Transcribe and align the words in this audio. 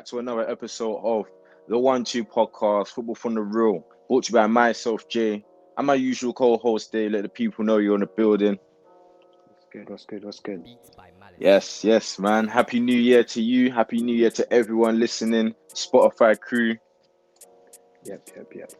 yes, 0.00 0.10
people. 0.10 0.18
Welcome 0.20 0.34
back 0.34 0.44
to 0.44 0.44
another 0.44 0.50
episode 0.50 1.00
of 1.04 1.26
the 1.68 1.78
One 1.78 2.04
Two 2.04 2.24
Podcast, 2.24 2.88
Football 2.88 3.14
from 3.14 3.34
the 3.34 3.42
Real, 3.42 3.84
brought 4.08 4.24
to 4.24 4.32
you 4.32 4.38
by 4.38 4.46
myself, 4.46 5.08
Jay, 5.08 5.44
and 5.76 5.86
my 5.86 5.94
usual 5.94 6.32
co-host, 6.32 6.92
Dave. 6.92 7.12
Let 7.12 7.22
the 7.22 7.28
people 7.28 7.64
know 7.64 7.78
you're 7.78 7.94
in 7.94 8.00
the 8.00 8.06
building. 8.06 8.58
What's 9.48 9.66
good? 9.72 9.90
What's 9.90 10.04
good? 10.04 10.24
What's 10.24 10.40
good? 10.40 10.64
Yes, 11.38 11.84
yes, 11.84 12.18
man. 12.18 12.48
Happy 12.48 12.80
New 12.80 12.98
Year 12.98 13.24
to 13.24 13.42
you. 13.42 13.70
Happy 13.70 14.02
New 14.02 14.14
Year 14.16 14.30
to 14.30 14.52
everyone 14.52 14.98
listening. 14.98 15.54
Spotify 15.72 16.38
crew, 16.38 16.76
Yep, 18.04 18.30
yep, 18.36 18.52
yep. 18.54 18.72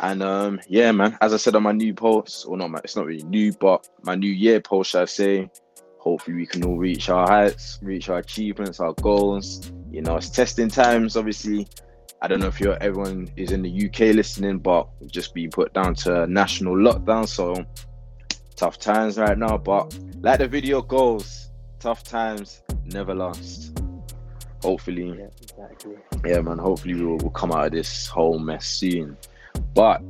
and 0.00 0.22
um, 0.22 0.60
yeah, 0.68 0.92
man. 0.92 1.16
As 1.20 1.34
I 1.34 1.36
said 1.36 1.54
on 1.54 1.62
my 1.62 1.72
new 1.72 1.94
post, 1.94 2.46
or 2.48 2.56
not, 2.56 2.70
my, 2.70 2.80
it's 2.82 2.96
not 2.96 3.06
really 3.06 3.22
new, 3.24 3.52
but 3.52 3.88
my 4.02 4.14
New 4.14 4.30
Year 4.32 4.60
post, 4.60 4.90
should 4.90 5.02
I 5.02 5.04
say? 5.06 5.50
Hopefully, 5.98 6.36
we 6.36 6.46
can 6.46 6.64
all 6.64 6.76
reach 6.76 7.08
our 7.08 7.26
heights, 7.26 7.78
reach 7.82 8.08
our 8.08 8.18
achievements, 8.18 8.80
our 8.80 8.92
goals. 8.94 9.70
You 9.94 10.02
know, 10.02 10.16
it's 10.16 10.28
testing 10.28 10.68
times. 10.68 11.16
Obviously, 11.16 11.68
I 12.20 12.26
don't 12.26 12.40
know 12.40 12.48
if 12.48 12.58
you're 12.58 12.76
everyone 12.82 13.30
is 13.36 13.52
in 13.52 13.62
the 13.62 13.86
UK 13.86 14.12
listening, 14.12 14.58
but 14.58 14.88
we've 14.98 15.12
just 15.12 15.32
been 15.34 15.50
put 15.50 15.72
down 15.72 15.94
to 15.96 16.26
national 16.26 16.74
lockdown, 16.74 17.28
so 17.28 17.64
tough 18.56 18.76
times 18.80 19.18
right 19.18 19.38
now. 19.38 19.56
But 19.56 19.96
like 20.20 20.40
the 20.40 20.48
video 20.48 20.82
goes, 20.82 21.50
tough 21.78 22.02
times 22.02 22.64
never 22.86 23.14
last. 23.14 23.78
Hopefully, 24.64 25.14
Yeah, 25.16 25.28
exactly. 25.40 25.94
yeah, 26.26 26.40
man. 26.40 26.58
Hopefully, 26.58 26.94
we'll, 26.96 27.18
we'll 27.18 27.30
come 27.30 27.52
out 27.52 27.66
of 27.66 27.72
this 27.72 28.08
whole 28.08 28.40
mess 28.40 28.66
soon. 28.66 29.16
But 29.74 30.02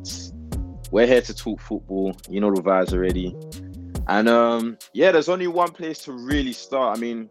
we're 0.91 1.07
here 1.07 1.21
to 1.21 1.35
talk 1.35 1.61
football. 1.61 2.17
You 2.31 2.41
know 2.41 2.55
the 2.55 2.63
vibes 2.63 2.95
already. 2.95 3.37
And 4.07 4.31
um, 4.31 4.79
yeah, 4.95 5.13
there's 5.13 5.29
only 5.29 5.47
one 5.47 5.73
place 5.73 5.99
to 6.05 6.13
really 6.13 6.55
start. 6.55 6.97
I 6.97 7.01
mean, 7.03 7.29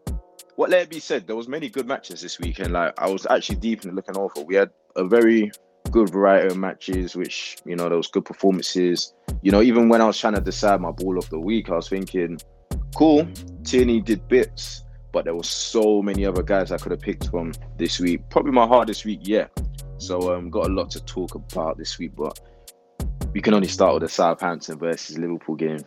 what 0.55 0.69
let 0.69 0.83
it 0.83 0.89
be 0.89 0.99
said, 0.99 1.27
there 1.27 1.35
was 1.35 1.47
many 1.47 1.69
good 1.69 1.87
matches 1.87 2.21
this 2.21 2.39
weekend. 2.39 2.73
Like 2.73 2.93
I 2.97 3.09
was 3.09 3.25
actually 3.29 3.57
deep 3.57 3.85
in 3.85 3.95
looking 3.95 4.17
over. 4.17 4.41
We 4.41 4.55
had 4.55 4.69
a 4.95 5.03
very 5.03 5.51
good 5.91 6.09
variety 6.09 6.47
of 6.47 6.57
matches, 6.57 7.15
which 7.15 7.57
you 7.65 7.75
know 7.75 7.89
there 7.89 7.97
was 7.97 8.07
good 8.07 8.25
performances. 8.25 9.13
You 9.41 9.51
know, 9.51 9.61
even 9.61 9.89
when 9.89 10.01
I 10.01 10.05
was 10.05 10.17
trying 10.17 10.35
to 10.35 10.41
decide 10.41 10.81
my 10.81 10.91
ball 10.91 11.17
of 11.17 11.29
the 11.29 11.39
week, 11.39 11.69
I 11.69 11.75
was 11.75 11.89
thinking, 11.89 12.39
cool, 12.95 13.27
Tierney 13.63 14.01
did 14.01 14.27
bits, 14.27 14.83
but 15.11 15.25
there 15.25 15.35
was 15.35 15.49
so 15.49 16.01
many 16.01 16.25
other 16.25 16.43
guys 16.43 16.71
I 16.71 16.77
could 16.77 16.91
have 16.91 17.01
picked 17.01 17.29
from 17.29 17.53
this 17.77 17.99
week. 17.99 18.29
Probably 18.29 18.51
my 18.51 18.67
hardest 18.67 19.05
week 19.05 19.21
yet. 19.23 19.51
So 19.97 20.33
um, 20.33 20.49
got 20.49 20.67
a 20.67 20.73
lot 20.73 20.89
to 20.91 21.03
talk 21.05 21.35
about 21.35 21.77
this 21.77 21.97
week, 21.97 22.13
but 22.15 22.39
we 23.31 23.41
can 23.41 23.53
only 23.53 23.67
start 23.67 23.93
with 23.93 24.03
the 24.03 24.09
Southampton 24.09 24.77
versus 24.77 25.17
Liverpool 25.17 25.55
game. 25.55 25.83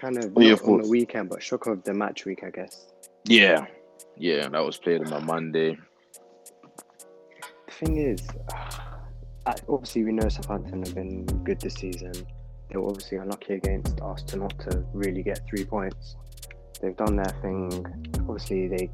Kind 0.00 0.16
of 0.16 0.32
What 0.32 0.44
are 0.44 0.48
your 0.48 0.56
not 0.56 0.66
on 0.66 0.82
the 0.82 0.88
weekend, 0.88 1.28
but 1.28 1.42
shook 1.42 1.66
of 1.66 1.84
the 1.84 1.92
match 1.92 2.24
week, 2.24 2.42
I 2.42 2.48
guess. 2.48 2.86
Yeah, 3.26 3.66
yeah, 4.16 4.48
that 4.48 4.64
was 4.64 4.78
played 4.78 5.02
on 5.02 5.10
my 5.10 5.18
Monday. 5.18 5.76
The 7.66 7.72
thing 7.74 7.98
is, 7.98 8.26
obviously 9.68 10.04
we 10.04 10.12
know 10.12 10.26
Southampton 10.28 10.84
have 10.84 10.94
been 10.94 11.26
good 11.44 11.60
this 11.60 11.74
season. 11.74 12.12
They 12.70 12.78
were 12.78 12.88
obviously 12.88 13.18
unlucky 13.18 13.54
against 13.54 14.00
Arsenal 14.00 14.48
not 14.48 14.70
to 14.70 14.84
really 14.94 15.22
get 15.22 15.40
three 15.46 15.66
points. 15.66 16.16
They've 16.80 16.96
done 16.96 17.16
their 17.16 17.34
thing. 17.42 17.84
Obviously 18.20 18.68
they 18.68 18.90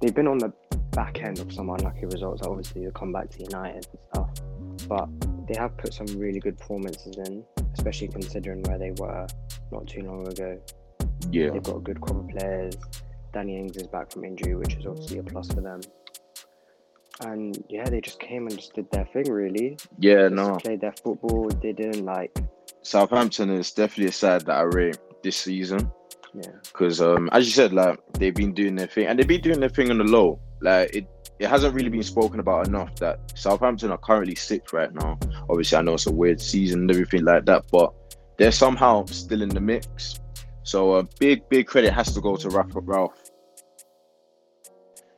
they've 0.00 0.14
been 0.14 0.28
on 0.28 0.38
the 0.38 0.52
back 0.92 1.20
end 1.20 1.40
of 1.40 1.52
some 1.52 1.68
unlucky 1.70 2.06
results. 2.06 2.42
Obviously 2.46 2.84
the 2.84 2.92
comeback 2.92 3.30
to 3.30 3.42
United 3.42 3.86
and 3.86 3.98
stuff, 4.12 4.88
but 4.88 5.08
they 5.48 5.58
have 5.58 5.76
put 5.78 5.92
some 5.92 6.06
really 6.16 6.38
good 6.38 6.56
performances 6.58 7.16
in, 7.26 7.44
especially 7.74 8.08
considering 8.08 8.62
where 8.62 8.78
they 8.78 8.92
were 8.92 9.26
not 9.70 9.86
too 9.86 10.02
long 10.02 10.26
ago. 10.28 10.60
Yeah, 11.30 11.50
They've 11.50 11.62
got 11.62 11.76
a 11.76 11.80
good 11.80 12.00
crop 12.00 12.18
of 12.18 12.28
players. 12.28 12.74
Danny 13.32 13.58
Ings 13.58 13.76
is 13.76 13.86
back 13.86 14.10
from 14.12 14.24
injury, 14.24 14.54
which 14.54 14.74
is 14.74 14.86
obviously 14.86 15.18
a 15.18 15.22
plus 15.22 15.48
for 15.48 15.60
them. 15.60 15.80
And 17.24 17.62
yeah, 17.68 17.88
they 17.88 18.00
just 18.00 18.18
came 18.18 18.46
and 18.48 18.56
just 18.56 18.74
did 18.74 18.90
their 18.90 19.04
thing, 19.06 19.30
really. 19.30 19.76
yeah, 19.98 20.28
Just 20.28 20.34
no. 20.34 20.56
played 20.56 20.80
their 20.80 20.92
football. 21.04 21.48
They 21.62 21.72
didn't 21.72 22.04
like, 22.04 22.36
Southampton 22.82 23.50
is 23.50 23.70
definitely 23.72 24.06
a 24.06 24.12
side 24.12 24.42
that 24.46 24.56
I 24.56 24.62
rate 24.62 24.98
this 25.22 25.36
season 25.36 25.90
yeah, 26.34 26.50
because, 26.64 27.00
um, 27.00 27.28
as 27.32 27.44
you 27.46 27.52
said, 27.52 27.72
like 27.72 28.00
they've 28.14 28.34
been 28.34 28.54
doing 28.54 28.74
their 28.74 28.86
thing 28.88 29.06
and 29.06 29.18
they've 29.18 29.28
been 29.28 29.40
doing 29.40 29.60
their 29.60 29.68
thing 29.68 29.90
on 29.90 29.98
the 29.98 30.04
low. 30.04 30.40
Like 30.60 30.94
it, 30.96 31.06
it 31.42 31.50
hasn't 31.50 31.74
really 31.74 31.88
been 31.88 32.04
spoken 32.04 32.38
about 32.38 32.68
enough 32.68 32.94
that 32.96 33.36
Southampton 33.36 33.90
are 33.90 33.98
currently 33.98 34.36
sixth 34.36 34.72
right 34.72 34.94
now. 34.94 35.18
Obviously, 35.50 35.76
I 35.76 35.82
know 35.82 35.94
it's 35.94 36.06
a 36.06 36.12
weird 36.12 36.40
season 36.40 36.82
and 36.82 36.90
everything 36.92 37.24
like 37.24 37.46
that, 37.46 37.64
but 37.72 37.92
they're 38.38 38.52
somehow 38.52 39.06
still 39.06 39.42
in 39.42 39.48
the 39.48 39.60
mix. 39.60 40.20
So 40.62 40.94
a 40.94 41.02
big, 41.18 41.48
big 41.48 41.66
credit 41.66 41.92
has 41.92 42.14
to 42.14 42.20
go 42.20 42.36
to 42.36 42.48
Ralph. 42.48 42.70
Ralph. 42.74 43.20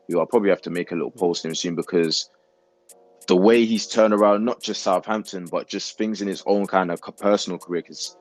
You, 0.09 0.19
I'll 0.19 0.25
probably 0.25 0.49
have 0.49 0.63
to 0.63 0.71
make 0.71 0.93
a 0.93 0.95
little 0.95 1.11
post 1.11 1.45
him 1.45 1.55
soon 1.55 1.75
because 1.75 2.31
the 3.27 3.37
way 3.37 3.67
he's 3.67 3.87
turned 3.87 4.15
around 4.15 4.47
not 4.47 4.63
just 4.63 4.83
Southampton, 4.83 5.45
but 5.51 5.69
just 5.69 5.99
things 5.99 6.23
in 6.23 6.29
his 6.29 6.43
own 6.47 6.67
kind 6.67 6.91
of 6.91 7.03
personal 7.19 7.59
career. 7.59 7.83
Because 7.83 8.17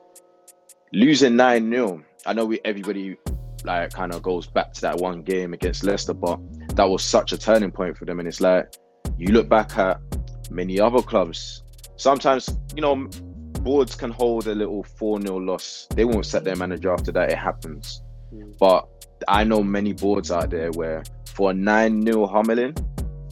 losing 0.92 1.36
nine 1.36 1.70
0 1.70 2.02
I 2.26 2.34
know 2.34 2.44
we 2.44 2.60
everybody 2.66 3.16
like 3.64 3.94
kind 3.94 4.12
of 4.12 4.22
goes 4.22 4.46
back 4.46 4.74
to 4.74 4.80
that 4.82 4.98
one 4.98 5.22
game 5.22 5.54
against 5.54 5.84
Leicester, 5.84 6.12
but 6.12 6.38
that 6.74 6.84
was 6.84 7.02
such 7.02 7.32
a 7.32 7.38
turning 7.38 7.70
point 7.70 7.96
for 7.96 8.04
them. 8.04 8.18
And 8.18 8.28
it's 8.28 8.40
like 8.40 8.74
you 9.16 9.28
look 9.28 9.48
back 9.48 9.76
at 9.78 10.00
many 10.50 10.80
other 10.80 11.02
clubs. 11.02 11.62
Sometimes 11.96 12.48
you 12.74 12.82
know 12.82 13.08
boards 13.60 13.94
can 13.94 14.10
hold 14.10 14.46
a 14.46 14.54
little 14.54 14.82
four 14.82 15.20
0 15.20 15.38
loss. 15.38 15.86
They 15.94 16.04
won't 16.04 16.26
set 16.26 16.44
their 16.44 16.56
manager 16.56 16.92
after 16.92 17.12
that. 17.12 17.30
It 17.30 17.38
happens. 17.38 18.02
Mm. 18.32 18.56
But 18.58 18.88
I 19.28 19.44
know 19.44 19.62
many 19.62 19.92
boards 19.92 20.30
out 20.30 20.50
there 20.50 20.70
where 20.72 21.02
for 21.34 21.50
a 21.50 21.54
9 21.54 22.02
0 22.04 22.26
Hummerlin, 22.26 22.76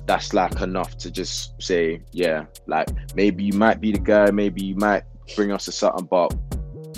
that's 0.06 0.32
like 0.32 0.60
enough 0.60 0.97
to 0.98 1.10
just 1.10 1.60
say, 1.62 2.03
yeah, 2.12 2.47
like 2.66 2.88
maybe 3.14 3.44
you 3.44 3.53
might 3.53 3.80
be 3.80 3.92
the 3.92 3.98
guy, 3.98 4.30
maybe 4.30 4.64
you 4.64 4.74
might 4.76 5.04
bring 5.36 5.53
us 5.53 5.66
to 5.66 5.72
something, 5.72 6.06
but 6.06 6.34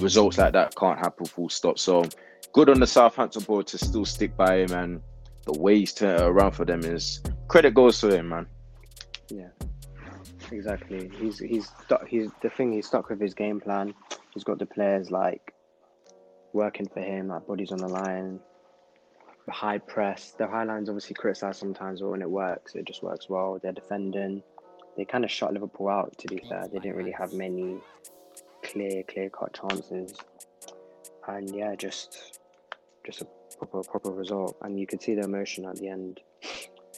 results 0.01 0.39
like 0.39 0.53
that 0.53 0.75
can't 0.77 0.99
happen 0.99 1.27
full 1.27 1.49
stop. 1.49 1.79
So 1.79 2.05
good 2.53 2.71
on 2.71 2.81
the 2.81 2.87
Southampton 2.87 3.43
board 3.43 3.67
to 3.69 3.79
still 3.79 4.05
stick 4.05 4.37
by 4.37 4.59
him 4.59 4.73
and 4.73 5.01
the 5.45 5.59
way 5.59 5.79
he's 5.79 5.93
turned 5.93 6.21
it 6.21 6.25
around 6.25 6.53
for 6.53 6.65
them 6.65 6.85
is 6.85 7.21
credit 7.49 7.75
goes 7.75 8.01
to 8.01 8.09
him, 8.15 8.31
man. 8.31 8.47
yeah, 9.29 9.49
exactly. 10.51 11.11
He's 11.19 11.39
he's 11.39 11.71
he's 12.07 12.31
the 12.43 12.51
thing. 12.51 12.73
He's 12.73 12.87
stuck 12.87 13.09
with 13.09 13.21
his 13.21 13.35
game 13.35 13.61
plan. 13.61 13.95
He's 14.33 14.45
got 14.45 14.59
the 14.59 14.67
players 14.67 15.11
like 15.11 15.55
working 16.53 16.89
for 16.89 17.01
him, 17.01 17.29
like 17.29 17.47
bodies 17.47 17.73
on 17.73 17.79
the 17.79 17.89
line, 17.89 18.41
the 19.47 19.53
high 19.53 19.79
press. 19.79 20.33
The 20.33 20.47
high 20.47 20.65
line's 20.65 20.89
obviously 20.89 21.15
criticised 21.15 21.59
sometimes, 21.59 22.01
but 22.01 22.11
when 22.11 22.23
it 22.23 22.31
works, 22.31 22.75
it 22.75 22.87
just 22.87 23.03
works 23.03 23.29
well. 23.29 23.59
They're 23.63 23.73
defending. 23.73 24.43
They 24.97 25.05
kind 25.05 25.25
of 25.25 25.31
shut 25.31 25.53
Liverpool 25.53 25.89
out. 25.89 26.17
To 26.19 26.29
be 26.29 26.43
fair, 26.49 26.69
they 26.73 26.79
didn't 26.79 26.97
really 26.97 27.13
have 27.13 27.33
many 27.33 27.77
clear, 28.63 29.03
clear 29.03 29.29
cut 29.29 29.53
chances, 29.53 30.17
and 31.29 31.55
yeah, 31.55 31.75
just 31.75 32.41
just 33.05 33.23
a 33.23 33.27
proper, 33.59 33.83
proper 33.83 34.11
result. 34.11 34.57
And 34.63 34.79
you 34.79 34.87
could 34.87 35.03
see 35.03 35.15
the 35.15 35.23
emotion 35.23 35.65
at 35.67 35.77
the 35.77 35.89
end 35.89 36.21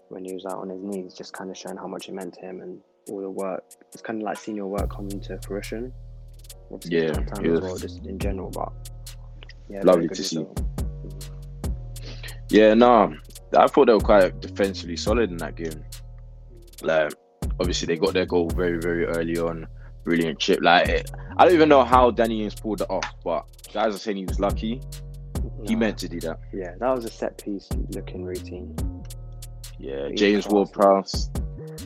when 0.08 0.24
he 0.24 0.32
was 0.34 0.44
out 0.46 0.58
on 0.58 0.68
his 0.70 0.82
knees, 0.82 1.14
just 1.14 1.32
kind 1.32 1.50
of 1.50 1.56
showing 1.56 1.76
how 1.76 1.86
much 1.86 2.08
it 2.08 2.14
meant 2.14 2.34
to 2.34 2.40
him 2.40 2.60
and 2.60 2.80
all 3.10 3.20
the 3.20 3.30
work. 3.30 3.64
It's 3.92 4.02
kind 4.02 4.20
of 4.20 4.24
like 4.26 4.38
seeing 4.38 4.56
your 4.56 4.66
work 4.66 4.90
come 4.90 5.08
into 5.08 5.38
fruition. 5.46 5.92
Obviously, 6.72 6.98
Yeah, 7.06 7.12
time 7.12 7.44
it 7.44 7.50
as 7.50 7.52
was- 7.52 7.60
well, 7.62 7.76
just 7.76 8.06
in 8.06 8.18
general, 8.18 8.50
but 8.50 8.72
yeah, 9.68 9.82
Lovely 9.82 10.08
to 10.08 10.14
see. 10.14 10.46
Yeah, 12.50 12.74
no, 12.74 13.12
I 13.56 13.66
thought 13.66 13.86
they 13.86 13.92
were 13.92 14.00
quite 14.00 14.40
defensively 14.40 14.96
solid 14.96 15.30
in 15.30 15.36
that 15.38 15.56
game. 15.56 15.84
Like, 16.82 17.12
obviously, 17.58 17.86
they 17.86 17.96
got 17.96 18.14
their 18.14 18.26
goal 18.26 18.48
very, 18.50 18.78
very 18.78 19.06
early 19.06 19.38
on. 19.38 19.66
Brilliant 20.04 20.38
chip. 20.38 20.60
Like, 20.62 20.88
it, 20.88 21.10
I 21.36 21.44
don't 21.44 21.54
even 21.54 21.68
know 21.68 21.82
how 21.84 22.12
Danny 22.12 22.44
Ings 22.44 22.54
pulled 22.54 22.80
it 22.82 22.88
off, 22.90 23.12
but 23.24 23.44
guys 23.72 23.94
are 23.94 23.98
saying 23.98 24.16
he 24.18 24.24
was 24.24 24.38
lucky. 24.38 24.80
He 25.64 25.76
meant 25.76 25.98
to 25.98 26.08
do 26.08 26.20
that. 26.20 26.38
Yeah, 26.52 26.74
that 26.78 26.94
was 26.94 27.04
a 27.04 27.10
set 27.10 27.42
piece 27.42 27.68
looking 27.90 28.24
routine. 28.24 28.76
Yeah, 29.78 30.08
James 30.14 30.44
class. 30.44 30.52
Ward-Prowse 30.52 31.30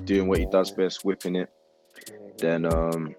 doing 0.05 0.29
what 0.29 0.39
he 0.39 0.47
does 0.47 0.71
best, 0.71 1.05
whipping 1.05 1.37
it. 1.37 1.51
Then, 2.39 2.65
um, 2.65 3.15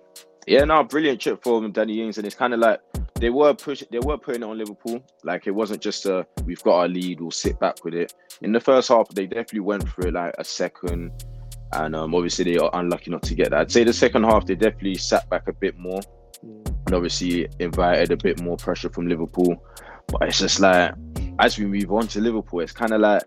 yeah, 0.47 0.63
no, 0.63 0.83
brilliant 0.83 1.19
chip 1.19 1.43
for 1.43 1.63
him, 1.63 1.71
Danny 1.71 2.01
Ings, 2.01 2.17
and 2.17 2.25
it's 2.25 2.35
kind 2.35 2.53
of 2.53 2.59
like 2.59 2.79
they 3.15 3.29
were 3.29 3.53
pushing, 3.53 3.87
they 3.91 3.99
were 3.99 4.17
putting 4.17 4.41
it 4.41 4.45
on 4.45 4.57
Liverpool. 4.57 5.03
Like 5.23 5.45
it 5.45 5.51
wasn't 5.51 5.81
just 5.81 6.05
a 6.05 6.25
we've 6.45 6.63
got 6.63 6.79
our 6.79 6.87
lead, 6.87 7.21
we'll 7.21 7.31
sit 7.31 7.59
back 7.59 7.85
with 7.85 7.93
it. 7.93 8.13
In 8.41 8.51
the 8.51 8.59
first 8.59 8.89
half, 8.89 9.07
they 9.09 9.27
definitely 9.27 9.59
went 9.59 9.87
for 9.87 10.07
it 10.07 10.13
like 10.13 10.33
a 10.39 10.43
second, 10.43 11.11
and 11.73 11.95
um, 11.95 12.15
obviously 12.15 12.45
they 12.45 12.57
are 12.57 12.71
unlucky 12.73 13.11
not 13.11 13.21
to 13.23 13.35
get 13.35 13.51
that. 13.51 13.59
I'd 13.59 13.71
say 13.71 13.83
the 13.83 13.93
second 13.93 14.23
half 14.23 14.45
they 14.45 14.55
definitely 14.55 14.95
sat 14.95 15.29
back 15.29 15.47
a 15.47 15.53
bit 15.53 15.77
more. 15.77 16.01
And 16.91 16.97
obviously 16.97 17.47
invited 17.59 18.11
a 18.11 18.17
bit 18.17 18.41
more 18.41 18.57
pressure 18.57 18.89
from 18.89 19.07
Liverpool. 19.07 19.55
But 20.07 20.23
it's 20.23 20.39
just 20.39 20.59
like 20.59 20.93
as 21.39 21.57
we 21.57 21.65
move 21.65 21.89
on 21.93 22.05
to 22.09 22.19
Liverpool, 22.19 22.59
it's 22.59 22.73
kind 22.73 22.91
of 22.91 22.99
like 22.99 23.23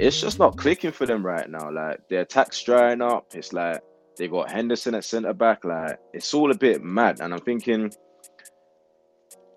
it's 0.00 0.20
just 0.20 0.40
not 0.40 0.56
clicking 0.56 0.90
for 0.90 1.06
them 1.06 1.24
right 1.24 1.48
now. 1.48 1.70
Like 1.70 2.00
their 2.08 2.22
attack's 2.22 2.60
drying 2.64 3.00
up. 3.00 3.26
It's 3.32 3.52
like 3.52 3.80
they 4.18 4.26
got 4.26 4.50
Henderson 4.50 4.96
at 4.96 5.04
centre 5.04 5.32
back. 5.32 5.64
Like 5.64 6.00
it's 6.12 6.34
all 6.34 6.50
a 6.50 6.56
bit 6.56 6.82
mad. 6.82 7.20
And 7.20 7.32
I'm 7.32 7.40
thinking 7.40 7.92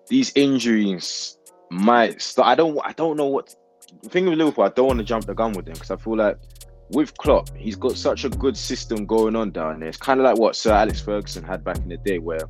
these 0.06 0.30
injuries 0.36 1.36
might 1.72 2.22
start. 2.22 2.46
I 2.46 2.54
don't. 2.54 2.78
I 2.84 2.92
don't 2.92 3.16
know 3.16 3.26
what. 3.26 3.52
The 4.04 4.10
thing 4.10 4.26
with 4.26 4.38
Liverpool, 4.38 4.62
I 4.62 4.68
don't 4.68 4.86
want 4.86 4.98
to 5.00 5.04
jump 5.04 5.24
the 5.24 5.34
gun 5.34 5.54
with 5.54 5.64
them 5.64 5.74
because 5.74 5.90
I 5.90 5.96
feel 5.96 6.16
like 6.16 6.38
with 6.90 7.16
Klopp, 7.18 7.48
he's 7.56 7.74
got 7.74 7.96
such 7.96 8.24
a 8.24 8.28
good 8.28 8.56
system 8.56 9.06
going 9.06 9.34
on 9.34 9.50
down 9.50 9.80
there. 9.80 9.88
It's 9.88 9.98
kind 9.98 10.20
of 10.20 10.24
like 10.24 10.38
what 10.38 10.54
Sir 10.54 10.72
Alex 10.72 11.00
Ferguson 11.00 11.42
had 11.42 11.64
back 11.64 11.78
in 11.78 11.88
the 11.88 11.96
day, 11.96 12.20
where 12.20 12.42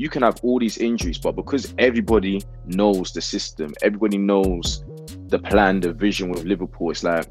you 0.00 0.08
can 0.08 0.22
have 0.22 0.40
all 0.42 0.58
these 0.58 0.78
injuries, 0.78 1.18
but 1.18 1.36
because 1.36 1.74
everybody 1.76 2.40
knows 2.64 3.12
the 3.12 3.20
system, 3.20 3.70
everybody 3.82 4.16
knows 4.16 4.82
the 5.26 5.38
plan, 5.38 5.78
the 5.78 5.92
vision 5.92 6.30
with 6.30 6.44
Liverpool, 6.44 6.90
it's 6.90 7.04
like 7.04 7.26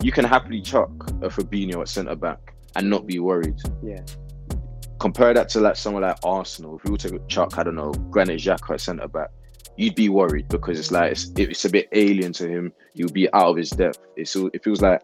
you 0.00 0.12
can 0.12 0.24
happily 0.24 0.60
chuck 0.60 0.90
a 1.22 1.28
Fabinho 1.28 1.80
at 1.80 1.88
centre 1.88 2.14
back 2.14 2.54
and 2.76 2.88
not 2.88 3.08
be 3.08 3.18
worried. 3.18 3.58
Yeah. 3.82 4.04
Compare 5.00 5.34
that 5.34 5.48
to 5.50 5.60
like 5.60 5.74
someone 5.74 6.04
like 6.04 6.16
Arsenal. 6.22 6.76
If 6.76 6.84
you 6.84 6.92
were 6.92 6.98
to 6.98 7.18
chuck, 7.26 7.58
I 7.58 7.64
don't 7.64 7.74
know, 7.74 7.90
Granit 7.90 8.38
Xhaka 8.38 8.74
at 8.74 8.80
centre 8.80 9.08
back, 9.08 9.30
you'd 9.76 9.96
be 9.96 10.08
worried 10.08 10.46
because 10.46 10.78
it's 10.78 10.92
like 10.92 11.10
it's, 11.10 11.32
it's 11.36 11.64
a 11.64 11.68
bit 11.68 11.88
alien 11.90 12.32
to 12.34 12.48
him. 12.48 12.72
You'll 12.94 13.10
be 13.10 13.26
out 13.32 13.48
of 13.48 13.56
his 13.56 13.70
depth. 13.70 13.98
It's 14.16 14.36
it 14.36 14.62
feels 14.62 14.80
like 14.80 15.02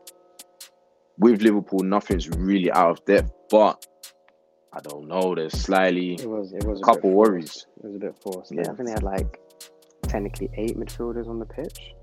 with 1.19 1.43
Liverpool, 1.43 1.81
nothing's 1.81 2.29
really 2.29 2.71
out 2.71 2.91
of 2.91 3.05
depth, 3.05 3.33
but 3.51 3.85
I 4.73 4.81
don't 4.81 5.09
know. 5.09 5.35
There's 5.35 5.53
slightly 5.61 6.15
It 6.15 6.29
was 6.29 6.53
it 6.53 6.65
was 6.65 6.81
a 6.81 6.85
couple 6.85 7.11
worries. 7.11 7.67
It 7.79 7.85
was 7.87 7.97
a 7.97 7.99
bit 7.99 8.17
forced. 8.23 8.53
Yeah. 8.53 8.63
I 8.63 8.75
think 8.75 8.87
they 8.87 8.93
had 8.93 9.03
like 9.03 9.41
technically 10.03 10.49
eight 10.55 10.77
midfielders 10.77 11.29
on 11.29 11.39
the 11.39 11.47
pitch. 11.47 11.95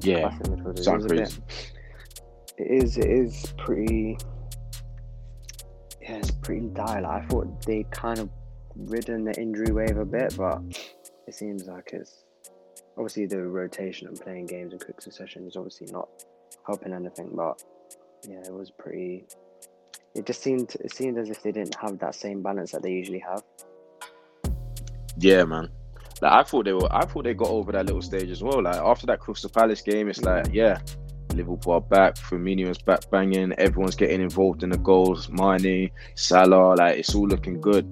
Yeah, 0.00 0.30
midfielders. 0.30 0.78
It 0.78 0.84
sounds 0.84 1.02
was 1.04 1.12
a 1.12 1.16
crazy. 1.16 1.40
bit- 1.46 1.72
It 2.58 2.82
is. 2.84 2.96
It 2.98 3.06
is 3.10 3.52
pretty. 3.58 4.16
Yeah, 6.00 6.16
it's 6.16 6.30
pretty 6.30 6.66
dire. 6.68 7.02
Like, 7.02 7.22
I 7.22 7.26
thought 7.26 7.62
they 7.66 7.84
kind 7.90 8.18
of 8.18 8.30
ridden 8.76 9.24
the 9.24 9.38
injury 9.38 9.72
wave 9.72 9.98
a 9.98 10.04
bit, 10.04 10.36
but 10.38 10.62
it 11.26 11.34
seems 11.34 11.66
like 11.66 11.90
it's 11.92 12.24
obviously 12.96 13.26
the 13.26 13.42
rotation 13.42 14.08
and 14.08 14.18
playing 14.18 14.46
games 14.46 14.72
in 14.72 14.78
quick 14.78 15.00
succession 15.02 15.46
is 15.46 15.56
obviously 15.56 15.88
not 15.92 16.08
helping 16.66 16.94
anything. 16.94 17.30
But 17.34 17.62
yeah, 18.26 18.38
it 18.46 18.52
was 18.54 18.70
pretty. 18.70 19.26
It 20.14 20.26
just 20.26 20.42
seemed. 20.42 20.74
It 20.80 20.92
seemed 20.92 21.18
as 21.18 21.30
if 21.30 21.42
they 21.42 21.52
didn't 21.52 21.76
have 21.80 21.98
that 21.98 22.14
same 22.14 22.42
balance 22.42 22.72
that 22.72 22.82
they 22.82 22.92
usually 22.92 23.20
have. 23.20 23.42
Yeah, 25.18 25.44
man. 25.44 25.68
Like 26.20 26.32
I 26.32 26.42
thought 26.42 26.64
they 26.64 26.72
were. 26.72 26.88
I 26.90 27.04
thought 27.04 27.24
they 27.24 27.34
got 27.34 27.48
over 27.48 27.72
that 27.72 27.86
little 27.86 28.02
stage 28.02 28.30
as 28.30 28.42
well. 28.42 28.62
Like 28.62 28.76
after 28.76 29.06
that 29.06 29.20
Crystal 29.20 29.50
Palace 29.50 29.82
game, 29.82 30.08
it's 30.08 30.22
like, 30.22 30.48
yeah, 30.52 30.78
Liverpool 31.34 31.74
are 31.74 31.80
back. 31.80 32.16
Firmino's 32.16 32.78
back 32.78 33.08
banging. 33.10 33.52
Everyone's 33.58 33.96
getting 33.96 34.20
involved 34.20 34.62
in 34.62 34.70
the 34.70 34.78
goals. 34.78 35.28
Mane, 35.30 35.90
Salah, 36.14 36.74
like 36.74 36.98
it's 36.98 37.14
all 37.14 37.26
looking 37.26 37.60
good. 37.60 37.86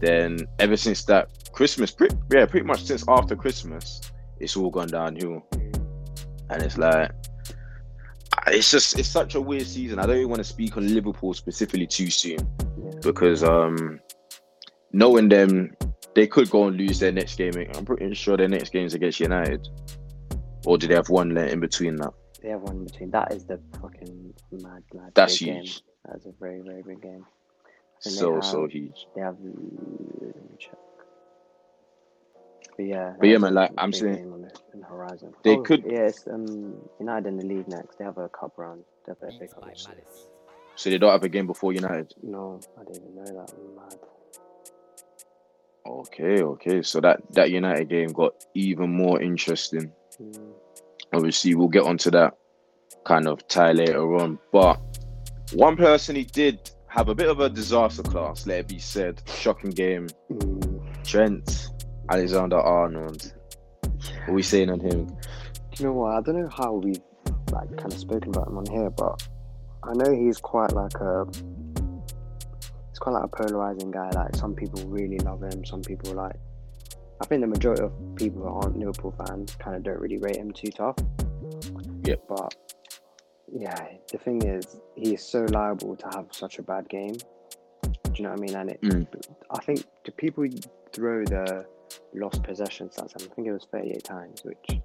Then 0.00 0.46
ever 0.58 0.76
since 0.76 1.04
that 1.04 1.30
Christmas, 1.52 1.94
yeah, 2.30 2.46
pretty 2.46 2.66
much 2.66 2.84
since 2.84 3.04
after 3.08 3.36
Christmas, 3.36 4.00
it's 4.40 4.56
all 4.56 4.70
gone 4.70 4.88
downhill. 4.88 5.46
And 6.50 6.62
it's 6.62 6.78
like, 6.78 7.10
it's 8.48 8.70
just 8.70 8.98
it's 8.98 9.08
such 9.08 9.34
a 9.34 9.40
weird 9.40 9.66
season. 9.66 9.98
I 9.98 10.06
don't 10.06 10.16
even 10.16 10.28
want 10.28 10.40
to 10.40 10.44
speak 10.44 10.76
on 10.76 10.92
Liverpool 10.94 11.34
specifically 11.34 11.86
too 11.86 12.10
soon 12.10 12.38
because 13.02 13.42
um, 13.42 14.00
knowing 14.92 15.28
them, 15.28 15.74
they 16.14 16.26
could 16.26 16.50
go 16.50 16.66
and 16.66 16.76
lose 16.76 16.98
their 16.98 17.12
next 17.12 17.36
game. 17.36 17.52
I'm 17.74 17.84
pretty 17.84 18.14
sure 18.14 18.36
their 18.36 18.48
next 18.48 18.70
game 18.70 18.86
is 18.86 18.94
against 18.94 19.20
United, 19.20 19.68
or 20.64 20.78
do 20.78 20.86
they 20.86 20.94
have 20.94 21.08
one 21.08 21.36
in 21.36 21.60
between 21.60 21.96
that? 21.96 22.12
They 22.42 22.50
have 22.50 22.60
one 22.62 22.76
in 22.76 22.84
between. 22.84 23.10
That 23.10 23.32
is 23.32 23.44
the 23.44 23.60
fucking 23.80 24.34
mad, 24.52 24.82
mad. 24.94 25.12
That's 25.14 25.38
big 25.38 25.46
game. 25.48 25.62
huge. 25.62 25.82
That's 26.04 26.26
a 26.26 26.32
very, 26.38 26.60
very 26.60 26.82
big 26.82 27.02
game. 27.02 27.24
And 28.04 28.14
So 28.14 28.34
have- 28.34 28.44
so 28.44 28.66
huge. 28.66 29.06
They 29.14 29.22
have. 29.22 29.36
Let 29.40 30.36
me 30.36 30.56
check. 30.58 30.76
But 32.76 32.86
yeah. 32.86 33.14
But 33.18 33.28
yeah, 33.28 33.38
man, 33.38 33.54
like, 33.54 33.70
I'm 33.78 33.92
saying, 33.92 34.30
on 34.32 34.42
the, 34.42 34.50
on 34.74 34.80
the 34.80 34.86
horizon. 34.86 35.32
they 35.42 35.56
Oh, 35.56 35.62
could- 35.62 35.84
Yeah, 35.86 36.10
um 36.32 36.76
United 37.00 37.28
in 37.28 37.36
the 37.38 37.44
league 37.46 37.68
next. 37.68 37.96
They 37.98 38.04
have 38.04 38.18
a 38.18 38.28
cup 38.28 38.52
round. 38.58 38.84
They 39.06 39.12
have 39.12 39.22
a 39.34 39.38
FA 39.38 39.46
Cup. 39.48 39.64
So 40.74 40.90
they 40.90 40.98
don't 40.98 41.10
have 41.10 41.22
a 41.24 41.28
game 41.28 41.46
before 41.46 41.72
United. 41.72 42.12
No, 42.22 42.60
I 42.78 42.84
didn't 42.84 43.02
even 43.10 43.14
know 43.16 43.24
that. 43.24 43.52
Mad. 43.76 43.98
Okay, 45.86 46.42
okay. 46.42 46.82
So 46.82 47.00
that 47.00 47.20
that 47.32 47.50
United 47.50 47.88
game 47.88 48.08
got 48.12 48.34
even 48.54 48.90
more 48.92 49.22
interesting. 49.22 49.92
Mm, 50.20 50.52
Obviously, 51.14 51.54
we'll 51.54 51.68
get 51.68 51.84
onto 51.84 52.10
that 52.10 52.34
kind 53.04 53.26
of 53.28 53.46
tie 53.48 53.72
later 53.72 54.16
on. 54.16 54.38
But 54.52 54.80
one 55.54 55.76
person 55.76 56.16
he 56.16 56.24
did 56.24 56.70
have 56.88 57.08
a 57.08 57.14
bit 57.14 57.28
of 57.28 57.38
a 57.40 57.48
disaster 57.48 58.02
class. 58.02 58.46
Let 58.46 58.58
it 58.60 58.68
be 58.68 58.78
said. 58.80 59.22
Shocking 59.26 59.70
game. 59.70 60.08
mm. 60.30 60.82
Trent 61.04 61.65
Alexander 62.08 62.58
Arnold. 62.58 63.32
What 63.82 64.28
are 64.28 64.32
we 64.34 64.42
saying 64.42 64.70
on 64.70 64.80
him? 64.80 65.06
Do 65.06 65.14
you 65.78 65.86
know 65.86 65.92
what? 65.92 66.12
I 66.16 66.20
don't 66.20 66.40
know 66.40 66.48
how 66.48 66.74
we've 66.74 67.00
like 67.52 67.68
kind 67.76 67.92
of 67.92 67.98
spoken 67.98 68.30
about 68.30 68.48
him 68.48 68.58
on 68.58 68.66
here, 68.66 68.90
but 68.90 69.28
I 69.82 69.92
know 69.94 70.12
he's 70.12 70.38
quite 70.38 70.72
like 70.72 70.94
a 71.00 71.24
he's 72.90 72.98
quite 72.98 73.12
like 73.12 73.24
a 73.24 73.28
polarizing 73.28 73.90
guy. 73.90 74.10
Like 74.10 74.34
some 74.36 74.54
people 74.54 74.82
really 74.88 75.18
love 75.18 75.42
him, 75.42 75.64
some 75.64 75.82
people 75.82 76.14
like. 76.14 76.36
I 77.20 77.24
think 77.24 77.40
the 77.40 77.46
majority 77.46 77.82
of 77.82 77.92
people 78.14 78.42
who 78.42 78.48
aren't 78.48 78.78
Liverpool 78.78 79.14
fans 79.26 79.56
kind 79.58 79.74
of 79.74 79.82
don't 79.82 79.98
really 79.98 80.18
rate 80.18 80.36
him 80.36 80.52
too 80.52 80.70
tough. 80.70 80.96
Yeah. 82.04 82.16
But 82.28 82.54
yeah, 83.50 83.88
the 84.12 84.18
thing 84.18 84.42
is, 84.42 84.80
he 84.96 85.14
is 85.14 85.22
so 85.22 85.46
liable 85.50 85.96
to 85.96 86.06
have 86.14 86.26
such 86.30 86.58
a 86.58 86.62
bad 86.62 86.88
game. 86.88 87.14
Do 87.82 88.12
you 88.14 88.24
know 88.24 88.30
what 88.30 88.38
I 88.38 88.42
mean? 88.42 88.54
And 88.54 88.70
it, 88.70 88.80
Mm. 88.82 89.06
I 89.50 89.60
think 89.60 89.84
the 90.04 90.12
people 90.12 90.46
throw 90.92 91.24
the 91.24 91.66
lost 92.14 92.42
possession 92.42 92.88
stats. 92.88 93.12
I 93.16 93.34
think 93.34 93.48
it 93.48 93.52
was 93.52 93.66
38 93.72 94.04
times, 94.04 94.42
which 94.44 94.80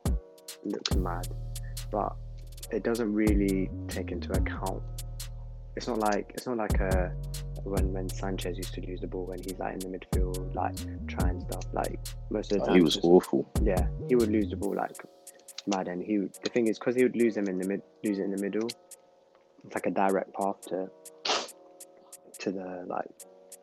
looks 0.64 0.96
mad, 0.96 1.28
but 1.92 2.16
it 2.72 2.84
doesn't 2.84 3.12
really 3.14 3.70
take 3.88 4.12
into 4.12 4.32
account. 4.32 4.82
It's 5.76 5.88
not 5.88 6.00
like 6.00 6.32
it's 6.34 6.48
not 6.48 6.58
like 6.58 6.80
a 6.80 7.14
when 7.64 7.94
when 7.94 8.10
Sanchez 8.10 8.58
used 8.58 8.74
to 8.74 8.82
lose 8.82 9.02
the 9.02 9.08
ball 9.08 9.26
when 9.26 9.40
he's 9.40 9.58
like 9.60 9.74
in 9.74 9.80
the 9.92 9.98
midfield, 9.98 10.54
like 10.56 10.76
trying 11.08 11.40
stuff. 11.42 11.64
Like 11.74 12.00
most 12.30 12.52
of 12.52 12.58
the 12.60 12.64
oh, 12.64 12.68
time, 12.68 12.76
He 12.76 12.82
was 12.82 12.96
just- 12.96 13.06
awful. 13.06 13.50
yeah, 13.62 13.88
he 14.08 14.16
would 14.16 14.30
lose 14.30 14.50
the 14.50 14.56
ball 14.58 14.76
like 14.76 14.98
mad, 15.68 15.88
and 15.88 16.04
he 16.04 16.20
would, 16.20 16.34
the 16.44 16.50
thing 16.50 16.68
is 16.68 16.80
because 16.80 16.96
he 16.96 17.04
would 17.04 17.16
lose 17.16 17.36
them 17.36 17.48
in 17.48 17.58
the 17.58 17.68
mid, 17.68 17.82
lose 18.04 18.20
it 18.20 18.24
in 18.24 18.32
the 18.32 18.42
middle. 18.42 18.68
It's 19.66 19.76
like 19.76 19.86
a 19.86 19.92
direct 19.92 20.34
path 20.34 20.60
to 20.70 20.90
to 22.40 22.52
the 22.52 22.84
like 22.88 23.10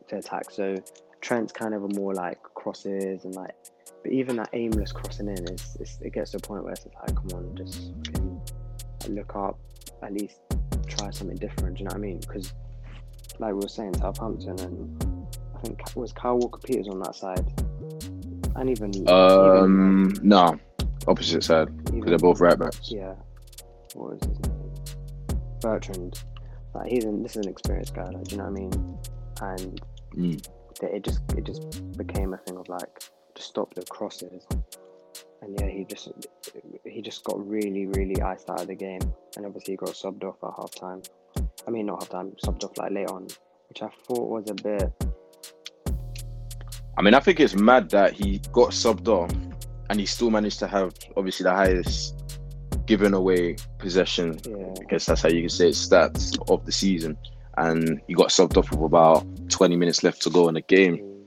to 0.07 0.17
attack. 0.17 0.49
So 0.51 0.75
Trent's 1.21 1.51
kind 1.51 1.73
of 1.73 1.83
a 1.83 1.89
more 1.89 2.13
like 2.13 2.39
crosses 2.59 3.25
and 3.25 3.33
like, 3.35 3.55
but 4.03 4.11
even 4.11 4.35
that 4.37 4.49
aimless 4.53 4.91
crossing 4.91 5.27
in 5.27 5.43
is, 5.53 5.77
is 5.79 5.97
it 6.01 6.13
gets 6.13 6.31
to 6.31 6.37
a 6.37 6.39
point 6.39 6.63
where 6.63 6.73
it's 6.73 6.85
like, 6.85 7.15
come 7.15 7.27
on, 7.33 7.55
just 7.55 7.91
fucking, 8.05 8.41
like, 9.01 9.09
look 9.09 9.35
up, 9.35 9.59
at 10.03 10.13
least 10.13 10.39
try 10.87 11.09
something 11.11 11.37
different. 11.37 11.77
Do 11.77 11.83
you 11.83 11.85
know 11.85 11.93
what 11.93 11.97
I 11.97 11.99
mean? 11.99 12.19
Because 12.19 12.53
like 13.39 13.53
we 13.53 13.59
were 13.61 13.67
saying, 13.67 13.95
Southampton 13.95 14.59
and 14.59 15.03
I 15.55 15.59
think 15.61 15.81
was 15.95 16.13
Kyle 16.13 16.37
Walker 16.37 16.59
Peters 16.63 16.87
on 16.87 16.99
that 16.99 17.15
side, 17.15 17.45
and 18.55 18.69
even 18.69 18.91
Um, 19.09 20.13
no, 20.21 20.57
opposite 21.07 21.43
side 21.43 21.67
because 21.85 22.05
they're 22.09 22.17
both 22.17 22.39
right 22.39 22.57
backs. 22.57 22.91
yeah, 22.91 23.15
what 23.95 24.11
was 24.13 24.19
his 24.27 24.39
name? 24.39 24.55
Bertrand. 25.61 26.21
Like 26.73 26.91
he's 26.91 27.03
an, 27.03 27.23
this 27.23 27.35
is 27.35 27.45
an 27.45 27.51
experienced 27.51 27.93
guy. 27.95 28.05
Like, 28.05 28.23
do 28.25 28.35
you 28.35 28.41
know 28.41 28.49
what 28.49 28.57
I 28.57 28.61
mean? 28.61 28.97
And 29.41 29.81
Mm. 30.15 30.47
That 30.79 30.93
it 30.93 31.03
just 31.03 31.21
it 31.37 31.45
just 31.45 31.97
became 31.97 32.33
a 32.33 32.37
thing 32.37 32.57
of 32.57 32.67
like 32.69 33.03
to 33.35 33.41
stop 33.41 33.73
the 33.73 33.83
crosses. 33.83 34.45
And 35.41 35.57
yeah, 35.59 35.67
he 35.67 35.85
just 35.85 36.09
he 36.85 37.01
just 37.01 37.23
got 37.23 37.45
really 37.47 37.85
really 37.87 38.21
iced 38.21 38.49
out 38.49 38.61
of 38.61 38.67
the 38.67 38.75
game, 38.75 39.01
and 39.37 39.45
obviously 39.45 39.73
he 39.73 39.77
got 39.77 39.89
subbed 39.89 40.23
off 40.23 40.37
at 40.43 40.51
half 40.57 40.75
time. 40.75 41.01
I 41.67 41.71
mean 41.71 41.85
not 41.85 42.03
half 42.03 42.09
time, 42.09 42.33
subbed 42.43 42.63
off 42.63 42.77
like 42.77 42.91
late 42.91 43.09
on, 43.09 43.27
which 43.69 43.81
I 43.81 43.89
thought 44.07 44.29
was 44.29 44.49
a 44.49 44.55
bit. 44.55 44.91
I 46.97 47.01
mean, 47.01 47.13
I 47.13 47.21
think 47.21 47.39
it's 47.39 47.55
mad 47.55 47.89
that 47.91 48.11
he 48.11 48.41
got 48.51 48.71
subbed 48.71 49.07
off 49.07 49.31
and 49.89 49.99
he 49.99 50.05
still 50.05 50.29
managed 50.29 50.59
to 50.59 50.67
have 50.67 50.93
obviously 51.15 51.45
the 51.45 51.53
highest 51.53 52.19
given 52.85 53.13
away 53.13 53.55
possession. 53.77 54.37
Yeah, 54.45 54.73
I 54.81 54.83
guess 54.89 55.05
that's 55.05 55.21
how 55.21 55.29
you 55.29 55.41
can 55.41 55.49
say 55.49 55.69
it, 55.69 55.75
stats 55.75 56.37
of 56.51 56.65
the 56.65 56.71
season. 56.71 57.17
And 57.59 58.01
he 58.07 58.13
got 58.13 58.29
subbed 58.29 58.57
off 58.57 58.71
with 58.71 58.81
about 58.81 59.25
20 59.49 59.75
minutes 59.75 60.03
left 60.03 60.21
to 60.23 60.29
go 60.29 60.47
in 60.47 60.53
the 60.55 60.61
game. 60.61 61.25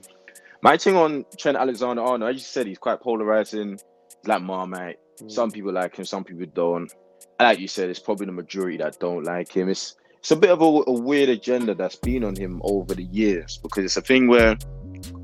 My 0.61 0.77
thing 0.77 0.95
on 0.95 1.25
Trent 1.37 1.57
Alexander 1.57 2.01
Arnold, 2.01 2.29
I 2.29 2.33
just 2.33 2.51
said 2.51 2.67
he's 2.67 2.77
quite 2.77 3.01
polarizing. 3.01 3.71
He's 3.71 4.27
like 4.27 4.41
Marmite. 4.41 4.97
Some 5.27 5.51
people 5.51 5.73
like 5.73 5.95
him, 5.95 6.05
some 6.05 6.23
people 6.23 6.45
don't. 6.53 6.91
Like 7.39 7.59
you 7.59 7.67
said, 7.67 7.89
it's 7.89 7.99
probably 7.99 8.25
the 8.25 8.31
majority 8.31 8.77
that 8.77 8.99
don't 8.99 9.23
like 9.23 9.51
him. 9.51 9.69
It's 9.69 9.95
it's 10.17 10.31
a 10.31 10.37
bit 10.37 10.51
of 10.51 10.61
a, 10.61 10.65
a 10.87 10.93
weird 10.93 11.27
agenda 11.29 11.75
that's 11.75 11.97
been 11.97 12.23
on 12.23 12.35
him 12.35 12.61
over 12.63 12.95
the 12.95 13.03
years 13.03 13.59
because 13.61 13.83
it's 13.83 13.97
a 13.97 14.01
thing 14.01 14.27
where 14.27 14.57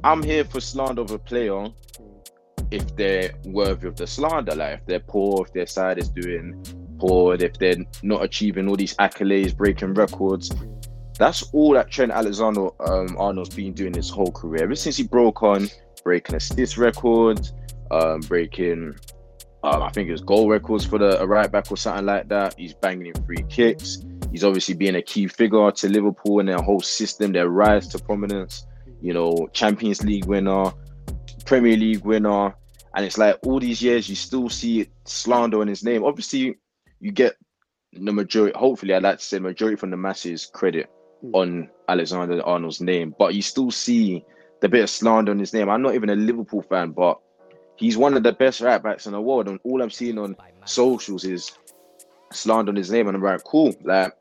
I'm 0.04 0.22
here 0.22 0.44
for 0.44 0.60
slander 0.60 1.02
of 1.02 1.12
a 1.12 1.18
player 1.20 1.70
if 2.72 2.96
they're 2.96 3.32
worthy 3.46 3.88
of 3.88 3.96
the 3.96 4.06
slander, 4.06 4.56
like 4.56 4.80
if 4.80 4.86
they're 4.86 5.00
poor, 5.00 5.46
if 5.46 5.54
their 5.54 5.68
side 5.68 5.98
is 5.98 6.10
doing 6.10 6.62
poor, 7.00 7.36
if 7.36 7.54
they're 7.58 7.78
not 8.04 8.24
achieving 8.24 8.68
all 8.68 8.76
these 8.76 8.96
accolades, 8.96 9.56
breaking 9.56 9.94
records. 9.94 10.52
That's 11.20 11.44
all 11.52 11.74
that 11.74 11.92
Trent 11.92 12.12
Alexander 12.12 12.70
um, 12.82 13.18
Arnold's 13.18 13.54
been 13.54 13.74
doing 13.74 13.94
his 13.94 14.10
whole 14.10 14.32
career. 14.32 14.64
Ever 14.64 14.76
since 14.76 14.98
he 14.98 15.04
broke 15.04 15.44
on 15.44 15.68
breaking 16.04 16.36
assist 16.36 16.78
records, 16.78 17.54
um, 17.92 18.22
breaking 18.22 18.96
um, 19.64 19.84
I 19.84 19.90
think 19.90 20.08
it 20.08 20.14
was 20.14 20.22
goal 20.22 20.50
records 20.50 20.86
for 20.86 20.98
the 20.98 21.28
right 21.28 21.52
back 21.52 21.70
or 21.70 21.76
something 21.76 22.06
like 22.06 22.30
that. 22.30 22.58
He's 22.58 22.74
banging 22.74 23.08
in 23.08 23.26
free 23.26 23.44
kicks. 23.50 24.00
He's 24.32 24.46
obviously 24.46 24.76
being 24.76 24.96
a 24.96 25.02
key 25.02 25.28
figure 25.28 25.70
to 25.70 25.90
Liverpool 25.90 26.40
and 26.40 26.48
their 26.48 26.62
whole 26.62 26.80
system, 26.80 27.34
their 27.34 27.50
rise 27.50 27.88
to 27.90 28.00
prominence. 28.00 28.66
You 29.02 29.14
know, 29.14 29.50
Champions 29.52 30.02
League 30.04 30.26
winner, 30.26 30.72
Premier 31.46 31.76
League 31.76 32.06
winner, 32.06 32.54
and 32.96 33.06
it's 33.06 33.18
like 33.18 33.38
all 33.46 33.60
these 33.60 33.82
years 33.82 34.08
you 34.08 34.16
still 34.16 34.48
see 34.48 34.88
slander 35.04 35.60
on 35.60 35.68
his 35.68 35.84
name. 35.84 36.06
Obviously, 36.06 36.56
you 37.02 37.12
get 37.12 37.36
the 37.92 38.14
majority. 38.14 38.58
Hopefully, 38.58 38.94
I'd 38.94 39.04
like 39.04 39.20
to 39.20 39.24
say 39.24 39.40
majority 39.40 39.76
from 39.76 39.90
the 39.90 39.98
masses 39.98 40.46
credit. 40.46 40.90
On 41.34 41.70
Alexander 41.88 42.42
Arnold's 42.46 42.82
name, 42.82 43.14
but 43.18 43.36
you 43.36 43.42
still 43.42 43.72
see 43.72 44.24
the 44.62 44.70
bit 44.70 44.84
of 44.84 44.90
slander 44.90 45.32
on 45.32 45.40
his 45.40 45.54
name. 45.54 45.70
I'm 45.70 45.82
not 45.82 45.96
even 45.96 46.10
a 46.10 46.16
Liverpool 46.16 46.62
fan, 46.62 46.92
but 46.92 47.20
he's 47.76 47.98
one 47.98 48.16
of 48.16 48.24
the 48.24 48.34
best 48.34 48.62
right 48.62 48.82
backs 48.82 49.06
in 49.06 49.14
the 49.14 49.22
world, 49.22 49.48
and 49.48 49.60
all 49.64 49.82
I'm 49.82 49.90
seeing 49.90 50.18
on 50.18 50.36
socials 50.66 51.24
is 51.26 51.52
slander 52.32 52.70
on 52.72 52.76
his 52.76 52.92
name, 52.92 53.08
and 53.08 53.18
I'm 53.18 53.24
like, 53.24 53.44
cool, 53.44 53.74
like 53.84 54.14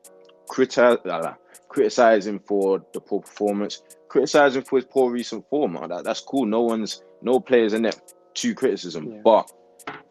criticize, 0.47 0.97
uh, 1.05 1.33
criticize 1.67 2.25
him 2.25 2.39
for 2.39 2.83
the 2.93 2.99
poor 2.99 3.21
performance, 3.21 3.81
criticize 4.07 4.55
him 4.55 4.63
for 4.63 4.77
his 4.77 4.85
poor 4.85 5.11
recent 5.11 5.47
form. 5.49 5.77
That, 5.89 6.03
that's 6.03 6.21
cool. 6.21 6.45
No 6.45 6.61
one's, 6.61 7.03
no 7.21 7.39
players 7.39 7.73
in 7.73 7.85
it 7.85 8.13
to 8.35 8.55
criticism, 8.55 9.11
Yeah. 9.11 9.21
but 9.23 9.51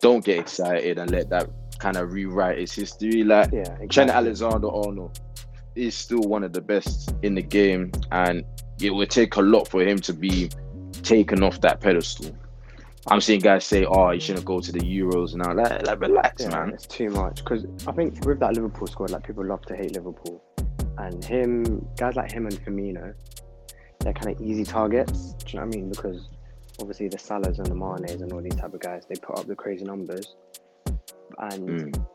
don't 0.01 0.25
get 0.25 0.39
excited 0.39 0.99
and 0.99 1.11
let 1.11 1.29
that 1.31 1.49
kind 1.79 1.97
of 1.97 2.13
rewrite 2.13 2.59
his 2.59 2.73
history. 2.73 3.23
Like 3.25 3.51
Yeah, 3.53 3.77
Trent. 3.89 4.11
Alexander 4.11 4.69
Arnold 4.69 5.19
is 5.79 5.95
still 5.95 6.21
one 6.23 6.43
of 6.45 6.53
the 6.53 6.61
best 6.61 7.15
in 7.23 7.35
the 7.35 7.43
game, 7.43 7.93
and 8.13 8.45
it 8.81 8.91
would 8.91 9.11
take 9.11 9.37
a 9.37 9.41
lot 9.43 9.69
for 9.69 9.83
him 9.83 9.99
to 10.01 10.13
be 10.13 10.51
taken 11.03 11.43
off 11.43 11.61
that 11.61 11.81
pedestal. 11.81 12.35
I'm 13.11 13.21
seeing 13.21 13.41
guys 13.41 13.65
say, 13.65 13.85
"Oh, 13.85 14.11
he 14.11 14.21
shouldn't 14.21 14.45
go 14.45 14.61
to 14.61 14.73
the 14.73 14.81
Euros 14.81 15.35
now." 15.35 15.55
Like, 15.55 15.87
like 15.87 16.01
relax, 16.01 16.43
Yeah, 16.43 16.51
man. 16.51 16.71
it's 16.75 16.87
too 16.87 17.09
much. 17.11 17.43
Because 17.43 17.65
I 17.87 17.93
think 17.93 18.25
with 18.27 18.41
that 18.41 18.55
Liverpool 18.55 18.87
squad, 18.87 19.11
like 19.11 19.27
people 19.27 19.47
love 19.47 19.63
to 19.67 19.77
hate 19.77 19.95
Liverpool, 19.95 20.43
and 20.99 21.25
him, 21.25 21.87
guys 21.97 22.17
like 22.17 22.31
him 22.31 22.47
and 22.47 22.55
Firmino, 22.65 23.15
they're 24.01 24.13
kind 24.13 24.35
of 24.37 24.43
easy 24.43 24.65
targets. 24.65 25.33
Do 25.35 25.47
you 25.53 25.59
know 25.61 25.67
what 25.67 25.75
I 25.75 25.79
mean? 25.79 25.89
Because 25.91 26.29
obviously 26.81 27.09
the 27.09 27.17
Salahs 27.17 27.59
and 27.59 27.67
the 27.67 27.75
Manes 27.75 28.21
and 28.21 28.33
all 28.33 28.43
these 28.43 28.55
type 28.57 28.75
of 28.75 28.81
guys, 28.81 29.05
they 29.09 29.15
put 29.17 29.39
up 29.39 29.47
the 29.47 29.57
crazy 29.57 29.85
numbers, 29.85 30.35
and 31.39 31.69
Mm. 31.95 32.07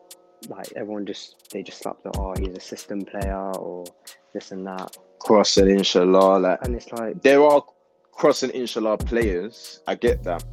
Like 0.49 0.71
everyone 0.75 1.05
just 1.05 1.49
they 1.51 1.63
just 1.63 1.79
slap 1.79 2.01
the 2.03 2.11
oh 2.17 2.33
he's 2.37 2.55
a 2.55 2.59
system 2.59 3.01
player 3.01 3.51
or 3.57 3.85
this 4.33 4.51
and 4.51 4.65
that, 4.65 4.97
Cross 5.19 5.57
and 5.57 5.69
inshallah, 5.69 6.39
like 6.39 6.59
and 6.63 6.75
it's 6.75 6.91
like 6.91 7.21
there 7.21 7.43
are 7.43 7.63
cross 8.11 8.43
and 8.43 8.51
inshallah 8.51 8.97
players. 8.97 9.81
I 9.87 9.95
get 9.95 10.23
that, 10.23 10.43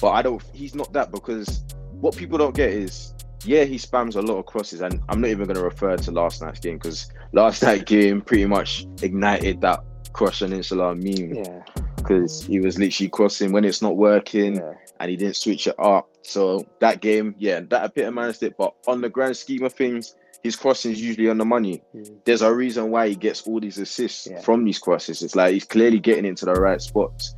but 0.00 0.10
I 0.10 0.22
don't. 0.22 0.42
He's 0.52 0.74
not 0.74 0.92
that 0.92 1.10
because 1.10 1.64
what 1.92 2.16
people 2.16 2.38
don't 2.38 2.54
get 2.54 2.70
is, 2.70 3.14
yeah, 3.44 3.64
he 3.64 3.76
spams 3.76 4.16
a 4.16 4.20
lot 4.20 4.36
of 4.36 4.46
crosses, 4.46 4.80
and 4.80 5.00
I'm 5.08 5.20
not 5.20 5.30
even 5.30 5.46
going 5.46 5.56
to 5.56 5.62
refer 5.62 5.96
to 5.96 6.10
last 6.10 6.42
night's 6.42 6.60
game 6.60 6.76
because 6.76 7.10
last 7.32 7.62
night 7.68 7.86
game 7.86 8.20
pretty 8.20 8.46
much 8.46 8.86
ignited 9.02 9.60
that 9.62 9.82
cross 10.12 10.42
and 10.42 10.52
inshallah 10.52 10.96
meme 10.96 11.34
yeah, 11.34 11.62
because 11.96 12.42
he 12.42 12.60
was 12.60 12.78
literally 12.78 13.08
crossing 13.08 13.52
when 13.52 13.64
it's 13.64 13.82
not 13.82 13.96
working 13.96 14.56
yeah, 14.56 14.72
and 15.00 15.10
he 15.10 15.16
didn't 15.16 15.36
switch 15.36 15.66
it 15.66 15.74
up. 15.78 16.08
So 16.28 16.66
that 16.80 17.00
game, 17.00 17.34
yeah, 17.38 17.60
that 17.70 17.84
epitomized 17.84 18.42
it. 18.42 18.56
But 18.58 18.74
on 18.86 19.00
the 19.00 19.08
grand 19.08 19.36
scheme 19.36 19.64
of 19.64 19.72
things, 19.72 20.14
his 20.42 20.56
crossing 20.56 20.92
is 20.92 21.02
usually 21.02 21.28
on 21.30 21.38
the 21.38 21.44
money. 21.44 21.82
Mm. 21.96 22.16
There's 22.24 22.42
a 22.42 22.54
reason 22.54 22.90
why 22.90 23.08
he 23.08 23.16
gets 23.16 23.42
all 23.46 23.60
these 23.60 23.78
assists 23.78 24.26
Yeah. 24.26 24.40
from 24.40 24.64
these 24.64 24.78
crosses. 24.78 25.22
It's 25.22 25.34
like 25.34 25.52
he's 25.54 25.64
clearly 25.64 25.98
getting 25.98 26.24
into 26.26 26.44
the 26.44 26.52
right 26.52 26.80
spots, 26.80 27.34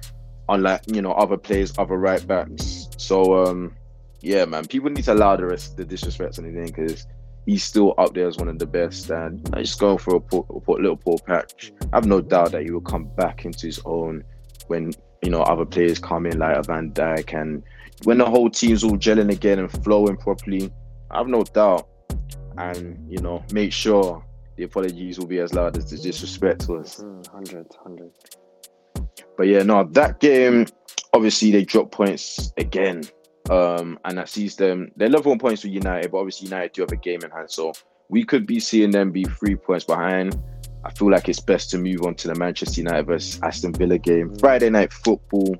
unlike 0.49 0.83
you 0.87 1.01
know 1.03 1.13
other 1.13 1.37
players, 1.37 1.73
other 1.79 1.97
right 1.97 2.25
backs. 2.27 2.89
So 2.99 3.45
um, 3.47 3.75
yeah, 4.21 4.45
man, 4.45 4.67
people 4.67 4.91
need 4.91 5.05
to 5.05 5.15
allow 5.15 5.37
the 5.37 5.47
rest 5.47 5.77
the 5.77 5.85
disrespect 5.85 6.39
on 6.39 6.45
his 6.45 6.55
name 6.55 6.67
because 6.67 7.07
he's 7.47 7.65
still 7.65 7.95
up 7.97 8.13
there 8.13 8.27
as 8.29 8.37
one 8.37 8.49
of 8.49 8.59
the 8.59 8.67
best. 8.67 9.09
And 9.11 9.49
I 9.55 9.61
just 9.63 9.79
going 9.81 9.99
for 9.99 10.17
a, 10.17 10.21
poor, 10.21 10.45
a 10.51 10.61
poor- 10.61 10.79
little 10.81 10.97
poor 10.97 11.17
patch. 11.27 11.73
I 11.93 11.97
have 11.97 12.07
no 12.07 12.21
doubt 12.21 12.53
that 12.53 12.63
he 12.65 12.71
will 12.71 12.81
come 12.83 13.05
back 13.17 13.45
into 13.47 13.67
his 13.67 13.81
own 13.87 14.25
when 14.67 14.93
you 15.23 15.31
know 15.31 15.41
other 15.43 15.65
players 15.65 15.99
come 15.99 16.27
in 16.27 16.39
like 16.39 16.57
a 16.57 16.63
Van 16.63 16.91
Dijk 16.93 17.33
and 17.41 17.63
when 18.05 18.19
the 18.19 18.25
whole 18.25 18.51
team's 18.51 18.85
all 18.85 18.97
gelling 18.97 19.31
again 19.31 19.59
and 19.59 19.71
flowing 19.85 20.17
properly. 20.17 20.73
I 21.11 21.19
have 21.19 21.29
no 21.29 21.43
doubt, 21.43 21.89
and 22.59 23.11
you 23.11 23.19
know 23.19 23.45
make 23.53 23.73
sure 23.73 24.25
the 24.57 24.65
apologies 24.65 25.19
will 25.19 25.27
be 25.27 25.39
as 25.41 25.55
loud 25.55 25.77
as 25.77 25.91
the 25.91 25.97
disrespect 25.97 26.69
was. 26.69 26.97
Mm, 26.97 27.27
hundred, 27.29 27.67
hundred. 27.83 28.11
But 29.37 29.49
yeah, 29.49 29.63
no, 29.63 29.85
that 29.93 30.21
game 30.21 30.67
obviously 31.13 31.51
they 31.51 31.65
dropped 31.65 31.93
points 31.93 32.53
again. 32.57 33.03
Um, 33.49 33.99
and 34.05 34.17
that 34.19 34.29
sees 34.29 34.55
them 34.55 34.93
they're 34.97 35.09
level 35.09 35.33
on 35.33 35.39
points 35.39 35.65
with 35.65 35.73
United, 35.73 36.13
but 36.13 36.19
obviously 36.19 36.47
United 36.47 36.73
do 36.73 36.83
have 36.83 36.93
a 36.93 36.97
game 36.97 37.21
in 37.25 37.31
hand. 37.31 37.51
So 37.51 37.73
we 38.09 38.25
could 38.25 38.47
be 38.47 38.61
seeing 38.61 38.91
them 38.91 39.11
be 39.11 39.25
three 39.25 39.57
points 39.57 39.85
behind. 39.85 40.41
I 40.85 40.91
feel 40.93 41.11
like 41.11 41.29
it's 41.29 41.41
best 41.41 41.71
to 41.71 41.79
move 41.79 42.03
on 42.03 42.15
to 42.17 42.29
the 42.29 42.35
Manchester 42.35 42.81
United 42.81 43.07
versus 43.07 43.41
Aston 43.43 43.73
Villa 43.73 43.99
game. 43.99 44.35
Friday 44.37 44.71
night 44.71 44.93
football. 44.93 45.57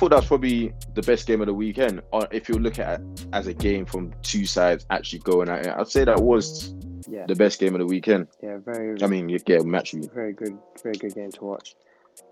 I 0.00 0.02
thought 0.04 0.10
that 0.12 0.16
was 0.20 0.28
probably 0.28 0.72
the 0.94 1.02
best 1.02 1.26
game 1.26 1.42
of 1.42 1.46
the 1.46 1.52
weekend. 1.52 2.00
Or 2.10 2.26
if 2.30 2.48
you 2.48 2.54
look 2.54 2.78
at 2.78 3.00
it 3.02 3.26
as 3.34 3.48
a 3.48 3.52
game 3.52 3.84
from 3.84 4.14
two 4.22 4.46
sides 4.46 4.86
actually 4.88 5.18
going 5.18 5.50
at 5.50 5.66
it, 5.66 5.74
I'd 5.76 5.88
say 5.88 6.04
that 6.04 6.22
was 6.22 6.74
Yeah, 7.06 7.26
the 7.26 7.34
best 7.34 7.60
game 7.60 7.74
of 7.74 7.80
the 7.80 7.86
weekend. 7.86 8.28
yeah, 8.42 8.56
very. 8.64 8.96
I 9.02 9.06
mean, 9.08 9.28
yeah, 9.28 9.58
match 9.58 9.92
very 10.14 10.32
good, 10.32 10.56
very 10.82 10.94
good 10.94 11.14
game 11.14 11.30
to 11.32 11.44
watch. 11.44 11.74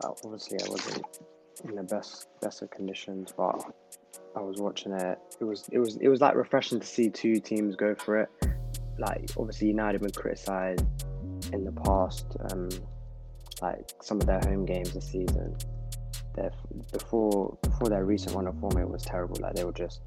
Uh, 0.02 0.12
obviously, 0.24 0.56
I 0.64 0.70
wasn't 0.70 1.06
in 1.64 1.74
the 1.74 1.82
best 1.82 2.28
best 2.40 2.62
of 2.62 2.70
conditions, 2.70 3.34
but 3.36 3.62
I 4.34 4.40
was 4.40 4.62
watching 4.62 4.92
it. 4.92 5.18
It 5.38 5.44
was 5.44 5.68
it 5.70 5.78
was 5.78 5.98
it 5.98 6.08
was 6.08 6.22
like 6.22 6.36
refreshing 6.36 6.80
to 6.80 6.86
see 6.86 7.10
two 7.10 7.38
teams 7.38 7.76
go 7.76 7.94
for 7.94 8.16
it. 8.18 8.30
Like 8.98 9.30
obviously, 9.36 9.68
United 9.68 10.00
have 10.00 10.10
been 10.10 10.22
criticised 10.22 10.86
in 11.52 11.66
the 11.66 11.72
past, 11.72 12.34
um, 12.50 12.70
like 13.60 13.90
some 14.00 14.22
of 14.22 14.26
their 14.26 14.40
home 14.40 14.64
games 14.64 14.94
this 14.94 15.04
season. 15.04 15.54
Their 16.34 16.50
before 16.92 17.56
before 17.62 17.88
their 17.88 18.04
recent 18.04 18.36
run 18.36 18.46
of 18.46 18.58
form, 18.60 18.76
it 18.78 18.88
was 18.88 19.02
terrible. 19.02 19.36
Like 19.40 19.54
they 19.54 19.64
were 19.64 19.72
just 19.72 20.02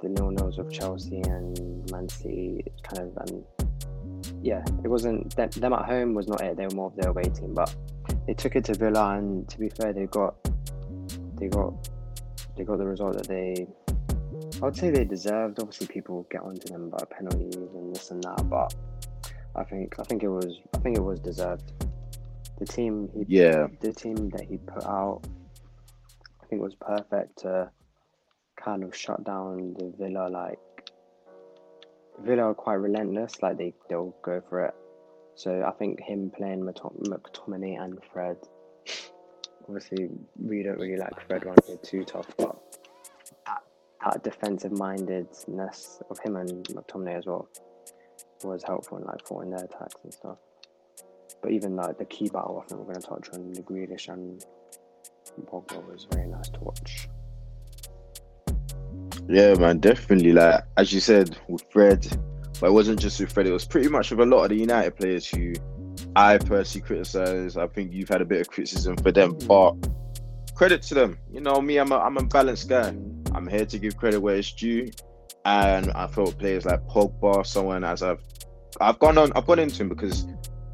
the 0.00 0.08
nil 0.08 0.30
nils 0.30 0.58
of 0.58 0.70
Chelsea 0.70 1.20
and 1.20 1.90
Man 1.90 2.08
City, 2.08 2.64
kind 2.82 3.08
of 3.08 3.28
and 3.28 3.44
yeah, 4.42 4.64
it 4.84 4.88
wasn't 4.88 5.34
them, 5.36 5.50
them 5.50 5.72
at 5.72 5.84
home 5.84 6.14
was 6.14 6.28
not 6.28 6.42
it. 6.42 6.56
They 6.56 6.66
were 6.66 6.74
more 6.74 6.86
of 6.86 6.96
their 6.96 7.10
away 7.10 7.24
team, 7.24 7.54
but 7.54 7.74
they 8.26 8.34
took 8.34 8.56
it 8.56 8.64
to 8.66 8.74
Villa, 8.74 9.16
and 9.16 9.48
to 9.48 9.58
be 9.58 9.68
fair, 9.68 9.92
they 9.92 10.06
got 10.06 10.34
they 11.36 11.48
got 11.48 11.88
they 12.56 12.64
got 12.64 12.78
the 12.78 12.86
result 12.86 13.16
that 13.16 13.26
they. 13.26 13.66
I 14.60 14.64
would 14.64 14.76
say 14.76 14.90
they 14.90 15.04
deserved. 15.04 15.60
Obviously, 15.60 15.86
people 15.86 16.26
get 16.30 16.42
onto 16.42 16.72
them 16.72 16.84
about 16.84 17.10
penalties 17.10 17.54
and 17.54 17.94
this 17.94 18.10
and 18.10 18.22
that, 18.24 18.48
but 18.48 18.74
I 19.56 19.64
think 19.64 19.98
I 19.98 20.02
think 20.02 20.22
it 20.22 20.28
was 20.28 20.58
I 20.74 20.78
think 20.78 20.96
it 20.96 21.02
was 21.02 21.20
deserved. 21.20 21.72
The 22.58 22.66
team 22.66 23.08
he 23.14 23.24
Yeah. 23.28 23.68
the 23.80 23.92
team 23.92 24.30
that 24.30 24.42
he 24.42 24.58
put 24.58 24.84
out, 24.84 25.22
I 26.42 26.46
think 26.46 26.62
was 26.62 26.74
perfect 26.74 27.38
to 27.40 27.70
kind 28.56 28.82
of 28.82 28.94
shut 28.94 29.22
down 29.24 29.74
the 29.74 29.92
Villa. 29.98 30.28
Like 30.28 30.58
Villa 32.20 32.50
are 32.50 32.54
quite 32.54 32.74
relentless. 32.74 33.40
Like 33.42 33.58
they 33.58 33.74
they'll 33.88 34.14
go 34.22 34.42
for 34.48 34.64
it. 34.66 34.74
So 35.36 35.62
I 35.62 35.70
think 35.72 36.00
him 36.00 36.32
playing 36.36 36.62
McTominay 36.62 37.80
and 37.80 37.98
Fred. 38.12 38.36
Obviously, 39.68 40.08
we 40.36 40.62
don't 40.64 40.78
really 40.78 40.96
like 40.96 41.20
Fred 41.26 41.44
here 41.66 41.76
too 41.76 42.02
tough, 42.02 42.26
but 42.38 42.56
that, 43.46 43.62
that 44.04 44.24
defensive 44.24 44.72
mindedness 44.72 46.02
of 46.10 46.18
him 46.20 46.36
and 46.36 46.66
McTominay 46.68 47.18
as 47.18 47.26
well 47.26 47.48
was 48.42 48.64
helpful 48.64 48.98
in 48.98 49.04
like 49.04 49.24
thwarting 49.26 49.50
their 49.50 49.64
attacks 49.64 49.94
and 50.02 50.12
stuff. 50.12 50.38
But 51.42 51.52
even 51.52 51.76
like 51.76 51.98
the 51.98 52.04
key 52.04 52.28
battle, 52.28 52.62
I 52.62 52.68
think 52.68 52.80
we're 52.80 52.92
going 52.92 53.00
to 53.00 53.06
touch 53.06 53.28
on 53.32 53.52
the 53.52 53.62
Grealish 53.62 54.08
and 54.08 54.44
Pogba 55.46 55.84
was 55.86 56.06
very 56.12 56.26
nice 56.26 56.48
to 56.50 56.60
watch. 56.60 57.08
Yeah, 59.28 59.54
man, 59.54 59.78
definitely. 59.78 60.32
Like 60.32 60.64
as 60.76 60.92
you 60.92 61.00
said 61.00 61.36
with 61.48 61.64
Fred, 61.70 62.06
but 62.60 62.68
it 62.68 62.72
wasn't 62.72 63.00
just 63.00 63.20
with 63.20 63.32
Fred. 63.32 63.46
It 63.46 63.52
was 63.52 63.66
pretty 63.66 63.88
much 63.88 64.10
with 64.10 64.20
a 64.20 64.26
lot 64.26 64.44
of 64.44 64.50
the 64.50 64.56
United 64.56 64.96
players 64.96 65.26
who 65.26 65.52
I 66.16 66.38
personally 66.38 66.86
criticize. 66.86 67.56
I 67.56 67.66
think 67.68 67.92
you've 67.92 68.08
had 68.08 68.22
a 68.22 68.24
bit 68.24 68.40
of 68.40 68.48
criticism 68.48 68.96
for 68.96 69.12
them, 69.12 69.34
mm. 69.34 69.46
but 69.46 70.54
credit 70.54 70.82
to 70.82 70.94
them. 70.94 71.18
You 71.30 71.40
know, 71.40 71.60
me, 71.60 71.78
I'm 71.78 71.92
a 71.92 71.98
I'm 71.98 72.16
a 72.16 72.24
balanced 72.24 72.68
guy. 72.68 72.94
I'm 73.32 73.46
here 73.46 73.66
to 73.66 73.78
give 73.78 73.96
credit 73.96 74.20
where 74.20 74.36
it's 74.36 74.52
due, 74.52 74.90
and 75.44 75.92
I 75.92 76.06
felt 76.06 76.38
players 76.38 76.64
like 76.64 76.86
Pogba, 76.88 77.46
someone 77.46 77.84
as 77.84 78.02
I've 78.02 78.22
I've 78.80 78.98
gone 78.98 79.18
on, 79.18 79.32
I've 79.34 79.46
gone 79.46 79.58
into 79.58 79.82
him 79.82 79.88
because 79.88 80.26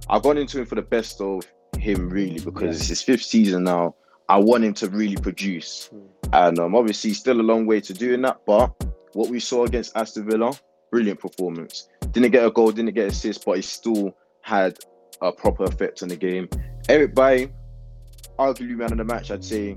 I've 0.09 0.23
gone 0.23 0.39
into 0.39 0.59
him 0.61 0.67
for 0.67 0.75
the 0.75 0.83
best 0.83 1.21
of 1.21 1.43
him, 1.79 2.09
really, 2.11 2.41
because 2.41 2.77
it's 2.79 2.89
his 2.89 3.03
fifth 3.03 3.23
season 3.23 3.65
now. 3.65 3.95
I 4.29 4.39
want 4.39 4.65
him 4.65 4.75
to 4.75 4.89
really 4.89 5.17
produce, 5.17 5.91
Mm. 5.93 6.09
and 6.33 6.59
um, 6.59 6.75
obviously, 6.75 7.13
still 7.13 7.41
a 7.41 7.43
long 7.43 7.67
way 7.67 7.81
to 7.83 7.93
doing 7.93 8.23
that. 8.23 8.41
But 8.47 8.73
what 9.13 9.29
we 9.31 9.39
saw 9.41 9.65
against 9.65 9.97
Aston 9.97 10.27
Villa, 10.29 10.53
brilliant 10.91 11.21
performance. 11.21 11.89
Didn't 12.13 12.31
get 12.33 12.45
a 12.45 12.51
goal, 12.51 12.71
didn't 12.73 12.95
get 12.95 13.09
assist, 13.09 13.45
but 13.45 13.57
he 13.57 13.63
still 13.63 14.17
had 14.41 14.79
a 15.21 15.31
proper 15.33 15.65
effect 15.65 16.03
on 16.03 16.09
the 16.09 16.17
game. 16.17 16.49
Eric 16.89 17.15
Bailly, 17.15 17.53
arguably 18.39 18.77
man 18.77 18.93
of 18.93 18.99
the 18.99 19.05
match, 19.05 19.31
I'd 19.31 19.45
say. 19.45 19.77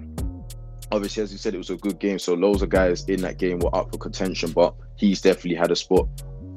obviously, 0.92 1.22
as 1.24 1.32
you 1.34 1.38
said, 1.38 1.54
it 1.54 1.58
was 1.58 1.70
a 1.70 1.76
good 1.76 2.00
game. 2.00 2.18
So 2.18 2.34
loads 2.34 2.62
of 2.62 2.70
guys 2.70 3.04
in 3.10 3.22
that 3.22 3.38
game 3.38 3.60
were 3.60 3.76
up 3.76 3.92
for 3.92 3.98
contention, 3.98 4.52
but 4.54 4.74
he's 4.96 5.20
definitely 5.22 5.56
had 5.56 5.70
a 5.72 5.76
spot 5.76 6.08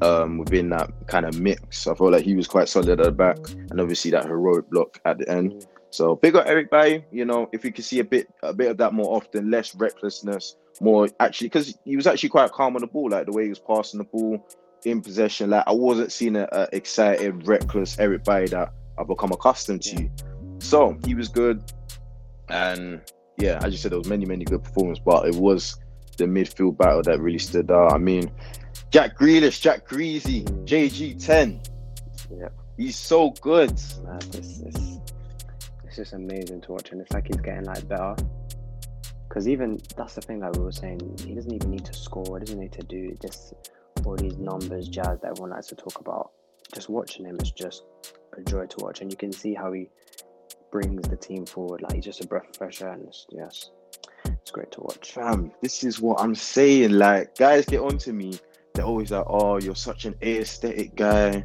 um, 0.03 0.39
within 0.39 0.71
that 0.71 0.91
kind 1.07 1.27
of 1.27 1.39
mix. 1.41 1.87
I 1.87 1.95
felt 1.95 2.13
like 2.13 2.25
he 2.25 2.35
was 2.35 2.47
quite 2.47 2.69
solid 2.69 2.89
at 2.89 3.05
the 3.05 3.13
back, 3.13 3.39
and 3.71 3.81
obviously 3.81 4.11
that 4.13 4.27
heroic 4.27 4.69
block 4.71 5.01
at 5.05 5.19
the 5.19 5.29
end. 5.29 5.67
So 5.91 6.17
big 6.17 6.37
up 6.37 6.47
Eric 6.47 6.71
Bailly. 6.71 7.05
You 7.11 7.25
know, 7.25 7.49
if 7.53 7.65
we 7.65 7.71
could 7.71 7.85
see 7.85 7.99
a 7.99 8.05
bit 8.05 8.29
a 8.43 8.53
bit 8.53 8.71
of 8.71 8.77
that 8.79 8.93
more 8.93 9.17
often, 9.17 9.51
less 9.51 9.75
recklessness, 9.75 10.57
more 10.81 11.09
actually, 11.19 11.49
because 11.49 11.77
he 11.85 11.97
was 11.97 12.07
actually 12.07 12.29
quite 12.29 12.53
calm 12.53 12.77
on 12.77 12.81
the 12.81 12.87
ball, 12.87 13.11
like 13.11 13.27
the 13.27 13.33
way 13.33 13.45
he 13.45 13.49
was 13.49 13.59
passing 13.59 13.99
the 13.99 14.05
ball 14.05 14.47
in 14.85 15.01
possession. 15.01 15.51
Like 15.51 15.65
I 15.67 15.73
wasn't 15.73 16.13
seeing 16.13 16.37
a, 16.37 16.49
a 16.53 16.69
excited, 16.73 17.47
reckless 17.47 17.99
Eric 17.99 18.25
Bailly 18.25 18.47
that 18.49 18.73
I've 18.99 19.09
become 19.09 19.33
accustomed 19.33 19.83
to. 19.83 20.09
So 20.59 20.97
he 21.05 21.15
was 21.15 21.29
good, 21.29 21.73
and 22.49 23.01
yeah, 23.39 23.59
as 23.63 23.73
you 23.73 23.79
said, 23.79 23.93
there 23.93 23.99
was 23.99 24.09
many, 24.09 24.27
many 24.27 24.45
good 24.45 24.63
performances, 24.63 25.03
but 25.05 25.27
it 25.27 25.35
was 25.35 25.77
the 26.19 26.25
midfield 26.27 26.77
battle 26.77 27.03
that 27.03 27.19
really 27.21 27.39
stood 27.39 27.71
out. 27.71 27.93
I 27.93 27.99
mean, 27.99 28.31
Jack 28.91 29.17
Grealish, 29.17 29.61
Jack 29.61 29.87
Greasy, 29.87 30.43
JG10. 30.45 31.65
Yeah. 32.37 32.49
He's 32.77 32.97
so 32.97 33.31
good. 33.41 33.71
Man, 34.05 34.19
it's, 34.35 34.61
it's, 34.61 34.99
it's 35.85 35.97
just 35.97 36.13
amazing 36.13 36.61
to 36.63 36.73
watch, 36.73 36.91
and 36.91 37.01
it's 37.01 37.13
like 37.13 37.29
he's 37.29 37.37
getting 37.37 37.65
like 37.65 37.87
better. 37.87 38.17
Because 39.29 39.47
even 39.47 39.81
that's 39.97 40.15
the 40.15 40.21
thing 40.21 40.41
that 40.41 40.57
we 40.57 40.65
were 40.65 40.73
saying, 40.73 41.01
he 41.25 41.35
doesn't 41.35 41.53
even 41.53 41.71
need 41.71 41.85
to 41.85 41.93
score. 41.93 42.39
He 42.39 42.45
doesn't 42.45 42.59
need 42.59 42.73
to 42.73 42.83
do 42.83 43.17
just 43.23 43.55
all 44.05 44.17
these 44.17 44.39
numbers, 44.39 44.89
jazz 44.89 45.21
that 45.21 45.29
everyone 45.31 45.51
likes 45.51 45.69
to 45.69 45.77
talk 45.77 46.01
about. 46.01 46.33
Just 46.75 46.89
watching 46.89 47.27
him 47.27 47.39
is 47.41 47.53
just 47.53 47.85
a 48.37 48.43
joy 48.43 48.67
to 48.67 48.77
watch, 48.85 49.03
and 49.03 49.11
you 49.11 49.17
can 49.17 49.33
see 49.33 49.55
how 49.55 49.73
he 49.73 49.89
brings 50.73 51.07
the 51.09 51.17
team 51.17 51.47
forward. 51.47 51.83
Like 51.83 51.95
he's 51.95 52.05
just 52.05 52.25
a 52.25 52.27
breath 52.27 52.49
of 52.49 52.57
fresh 52.57 52.83
air, 52.83 52.91
and 52.91 53.07
it's, 53.07 53.27
yes, 53.31 53.71
it's 54.25 54.51
great 54.51 54.73
to 54.73 54.81
watch. 54.81 55.13
Fam, 55.13 55.53
this 55.63 55.85
is 55.85 56.01
what 56.01 56.21
I'm 56.21 56.35
saying. 56.35 56.91
Like, 56.91 57.37
guys 57.37 57.67
get 57.67 57.81
onto 57.81 58.13
me. 58.13 58.39
They're 58.75 58.85
always 58.85 59.11
like, 59.11 59.25
oh, 59.27 59.59
you're 59.59 59.75
such 59.75 60.05
an 60.05 60.15
aesthetic 60.23 60.95
guy. 60.95 61.45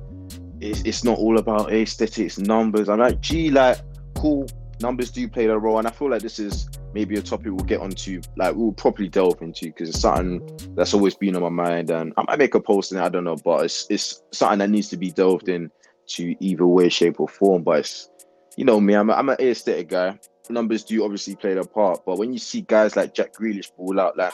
It's, 0.62 0.82
it's 0.84 1.04
not 1.04 1.18
all 1.18 1.38
about 1.38 1.74
aesthetics, 1.74 2.38
numbers. 2.38 2.90
I'm 2.90 3.00
like, 3.00 3.20
gee, 3.22 3.50
like, 3.50 3.78
cool. 4.16 4.48
Numbers 4.82 5.12
do 5.12 5.28
play 5.28 5.46
a 5.46 5.58
role. 5.58 5.80
And 5.80 5.88
I 5.88 5.92
feel 5.92 6.10
like 6.10 6.22
this 6.22 6.40
is 6.40 6.70
maybe 6.94 7.16
a 7.16 7.22
topic 7.22 7.48
we'll 7.48 7.66
get 7.66 7.82
onto, 7.82 8.22
like, 8.38 8.56
we'll 8.56 8.72
probably 8.72 9.08
delve 9.10 9.42
into 9.42 9.66
because 9.66 9.90
it's 9.90 10.00
something 10.00 10.48
that's 10.76 10.94
always 10.94 11.16
been 11.16 11.36
on 11.36 11.42
my 11.42 11.50
mind. 11.50 11.90
And 11.90 12.14
I 12.18 12.24
might 12.28 12.40
make 12.40 12.56
a 12.56 12.60
post 12.60 12.92
in 12.92 12.98
it, 12.98 13.04
I 13.04 13.10
don't 13.10 13.24
know, 13.24 13.36
but 13.36 13.66
it's, 13.66 13.88
it's 13.90 14.24
something 14.32 14.60
that 14.60 14.70
needs 14.70 14.90
to 14.90 14.98
be 14.98 15.12
delved 15.12 15.50
in 15.50 15.72
to 16.08 16.36
either 16.44 16.68
way, 16.68 16.90
shape, 16.90 17.20
or 17.20 17.28
form. 17.28 17.64
But 17.64 17.80
it's, 17.80 18.10
you 18.56 18.66
know 18.66 18.80
me, 18.80 18.94
I'm, 18.94 19.10
a, 19.10 19.14
I'm 19.14 19.30
an 19.30 19.38
aesthetic 19.40 19.90
guy. 19.90 20.20
Numbers 20.50 20.84
do 20.84 21.04
obviously 21.04 21.36
play 21.36 21.56
their 21.56 21.64
part, 21.64 22.06
but 22.06 22.20
when 22.20 22.32
you 22.32 22.38
see 22.38 22.62
guys 22.62 22.96
like 22.96 23.16
Jack 23.16 23.34
Grealish 23.34 23.76
ball 23.76 24.00
out, 24.00 24.16
like 24.16 24.34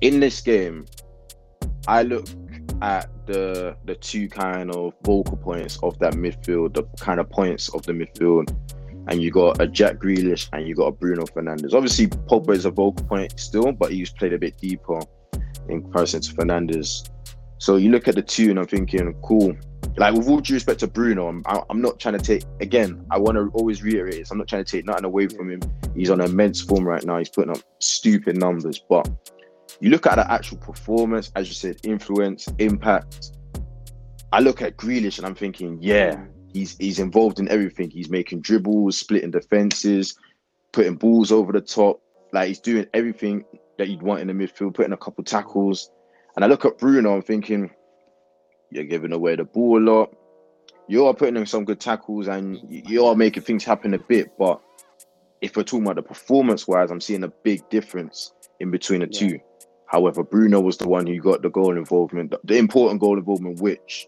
in 0.00 0.18
this 0.18 0.40
game, 0.40 0.86
I 1.88 2.02
look 2.02 2.28
at 2.82 3.10
the 3.26 3.76
the 3.86 3.94
two 3.96 4.28
kind 4.28 4.70
of 4.70 4.92
vocal 5.02 5.36
points 5.36 5.78
of 5.82 5.98
that 5.98 6.14
midfield, 6.14 6.74
the 6.74 6.84
kind 7.00 7.18
of 7.18 7.28
points 7.30 7.68
of 7.70 7.82
the 7.84 7.92
midfield, 7.92 8.54
and 9.08 9.22
you 9.22 9.30
got 9.30 9.60
a 9.60 9.66
Jack 9.66 9.96
Grealish 9.96 10.48
and 10.52 10.68
you 10.68 10.74
got 10.74 10.86
a 10.86 10.92
Bruno 10.92 11.24
Fernandes. 11.24 11.72
Obviously, 11.72 12.06
Pogba 12.06 12.54
is 12.54 12.66
a 12.66 12.70
vocal 12.70 13.04
point 13.06 13.40
still, 13.40 13.72
but 13.72 13.90
he's 13.90 14.10
played 14.10 14.34
a 14.34 14.38
bit 14.38 14.58
deeper 14.58 15.00
in 15.68 15.82
comparison 15.82 16.20
to 16.20 16.34
Fernandes. 16.34 17.08
So 17.56 17.76
you 17.76 17.90
look 17.90 18.06
at 18.06 18.14
the 18.14 18.22
two, 18.22 18.50
and 18.50 18.58
I'm 18.58 18.66
thinking, 18.66 19.12
cool 19.22 19.56
like 19.98 20.14
with 20.14 20.28
all 20.28 20.40
due 20.40 20.54
respect 20.54 20.80
to 20.80 20.86
Bruno, 20.86 21.28
I'm, 21.28 21.42
I'm 21.68 21.80
not 21.80 21.98
trying 21.98 22.16
to 22.16 22.24
take 22.24 22.44
again. 22.60 23.04
I 23.10 23.18
want 23.18 23.36
to 23.36 23.50
always 23.54 23.82
reiterate 23.82 24.14
this. 24.14 24.30
I'm 24.30 24.38
not 24.38 24.48
trying 24.48 24.64
to 24.64 24.70
take 24.70 24.86
nothing 24.86 25.04
away 25.04 25.26
from 25.26 25.50
him. 25.50 25.60
He's 25.94 26.10
on 26.10 26.20
immense 26.20 26.60
form 26.60 26.84
right 26.84 27.04
now. 27.04 27.18
He's 27.18 27.28
putting 27.28 27.50
up 27.50 27.62
stupid 27.80 28.36
numbers, 28.36 28.78
but 28.78 29.08
you 29.80 29.90
look 29.90 30.06
at 30.06 30.16
the 30.16 30.30
actual 30.30 30.58
performance, 30.58 31.30
as 31.36 31.48
you 31.48 31.54
said, 31.54 31.78
influence, 31.84 32.48
impact. 32.58 33.32
I 34.32 34.40
look 34.40 34.60
at 34.60 34.76
Grealish 34.76 35.18
and 35.18 35.26
I'm 35.26 35.34
thinking, 35.34 35.78
yeah, 35.80 36.24
he's 36.52 36.76
he's 36.78 36.98
involved 36.98 37.38
in 37.38 37.48
everything. 37.48 37.90
He's 37.90 38.10
making 38.10 38.40
dribbles, 38.40 38.98
splitting 38.98 39.30
defenses, 39.30 40.18
putting 40.72 40.96
balls 40.96 41.32
over 41.32 41.52
the 41.52 41.60
top. 41.60 42.00
Like 42.32 42.48
he's 42.48 42.60
doing 42.60 42.86
everything 42.92 43.44
that 43.78 43.88
you'd 43.88 44.02
want 44.02 44.20
in 44.20 44.26
the 44.26 44.32
midfield, 44.32 44.74
putting 44.74 44.92
a 44.92 44.96
couple 44.98 45.24
tackles. 45.24 45.90
And 46.36 46.44
I 46.44 46.48
look 46.48 46.64
at 46.64 46.78
Bruno, 46.78 47.14
I'm 47.14 47.22
thinking, 47.22 47.70
you're 48.70 48.84
giving 48.84 49.12
away 49.12 49.36
the 49.36 49.44
ball 49.44 49.78
a 49.78 49.82
lot. 49.82 50.14
You 50.88 51.06
are 51.06 51.14
putting 51.14 51.36
in 51.36 51.46
some 51.46 51.64
good 51.64 51.80
tackles 51.80 52.28
and 52.28 52.58
you 52.68 53.04
are 53.06 53.14
making 53.14 53.42
things 53.44 53.64
happen 53.64 53.94
a 53.94 53.98
bit. 53.98 54.36
But 54.38 54.60
if 55.40 55.56
we're 55.56 55.62
talking 55.62 55.84
about 55.84 55.96
the 55.96 56.02
performance 56.02 56.66
wise, 56.66 56.90
I'm 56.90 57.00
seeing 57.00 57.24
a 57.24 57.28
big 57.28 57.68
difference 57.70 58.32
in 58.60 58.70
between 58.70 59.00
the 59.00 59.08
yeah. 59.10 59.18
two. 59.18 59.40
However, 59.88 60.22
Bruno 60.22 60.60
was 60.60 60.76
the 60.76 60.88
one 60.88 61.06
who 61.06 61.18
got 61.18 61.42
the 61.42 61.48
goal 61.48 61.76
involvement, 61.76 62.34
the 62.44 62.58
important 62.58 63.00
goal 63.00 63.18
involvement, 63.18 63.60
which 63.60 64.06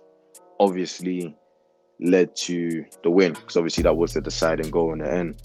obviously 0.58 1.34
led 2.00 2.36
to 2.36 2.84
the 3.02 3.10
win 3.10 3.32
because 3.32 3.56
obviously 3.56 3.82
that 3.82 3.96
was 3.96 4.12
the 4.12 4.20
deciding 4.20 4.70
goal 4.70 4.92
in 4.92 4.98
the 4.98 5.10
end. 5.10 5.42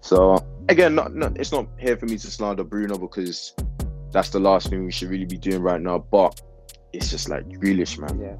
So 0.00 0.38
again, 0.68 0.94
not, 0.94 1.14
not, 1.14 1.36
it's 1.38 1.52
not 1.52 1.66
here 1.78 1.96
for 1.96 2.06
me 2.06 2.16
to 2.16 2.30
slander 2.30 2.64
Bruno 2.64 2.96
because 2.96 3.54
that's 4.12 4.30
the 4.30 4.38
last 4.38 4.70
thing 4.70 4.84
we 4.84 4.92
should 4.92 5.10
really 5.10 5.24
be 5.24 5.36
doing 5.36 5.62
right 5.62 5.80
now. 5.80 5.98
But 5.98 6.40
it's 6.92 7.10
just 7.10 7.28
like 7.28 7.48
Grealish, 7.48 7.98
man. 7.98 8.20
Yeah. 8.20 8.36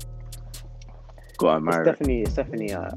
Got 1.39 1.59
to 1.59 1.67
It's 1.67 1.85
definitely, 1.85 2.23
it's 2.23 2.35
definitely. 2.35 2.73
Uh, 2.73 2.91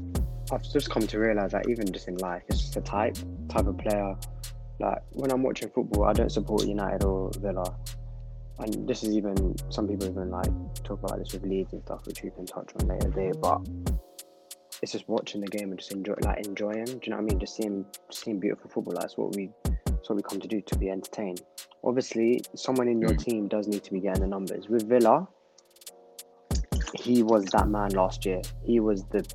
I've 0.52 0.62
just 0.62 0.90
come 0.90 1.04
to 1.04 1.18
realize 1.18 1.50
that 1.50 1.68
even 1.68 1.92
just 1.92 2.06
in 2.06 2.16
life, 2.18 2.42
it's 2.48 2.60
just 2.60 2.76
a 2.76 2.80
type, 2.80 3.16
type 3.48 3.66
of 3.66 3.76
player. 3.78 4.14
Like 4.78 4.98
when 5.12 5.32
I'm 5.32 5.42
watching 5.42 5.68
football, 5.70 6.04
I 6.04 6.12
don't 6.12 6.30
support 6.30 6.64
United 6.64 7.02
or 7.02 7.32
Villa, 7.40 7.74
and 8.58 8.88
this 8.88 9.02
is 9.02 9.14
even 9.14 9.54
some 9.70 9.86
people 9.86 10.08
even 10.08 10.30
like 10.30 10.50
talk 10.82 11.02
about 11.02 11.18
this 11.18 11.32
with 11.32 11.44
Leeds 11.44 11.72
and 11.72 11.82
stuff, 11.82 12.06
which 12.06 12.22
we 12.22 12.30
can 12.30 12.46
touch 12.46 12.72
on 12.80 12.88
later 12.88 13.10
Dave. 13.10 13.40
But 13.40 13.66
it's 14.82 14.92
just 14.92 15.08
watching 15.08 15.40
the 15.40 15.46
game 15.46 15.70
and 15.70 15.78
just 15.78 15.92
enjoy, 15.92 16.14
like 16.22 16.46
enjoying. 16.46 16.84
Do 16.84 16.98
you 17.02 17.10
know 17.10 17.16
what 17.16 17.22
I 17.22 17.26
mean? 17.26 17.38
Just 17.38 17.56
seeing, 17.56 17.84
seeing 18.10 18.40
beautiful 18.40 18.70
football. 18.70 18.94
That's 18.98 19.16
what 19.16 19.34
we, 19.34 19.50
that's 19.64 20.08
what 20.08 20.16
we 20.16 20.22
come 20.22 20.40
to 20.40 20.48
do 20.48 20.60
to 20.60 20.78
be 20.78 20.88
entertained. 20.88 21.42
Obviously, 21.84 22.42
someone 22.54 22.88
in 22.88 23.00
your 23.00 23.10
mm. 23.10 23.24
team 23.24 23.48
does 23.48 23.68
need 23.68 23.84
to 23.84 23.92
be 23.92 24.00
getting 24.00 24.22
the 24.22 24.28
numbers. 24.28 24.68
With 24.68 24.88
Villa, 24.88 25.28
he 26.94 27.22
was 27.22 27.44
that 27.46 27.68
man 27.68 27.90
last 27.90 28.24
year. 28.24 28.40
He 28.64 28.80
was 28.80 29.04
the 29.04 29.26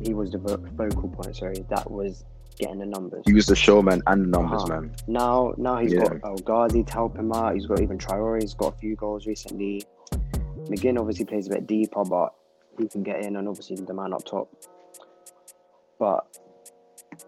he 0.00 0.14
was 0.14 0.30
the 0.30 0.38
vocal 0.38 1.08
point. 1.08 1.36
Sorry, 1.36 1.64
that 1.70 1.90
was 1.90 2.24
getting 2.58 2.78
the 2.78 2.86
numbers. 2.86 3.22
He 3.26 3.32
was 3.32 3.46
the 3.46 3.56
showman 3.56 4.02
and 4.06 4.24
the 4.24 4.28
numbers 4.28 4.62
uh-huh. 4.64 4.80
man. 4.80 4.94
Now, 5.06 5.54
now 5.56 5.78
he's 5.78 5.92
yeah. 5.92 6.04
got 6.04 6.24
El 6.24 6.36
Ghazi 6.36 6.84
to 6.84 6.92
help 6.92 7.16
him 7.16 7.32
out. 7.32 7.54
He's 7.54 7.66
got 7.66 7.80
even 7.80 7.98
Traore. 7.98 8.40
He's 8.40 8.54
got 8.54 8.74
a 8.74 8.78
few 8.78 8.96
goals 8.96 9.26
recently. 9.26 9.84
McGinn 10.68 10.98
obviously 10.98 11.24
plays 11.24 11.46
a 11.46 11.50
bit 11.50 11.66
deeper, 11.66 12.04
but 12.04 12.34
he 12.78 12.88
can 12.88 13.02
get 13.02 13.24
in, 13.24 13.36
and 13.36 13.48
obviously 13.48 13.76
the 13.76 13.94
man 13.94 14.12
up 14.12 14.24
top. 14.24 14.48
But 15.98 16.26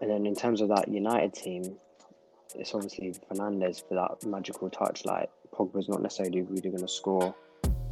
and 0.01 0.09
then 0.09 0.25
in 0.25 0.35
terms 0.35 0.61
of 0.61 0.69
that 0.69 0.87
United 0.87 1.33
team, 1.33 1.77
it's 2.55 2.73
obviously 2.73 3.13
Fernandes 3.31 3.87
for 3.87 3.95
that 3.95 4.27
magical 4.27 4.69
touch. 4.69 5.05
Like 5.05 5.29
Pogba's 5.53 5.89
not 5.89 6.01
necessarily 6.01 6.41
really 6.41 6.69
going 6.69 6.81
to 6.81 6.87
score 6.87 7.33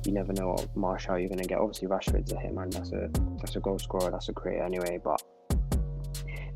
you 0.07 0.13
never 0.13 0.33
know 0.33 0.49
what 0.49 0.75
Martial 0.75 1.19
you're 1.19 1.27
going 1.27 1.41
to 1.41 1.47
get. 1.47 1.59
Obviously, 1.59 1.87
Rashford's 1.87 2.31
a 2.31 2.35
hitman. 2.35 2.71
That's 2.71 2.91
a 2.91 3.09
that's 3.39 3.55
a 3.55 3.59
goal 3.59 3.77
scorer. 3.77 4.09
That's 4.09 4.29
a 4.29 4.33
creator 4.33 4.63
anyway. 4.63 4.99
But 5.03 5.21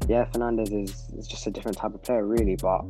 yeah, 0.07 0.25
Fernandes 0.25 0.71
is, 0.83 1.07
is 1.17 1.27
just 1.27 1.47
a 1.47 1.51
different 1.51 1.77
type 1.77 1.93
of 1.93 2.01
player, 2.03 2.25
really. 2.25 2.55
But 2.55 2.83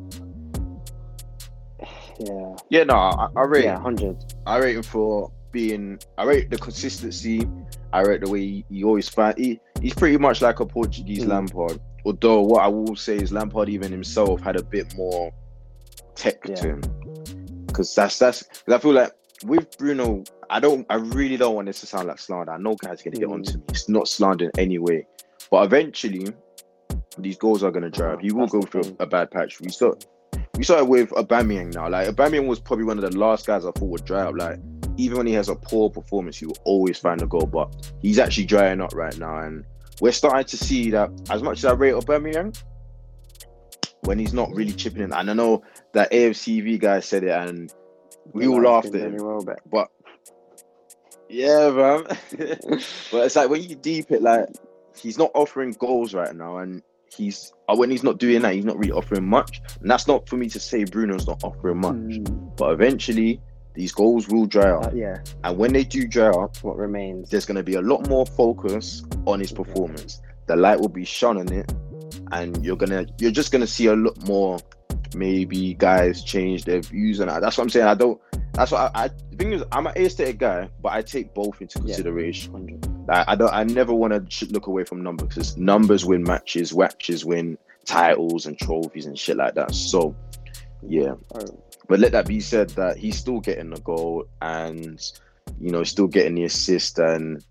yeah, 2.19 2.55
yeah, 2.69 2.83
no, 2.83 2.95
I, 2.95 3.27
I 3.35 3.41
rate 3.43 3.65
yeah, 3.65 3.79
hundred. 3.79 4.17
I 4.45 4.57
rate 4.57 4.75
him 4.75 4.83
for 4.83 5.31
being. 5.51 5.99
I 6.17 6.23
rate 6.23 6.49
the 6.49 6.57
consistency. 6.57 7.47
I 7.93 8.01
rate 8.01 8.21
the 8.21 8.29
way 8.29 8.41
he, 8.41 8.65
he 8.69 8.83
always 8.83 9.09
find. 9.09 9.37
He, 9.37 9.59
he's 9.81 9.93
pretty 9.93 10.17
much 10.17 10.41
like 10.41 10.59
a 10.59 10.65
Portuguese 10.65 11.23
mm. 11.23 11.29
Lampard. 11.29 11.79
Although 12.05 12.41
what 12.41 12.63
I 12.63 12.67
will 12.67 12.95
say 12.95 13.17
is 13.17 13.31
Lampard 13.31 13.69
even 13.69 13.91
himself 13.91 14.41
had 14.41 14.55
a 14.55 14.63
bit 14.63 14.95
more 14.95 15.31
tech 16.15 16.37
yeah. 16.47 16.55
to 16.55 16.67
him. 16.69 16.81
Because 17.67 17.93
that's 17.93 18.17
that's. 18.17 18.43
Cause 18.43 18.73
I 18.73 18.77
feel 18.79 18.93
like 18.93 19.11
with 19.43 19.77
Bruno, 19.77 20.23
I 20.49 20.59
don't, 20.59 20.85
I 20.89 20.95
really 20.95 21.37
don't 21.37 21.55
want 21.55 21.67
this 21.67 21.79
to 21.81 21.85
sound 21.85 22.07
like 22.07 22.19
slander. 22.19 22.51
I 22.51 22.57
know 22.57 22.75
guys 22.75 23.01
are 23.01 23.03
gonna 23.03 23.17
get 23.17 23.29
mm. 23.29 23.33
onto 23.33 23.57
me. 23.57 23.63
It's 23.69 23.89
not 23.89 24.07
slander 24.07 24.45
in 24.45 24.51
any 24.59 24.77
way, 24.77 25.05
but 25.49 25.65
eventually, 25.65 26.27
these 27.21 27.37
goals 27.37 27.63
are 27.63 27.71
gonna 27.71 27.89
dry 27.89 28.13
up. 28.13 28.23
You 28.23 28.35
will 28.35 28.47
go 28.47 28.61
through 28.61 28.95
a 28.99 29.05
bad 29.05 29.31
patch. 29.31 29.59
We 29.61 29.69
start, 29.69 30.05
we 30.55 30.63
started 30.63 30.85
with 30.85 31.09
Aubameyang 31.11 31.73
now. 31.73 31.89
Like 31.89 32.07
Aubameyang 32.07 32.47
was 32.47 32.59
probably 32.59 32.85
one 32.85 32.97
of 33.01 33.09
the 33.09 33.17
last 33.17 33.47
guys 33.47 33.65
I 33.65 33.71
thought 33.71 33.89
would 33.89 34.05
dry 34.05 34.23
up. 34.23 34.35
Like 34.35 34.59
even 34.97 35.17
when 35.17 35.27
he 35.27 35.33
has 35.33 35.49
a 35.49 35.55
poor 35.55 35.89
performance, 35.89 36.37
he 36.37 36.45
will 36.45 36.57
always 36.63 36.97
find 36.97 37.21
a 37.21 37.27
goal. 37.27 37.45
But 37.45 37.93
he's 38.01 38.19
actually 38.19 38.45
drying 38.45 38.81
up 38.81 38.93
right 38.93 39.17
now, 39.17 39.39
and 39.39 39.65
we're 40.01 40.11
starting 40.11 40.45
to 40.45 40.57
see 40.57 40.91
that 40.91 41.09
as 41.29 41.41
much 41.41 41.59
as 41.59 41.65
I 41.65 41.73
rate 41.73 41.93
Aubameyang, 41.93 42.61
when 44.01 44.19
he's 44.19 44.33
not 44.33 44.51
really 44.51 44.73
chipping 44.73 45.01
in. 45.01 45.13
And 45.13 45.29
I 45.29 45.33
know 45.33 45.63
that 45.93 46.11
AFTV 46.11 46.79
guy 46.79 46.99
said 46.99 47.23
it, 47.23 47.31
and 47.31 47.73
we 48.33 48.47
all 48.47 48.61
laughed 48.61 48.87
at 48.87 49.01
him. 49.01 49.17
Well, 49.17 49.43
but, 49.43 49.59
but 49.69 49.89
yeah, 51.29 51.69
man. 51.69 52.03
but 53.11 53.25
it's 53.25 53.35
like 53.35 53.49
when 53.49 53.63
you 53.63 53.75
deep 53.75 54.11
it, 54.11 54.21
like 54.21 54.47
he's 54.95 55.17
not 55.17 55.31
offering 55.33 55.71
goals 55.71 56.13
right 56.13 56.35
now, 56.35 56.57
and 56.57 56.81
he's 57.15 57.53
uh, 57.69 57.75
when 57.75 57.89
he's 57.89 58.03
not 58.03 58.17
doing 58.19 58.41
that, 58.41 58.53
he's 58.53 58.65
not 58.65 58.77
really 58.77 58.91
offering 58.91 59.27
much. 59.27 59.61
And 59.81 59.89
that's 59.89 60.07
not 60.07 60.27
for 60.27 60.37
me 60.37 60.49
to 60.49 60.59
say 60.59 60.83
Bruno's 60.85 61.27
not 61.27 61.43
offering 61.43 61.77
much, 61.79 61.95
Mm, 61.95 62.55
but 62.57 62.71
eventually 62.71 63.41
these 63.73 63.91
goals 63.93 64.27
will 64.27 64.45
dry 64.45 64.69
up. 64.71 64.87
uh, 64.87 64.91
yeah, 64.93 65.17
And 65.43 65.57
when 65.57 65.71
they 65.73 65.83
do 65.85 66.07
dry 66.07 66.27
up, 66.29 66.57
what 66.63 66.75
remains? 66.77 67.29
there's 67.29 67.45
going 67.45 67.55
to 67.55 67.63
be 67.63 67.75
a 67.75 67.81
lot 67.81 68.09
more 68.09 68.25
focus 68.25 69.03
on 69.25 69.39
his 69.39 69.51
performance. 69.51 70.21
The 70.47 70.55
light 70.57 70.79
will 70.79 70.89
be 70.89 71.05
shone 71.05 71.37
on 71.37 71.51
it, 71.53 71.71
and 72.33 72.63
you're 72.65 72.75
gonna 72.75 73.05
you're 73.19 73.31
just 73.31 73.51
gonna 73.53 73.67
see 73.67 73.85
a 73.87 73.95
lot 73.95 74.21
more. 74.27 74.59
Maybe 75.15 75.73
guys 75.73 76.23
change 76.23 76.65
their 76.65 76.81
views 76.81 77.19
and. 77.19 77.29
That's 77.29 77.57
what 77.57 77.63
I'm 77.63 77.69
saying. 77.69 77.85
I 77.87 77.93
don't. 77.95 78.19
That's 78.53 78.71
what 78.71 78.91
I. 78.95 79.05
I 79.05 79.07
the 79.29 79.37
thing 79.37 79.53
is, 79.53 79.63
I'm 79.71 79.87
an 79.87 79.93
aesthetic 79.97 80.37
guy, 80.39 80.69
but 80.81 80.91
I 80.93 81.01
take 81.01 81.33
both 81.33 81.61
into 81.61 81.79
consideration. 81.79 82.51
100. 82.53 82.90
Like, 83.11 83.27
I 83.27 83.35
don't. 83.35 83.53
I 83.53 83.65
never 83.65 83.93
want 83.93 84.29
to 84.29 84.45
look 84.47 84.67
away 84.67 84.85
from 84.85 85.03
numbers 85.03 85.27
because 85.27 85.57
numbers 85.57 86.05
win 86.05 86.23
matches, 86.23 86.73
matches 86.73 87.25
win 87.25 87.57
titles 87.83 88.45
and 88.45 88.57
trophies 88.57 89.05
and 89.05 89.19
shit 89.19 89.35
like 89.35 89.53
that. 89.55 89.75
So, 89.75 90.15
yeah. 90.81 91.15
But 91.89 91.99
let 91.99 92.13
that 92.13 92.25
be 92.25 92.39
said 92.39 92.69
that 92.71 92.95
he's 92.95 93.17
still 93.17 93.41
getting 93.41 93.71
the 93.71 93.81
goal 93.81 94.27
and 94.41 95.01
you 95.59 95.71
know 95.71 95.83
still 95.83 96.07
getting 96.07 96.35
the 96.35 96.45
assist 96.45 96.99
and 96.99 97.43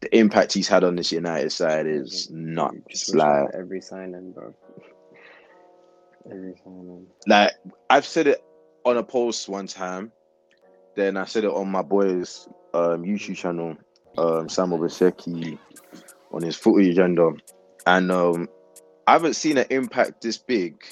the 0.00 0.14
impact 0.14 0.52
he's 0.52 0.68
had 0.68 0.84
on 0.84 0.96
this 0.96 1.10
United 1.10 1.50
side 1.50 1.86
is 1.86 2.28
not 2.30 2.74
just 2.90 3.14
nuts. 3.14 3.46
Like, 3.46 3.54
every 3.58 3.80
signing, 3.80 4.32
bro. 4.32 4.54
Every 6.30 6.56
signing. 6.62 7.06
like 7.26 7.52
I've 7.88 8.04
said 8.04 8.26
it 8.26 8.44
on 8.84 8.98
a 8.98 9.02
post 9.02 9.48
one 9.48 9.66
time, 9.66 10.12
then 10.94 11.16
I 11.16 11.24
said 11.24 11.44
it 11.44 11.50
on 11.50 11.70
my 11.70 11.82
boy's 11.82 12.48
um, 12.74 13.04
YouTube 13.04 13.36
channel, 13.36 13.76
um, 14.18 14.48
Samuel 14.48 14.80
Basecki, 14.80 15.58
on 16.32 16.42
his 16.42 16.56
footy 16.56 16.90
agenda, 16.90 17.32
and 17.86 18.10
um, 18.10 18.48
I 19.06 19.12
haven't 19.12 19.34
seen 19.34 19.58
an 19.58 19.66
impact 19.70 20.20
this 20.22 20.38
big 20.38 20.82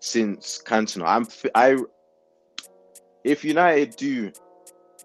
since 0.00 0.62
Cantona. 0.64 1.04
I'm 1.06 1.26
I 1.54 1.76
if 3.24 3.44
United 3.44 3.96
do 3.96 4.32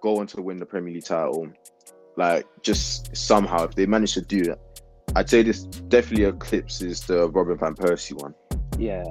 go 0.01 0.19
on 0.19 0.27
to 0.27 0.41
win 0.41 0.57
the 0.57 0.65
Premier 0.65 0.93
League 0.93 1.05
title, 1.05 1.51
like 2.17 2.45
just 2.61 3.15
somehow 3.15 3.63
if 3.63 3.75
they 3.75 3.85
manage 3.85 4.13
to 4.13 4.21
do 4.21 4.51
it, 4.51 4.59
I'd 5.15 5.29
say 5.29 5.43
this 5.43 5.63
definitely 5.63 6.25
eclipses 6.25 7.01
the 7.01 7.29
Robin 7.29 7.57
van 7.57 7.75
Persie 7.75 8.19
one 8.21 8.33
Yeah, 8.77 9.03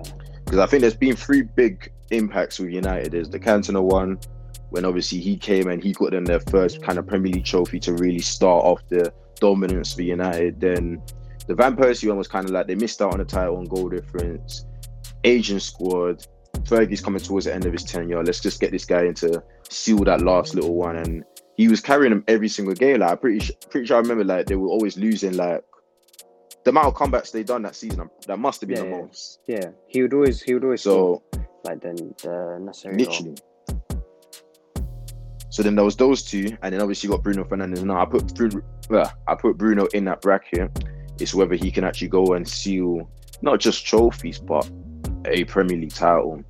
because 0.45 0.59
I 0.59 0.67
think 0.67 0.83
there's 0.83 0.97
been 0.97 1.17
three 1.17 1.43
big 1.43 1.93
impacts 2.11 2.59
with 2.59 2.71
United. 2.71 3.13
There's 3.13 3.29
the 3.29 3.39
Cantona 3.39 3.83
one, 3.83 4.19
when 4.71 4.85
obviously 4.85 5.19
he 5.21 5.37
came 5.37 5.69
and 5.69 5.83
he 5.83 5.93
got 5.93 6.11
them 6.13 6.25
their 6.25 6.41
first 6.41 6.83
kind 6.83 6.99
of 6.99 7.07
Premier 7.07 7.33
League 7.33 7.45
trophy 7.45 7.79
to 7.81 7.93
really 7.95 8.21
start 8.21 8.65
off 8.65 8.81
the 8.89 9.13
dominance 9.41 9.95
for 9.95 10.03
United. 10.03 10.61
Then 10.61 11.03
the 11.47 11.55
Van 11.55 11.77
Persie 11.77 12.09
one 12.09 12.19
was 12.19 12.29
kind 12.29 12.45
of 12.45 12.51
like 12.53 12.67
they 12.67 12.75
missed 12.75 13.03
out 13.03 13.13
on 13.13 13.19
the 13.19 13.25
title 13.25 13.59
and 13.59 13.69
goal 13.69 13.89
difference. 13.89 14.65
Asian 15.25 15.61
squad. 15.61 16.27
Fergie's 16.63 17.01
coming 17.01 17.21
towards 17.21 17.47
the 17.47 17.55
end 17.55 17.65
of 17.65 17.73
his 17.73 17.85
tenure. 17.85 18.23
Let's 18.23 18.41
just 18.41 18.61
get 18.61 18.71
this 18.73 18.85
guy 18.85 19.05
into 19.05 19.43
seal 19.69 19.99
that 20.05 20.21
last 20.21 20.55
little 20.55 20.75
one. 20.75 20.97
And 20.97 21.25
he 21.57 21.69
was 21.69 21.81
carrying 21.81 22.11
them 22.11 22.25
every 22.29 22.49
single 22.49 22.75
game. 22.75 23.01
Like 23.01 23.11
I'm 23.13 23.19
pretty 23.19 23.41
sure, 23.41 23.57
pretty 23.71 23.87
sure 23.87 23.97
I 23.97 24.01
remember 24.01 24.25
like 24.25 24.47
they 24.47 24.57
were 24.57 24.69
always 24.69 24.97
losing 24.99 25.37
like 25.37 25.65
the 26.65 26.71
amount 26.71 26.89
of 26.89 26.95
comebacks 26.95 27.33
they 27.33 27.43
done 27.43 27.63
that 27.63 27.75
season. 27.77 28.11
That 28.27 28.39
must 28.39 28.61
have 28.61 28.69
been 28.69 28.79
Yeah, 28.85 28.85
the 28.85 29.03
most. 29.03 29.41
yeah. 29.47 29.71
He 29.89 30.03
would 30.03 30.13
always, 30.13 30.43
he 30.43 30.55
would 30.55 30.65
always 30.65 30.83
So 30.83 31.23
score, 31.33 31.47
like 31.65 31.81
the 31.81 32.15
the 32.23 32.55
uh, 32.57 32.59
necessary. 32.59 32.97
goal. 33.05 33.35
So 35.61 35.65
then 35.65 35.75
there 35.75 35.85
was 35.85 35.97
those 35.97 36.23
two, 36.23 36.57
and 36.63 36.73
then 36.73 36.81
obviously 36.81 37.07
you 37.07 37.13
got 37.13 37.23
Bruno 37.23 37.45
Fernandes. 37.45 37.85
Now 37.85 38.01
I 38.01 38.07
put 38.07 38.35
Bruno, 38.35 38.63
well, 38.89 39.13
I 39.29 39.35
put 39.35 39.59
Bruno 39.59 39.85
in 39.93 40.07
that 40.07 40.23
bracket. 40.23 40.71
It's 41.19 41.35
whether 41.35 41.55
he 41.55 41.71
can 41.71 41.85
actually 41.85 42.09
go 42.09 42.33
and 42.33 42.49
seal 42.49 43.11
not 43.43 43.61
just 43.61 43.85
trophies, 43.85 44.39
but 44.39 44.67
a 45.27 45.45
Premier 45.45 45.77
League 45.77 45.93
title. 45.93 46.43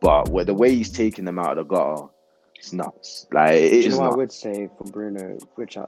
But 0.00 0.30
where 0.30 0.46
the 0.46 0.54
way 0.54 0.74
he's 0.74 0.90
taking 0.90 1.26
them 1.26 1.38
out 1.38 1.58
of 1.58 1.68
the 1.68 1.74
gutter, 1.74 2.06
it's 2.54 2.72
nuts. 2.72 3.26
Like 3.30 3.56
it 3.56 3.84
you 3.84 3.90
know 3.90 3.98
what 3.98 4.12
I 4.12 4.16
would 4.16 4.32
say 4.32 4.70
for 4.78 4.84
Bruno, 4.84 5.36
which 5.56 5.76
I, 5.76 5.84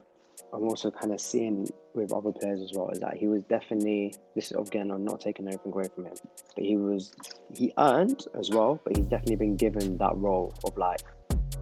I'm 0.52 0.64
also 0.64 0.90
kind 0.90 1.14
of 1.14 1.22
seeing 1.22 1.66
with 1.94 2.12
other 2.12 2.32
players 2.32 2.60
as 2.60 2.72
well, 2.74 2.90
is 2.90 3.00
that 3.00 3.16
he 3.16 3.28
was 3.28 3.44
definitely 3.44 4.12
this 4.34 4.50
is 4.50 4.58
again 4.58 4.90
I'm 4.90 5.06
not 5.06 5.22
taking 5.22 5.48
anything 5.48 5.72
away 5.72 5.84
from 5.94 6.04
him, 6.04 6.16
but 6.54 6.64
he 6.64 6.76
was 6.76 7.14
he 7.54 7.72
earned 7.78 8.26
as 8.38 8.50
well, 8.50 8.78
but 8.84 8.94
he's 8.94 9.06
definitely 9.06 9.36
been 9.36 9.56
given 9.56 9.96
that 9.96 10.14
role 10.16 10.52
of 10.64 10.76
like, 10.76 11.00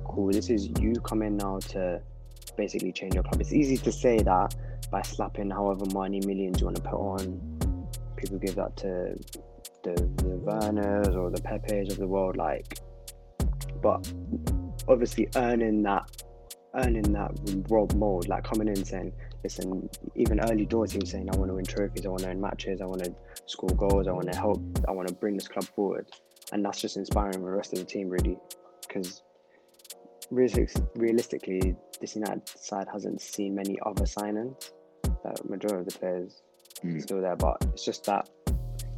cool, 0.04 0.30
this 0.30 0.50
is 0.50 0.68
you 0.80 0.94
coming 1.04 1.36
now 1.36 1.58
to 1.70 2.00
basically 2.56 2.92
change 2.92 3.14
your 3.14 3.22
club. 3.24 3.40
It's 3.40 3.52
easy 3.52 3.76
to 3.78 3.92
say 3.92 4.18
that 4.18 4.54
by 4.90 5.02
slapping 5.02 5.50
however 5.50 5.84
many 5.92 6.20
millions 6.20 6.60
you 6.60 6.66
want 6.66 6.76
to 6.76 6.82
put 6.82 6.96
on. 6.96 7.88
People 8.16 8.38
give 8.38 8.54
that 8.54 8.76
to 8.78 9.18
the 9.82 9.94
the 10.16 10.36
Werners 10.38 11.14
or 11.14 11.30
the 11.30 11.42
Pepes 11.42 11.92
of 11.92 11.98
the 11.98 12.06
world, 12.06 12.36
like, 12.36 12.78
but 13.82 14.10
obviously 14.88 15.28
earning 15.36 15.82
that 15.82 16.10
earning 16.76 17.12
that 17.12 17.30
role 17.70 17.88
mold, 17.94 18.28
like 18.28 18.44
coming 18.44 18.68
in 18.68 18.84
saying, 18.84 19.12
listen, 19.42 19.88
even 20.16 20.40
early 20.40 20.66
doors, 20.66 20.92
he 20.92 20.98
was 20.98 21.10
saying, 21.10 21.28
I 21.32 21.36
want 21.36 21.50
to 21.50 21.54
win 21.54 21.64
trophies, 21.64 22.04
I 22.04 22.08
want 22.08 22.22
to 22.22 22.28
win 22.28 22.40
matches, 22.40 22.80
I 22.80 22.86
want 22.86 23.04
to 23.04 23.14
score 23.46 23.70
goals, 23.70 24.08
I 24.08 24.12
want 24.12 24.30
to 24.32 24.36
help, 24.36 24.60
I 24.88 24.92
want 24.92 25.08
to 25.08 25.14
bring 25.14 25.34
this 25.36 25.48
club 25.48 25.64
forward. 25.64 26.08
And 26.52 26.64
that's 26.64 26.80
just 26.80 26.96
inspiring 26.96 27.44
the 27.44 27.50
rest 27.50 27.72
of 27.72 27.78
the 27.78 27.84
team, 27.84 28.08
really. 28.08 28.38
Because 28.86 29.22
realistically, 30.30 31.76
this 32.00 32.14
United 32.16 32.48
side 32.48 32.86
hasn't 32.92 33.20
seen 33.20 33.54
many 33.54 33.78
other 33.84 34.04
signings. 34.04 34.70
That 35.22 35.48
majority 35.48 35.80
of 35.80 35.86
the 35.92 35.98
players 35.98 36.42
Mm. 36.82 37.00
still 37.02 37.20
there, 37.20 37.36
but 37.36 37.56
it's 37.72 37.84
just 37.84 38.04
that 38.06 38.28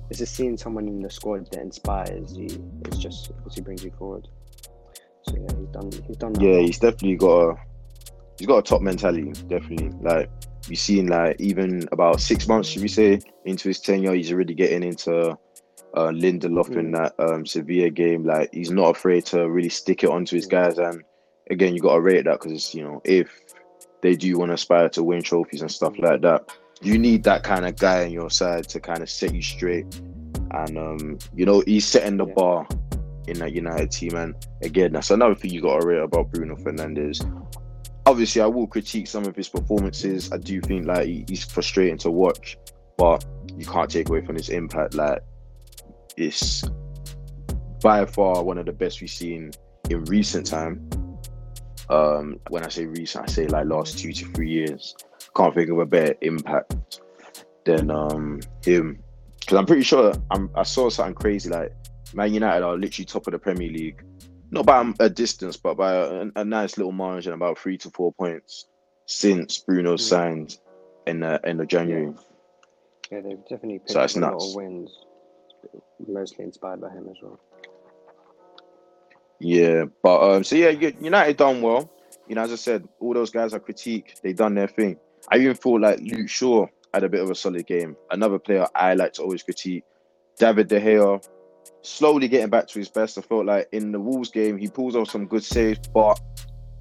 it's 0.09 0.19
just 0.19 0.35
seeing 0.35 0.57
someone 0.57 0.87
in 0.89 1.01
the 1.03 1.11
squad 1.11 1.51
that 1.51 1.61
inspires 1.61 2.37
you. 2.37 2.49
It's 2.87 2.97
just 2.99 3.31
obviously 3.39 3.63
brings 3.65 3.85
you 3.85 3.93
forward. 3.99 4.29
So 5.23 5.35
yeah, 5.37 5.57
he's 5.59 5.69
done. 5.69 5.91
He's 6.07 6.17
done. 6.17 6.41
Yeah, 6.41 6.61
he's 6.61 6.79
definitely 6.79 7.17
got 7.17 7.51
a 7.51 7.57
he's 8.39 8.47
got 8.47 8.59
a 8.59 8.63
top 8.63 8.83
mentality, 8.83 9.33
definitely. 9.49 9.91
Like 10.01 10.31
we've 10.69 10.79
seen 10.79 11.09
like 11.09 11.41
even 11.41 11.89
about 11.93 12.21
six 12.21 12.49
months, 12.49 12.69
should 12.71 12.83
we 12.83 12.89
say, 12.89 13.21
into 13.45 13.69
his 13.69 13.81
tenure, 13.81 14.15
he's 14.15 14.33
already 14.33 14.55
getting 14.55 14.83
into 14.83 15.31
uh 15.95 16.11
Lindelof 16.11 16.71
in 16.77 16.93
Mm. 16.93 16.97
that 16.97 17.15
um 17.19 17.45
Sevilla 17.47 17.91
game. 17.91 18.25
Like 18.25 18.49
he's 18.53 18.71
not 18.71 18.97
afraid 18.97 19.27
to 19.27 19.49
really 19.49 19.69
stick 19.69 20.03
it 20.05 20.11
onto 20.11 20.35
his 20.37 20.47
guys 20.47 20.79
and 20.79 21.03
again 21.51 21.75
you 21.75 21.81
gotta 21.81 22.01
rate 22.01 22.25
that 22.25 22.41
because 22.41 22.75
you 22.75 22.83
know, 22.83 23.01
if 23.05 23.29
they 24.03 24.15
do 24.15 24.39
want 24.39 24.51
to 24.51 24.55
aspire 24.55 24.89
to 24.91 25.03
win 25.03 25.23
trophies 25.23 25.63
and 25.63 25.71
stuff 25.71 25.99
like 25.99 26.23
that, 26.23 26.57
you 26.83 26.99
need 26.99 27.25
that 27.25 27.43
kind 27.43 27.67
of 27.67 27.77
guy 27.77 28.05
on 28.05 28.11
your 28.11 28.31
side 28.31 28.69
to 28.69 28.81
kind 28.81 29.03
of 29.03 29.11
set 29.11 29.35
you 29.35 29.43
straight. 29.43 30.01
And 30.51 30.79
um, 30.79 31.19
you 31.35 31.47
know, 31.47 31.63
he's 31.67 31.87
setting 31.87 32.17
the 32.17 32.27
bar 32.27 32.67
in 33.27 33.39
that 33.39 33.53
United 33.53 33.91
team. 33.91 34.15
And 34.15 34.35
again, 34.63 34.93
that's 34.93 35.11
another 35.11 35.35
thing 35.35 35.51
you 35.51 35.61
got 35.61 35.81
to 35.81 35.87
rate 35.87 36.03
about 36.03 36.31
Bruno 36.31 36.57
Fernandes. 36.57 37.25
Obviously, 38.05 38.41
I 38.41 38.47
will 38.47 38.67
critique 38.67 39.09
some 39.09 39.25
of 39.25 39.35
his 39.35 39.49
performances. 39.49 40.31
I 40.33 40.39
do 40.39 40.61
think 40.61 40.87
like 40.87 41.29
he's 41.29 41.45
frustrating 41.45 41.99
to 41.99 42.11
watch, 42.11 42.57
but 42.97 43.25
you 43.57 43.67
can't 43.67 43.91
take 43.91 44.09
away 44.09 44.25
from 44.25 44.37
his 44.37 44.49
impact. 44.49 44.95
Like 44.95 45.23
it's 46.17 46.65
by 47.83 48.07
far 48.07 48.45
one 48.45 48.59
of 48.59 48.67
the 48.67 48.73
best 48.73 49.01
we've 49.01 49.11
seen 49.11 49.51
in 49.91 50.05
recent 50.05 50.47
time. 50.47 50.89
Um, 51.89 52.41
when 52.49 52.65
I 52.65 52.69
say 52.69 52.87
recent, 52.87 53.29
I 53.29 53.33
say 53.33 53.47
like 53.47 53.67
last 53.67 53.99
two 53.99 54.13
to 54.13 54.25
three 54.27 54.51
years. 54.51 54.95
Can't 55.37 55.55
think 55.55 55.71
of 55.71 55.79
a 55.79 55.87
better 55.87 56.15
impact 56.21 57.01
than 57.65 57.91
um 57.91 58.41
him. 58.65 58.99
Because 59.41 59.59
I'm 59.59 59.67
pretty 59.67 59.83
sure 59.83 60.13
I'm, 60.31 60.51
I 60.57 60.65
saw 60.65 60.91
something 60.91 61.15
crazy 61.15 61.49
like 61.51 61.73
Man 62.15 62.35
United 62.35 62.65
are 62.65 62.77
literally 62.77 63.05
top 63.05 63.27
of 63.29 63.33
the 63.33 63.39
Premier 63.39 63.71
League, 63.71 64.03
not 64.51 64.67
by 64.67 64.93
a 64.99 65.09
distance, 65.09 65.57
but 65.57 65.77
by 65.77 65.95
a, 65.95 66.27
a 66.37 66.45
nice 66.45 66.77
little 66.79 66.93
margin, 66.93 67.33
about 67.33 67.59
three 67.59 67.79
to 67.79 67.91
four 67.91 68.13
points 68.13 68.67
since 69.07 69.59
Bruno 69.59 69.95
Mm. 69.95 70.01
signed 70.01 70.59
in 71.07 71.21
the 71.21 71.41
end 71.47 71.61
of 71.61 71.69
January. 71.69 72.13
Yeah, 73.13 73.21
they've 73.21 73.43
definitely 73.49 73.79
picked 73.79 73.91
So 73.91 74.01
up 74.01 74.11
a 74.11 74.19
lot 74.19 74.33
nuts. 74.33 74.49
of 74.51 74.57
wins, 74.57 74.99
mostly 76.09 76.45
inspired 76.45 76.81
by 76.81 76.89
him 76.91 77.07
as 77.09 77.17
well. 77.23 77.39
Yeah, 79.41 79.85
but 80.03 80.37
um, 80.37 80.45
so 80.45 80.57
yeah, 80.57 80.71
United 80.71 81.37
done 81.37 81.61
well. 81.63 81.91
You 82.29 82.35
know, 82.35 82.43
as 82.43 82.53
I 82.53 82.57
said, 82.57 82.89
all 83.01 83.15
those 83.15 83.31
guys 83.31 83.55
I 83.55 83.59
critique, 83.59 84.17
they 84.23 84.33
done 84.33 84.55
their 84.55 84.69
thing. 84.69 84.99
I 85.31 85.39
even 85.39 85.55
thought 85.55 85.81
like 85.81 86.01
Luke 86.01 86.29
Shaw 86.29 86.67
had 86.95 87.05
a 87.05 87.09
bit 87.09 87.21
of 87.21 87.31
a 87.31 87.35
solid 87.35 87.67
game. 87.67 87.97
Another 88.11 88.39
player 88.39 88.67
I 88.75 88.95
like 88.95 89.13
to 89.15 89.23
always 89.23 89.43
critique, 89.43 89.85
David 90.39 90.69
De 90.69 90.81
Gea, 90.81 91.23
slowly 91.83 92.29
getting 92.29 92.49
back 92.51 92.67
to 92.69 92.79
his 92.79 92.89
best. 92.89 93.19
I 93.19 93.21
felt 93.21 93.47
like 93.47 93.69
in 93.73 93.93
the 93.93 94.01
Wolves 94.01 94.31
game, 94.31 94.57
he 94.57 94.69
pulls 94.69 94.97
off 94.97 95.11
some 95.11 95.27
good 95.27 95.45
saves, 95.45 95.81
but 95.93 96.19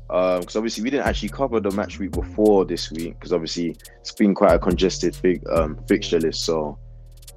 because 0.08 0.56
obviously 0.56 0.84
we 0.84 0.90
didn't 0.92 1.08
actually 1.08 1.30
cover 1.30 1.60
the 1.60 1.72
match 1.72 2.00
week 2.00 2.12
before 2.12 2.64
this 2.64 2.92
week, 2.92 3.16
because 3.20 3.34
obviously 3.34 3.76
it's 4.00 4.12
been 4.12 4.34
quite 4.34 4.54
a 4.54 4.60
congested 4.60 5.18
big 5.22 5.44
um, 5.50 5.78
fixture 5.88 6.20
list, 6.20 6.46
so 6.46 6.78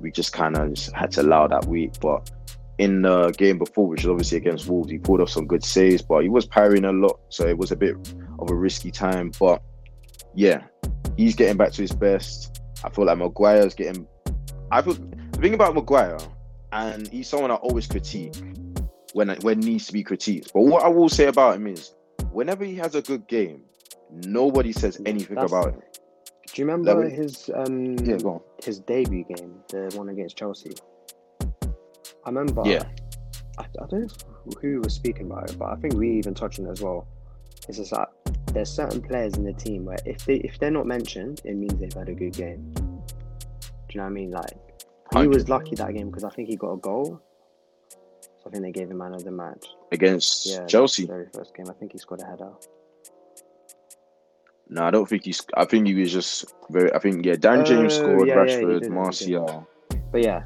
we 0.00 0.11
just 0.12 0.33
kind 0.33 0.57
of 0.57 0.78
had 0.94 1.11
to 1.12 1.22
allow 1.22 1.46
that 1.46 1.66
week. 1.66 1.92
But 2.00 2.31
in 2.79 3.03
the 3.03 3.31
game 3.33 3.59
before, 3.59 3.88
which 3.88 4.05
was 4.05 4.11
obviously 4.11 4.38
against 4.38 4.69
Wolves, 4.69 4.91
he 4.91 4.99
pulled 4.99 5.21
off 5.21 5.31
some 5.31 5.47
good 5.47 5.64
saves, 5.64 6.01
but 6.03 6.23
he 6.23 6.29
was 6.29 6.47
parrying 6.47 6.85
a 6.85 6.93
lot, 6.93 7.19
so 7.29 7.47
it 7.47 7.59
was 7.59 7.73
a 7.73 7.77
bit 7.77 7.97
of 8.38 8.51
a 8.51 8.55
risky 8.55 8.91
time. 8.91 9.33
But 9.38 9.62
yeah, 10.35 10.62
he's 11.17 11.35
getting 11.35 11.57
back 11.57 11.73
to 11.73 11.83
his 11.83 11.93
best. 11.93 12.61
I 12.85 12.91
feel 12.91 13.05
like 13.07 13.19
Maguire's 13.19 13.75
getting. 13.75 14.07
I 14.71 14.83
feel 14.83 14.95
the 14.95 15.38
thing 15.41 15.55
about 15.55 15.75
Maguire, 15.75 16.19
and 16.73 17.09
he's 17.09 17.29
someone 17.29 17.51
I 17.51 17.57
always 17.57 17.87
critique 17.87 18.35
when 19.12 19.29
when 19.41 19.61
needs 19.61 19.87
to 19.88 19.93
be 19.93 20.05
critiqued. 20.05 20.53
But 20.53 20.62
what 20.62 20.85
I 20.85 20.88
will 20.88 21.09
say 21.09 21.27
about 21.27 21.57
him 21.57 21.67
is, 21.67 21.95
whenever 22.31 22.64
he 22.64 22.77
has 22.77 22.95
a 22.95 23.03
good 23.03 23.27
game, 23.27 23.62
nobody 24.11 24.73
says 24.73 25.01
anything 25.05 25.35
That's- 25.35 25.51
about 25.51 25.75
it. 25.75 25.99
Do 26.55 26.62
you 26.62 26.67
remember 26.67 27.05
Like, 27.05 27.12
his 27.12 27.51
um 27.55 27.97
Yeah, 27.99 28.17
his 28.64 28.79
debut 28.81 29.25
game, 29.25 29.57
the 29.69 29.93
one 29.97 30.09
against 30.09 30.37
Chelsea? 30.37 30.73
I 32.29 32.31
remember. 32.31 32.62
Yeah. 32.67 32.85
I, 33.57 33.62
I 33.62 33.87
don't 33.88 34.03
know 34.03 34.09
who 34.61 34.81
was 34.83 34.93
speaking 34.95 35.27
about 35.31 35.51
it, 35.51 35.59
but 35.59 35.71
I 35.71 35.77
think 35.77 35.95
we 35.95 36.11
even 36.19 36.35
touched 36.35 36.61
on 36.61 36.67
it 36.67 36.73
as 36.73 36.83
well. 36.83 37.07
It's 37.69 37.79
just 37.79 37.91
like 37.93 38.09
there's 38.53 38.71
certain 38.71 39.01
players 39.01 39.35
in 39.35 39.45
the 39.45 39.53
team 39.55 39.87
where 39.87 39.97
if 40.05 40.25
they 40.27 40.37
if 40.37 40.59
they're 40.59 40.71
not 40.71 40.87
mentioned, 40.87 41.41
it 41.45 41.55
means 41.55 41.75
they've 41.81 41.93
had 41.93 42.11
a 42.11 42.14
good 42.14 42.35
game. 42.35 42.71
Do 42.75 42.83
you 42.83 43.97
know 43.97 44.03
what 44.03 44.07
I 44.07 44.09
mean? 44.11 44.31
Like 44.31 44.51
he 45.14 45.27
was 45.27 45.49
lucky 45.49 45.75
that 45.77 45.95
game 45.95 46.09
because 46.11 46.25
I 46.25 46.29
think 46.31 46.49
he 46.51 46.57
got 46.57 46.73
a 46.73 46.77
goal. 46.77 47.19
So 47.91 48.45
I 48.47 48.51
think 48.51 48.62
they 48.62 48.73
gave 48.73 48.91
him 48.91 48.99
man 48.99 49.14
of 49.14 49.25
the 49.25 49.31
match. 49.31 49.67
against 49.91 50.47
Yeah, 50.47 50.67
Chelsea. 50.67 51.07
Very 51.07 51.29
first 51.35 51.55
game, 51.55 51.67
I 51.71 51.73
think 51.73 51.93
he 51.93 51.99
scored 51.99 52.21
a 52.21 52.27
header. 52.27 52.53
No, 54.69 54.85
I 54.85 54.91
don't 54.91 55.09
think 55.09 55.25
he's. 55.25 55.41
I 55.57 55.64
think 55.64 55.87
he 55.87 55.95
was 55.95 56.12
just 56.12 56.45
very. 56.69 56.93
I 56.93 56.99
think 56.99 57.25
yeah, 57.25 57.37
Dan 57.37 57.64
James 57.64 57.95
Oh, 57.95 58.03
scored, 58.03 58.29
yeah, 58.29 58.35
yeah, 58.35 58.61
Rashford, 58.61 58.81
did. 58.83 58.93
Martial. 58.93 59.67
But 60.12 60.23
yeah, 60.23 60.43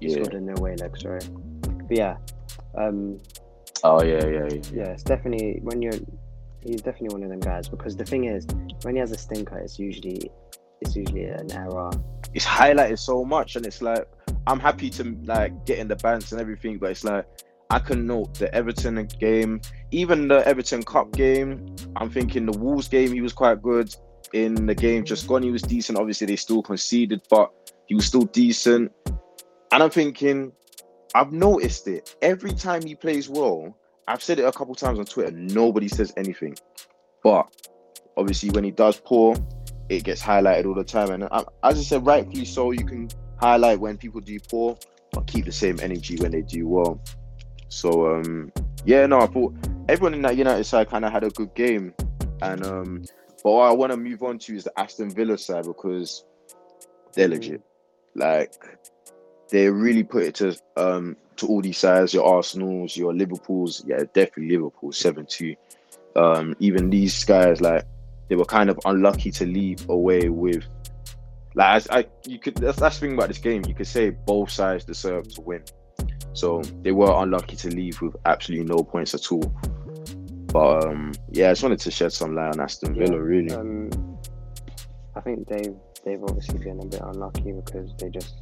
Yeah. 0.00 0.14
scored 0.14 0.34
a 0.34 0.40
no 0.40 0.54
way 0.60 0.76
leg. 0.76 0.96
Sorry. 0.98 1.20
But 1.88 1.96
yeah, 1.96 2.16
um, 2.76 3.18
Oh 3.84 4.02
yeah, 4.02 4.24
yeah, 4.26 4.48
yeah. 4.50 4.60
yeah, 4.72 4.88
it's 4.90 5.02
definitely 5.02 5.60
when 5.62 5.82
you're. 5.82 5.94
He's 6.64 6.82
definitely 6.82 7.16
one 7.16 7.22
of 7.22 7.30
them 7.30 7.40
guys 7.40 7.68
because 7.68 7.96
the 7.96 8.04
thing 8.04 8.24
is, 8.24 8.46
when 8.82 8.96
he 8.96 9.00
has 9.00 9.12
a 9.12 9.18
stinker, 9.18 9.58
it's 9.58 9.78
usually 9.78 10.30
it's 10.80 10.96
usually 10.96 11.24
an 11.24 11.50
error. 11.52 11.90
It's 12.34 12.44
highlighted 12.44 12.98
so 12.98 13.24
much, 13.24 13.56
and 13.56 13.64
it's 13.64 13.80
like 13.80 14.06
I'm 14.46 14.58
happy 14.58 14.90
to 14.90 15.16
like 15.24 15.64
get 15.64 15.78
in 15.78 15.88
the 15.88 15.96
bands 15.96 16.32
and 16.32 16.40
everything, 16.40 16.78
but 16.78 16.90
it's 16.90 17.04
like 17.04 17.26
I 17.70 17.78
can 17.78 18.06
note 18.06 18.34
the 18.34 18.52
Everton 18.54 19.06
game, 19.20 19.60
even 19.92 20.26
the 20.26 20.46
Everton 20.46 20.82
Cup 20.82 21.12
game. 21.12 21.66
I'm 21.96 22.10
thinking 22.10 22.46
the 22.46 22.58
Wolves 22.58 22.88
game, 22.88 23.12
he 23.12 23.20
was 23.20 23.32
quite 23.32 23.62
good. 23.62 23.94
In 24.32 24.66
the 24.66 24.74
game 24.74 25.04
just 25.04 25.26
gone, 25.26 25.42
he 25.42 25.50
was 25.50 25.62
decent. 25.62 25.96
Obviously, 25.96 26.26
they 26.26 26.36
still 26.36 26.62
conceded, 26.62 27.22
but 27.30 27.50
he 27.86 27.94
was 27.94 28.04
still 28.04 28.24
decent. 28.24 28.92
And 29.72 29.82
I'm 29.82 29.90
thinking, 29.90 30.52
I've 31.14 31.32
noticed 31.32 31.88
it 31.88 32.16
every 32.22 32.52
time 32.52 32.82
he 32.82 32.94
plays 32.94 33.28
well. 33.28 33.76
I've 34.06 34.22
said 34.22 34.38
it 34.38 34.44
a 34.44 34.52
couple 34.52 34.74
times 34.74 34.98
on 34.98 35.04
Twitter. 35.04 35.32
Nobody 35.32 35.88
says 35.88 36.12
anything, 36.16 36.56
but 37.22 37.46
obviously 38.16 38.50
when 38.50 38.64
he 38.64 38.70
does 38.70 38.98
poor, 38.98 39.36
it 39.88 40.04
gets 40.04 40.22
highlighted 40.22 40.66
all 40.66 40.74
the 40.74 40.84
time. 40.84 41.10
And 41.10 41.24
I, 41.24 41.44
as 41.62 41.78
I 41.78 41.82
said, 41.82 42.06
rightfully 42.06 42.44
so. 42.44 42.70
You 42.70 42.84
can 42.84 43.08
highlight 43.38 43.80
when 43.80 43.96
people 43.98 44.20
do 44.20 44.38
poor, 44.40 44.78
but 45.12 45.26
keep 45.26 45.44
the 45.44 45.52
same 45.52 45.78
energy 45.80 46.16
when 46.16 46.32
they 46.32 46.42
do 46.42 46.66
well. 46.68 47.00
So 47.68 48.14
um, 48.14 48.52
yeah, 48.84 49.06
no, 49.06 49.20
I 49.20 49.26
thought 49.26 49.54
everyone 49.88 50.14
in 50.14 50.22
that 50.22 50.36
United 50.36 50.64
side 50.64 50.88
kind 50.88 51.04
of 51.04 51.12
had 51.12 51.24
a 51.24 51.30
good 51.30 51.54
game, 51.54 51.94
and 52.42 52.64
um, 52.64 53.04
but 53.44 53.52
what 53.52 53.68
I 53.68 53.72
want 53.72 53.92
to 53.92 53.98
move 53.98 54.22
on 54.22 54.38
to 54.40 54.56
is 54.56 54.64
the 54.64 54.78
Aston 54.78 55.10
Villa 55.10 55.36
side 55.36 55.64
because 55.64 56.24
they're 57.12 57.28
legit. 57.28 57.62
Like 58.14 58.54
they 59.50 59.68
really 59.70 60.02
put 60.02 60.24
it 60.24 60.34
to 60.36 60.56
um 60.76 61.16
to 61.36 61.46
all 61.46 61.62
these 61.62 61.78
sides, 61.78 62.12
your 62.12 62.26
Arsenals, 62.26 62.96
your 62.96 63.14
Liverpools, 63.14 63.84
yeah, 63.86 64.02
definitely 64.12 64.56
Liverpool 64.56 64.92
seven 64.92 65.26
two. 65.26 65.54
Um, 66.16 66.56
even 66.58 66.90
these 66.90 67.24
guys 67.24 67.60
like 67.60 67.84
they 68.28 68.36
were 68.36 68.44
kind 68.44 68.70
of 68.70 68.78
unlucky 68.84 69.30
to 69.32 69.46
leave 69.46 69.88
away 69.88 70.28
with. 70.28 70.64
Like 71.54 71.76
as 71.76 71.88
I, 71.90 72.06
you 72.26 72.38
could 72.38 72.56
that's, 72.56 72.78
that's 72.78 72.98
the 72.98 73.06
thing 73.06 73.14
about 73.14 73.28
this 73.28 73.38
game. 73.38 73.64
You 73.66 73.74
could 73.74 73.86
say 73.86 74.10
both 74.10 74.50
sides 74.50 74.84
deserve 74.84 75.32
to 75.34 75.40
win, 75.40 75.64
so 76.32 76.62
they 76.82 76.92
were 76.92 77.12
unlucky 77.22 77.56
to 77.56 77.68
leave 77.68 78.00
with 78.02 78.16
absolutely 78.26 78.66
no 78.66 78.82
points 78.82 79.14
at 79.14 79.30
all. 79.32 79.54
But 80.52 80.86
um, 80.86 81.12
yeah, 81.30 81.48
I 81.48 81.52
just 81.52 81.62
wanted 81.62 81.80
to 81.80 81.90
shed 81.90 82.12
some 82.12 82.34
light 82.34 82.54
on 82.54 82.60
Aston 82.60 82.94
Yeah, 82.94 83.06
Villa. 83.06 83.20
Really, 83.20 83.52
Um, 83.52 83.90
I 85.14 85.20
think 85.20 85.46
they've 85.48 85.74
they've 86.04 86.22
obviously 86.22 86.58
been 86.58 86.80
a 86.80 86.86
bit 86.86 87.00
unlucky 87.02 87.52
because 87.52 87.94
they 87.98 88.08
just 88.08 88.34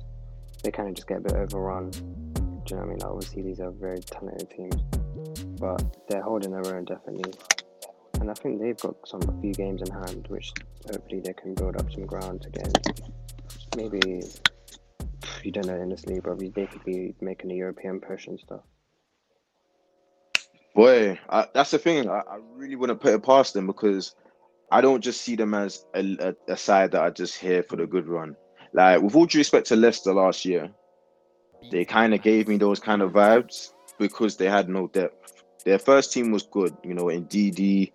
they 0.67 0.73
kind 0.73 0.89
of 0.89 0.97
just 0.97 1.07
get 1.07 1.19
a 1.19 1.21
bit 1.21 1.33
overrun. 1.35 1.91
Do 1.91 2.01
you 2.01 2.41
know 2.43 2.59
what 2.65 2.83
I 2.83 2.87
mean? 2.87 2.99
Like, 2.99 3.11
obviously, 3.11 3.43
these 3.43 3.61
are 3.61 3.71
very 3.71 4.01
talented 4.01 4.51
teams, 4.51 4.83
but 5.61 6.09
they're 6.09 6.23
holding 6.23 6.51
their 6.51 6.75
own 6.75 6.85
definitely. 6.85 7.33
And 8.21 8.29
I 8.29 8.35
think 8.35 8.61
they've 8.61 8.77
got 8.77 8.97
some 9.07 9.23
a 9.23 9.41
few 9.41 9.53
games 9.53 9.81
in 9.83 9.93
hand, 9.93 10.27
which 10.29 10.53
hopefully 10.91 11.21
they 11.21 11.35
can 11.35 11.55
build 11.55 11.77
up 11.77 11.93
some 11.93 12.05
ground 12.05 12.43
to 12.43 12.51
get. 12.51 13.01
Maybe 13.77 14.23
you 15.45 15.53
don't 15.53 15.67
know 15.67 15.81
in 15.81 15.89
this 15.89 16.05
league, 16.07 16.25
but 16.25 16.41
they 16.41 16.67
could 16.67 16.85
be 16.85 17.15
making 17.21 17.53
a 17.53 17.55
European 17.55 18.01
push 18.01 18.27
and 18.27 18.41
stuff. 18.41 18.63
boy, 20.75 21.21
I, 21.29 21.47
that's 21.55 21.71
the 21.71 21.79
thing. 21.79 22.11
I, 22.11 22.23
I 22.29 22.39
really 22.57 22.75
wouldn't 22.75 23.01
put 23.01 23.15
it 23.15 23.23
past 23.23 23.55
them 23.55 23.69
because 23.69 24.17
I 24.73 24.81
don't 24.81 25.01
just 25.01 25.21
see 25.21 25.37
them 25.37 25.55
as 25.55 25.85
a, 25.95 26.35
a, 26.49 26.53
a 26.55 26.57
side 26.57 26.91
that 26.91 27.03
are 27.03 27.13
just 27.13 27.39
here 27.39 27.63
for 27.63 27.77
the 27.77 27.87
good 27.87 28.09
run. 28.09 28.35
Like 28.77 29.01
with 29.01 29.17
all 29.17 29.25
due 29.25 29.39
respect 29.39 29.67
to 29.69 29.77
Leicester 29.77 30.13
last 30.13 30.45
year, 30.45 30.71
they 31.73 31.87
kind 31.87 32.13
of 32.13 32.21
gave 32.21 32.47
me 32.47 32.59
those 32.59 32.79
kind 32.79 33.01
of 33.01 33.13
vibes 33.13 33.73
because 33.99 34.37
they 34.37 34.51
had 34.51 34.69
no 34.69 34.87
depth. 34.89 35.43
Their 35.65 35.79
first 35.79 36.13
team 36.13 36.31
was 36.31 36.43
good, 36.43 36.77
you 36.85 36.93
know, 36.93 37.05
Ndidi, 37.05 37.93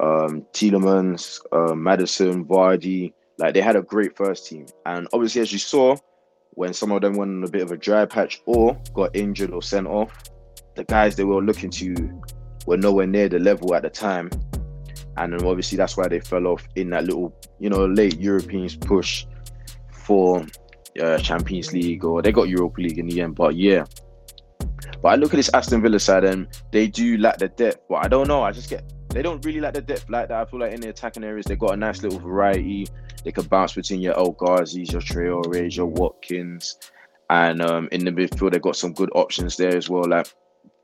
um, 0.00 0.44
Tielemans, 0.52 1.38
uh, 1.52 1.76
Maddison, 1.76 2.44
Vardy. 2.44 3.12
Like 3.38 3.54
they 3.54 3.60
had 3.60 3.76
a 3.76 3.82
great 3.82 4.16
first 4.16 4.46
team, 4.48 4.66
and 4.86 5.06
obviously, 5.12 5.40
as 5.40 5.52
you 5.52 5.58
saw, 5.58 5.96
when 6.50 6.72
some 6.72 6.90
of 6.90 7.02
them 7.02 7.14
went 7.14 7.30
on 7.30 7.44
a 7.44 7.48
bit 7.48 7.62
of 7.62 7.70
a 7.70 7.76
dry 7.76 8.04
patch 8.04 8.42
or 8.46 8.80
got 8.92 9.14
injured 9.14 9.50
or 9.50 9.62
sent 9.62 9.86
off, 9.86 10.12
the 10.74 10.84
guys 10.84 11.14
they 11.14 11.24
were 11.24 11.42
looking 11.42 11.70
to 11.70 12.20
were 12.66 12.76
nowhere 12.76 13.06
near 13.06 13.28
the 13.28 13.38
level 13.38 13.74
at 13.74 13.82
the 13.82 13.90
time, 13.90 14.30
and 15.16 15.32
then 15.32 15.44
obviously 15.44 15.76
that's 15.76 15.96
why 15.96 16.08
they 16.08 16.20
fell 16.20 16.46
off 16.48 16.66
in 16.74 16.90
that 16.90 17.04
little, 17.04 17.32
you 17.60 17.70
know, 17.70 17.86
late 17.86 18.18
Europeans 18.20 18.76
push 18.76 19.26
for 20.04 20.44
uh, 21.00 21.18
Champions 21.18 21.72
League 21.72 22.04
or 22.04 22.22
they 22.22 22.32
got 22.32 22.48
Europa 22.48 22.80
League 22.80 22.98
in 22.98 23.06
the 23.06 23.20
end. 23.20 23.34
But 23.34 23.56
yeah, 23.56 23.84
but 25.02 25.08
I 25.08 25.14
look 25.16 25.32
at 25.34 25.36
this 25.36 25.52
Aston 25.52 25.82
Villa 25.82 25.98
side 25.98 26.24
and 26.24 26.48
they 26.72 26.86
do 26.86 27.18
lack 27.18 27.38
the 27.38 27.48
depth. 27.48 27.80
But 27.88 28.04
I 28.04 28.08
don't 28.08 28.28
know. 28.28 28.42
I 28.42 28.52
just 28.52 28.70
get 28.70 28.90
they 29.10 29.22
don't 29.22 29.44
really 29.44 29.60
lack 29.60 29.74
the 29.74 29.80
depth 29.80 30.10
like 30.10 30.28
that. 30.28 30.40
I 30.40 30.50
feel 30.50 30.60
like 30.60 30.72
in 30.72 30.80
the 30.80 30.88
attacking 30.88 31.24
areas 31.24 31.46
they 31.46 31.56
got 31.56 31.74
a 31.74 31.76
nice 31.76 32.02
little 32.02 32.18
variety. 32.18 32.86
They 33.24 33.32
could 33.32 33.48
bounce 33.48 33.74
between 33.74 34.00
your 34.00 34.16
El 34.18 34.34
Ghazis, 34.34 34.92
your 34.92 35.00
Traore, 35.00 35.74
your 35.74 35.86
Watkins, 35.86 36.78
and 37.30 37.62
um, 37.62 37.88
in 37.92 38.04
the 38.04 38.10
midfield 38.10 38.52
they 38.52 38.58
got 38.58 38.76
some 38.76 38.92
good 38.92 39.10
options 39.14 39.56
there 39.56 39.76
as 39.76 39.88
well. 39.88 40.04
Like 40.08 40.26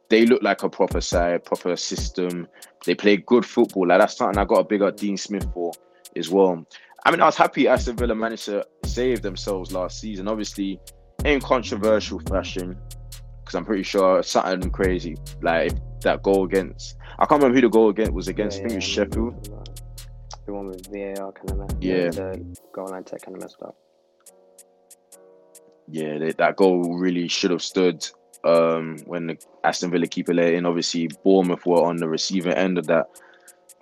they 0.08 0.26
look 0.26 0.42
like 0.42 0.62
a 0.62 0.68
proper 0.68 1.00
side, 1.00 1.44
proper 1.44 1.76
system. 1.76 2.48
They 2.84 2.94
play 2.94 3.16
good 3.16 3.44
football. 3.44 3.88
Like 3.88 4.00
that's 4.00 4.16
something 4.16 4.38
I 4.38 4.44
got 4.44 4.60
a 4.60 4.64
big 4.64 4.82
up 4.82 4.96
Dean 4.96 5.16
Smith 5.16 5.46
for 5.52 5.72
as 6.16 6.30
well. 6.30 6.66
I 7.04 7.10
mean, 7.10 7.20
I 7.20 7.26
was 7.26 7.36
happy 7.36 7.66
Aston 7.66 7.96
Villa 7.96 8.14
managed 8.14 8.44
to 8.46 8.66
save 8.84 9.22
themselves 9.22 9.72
last 9.72 10.00
season. 10.00 10.28
Obviously, 10.28 10.78
in 11.24 11.40
controversial 11.40 12.20
fashion, 12.20 12.76
because 13.40 13.54
I'm 13.54 13.64
pretty 13.64 13.82
sure 13.82 14.22
something 14.22 14.70
crazy 14.70 15.16
like 15.42 15.72
that 16.02 16.22
goal 16.22 16.44
against. 16.44 16.96
I 17.18 17.26
can't 17.26 17.42
remember 17.42 17.56
who 17.56 17.62
the 17.62 17.68
goal 17.68 17.88
against 17.90 18.12
was 18.12 18.28
against. 18.28 18.58
I 18.58 18.60
think 18.62 18.72
it 18.72 18.76
was 18.76 18.96
Yeah, 18.96 19.04
yeah, 19.04 19.08
Sheffield. 19.08 19.66
The 20.46 20.52
one 20.52 20.66
with 20.66 20.86
VAR 20.86 21.32
kind 21.32 21.50
of 21.50 21.58
messed 21.58 21.76
Yeah. 21.80 22.10
The 22.10 22.56
goal 22.72 22.88
line 22.88 23.04
tech 23.04 23.22
kind 23.22 23.36
of 23.36 23.42
messed 23.42 23.62
up. 23.62 23.76
Yeah, 25.88 26.18
they, 26.18 26.32
that 26.32 26.56
goal 26.56 26.98
really 26.98 27.28
should 27.28 27.50
have 27.50 27.62
stood 27.62 28.06
um, 28.44 28.98
when 29.06 29.26
the 29.26 29.36
Aston 29.64 29.90
Villa 29.90 30.06
keeper 30.06 30.32
let 30.32 30.54
in. 30.54 30.66
Obviously, 30.66 31.08
Bournemouth 31.24 31.66
were 31.66 31.82
on 31.82 31.96
the 31.96 32.08
receiving 32.08 32.52
end 32.52 32.78
of 32.78 32.86
that. 32.86 33.06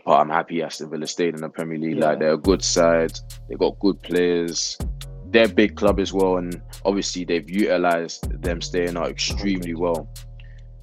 But 0.08 0.20
I'm 0.20 0.30
happy 0.30 0.62
Aston 0.62 0.88
Villa 0.88 1.06
stayed 1.06 1.34
in 1.34 1.42
the 1.42 1.50
Premier 1.50 1.76
League. 1.76 1.98
Like 1.98 2.18
they're 2.18 2.32
a 2.32 2.38
good 2.38 2.64
side. 2.64 3.12
They 3.46 3.56
got 3.56 3.78
good 3.78 4.00
players. 4.00 4.78
They're 5.26 5.44
a 5.44 5.48
big 5.50 5.76
club 5.76 6.00
as 6.00 6.14
well, 6.14 6.38
and 6.38 6.62
obviously 6.86 7.26
they've 7.26 7.50
utilized 7.50 8.40
them 8.40 8.62
staying 8.62 8.96
out 8.96 9.10
extremely 9.10 9.74
well. 9.74 10.08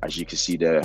As 0.04 0.16
you 0.16 0.28
can 0.28 0.38
see, 0.38 0.58
they're 0.58 0.84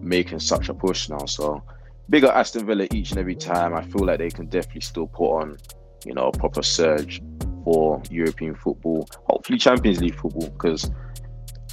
making 0.00 0.38
such 0.38 0.68
a 0.68 0.74
push 0.74 1.08
now. 1.08 1.26
So 1.26 1.64
bigger 2.08 2.28
Aston 2.28 2.64
Villa 2.64 2.86
each 2.92 3.10
and 3.10 3.18
every 3.18 3.34
time. 3.34 3.74
I 3.74 3.82
feel 3.82 4.06
like 4.06 4.18
they 4.18 4.30
can 4.30 4.46
definitely 4.46 4.82
still 4.82 5.08
put 5.08 5.40
on, 5.40 5.58
you 6.06 6.14
know, 6.14 6.28
a 6.28 6.38
proper 6.38 6.62
surge 6.62 7.20
for 7.64 8.00
European 8.08 8.54
football. 8.54 9.08
Hopefully 9.24 9.58
Champions 9.58 10.00
League 10.00 10.14
football, 10.14 10.48
because 10.48 10.88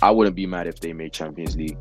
I 0.01 0.09
wouldn't 0.09 0.35
be 0.35 0.47
mad 0.47 0.65
if 0.65 0.79
they 0.79 0.93
made 0.93 1.13
Champions 1.13 1.55
League. 1.55 1.77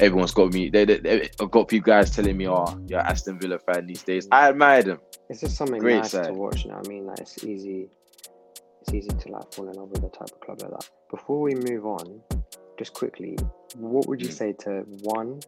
Everyone's 0.00 0.32
got 0.32 0.52
me. 0.52 0.70
They, 0.70 0.84
they, 0.84 0.98
they- 0.98 1.30
I've 1.40 1.50
got 1.50 1.68
people 1.68 1.86
guys 1.86 2.10
telling 2.10 2.36
me, 2.36 2.48
"Oh, 2.48 2.64
you're 2.88 3.00
an 3.00 3.06
Aston 3.06 3.38
Villa 3.38 3.58
fan 3.58 3.86
these 3.86 4.02
days." 4.02 4.26
I 4.32 4.48
admire 4.48 4.82
them. 4.82 5.00
It's 5.28 5.40
just 5.40 5.56
something 5.56 5.78
Great 5.78 5.98
nice 5.98 6.10
to 6.12 6.32
watch. 6.32 6.64
You 6.64 6.70
know 6.70 6.76
what 6.78 6.86
I 6.86 6.88
mean? 6.88 7.06
Like 7.06 7.20
it's 7.20 7.44
easy. 7.44 7.88
It's 8.82 8.94
easy 8.94 9.08
to 9.08 9.28
like 9.32 9.52
fall 9.52 9.68
in 9.68 9.74
love 9.74 9.90
with 9.90 10.02
a 10.04 10.08
type 10.08 10.30
of 10.32 10.40
club 10.40 10.62
like 10.62 10.70
that. 10.70 10.88
Before 11.10 11.40
we 11.40 11.54
move 11.54 11.84
on, 11.86 12.20
just 12.78 12.94
quickly, 12.94 13.36
what 13.76 14.06
would 14.08 14.20
you 14.22 14.28
Mm. 14.28 14.32
say 14.32 14.52
to 14.64 14.70
one 15.02 15.40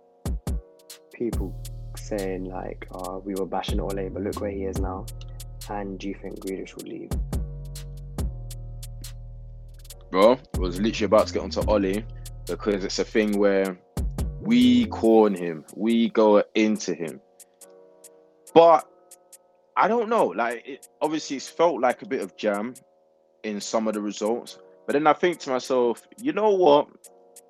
people 1.14 1.54
saying 1.96 2.44
like, 2.44 2.86
"Oh, 2.92 3.18
we 3.24 3.34
were 3.34 3.46
bashing 3.46 3.80
Ole, 3.80 4.08
but 4.10 4.22
look 4.22 4.40
where 4.40 4.50
he 4.50 4.64
is 4.64 4.78
now," 4.78 5.06
and 5.70 5.98
do 5.98 6.08
you 6.08 6.14
think 6.14 6.40
Grealish 6.40 6.74
will 6.76 6.84
leave? 6.90 7.10
bro. 10.10 10.38
I 10.54 10.58
was 10.58 10.78
literally 10.78 11.06
about 11.06 11.26
to 11.28 11.32
get 11.32 11.42
onto 11.42 11.60
Ole 11.66 12.04
because 12.46 12.84
it's 12.84 12.98
a 12.98 13.04
thing 13.04 13.38
where 13.38 13.78
we 14.42 14.86
corn 14.86 15.34
him, 15.34 15.64
we 15.76 16.08
go 16.10 16.42
into 16.54 16.94
him, 16.94 17.20
but 18.54 18.88
I 19.76 19.88
don't 19.88 20.08
know. 20.08 20.26
Like, 20.26 20.66
it, 20.66 20.88
obviously, 21.00 21.36
it's 21.36 21.48
felt 21.48 21.80
like 21.80 22.02
a 22.02 22.06
bit 22.06 22.20
of 22.20 22.36
jam 22.36 22.74
in 23.42 23.60
some 23.60 23.88
of 23.88 23.94
the 23.94 24.00
results, 24.00 24.58
but 24.86 24.94
then 24.94 25.06
I 25.06 25.12
think 25.12 25.38
to 25.40 25.50
myself, 25.50 26.02
you 26.20 26.32
know 26.32 26.50
what? 26.50 26.88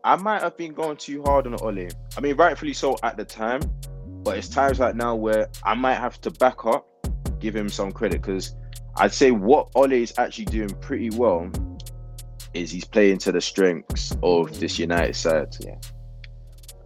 I 0.04 0.16
might 0.16 0.42
have 0.42 0.56
been 0.56 0.72
going 0.74 0.96
too 0.96 1.22
hard 1.22 1.46
on 1.46 1.54
Ole. 1.60 1.88
I 2.16 2.20
mean, 2.20 2.36
rightfully 2.36 2.72
so 2.72 2.96
at 3.02 3.16
the 3.16 3.24
time, 3.24 3.60
but 4.22 4.36
it's 4.36 4.48
times 4.48 4.80
like 4.80 4.94
now 4.94 5.14
where 5.14 5.48
I 5.64 5.74
might 5.74 5.94
have 5.94 6.20
to 6.22 6.30
back 6.30 6.64
up, 6.66 6.86
give 7.38 7.54
him 7.54 7.68
some 7.68 7.92
credit 7.92 8.20
because 8.20 8.54
I'd 8.96 9.12
say 9.12 9.30
what 9.30 9.68
Ole 9.74 9.92
is 9.92 10.12
actually 10.18 10.46
doing 10.46 10.70
pretty 10.80 11.10
well 11.10 11.50
is 12.52 12.70
he's 12.70 12.84
playing 12.84 13.18
to 13.18 13.32
the 13.32 13.40
strengths 13.40 14.16
of 14.22 14.58
this 14.60 14.78
United 14.78 15.16
side. 15.16 15.56
Yeah. 15.60 15.76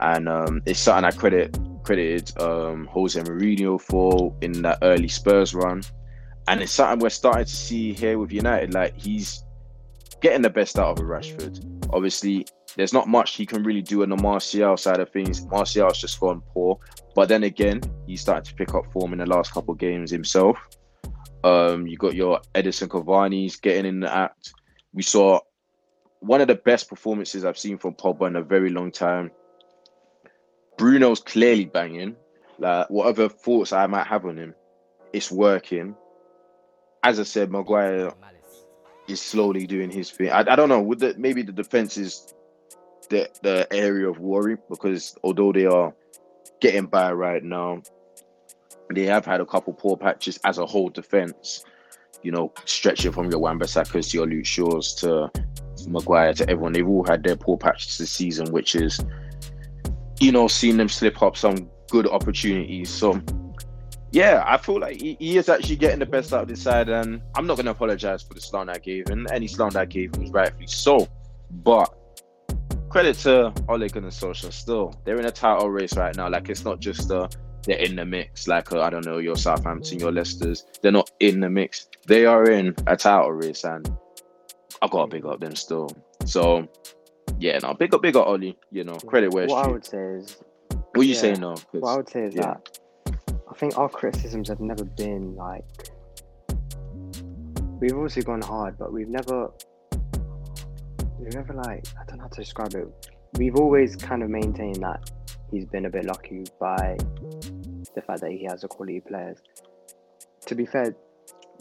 And 0.01 0.29
um, 0.29 0.63
it's 0.67 0.81
something 0.81 1.05
I 1.05 1.11
credit 1.11 1.59
credited 1.83 2.37
um, 2.41 2.87
Jose 2.87 3.21
Mourinho 3.21 3.81
for 3.81 4.37
in 4.43 4.63
that 4.63 4.79
early 4.83 5.09
Spurs 5.09 5.55
run. 5.55 5.83
And 6.49 6.61
it's 6.61 6.73
something 6.73 6.99
we're 6.99 7.11
starting 7.11 7.45
to 7.45 7.57
see 7.57 7.93
here 7.93 8.19
with 8.19 8.33
United. 8.33 8.75
Like 8.75 8.97
he's 8.97 9.45
getting 10.21 10.43
the 10.43 10.51
best 10.51 10.79
out 10.79 10.99
of 10.99 11.05
a 11.05 11.09
Rashford. 11.09 11.65
Obviously, 11.93 12.47
there's 12.77 12.93
not 12.93 13.09
much 13.09 13.35
he 13.35 13.47
can 13.47 13.63
really 13.63 13.83
do 13.83 14.03
on 14.03 14.11
the 14.11 14.17
Martial 14.17 14.77
side 14.77 15.01
of 15.01 15.11
things. 15.11 15.45
Martial's 15.47 15.99
just 15.99 16.21
gone 16.21 16.43
poor. 16.53 16.79
But 17.15 17.29
then 17.29 17.45
again, 17.45 17.81
he's 18.07 18.21
starting 18.21 18.45
to 18.45 18.55
pick 18.55 18.75
up 18.75 18.93
form 18.93 19.13
in 19.13 19.19
the 19.19 19.27
last 19.27 19.53
couple 19.53 19.73
of 19.73 19.79
games 19.79 20.11
himself. 20.11 20.59
Um, 21.43 21.87
you 21.87 21.97
got 21.97 22.15
your 22.15 22.41
Edinson 22.55 22.89
Cavani's 22.89 23.57
getting 23.57 23.87
in 23.87 24.01
the 24.01 24.15
act. 24.15 24.53
We 24.93 25.03
saw 25.03 25.41
one 26.21 26.41
of 26.41 26.49
the 26.49 26.57
best 26.57 26.89
performances 26.89 27.45
I've 27.45 27.59
seen 27.59 27.79
from 27.79 27.95
Pogba 27.95 28.27
in 28.27 28.37
a 28.37 28.43
very 28.43 28.71
long 28.71 28.91
time. 28.91 29.31
Bruno's 30.79 31.21
clearly 31.21 31.65
banging. 31.65 32.17
Like 32.59 32.89
whatever 32.89 33.29
thoughts 33.29 33.73
I 33.73 33.87
might 33.87 34.07
have 34.07 34.25
on 34.25 34.39
him, 34.39 34.55
it's 35.13 35.31
working. 35.31 35.95
As 37.03 37.21
I 37.21 37.25
said, 37.25 37.51
Maguire 37.51 38.13
is 39.09 39.21
slowly 39.21 39.67
doing 39.67 39.91
his 39.91 40.11
thing. 40.11 40.31
I, 40.31 40.41
I 40.41 40.57
don't 40.57 40.69
know. 40.69 40.81
Would 40.81 41.01
the, 41.01 41.15
maybe 41.19 41.43
the 41.43 41.53
defense 41.53 41.97
is 41.99 42.35
the 43.11 43.29
the 43.43 43.67
area 43.71 44.09
of 44.09 44.19
worry 44.19 44.57
because 44.69 45.17
although 45.23 45.53
they 45.53 45.67
are 45.67 45.95
getting 46.61 46.87
by 46.87 47.13
right 47.13 47.43
now, 47.45 47.83
they 48.91 49.05
have 49.05 49.27
had 49.27 49.41
a 49.41 49.47
couple 49.47 49.75
poor 49.75 49.97
patches 49.97 50.39
as 50.45 50.59
a 50.59 50.67
whole 50.67 50.89
defense. 50.89 51.65
You 52.23 52.33
know, 52.33 52.53
stretching 52.65 53.13
from 53.13 53.31
your 53.31 53.39
Wan-Bissakas 53.39 54.11
to 54.11 54.17
your 54.17 54.27
Luke 54.27 54.47
Shaws 54.47 54.95
to 54.97 55.31
Maguire 55.87 56.33
to 56.35 56.49
everyone. 56.49 56.73
They've 56.73 56.89
all 56.89 57.05
had 57.05 57.23
their 57.23 57.37
poor 57.37 57.59
patches 57.59 57.99
this 57.99 58.11
season, 58.11 58.51
which 58.51 58.75
is, 58.75 58.99
you 60.21 60.33
know, 60.33 60.49
seeing 60.49 60.77
them 60.77 60.89
slip 60.89 61.23
up 61.23 61.37
some 61.37 61.71
good 61.91 62.07
opportunities. 62.07 62.91
So, 62.91 63.21
yeah, 64.13 64.43
I 64.47 64.57
feel 64.57 64.81
like 64.81 65.01
he, 65.01 65.17
he 65.19 65.37
is 65.37 65.49
actually 65.49 65.77
getting 65.77 65.99
the 65.99 66.07
best 66.07 66.33
out 66.33 66.43
of 66.43 66.49
this 66.49 66.63
side, 66.63 66.89
and 66.89 67.21
I'm 67.35 67.47
not 67.47 67.57
going 67.57 67.67
to 67.67 67.73
apologize 67.73 68.23
for 68.23 68.35
the 68.35 68.41
slant 68.41 68.71
I 68.71 68.79
gave 68.79 69.09
him. 69.09 69.27
Any 69.31 69.47
slant 69.47 69.77
I 69.77 69.85
gave 69.85 70.17
was 70.17 70.31
rightfully 70.31 70.67
so. 70.67 71.09
But 71.51 71.95
credit 72.89 73.17
to 73.19 73.53
Ole 73.69 73.89
Gunnar 73.89 74.09
Solskjaer 74.09 74.53
still. 74.53 74.95
They're 75.05 75.19
in 75.19 75.27
a 75.27 75.31
title 75.31 75.71
race 75.71 75.97
right 75.97 76.17
now. 76.17 76.29
Like, 76.29 76.49
it's 76.49 76.65
not 76.65 76.81
just 76.81 77.11
uh, 77.11 77.29
they're 77.65 77.79
in 77.79 77.97
the 77.97 78.07
mix. 78.07 78.49
Like, 78.49 78.73
uh, 78.73 78.81
I 78.81 78.91
don't 78.91 79.05
know, 79.05 79.19
your 79.19 79.37
Southampton, 79.37 79.99
your 79.99 80.13
Leicesters. 80.13 80.65
They're 80.81 80.93
not 80.93 81.11
in 81.21 81.41
the 81.41 81.51
mix. 81.51 81.89
They 82.07 82.25
are 82.25 82.51
in 82.51 82.75
a 82.87 82.97
title 82.97 83.33
race, 83.33 83.65
and 83.65 83.87
I've 84.81 84.91
got 84.91 85.07
to 85.07 85.17
big 85.17 85.27
up 85.27 85.41
them 85.41 85.57
still. 85.57 85.91
So, 86.25 86.69
yeah, 87.39 87.59
no, 87.59 87.75
bigger, 87.75 87.99
bigger 87.99 88.21
Ollie. 88.21 88.59
You 88.71 88.85
know, 88.85 88.95
credit 88.97 89.33
where 89.33 89.45
it's 89.45 89.53
What 89.53 89.67
I 89.67 89.69
would 89.69 89.85
say 89.85 89.99
is, 89.99 90.37
What 90.71 90.99
are 90.99 91.03
you 91.03 91.15
yeah, 91.15 91.21
saying 91.21 91.41
now? 91.41 91.55
what 91.73 91.91
I 91.91 91.97
would 91.97 92.09
say 92.09 92.23
is 92.23 92.35
yeah. 92.35 92.43
that 92.43 92.79
I 93.51 93.55
think 93.55 93.79
our 93.79 93.89
criticisms 93.89 94.49
have 94.49 94.61
never 94.61 94.85
been 94.85 95.35
like 95.35 95.65
we've 97.81 97.93
obviously 97.93 98.23
gone 98.23 98.43
hard, 98.43 98.79
but 98.79 98.93
we've 98.93 99.09
never 99.09 99.51
we've 101.19 101.35
never 101.35 101.55
like 101.55 101.87
I 102.01 102.05
don't 102.07 102.19
know 102.19 102.25
how 102.25 102.29
to 102.29 102.41
describe 102.41 102.75
it. 102.75 102.87
We've 103.35 103.57
always 103.57 103.97
kind 103.97 104.23
of 104.23 104.31
maintained 104.31 104.83
that 104.83 105.11
he's 105.51 105.67
been 105.67 105.87
a 105.87 105.91
bit 105.91 106.07
lucky 106.07 106.45
by 106.59 106.97
the 107.95 108.03
fact 108.07 108.21
that 108.21 108.31
he 108.31 108.45
has 108.45 108.63
the 108.63 108.69
quality 108.69 109.01
players. 109.01 109.39
To 110.47 110.55
be 110.55 110.65
fair, 110.65 110.95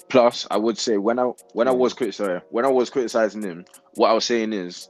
Plus, 0.09 0.45
I 0.51 0.57
would 0.57 0.77
say 0.77 0.97
when 0.97 1.19
I 1.19 1.23
when 1.53 1.67
I 1.67 1.71
was 1.71 1.93
criticizing 1.93 2.41
when 2.49 2.65
I 2.65 2.69
was 2.69 2.89
criticizing 2.89 3.41
him, 3.41 3.65
what 3.95 4.09
I 4.09 4.13
was 4.13 4.25
saying 4.25 4.53
is 4.53 4.89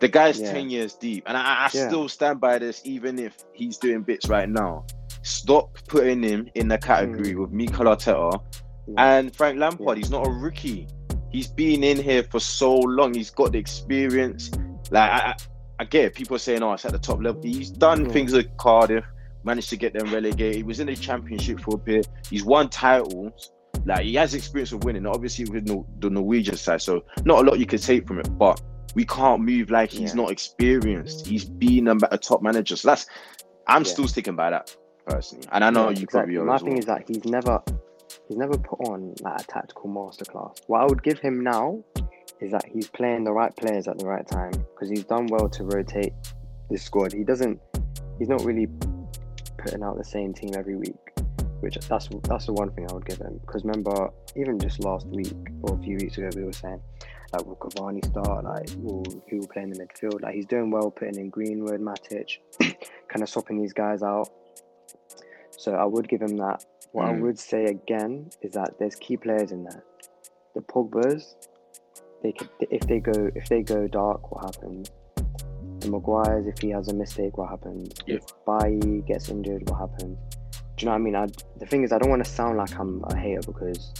the 0.00 0.08
guy's 0.08 0.40
Yeah. 0.40 0.52
ten 0.52 0.70
years 0.70 0.94
deep, 0.94 1.24
and 1.26 1.36
I, 1.36 1.40
I 1.40 1.70
Yeah. 1.72 1.88
still 1.88 2.08
stand 2.08 2.40
by 2.40 2.58
this, 2.58 2.82
even 2.84 3.18
if 3.18 3.36
he's 3.52 3.78
doing 3.78 4.02
bits 4.02 4.28
right 4.28 4.48
now. 4.48 4.84
Stop 5.22 5.78
putting 5.88 6.22
him 6.22 6.48
in 6.54 6.68
the 6.68 6.78
category 6.78 7.32
mm. 7.32 7.40
with 7.40 7.50
Mikel 7.50 7.86
Arteta 7.86 8.40
yeah, 8.88 9.18
and 9.18 9.34
Frank 9.34 9.58
Lampard. 9.58 9.96
He's 9.96 10.10
not 10.10 10.26
a 10.26 10.30
rookie. 10.30 10.88
He's 11.30 11.46
been 11.46 11.82
in 11.82 11.96
here 11.96 12.22
for 12.24 12.40
so 12.40 12.76
long. 12.76 13.14
He's 13.14 13.30
got 13.30 13.52
the 13.52 13.58
experience. 13.58 14.50
Like 14.90 15.10
I, 15.10 15.34
I, 15.78 15.84
get 15.84 16.04
it. 16.06 16.14
people 16.14 16.36
are 16.36 16.40
saying, 16.40 16.62
"Oh, 16.62 16.72
it's 16.74 16.84
at 16.84 16.92
the 16.92 16.98
top 16.98 17.22
level." 17.22 17.42
He's 17.42 17.70
done 17.70 18.10
things 18.10 18.34
at 18.34 18.56
Cardiff, 18.58 19.04
managed 19.44 19.70
to 19.70 19.76
get 19.76 19.94
them 19.94 20.12
relegated. 20.12 20.56
He 20.56 20.62
was 20.62 20.80
in 20.80 20.88
the 20.88 20.96
Championship 20.96 21.60
for 21.60 21.76
a 21.76 21.78
bit. 21.78 22.06
He's 22.28 22.44
won 22.44 22.68
titles. 22.68 23.52
Like 23.86 24.04
he 24.04 24.14
has 24.14 24.34
experience 24.34 24.72
of 24.72 24.84
winning. 24.84 25.06
Obviously 25.06 25.46
with 25.46 25.66
the 26.00 26.10
Norwegian 26.10 26.56
side, 26.56 26.82
so 26.82 27.04
not 27.24 27.44
a 27.44 27.48
lot 27.48 27.58
you 27.58 27.66
can 27.66 27.78
take 27.78 28.06
from 28.06 28.20
it. 28.20 28.28
But 28.38 28.60
we 28.94 29.04
can't 29.04 29.40
move 29.42 29.70
like 29.70 29.90
he's 29.90 30.10
Yeah. 30.14 30.22
not 30.22 30.30
experienced. 30.30 31.26
He's 31.26 31.44
been 31.44 31.88
a, 31.88 31.96
a 32.10 32.18
top 32.18 32.42
manager. 32.42 32.76
So 32.76 32.88
that's 32.88 33.06
I'm 33.66 33.82
Yeah. 33.82 33.88
still 33.92 34.08
sticking 34.08 34.36
by 34.36 34.50
that 34.50 34.76
personally. 35.06 35.46
And 35.52 35.64
I 35.64 35.70
know 35.70 35.88
Yeah, 35.90 35.98
you 36.00 36.06
probably 36.06 36.34
exactly. 36.34 36.36
are 36.36 36.44
My 36.44 36.58
thing 36.58 36.68
well. 36.70 36.78
is 36.78 36.86
that 36.86 37.04
he's 37.08 37.24
never 37.24 37.62
he's 38.28 38.36
never 38.36 38.56
put 38.56 38.80
on 38.88 39.14
like 39.20 39.40
a 39.40 39.44
tactical 39.44 39.88
masterclass. 39.90 40.58
What 40.66 40.82
I 40.82 40.84
would 40.84 41.02
give 41.02 41.18
him 41.18 41.42
now 41.42 41.82
is 42.40 42.52
that 42.52 42.64
he's 42.66 42.88
playing 42.88 43.24
the 43.24 43.32
right 43.32 43.54
players 43.56 43.88
at 43.88 43.98
the 43.98 44.06
right 44.06 44.26
time 44.26 44.52
because 44.52 44.88
he's 44.90 45.04
done 45.04 45.26
well 45.26 45.48
to 45.48 45.64
rotate 45.64 46.12
the 46.70 46.78
squad. 46.78 47.12
He 47.12 47.24
doesn't 47.24 47.60
he's 48.18 48.28
not 48.28 48.42
really 48.44 48.68
putting 49.58 49.82
out 49.82 49.96
the 49.96 50.04
same 50.04 50.32
team 50.34 50.50
every 50.56 50.76
week. 50.76 50.96
Which 51.60 51.78
that's 51.88 52.08
that's 52.28 52.46
the 52.46 52.52
one 52.52 52.70
thing 52.72 52.86
I 52.90 52.92
would 52.94 53.06
give 53.06 53.18
him. 53.18 53.38
Because 53.40 53.64
remember, 53.64 54.10
even 54.36 54.58
just 54.58 54.84
last 54.84 55.06
week 55.06 55.32
or 55.62 55.74
a 55.78 55.82
few 55.82 55.96
weeks 55.96 56.18
ago, 56.18 56.28
we 56.36 56.44
were 56.44 56.52
saying 56.52 56.80
like 57.36 57.46
will 57.46 57.56
Cavani 57.56 58.04
start? 58.04 58.44
Like 58.44 58.68
will 58.78 59.04
who 59.28 59.38
will 59.38 59.48
play 59.48 59.62
in 59.62 59.70
the 59.70 59.78
midfield? 59.84 60.22
Like 60.22 60.34
he's 60.34 60.46
doing 60.46 60.70
well 60.70 60.90
putting 60.90 61.18
in 61.18 61.30
Greenwood, 61.30 61.80
Matic, 61.80 62.38
kind 63.08 63.22
of 63.22 63.28
swapping 63.28 63.60
these 63.60 63.72
guys 63.72 64.02
out. 64.02 64.28
So 65.56 65.72
I 65.74 65.84
would 65.84 66.08
give 66.08 66.20
him 66.22 66.36
that. 66.38 66.64
What 66.92 67.06
I 67.06 67.12
Mm. 67.12 67.20
would 67.22 67.38
say 67.38 67.64
again 67.64 68.30
is 68.42 68.52
that 68.52 68.78
there's 68.78 68.94
key 68.96 69.16
players 69.16 69.50
in 69.50 69.64
there. 69.64 69.82
The 70.54 70.60
Pogba's, 70.60 71.34
they 72.22 72.32
could 72.32 72.48
if 72.60 72.82
they 72.86 73.00
go 73.00 73.30
if 73.34 73.48
they 73.48 73.62
go 73.62 73.88
dark, 73.88 74.30
what 74.30 74.44
happens? 74.54 74.90
The 75.80 75.90
Maguires, 75.90 76.46
if 76.46 76.58
he 76.60 76.70
has 76.70 76.88
a 76.88 76.94
mistake, 76.94 77.36
what 77.36 77.50
happens? 77.50 77.92
Yeah. 78.06 78.16
If 78.16 78.22
Bailly 78.46 79.02
gets 79.02 79.28
injured, 79.28 79.68
what 79.68 79.78
happens? 79.80 80.18
Do 80.76 80.84
you 80.84 80.86
know 80.86 80.92
what 80.92 80.98
I 80.98 80.98
mean? 80.98 81.16
I, 81.16 81.26
the 81.58 81.66
thing 81.66 81.82
is, 81.84 81.92
I 81.92 81.98
don't 81.98 82.10
want 82.10 82.24
to 82.24 82.30
sound 82.30 82.56
like 82.56 82.78
I'm 82.78 83.02
a 83.04 83.16
hater 83.16 83.40
because 83.46 83.92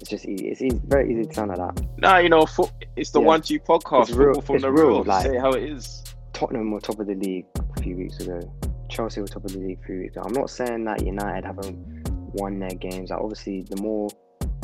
it's 0.00 0.10
just 0.10 0.26
easy. 0.26 0.48
It's 0.48 0.62
easy, 0.62 0.80
very 0.86 1.12
easy 1.12 1.24
to 1.26 1.34
sound 1.34 1.50
like 1.50 1.58
that. 1.58 1.86
Nah, 1.98 2.18
you 2.18 2.28
know, 2.28 2.46
fo- 2.46 2.70
it's 2.96 3.10
the 3.10 3.20
Yeah. 3.20 3.26
one 3.26 3.42
two 3.42 3.58
podcast. 3.60 4.08
It's 4.08 4.12
real- 4.12 4.40
from 4.40 4.56
it's 4.56 4.64
the 4.64 4.72
real, 4.72 4.88
real. 4.88 5.04
like- 5.04 5.26
Say 5.26 5.36
how 5.38 5.50
it 5.50 5.62
is. 5.64 6.04
Tottenham 6.32 6.70
were 6.70 6.80
top 6.80 7.00
of 7.00 7.06
the 7.06 7.14
league 7.14 7.46
a 7.76 7.82
few 7.82 7.96
weeks 7.96 8.20
ago. 8.20 8.40
Chelsea 8.88 9.20
were 9.20 9.26
top 9.26 9.44
of 9.44 9.52
the 9.52 9.58
league 9.58 9.78
a 9.82 9.86
few 9.86 9.98
weeks 10.00 10.16
ago. 10.16 10.24
I'm 10.26 10.32
not 10.32 10.50
saying 10.50 10.84
that 10.84 11.04
United 11.04 11.44
haven't 11.44 12.08
won 12.34 12.58
their 12.58 12.70
games. 12.70 13.10
Like 13.10 13.20
obviously, 13.20 13.62
the 13.62 13.80
more 13.82 14.08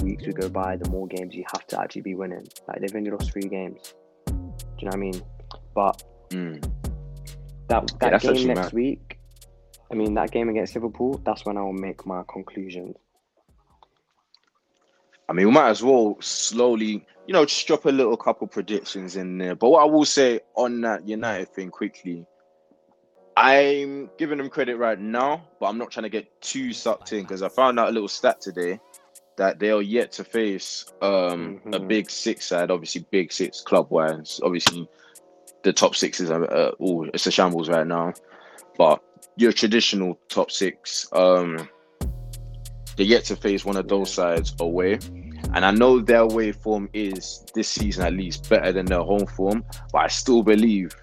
weeks 0.02 0.26
we 0.26 0.32
go 0.32 0.48
by, 0.48 0.76
the 0.76 0.88
more 0.90 1.06
games 1.08 1.34
you 1.34 1.44
have 1.52 1.66
to 1.68 1.80
actually 1.80 2.02
be 2.02 2.14
winning. 2.14 2.46
Like 2.68 2.80
they've 2.80 2.94
only 2.94 3.10
lost 3.10 3.32
three 3.32 3.48
games. 3.48 3.94
Do 4.26 4.32
you 4.34 4.40
know 4.42 4.88
what 4.90 4.94
I 4.94 4.96
mean? 4.98 5.22
But 5.74 6.02
Mm. 6.30 6.62
that 7.68 7.90
Yeah, 7.90 7.98
that 8.00 8.10
that's 8.22 8.24
game 8.24 8.46
next 8.48 8.60
mad. 8.60 8.72
week, 8.72 9.18
I 9.90 9.94
mean 9.94 10.14
that 10.14 10.30
game 10.30 10.48
against 10.48 10.74
Liverpool, 10.74 11.20
that's 11.24 11.44
when 11.44 11.56
I 11.56 11.62
will 11.62 11.72
make 11.72 12.06
my 12.06 12.22
conclusions. 12.32 12.96
I 15.28 15.32
mean, 15.32 15.46
we 15.46 15.52
might 15.52 15.70
as 15.70 15.82
well 15.82 16.16
slowly, 16.20 17.06
you 17.26 17.32
know, 17.32 17.44
just 17.44 17.66
drop 17.66 17.86
a 17.86 17.90
little 17.90 18.16
couple 18.16 18.46
predictions 18.46 19.16
in 19.16 19.38
there. 19.38 19.54
But 19.54 19.70
what 19.70 19.82
I 19.82 19.86
will 19.86 20.04
say 20.04 20.40
on 20.54 20.80
that 20.82 21.08
United 21.08 21.48
thing 21.54 21.70
quickly, 21.70 22.26
I'm 23.36 24.10
giving 24.18 24.38
them 24.38 24.50
credit 24.50 24.76
right 24.76 24.98
now, 24.98 25.48
but 25.58 25.66
I'm 25.66 25.78
not 25.78 25.90
trying 25.90 26.04
to 26.04 26.10
get 26.10 26.40
too 26.40 26.72
sucked 26.72 27.12
in 27.12 27.22
because 27.22 27.42
I 27.42 27.48
found 27.48 27.80
out 27.80 27.88
a 27.88 27.92
little 27.92 28.08
stat 28.08 28.40
today 28.40 28.78
that 29.36 29.58
they 29.58 29.70
are 29.70 29.82
yet 29.82 30.12
to 30.12 30.24
face 30.24 30.84
um, 31.02 31.60
a 31.72 31.80
Mhm. 31.80 31.88
big 31.88 32.10
six 32.10 32.46
side, 32.46 32.70
obviously 32.70 33.04
big 33.10 33.32
six 33.32 33.60
club 33.60 33.90
wise. 33.90 34.40
Obviously, 34.44 34.88
the 35.62 35.72
top 35.72 35.96
sixes 35.96 36.30
are 36.30 36.44
uh, 36.52 36.70
all 36.78 37.08
it's 37.12 37.26
a 37.26 37.30
shambles 37.32 37.68
right 37.68 37.86
now, 37.86 38.12
but 38.78 39.02
your 39.36 39.52
traditional 39.52 40.16
top 40.28 40.52
six, 40.52 41.08
um, 41.12 41.68
they're 42.96 43.06
yet 43.06 43.24
to 43.24 43.36
face 43.36 43.64
one 43.64 43.76
of 43.76 43.88
those 43.88 44.12
sides 44.12 44.54
away. 44.60 44.98
And 45.54 45.64
I 45.64 45.70
know 45.70 46.00
their 46.00 46.22
away 46.22 46.52
form 46.52 46.88
is 46.92 47.44
this 47.54 47.68
season 47.68 48.04
at 48.04 48.12
least 48.12 48.48
better 48.48 48.72
than 48.72 48.86
their 48.86 49.02
home 49.02 49.26
form, 49.26 49.64
but 49.92 49.98
I 49.98 50.08
still 50.08 50.42
believe, 50.42 50.96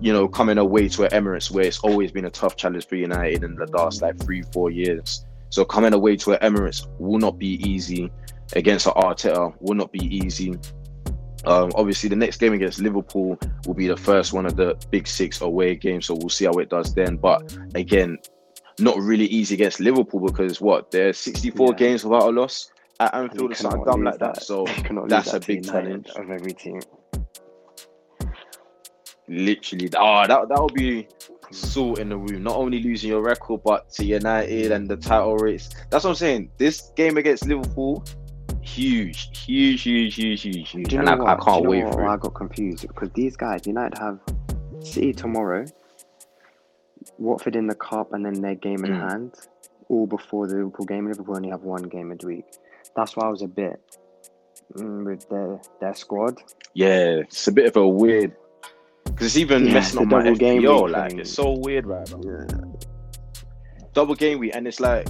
you 0.00 0.12
know, 0.12 0.28
coming 0.28 0.58
away 0.58 0.88
to 0.88 1.02
Emirates 1.08 1.50
where 1.50 1.64
it's 1.64 1.78
always 1.80 2.10
been 2.10 2.24
a 2.24 2.30
tough 2.30 2.56
challenge 2.56 2.86
for 2.86 2.96
United 2.96 3.44
in 3.44 3.54
the 3.54 3.66
last 3.66 4.02
like 4.02 4.18
three, 4.20 4.42
four 4.52 4.70
years. 4.70 5.24
So 5.50 5.64
coming 5.64 5.92
away 5.92 6.16
to 6.16 6.30
Emirates 6.42 6.86
will 6.98 7.18
not 7.18 7.38
be 7.38 7.62
easy 7.68 8.10
against 8.54 8.86
Arteta, 8.86 9.54
will 9.60 9.74
not 9.74 9.92
be 9.92 10.04
easy. 10.04 10.54
Um, 11.44 11.72
obviously, 11.74 12.08
the 12.08 12.16
next 12.16 12.38
game 12.38 12.52
against 12.52 12.80
Liverpool 12.80 13.38
will 13.66 13.74
be 13.74 13.88
the 13.88 13.96
first 13.96 14.32
one 14.32 14.46
of 14.46 14.56
the 14.56 14.76
big 14.90 15.06
six 15.06 15.40
away 15.40 15.74
games, 15.74 16.06
so 16.06 16.14
we'll 16.14 16.28
see 16.28 16.44
how 16.44 16.52
it 16.52 16.70
does 16.70 16.94
then. 16.94 17.16
But 17.16 17.56
again, 17.74 18.18
not 18.78 18.96
really 18.98 19.26
easy 19.26 19.54
against 19.54 19.80
Liverpool 19.80 20.20
because 20.20 20.60
what 20.60 20.90
they're 20.90 21.12
64 21.12 21.68
Yeah. 21.70 21.76
games 21.76 22.04
without 22.04 22.28
a 22.28 22.30
loss 22.30 22.70
at 23.00 23.14
Anfield 23.14 23.52
or 23.52 23.54
something 23.54 23.84
dumb 23.84 24.02
like 24.04 24.18
that. 24.18 24.42
So 24.42 24.64
cannot 24.84 25.02
lose 25.04 25.10
that's 25.10 25.32
that 25.32 25.44
a 25.44 25.46
big 25.46 25.64
challenge. 25.64 26.08
of 26.16 26.30
every 26.30 26.52
team. 26.52 26.80
literally, 29.28 29.88
oh, 29.96 30.26
that 30.26 30.48
that 30.48 30.60
would 30.62 30.74
be 30.74 31.06
salt 31.50 31.98
in 31.98 32.08
the 32.08 32.16
room. 32.16 32.42
Not 32.42 32.56
only 32.56 32.82
losing 32.82 33.10
your 33.10 33.22
record, 33.22 33.60
but 33.64 33.90
to 33.92 34.04
United 34.04 34.72
and 34.72 34.88
the 34.88 34.96
title 34.96 35.36
race. 35.36 35.70
That's 35.90 36.04
what 36.04 36.10
I'm 36.10 36.16
saying. 36.16 36.50
This 36.58 36.92
game 36.96 37.16
against 37.18 37.46
Liverpool, 37.46 38.04
huge, 38.62 39.38
huge, 39.46 39.82
huge, 39.82 40.14
huge, 40.16 40.42
huge, 40.42 40.70
huge. 40.70 40.94
And 40.94 41.08
I. 41.08 41.14
I 41.14 41.36
can't 41.36 41.66
wait 41.66 41.84
for 41.92 42.06
I 42.06 42.16
got 42.16 42.34
confused 42.34 42.86
because 42.88 43.10
these 43.14 43.36
guys, 43.36 43.66
United 43.66 43.98
have 43.98 44.18
City 44.80 45.12
tomorrow, 45.12 45.64
Watford 47.22 47.56
in 47.56 47.66
the 47.66 47.74
cup, 47.74 48.12
and 48.12 48.24
then 48.24 48.40
their 48.40 48.54
game 48.54 48.84
in 48.84 48.92
Mm. 48.92 49.08
hand, 49.08 49.34
all 49.88 50.06
before 50.06 50.46
the 50.46 50.56
Liverpool 50.56 50.86
game. 50.86 51.06
Liverpool 51.08 51.36
only 51.36 51.50
have 51.50 51.62
one 51.62 51.82
game 51.84 52.12
a 52.12 52.26
week. 52.26 52.44
That's 52.96 53.16
why 53.16 53.26
I 53.26 53.30
was 53.30 53.42
a 53.42 53.48
bit 53.48 53.80
mm, 54.76 55.04
with 55.04 55.28
their 55.28 55.60
their 55.80 55.94
squad. 55.94 56.38
Yeah, 56.74 57.20
it's 57.22 57.46
a 57.48 57.52
bit 57.52 57.66
of 57.66 57.76
a 57.76 57.86
weird 57.86 58.32
because 59.04 59.26
it's 59.26 59.36
even 59.36 59.66
Yeah, 59.66 59.74
messing 59.74 60.00
up 60.00 60.06
my 60.08 60.22
double 60.22 60.36
game 60.36 60.62
Like 60.64 61.10
thing. 61.10 61.20
it's 61.20 61.32
so 61.32 61.52
weird 61.58 61.86
right 61.86 62.08
now. 62.10 62.20
Yeah. 62.24 62.46
Double 63.94 64.14
game 64.14 64.38
week, 64.38 64.52
and 64.54 64.66
it's 64.66 64.80
like 64.80 65.06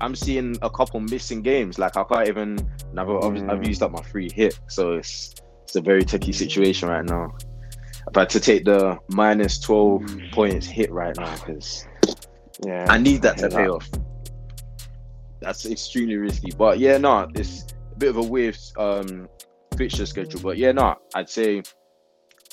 I'm 0.00 0.14
seeing 0.14 0.56
a 0.62 0.70
couple 0.70 1.00
missing 1.00 1.42
games. 1.42 1.78
Like 1.78 1.96
I 1.96 2.04
can't 2.04 2.28
even. 2.28 2.58
I've, 2.96 3.08
I've, 3.08 3.50
I've 3.50 3.66
used 3.66 3.82
up 3.82 3.90
my 3.92 4.02
free 4.02 4.30
hit, 4.32 4.58
so 4.68 4.92
it's 4.94 5.34
it's 5.64 5.76
a 5.76 5.80
very 5.80 6.04
tricky 6.04 6.32
situation 6.32 6.88
right 6.88 7.04
now. 7.04 7.34
I've 8.08 8.14
had 8.14 8.30
to 8.30 8.40
take 8.40 8.64
the 8.64 8.98
minus 9.08 9.58
twelve 9.60 10.02
Mm. 10.02 10.32
points 10.32 10.66
hit 10.66 10.90
right 10.90 11.16
now 11.16 11.34
because 11.36 11.86
Yeah, 12.64 12.86
I 12.88 12.98
need 12.98 13.22
that 13.22 13.38
to 13.38 13.48
hear 13.48 13.58
pay 13.58 13.68
off. 13.68 13.88
That's 15.40 15.66
extremely 15.66 16.16
risky, 16.16 16.52
but 16.56 16.78
yeah, 16.78 16.98
no, 16.98 17.28
it's 17.34 17.66
a 17.92 17.98
bit 17.98 18.10
of 18.10 18.16
a 18.16 18.22
weird 18.22 18.56
um, 18.76 19.28
fixture 19.76 20.06
schedule. 20.06 20.40
But 20.40 20.56
yeah, 20.56 20.70
no, 20.72 20.94
I'd 21.14 21.28
say 21.28 21.62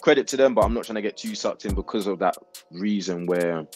credit 0.02 0.28
to 0.30 0.38
them, 0.38 0.56
but 0.56 0.64
I'm 0.64 0.74
not 0.74 0.86
trying 0.86 0.95
to 0.95 1.02
get 1.02 1.18
too 1.18 1.36
sucked 1.36 1.66
in 1.66 1.76
because 1.76 2.08
of 2.08 2.18
that 2.20 2.36
reason 2.72 3.26
where 3.28 3.68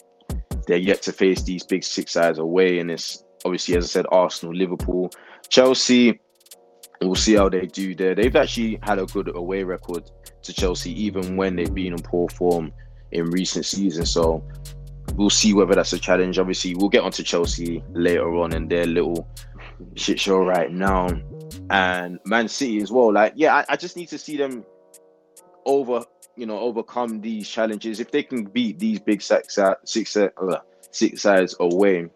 they're 0.66 0.78
yet 0.78 1.02
to 1.02 1.12
face 1.12 1.42
these 1.42 1.62
big 1.64 1.84
six 1.84 2.12
sides 2.12 2.38
away, 2.38 2.80
and 2.80 2.90
it's 2.90 3.22
obviously, 3.44 3.76
as 3.76 3.84
I 3.84 3.88
said, 3.88 4.06
Arsenal, 4.10 4.54
Liverpool, 4.54 5.10
Chelsea. 5.48 6.18
We'll 7.06 7.14
see 7.14 7.34
how 7.34 7.48
they 7.48 7.66
do 7.66 7.94
there. 7.94 8.14
They've 8.14 8.34
actually 8.34 8.78
had 8.82 8.98
a 8.98 9.06
good 9.06 9.34
away 9.34 9.62
record 9.62 10.10
to 10.42 10.52
Chelsea, 10.52 10.92
even 11.02 11.36
when 11.36 11.56
they've 11.56 11.74
been 11.74 11.92
in 11.92 12.02
poor 12.02 12.28
form 12.28 12.72
in 13.12 13.26
recent 13.26 13.66
seasons. 13.66 14.12
So 14.12 14.42
we'll 15.14 15.30
see 15.30 15.54
whether 15.54 15.74
that's 15.74 15.92
a 15.92 15.98
challenge. 15.98 16.38
Obviously, 16.38 16.74
we'll 16.74 16.88
get 16.88 17.02
onto 17.02 17.22
Chelsea 17.22 17.82
later 17.92 18.34
on 18.36 18.54
in 18.54 18.68
their 18.68 18.86
little 18.86 19.28
shit 19.96 20.20
show 20.20 20.38
right 20.38 20.70
now, 20.70 21.08
and 21.70 22.18
Man 22.24 22.48
City 22.48 22.80
as 22.80 22.90
well. 22.90 23.12
Like, 23.12 23.34
yeah, 23.36 23.54
I, 23.54 23.64
I 23.70 23.76
just 23.76 23.96
need 23.96 24.08
to 24.08 24.18
see 24.18 24.36
them 24.36 24.64
over, 25.66 26.04
you 26.36 26.46
know, 26.46 26.58
overcome 26.58 27.20
these 27.20 27.48
challenges. 27.48 28.00
If 28.00 28.10
they 28.10 28.22
can 28.22 28.44
beat 28.44 28.78
these 28.78 29.00
big 29.00 29.22
six 29.22 29.58
uh, 29.58 29.74
six 29.84 30.16
uh, 30.16 30.28
six 30.90 31.22
sides 31.22 31.56
away, 31.60 32.08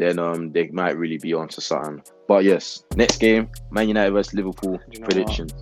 then 0.00 0.18
um 0.18 0.52
they 0.52 0.68
might 0.68 0.96
really 0.96 1.18
be 1.18 1.34
onto 1.34 1.60
something. 1.60 2.02
But 2.28 2.44
yes, 2.44 2.84
next 2.96 3.18
game, 3.18 3.50
Man 3.70 3.88
United 3.88 4.12
versus 4.12 4.34
Liverpool 4.34 4.78
you 4.90 5.00
know 5.00 5.06
predictions. 5.06 5.52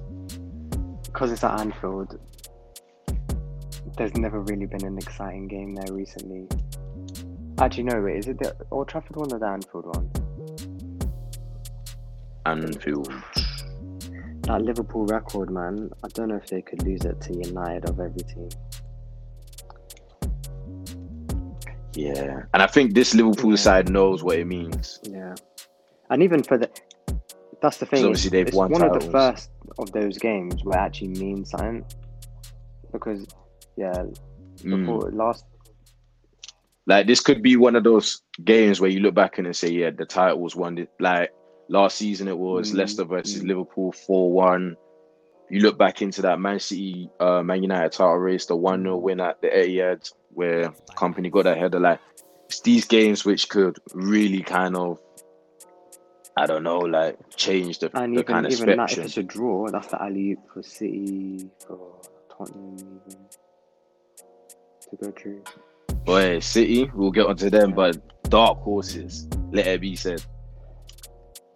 because 1.04 1.32
it's 1.32 1.44
at 1.44 1.58
Anfield. 1.60 2.18
There's 3.96 4.14
never 4.16 4.40
really 4.40 4.66
been 4.66 4.84
an 4.84 4.96
exciting 4.98 5.48
game 5.48 5.74
there 5.74 5.92
recently. 5.92 6.46
Actually, 7.58 7.84
no, 7.84 8.00
wait, 8.00 8.18
is 8.18 8.28
it 8.28 8.38
the 8.38 8.54
Old 8.70 8.88
Trafford 8.88 9.16
one 9.16 9.32
or 9.32 9.38
the 9.40 9.46
Anfield 9.46 9.86
one? 9.96 10.10
Anfield. 12.46 13.12
That 14.42 14.62
Liverpool 14.62 15.04
record, 15.06 15.50
man. 15.50 15.90
I 16.04 16.08
don't 16.08 16.28
know 16.28 16.36
if 16.36 16.46
they 16.46 16.62
could 16.62 16.82
lose 16.84 17.04
it 17.04 17.20
to 17.22 17.34
United 17.34 17.88
of 17.90 17.98
every 17.98 18.22
team. 18.22 18.48
Yeah, 21.98 22.42
and 22.54 22.62
I 22.62 22.66
think 22.66 22.94
this 22.94 23.14
Liverpool 23.14 23.50
Yeah. 23.50 23.56
side 23.56 23.88
knows 23.90 24.22
what 24.22 24.38
it 24.38 24.46
means. 24.46 25.00
Yeah, 25.02 25.34
and 26.10 26.22
even 26.22 26.42
for 26.42 26.56
the, 26.58 26.70
that's 27.60 27.78
the 27.78 27.86
thing. 27.86 28.04
obviously 28.04 28.30
they've 28.30 28.46
it's 28.46 28.56
won 28.56 28.70
one 28.70 28.82
of 28.82 28.92
the 28.92 29.10
first 29.10 29.50
of 29.78 29.90
those 29.92 30.16
games 30.18 30.62
where 30.64 30.78
it 30.78 30.82
actually 30.82 31.08
means 31.08 31.50
something. 31.50 31.84
Because, 32.92 33.26
yeah, 33.76 34.04
Mm. 34.64 34.86
before 34.86 35.10
last, 35.12 35.44
Like 36.86 37.06
this 37.06 37.20
could 37.20 37.42
be 37.42 37.56
one 37.56 37.76
of 37.76 37.84
those 37.84 38.22
games 38.44 38.80
where 38.80 38.88
you 38.90 39.00
look 39.00 39.14
back 39.14 39.36
and 39.38 39.54
say, 39.54 39.68
yeah, 39.68 39.90
the 39.90 40.06
title 40.06 40.40
was 40.40 40.56
won. 40.56 40.86
Like 40.98 41.30
last 41.68 41.98
season, 41.98 42.28
it 42.28 42.38
was 42.38 42.72
Mm, 42.72 42.76
Leicester 42.76 43.04
versus 43.04 43.42
mm. 43.42 43.48
Liverpool 43.48 43.92
four 43.92 44.32
one. 44.32 44.74
You 45.50 45.60
look 45.60 45.76
back 45.78 46.00
into 46.00 46.22
that 46.22 46.40
Man 46.40 46.58
City, 46.60 47.10
uh, 47.20 47.42
Man 47.42 47.62
United 47.62 47.92
title 47.92 48.16
race, 48.16 48.46
the 48.46 48.56
one 48.56 48.82
0 48.84 48.96
win 48.98 49.20
at 49.20 49.40
the 49.42 49.48
Etihad, 49.48 50.10
where 50.38 50.72
company 50.94 51.28
got 51.30 51.44
that 51.44 51.58
header. 51.58 51.80
Like 51.80 52.00
it's 52.46 52.60
these 52.60 52.84
games 52.86 53.24
which 53.24 53.48
could 53.48 53.76
really 53.92 54.40
kind 54.42 54.76
of, 54.76 55.00
I 56.36 56.46
don't 56.46 56.62
know, 56.62 56.78
like 56.78 57.18
change 57.36 57.80
the, 57.80 57.90
and 57.98 58.16
the 58.16 58.20
even 58.20 58.24
kind 58.34 58.46
of 58.46 58.52
even 58.52 58.76
that, 58.76 58.92
if 58.92 58.98
it's 58.98 59.16
a 59.16 59.24
draw, 59.24 59.68
that's 59.68 59.88
the 59.88 60.00
alley 60.00 60.36
for 60.54 60.62
City 60.62 61.50
for 61.66 62.00
Tottenham 62.30 62.76
even 62.78 63.18
to 64.90 64.96
go 65.02 65.10
through. 65.20 65.42
Boy, 66.04 66.38
City, 66.38 66.88
we'll 66.94 67.10
get 67.10 67.26
onto 67.26 67.50
them, 67.50 67.72
but 67.72 67.98
dark 68.30 68.58
horses. 68.58 69.26
Let 69.50 69.66
it 69.66 69.80
be 69.80 69.96
said. 69.96 70.24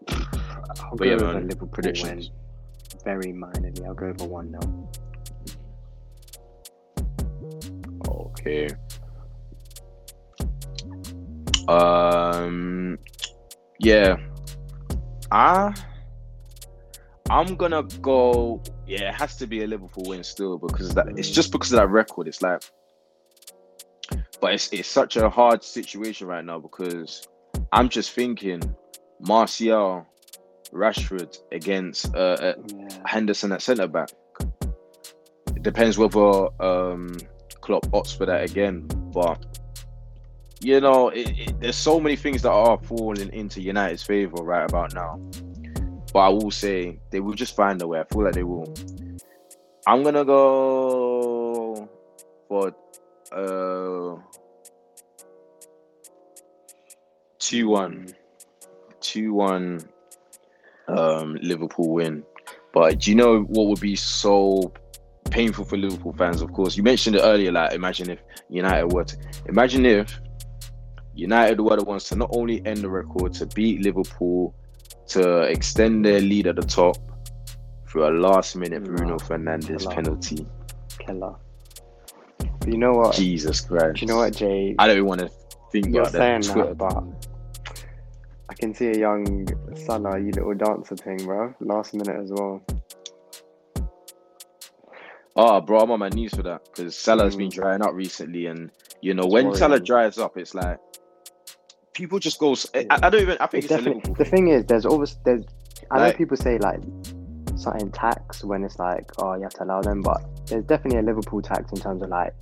I'll 0.09 0.97
But 0.97 0.99
go 0.99 1.05
yeah, 1.05 1.15
over 1.15 1.41
Liverpool 1.41 1.69
predictions. 1.69 2.31
win. 2.31 3.01
Very 3.05 3.33
minorly. 3.33 3.87
I'll 3.87 3.95
go 3.95 4.07
over 4.07 4.25
one 4.25 4.51
0 4.61 4.91
Okay. 8.33 8.69
Um. 11.69 12.99
Yeah. 13.79 14.17
I. 15.31 15.75
I'm 17.31 17.57
gonna 17.57 17.83
go. 18.03 18.63
Yeah, 18.87 19.09
it 19.11 19.15
has 19.15 19.37
to 19.37 19.47
be 19.47 19.63
a 19.63 19.67
Liverpool 19.67 20.05
win 20.07 20.23
still 20.25 20.59
because 20.59 20.95
that 20.95 21.09
it's 21.17 21.31
just 21.31 21.53
because 21.53 21.73
of 21.73 21.79
that 21.79 21.89
record. 21.89 22.29
It's 22.29 22.43
like, 22.43 22.63
but 24.41 24.55
it's 24.55 24.73
it's 24.73 24.89
such 24.89 25.17
a 25.17 25.31
hard 25.31 25.63
situation 25.65 26.27
right 26.27 26.45
now 26.45 26.59
because 26.59 27.27
I'm 27.73 27.89
just 27.89 28.11
thinking 28.11 28.61
Martial, 29.21 30.05
Rashford 30.73 31.39
against 31.53 32.15
uh, 32.15 32.19
uh, 32.19 32.55
Yeah. 32.67 32.89
Henderson 33.07 33.53
at 33.53 33.63
centre 33.63 33.87
back. 33.87 34.11
It 35.57 35.63
depends 35.63 35.97
whether 35.97 36.49
um, 36.63 37.17
Klopp 37.63 37.87
opts 37.87 38.15
for 38.17 38.27
that 38.27 38.51
again, 38.51 38.87
but 39.15 39.59
you 40.61 40.81
know, 40.81 41.09
it, 41.09 41.31
it, 41.39 41.61
there's 41.61 41.77
so 41.77 41.99
many 41.99 42.17
things 42.17 42.43
that 42.43 42.53
are 42.53 42.79
falling 42.83 43.33
into 43.33 43.63
United's 43.63 44.03
favour 44.03 44.43
right 44.43 44.69
about 44.69 44.95
now. 44.95 45.19
But 46.13 46.19
I 46.19 46.29
will 46.29 46.51
say 46.51 47.01
they 47.11 47.21
will 47.21 47.35
just 47.35 47.57
find 47.57 47.81
a 47.81 47.87
way. 47.87 48.01
I 48.01 48.05
feel 48.05 48.25
like 48.25 48.35
they 48.35 48.43
will. 48.43 48.73
I'm 49.87 50.03
gonna 50.03 50.25
go 50.25 51.89
for 52.49 52.75
uh 53.33 54.21
two 57.39 57.69
one. 57.69 58.15
2 59.03 59.35
1 59.35 59.81
um, 60.89 61.39
Liverpool 61.43 61.91
win. 61.91 62.25
But 62.73 63.01
do 63.01 63.11
you 63.11 63.17
know 63.17 63.41
what 63.43 63.67
would 63.67 63.81
be 63.81 63.97
so 63.97 64.73
painful 65.33 65.65
for 65.65 65.77
Liverpool 65.77 66.15
fans? 66.19 66.43
Of 66.43 66.53
course, 66.53 66.77
you 66.77 66.83
mentioned 66.83 67.17
it 67.17 67.23
earlier. 67.23 67.51
Like, 67.51 67.73
imagine 67.73 68.11
if 68.11 68.21
United 68.49 68.93
were 68.93 69.05
to, 69.05 69.17
imagine 69.47 69.87
if 69.87 70.21
United 71.15 71.61
were 71.61 71.77
the 71.77 71.85
ones 71.85 72.05
to 72.05 72.17
not 72.17 72.31
only 72.33 72.65
end 72.67 72.79
the 72.79 72.89
record, 72.89 73.33
to 73.35 73.47
beat 73.47 73.81
Liverpool, 73.83 74.55
to 75.09 75.41
extend 75.43 76.05
their 76.05 76.21
lead 76.21 76.47
at 76.47 76.57
the 76.57 76.63
top 76.63 76.97
through 77.89 78.09
a 78.09 78.13
last 78.13 78.57
minute 78.57 78.85
Bruno 78.85 79.11
No, 79.11 79.17
Fernandes 79.17 79.81
killer. 79.81 79.95
penalty. 79.95 80.47
Killer. 80.99 81.35
But 82.61 82.69
you 82.69 82.79
know 82.79 82.93
what? 82.93 83.15
Jesus 83.15 83.61
Christ. 83.61 83.97
Do 83.97 84.01
you 84.03 84.07
know 84.07 84.19
what, 84.19 84.37
Jay? 84.37 84.75
I 84.79 84.87
don't 84.87 84.97
even 84.97 85.09
want 85.09 85.21
to 85.21 85.31
think 85.73 85.87
You're 85.87 86.03
about 86.03 86.13
saying 86.13 86.41
that. 86.43 86.53
Twitter. 86.53 86.69
that, 86.75 86.79
but 86.79 87.05
I 88.49 88.55
can 88.55 88.75
see 88.75 88.89
a 88.89 88.99
young 88.99 89.47
Salah, 89.75 90.19
you 90.19 90.31
little 90.31 90.55
dancer 90.55 90.97
thing, 90.97 91.19
bro. 91.25 91.53
Last 91.61 91.95
minute 91.95 92.17
as 92.23 92.31
well. 92.31 92.63
Oh, 95.35 95.61
bro, 95.61 95.81
I'm 95.81 95.91
on 95.91 95.99
my 95.99 96.11
knees 96.11 96.35
for 96.35 96.43
that 96.43 96.65
because 96.65 96.95
Salah's 96.97 97.37
been 97.37 97.49
Mm. 97.49 97.55
drying 97.55 97.83
up 97.83 97.95
recently, 97.95 98.47
and 98.47 98.71
you 99.01 99.15
know 99.15 99.27
when 99.27 99.55
Salah 99.55 99.71
worrying. 99.73 99.85
dries 99.85 100.19
up, 100.19 100.37
it's 100.37 100.55
like 100.55 100.79
people 101.95 102.19
just 102.19 102.39
go. 102.39 102.55
I 102.91 103.09
don't 103.11 103.23
even. 103.23 103.37
I 103.41 103.47
think 103.47 103.65
It's 103.65 103.73
it's, 103.73 103.81
a 103.83 103.85
definitely 103.85 104.15
the 104.19 104.25
thing. 104.25 104.49
is 104.49 104.65
there's 104.67 104.85
always 104.87 105.17
there's 105.25 105.45
I 105.91 105.99
know 105.99 106.05
Like- 106.05 106.19
people 106.19 106.37
say 106.37 106.59
like 106.59 106.81
something 107.57 107.91
tax 107.93 108.45
when 108.45 108.65
it's 108.65 108.79
like 108.79 109.05
oh 109.19 109.35
you 109.35 109.43
have 109.43 109.55
to 109.55 109.65
allow 109.65 109.81
them, 109.83 110.01
but 110.03 110.21
there's 110.47 110.65
definitely 110.65 110.99
a 110.99 111.03
Liverpool 111.03 111.41
tax 111.43 111.71
in 111.73 111.79
terms 111.79 112.03
of 112.03 112.09
like 112.11 112.35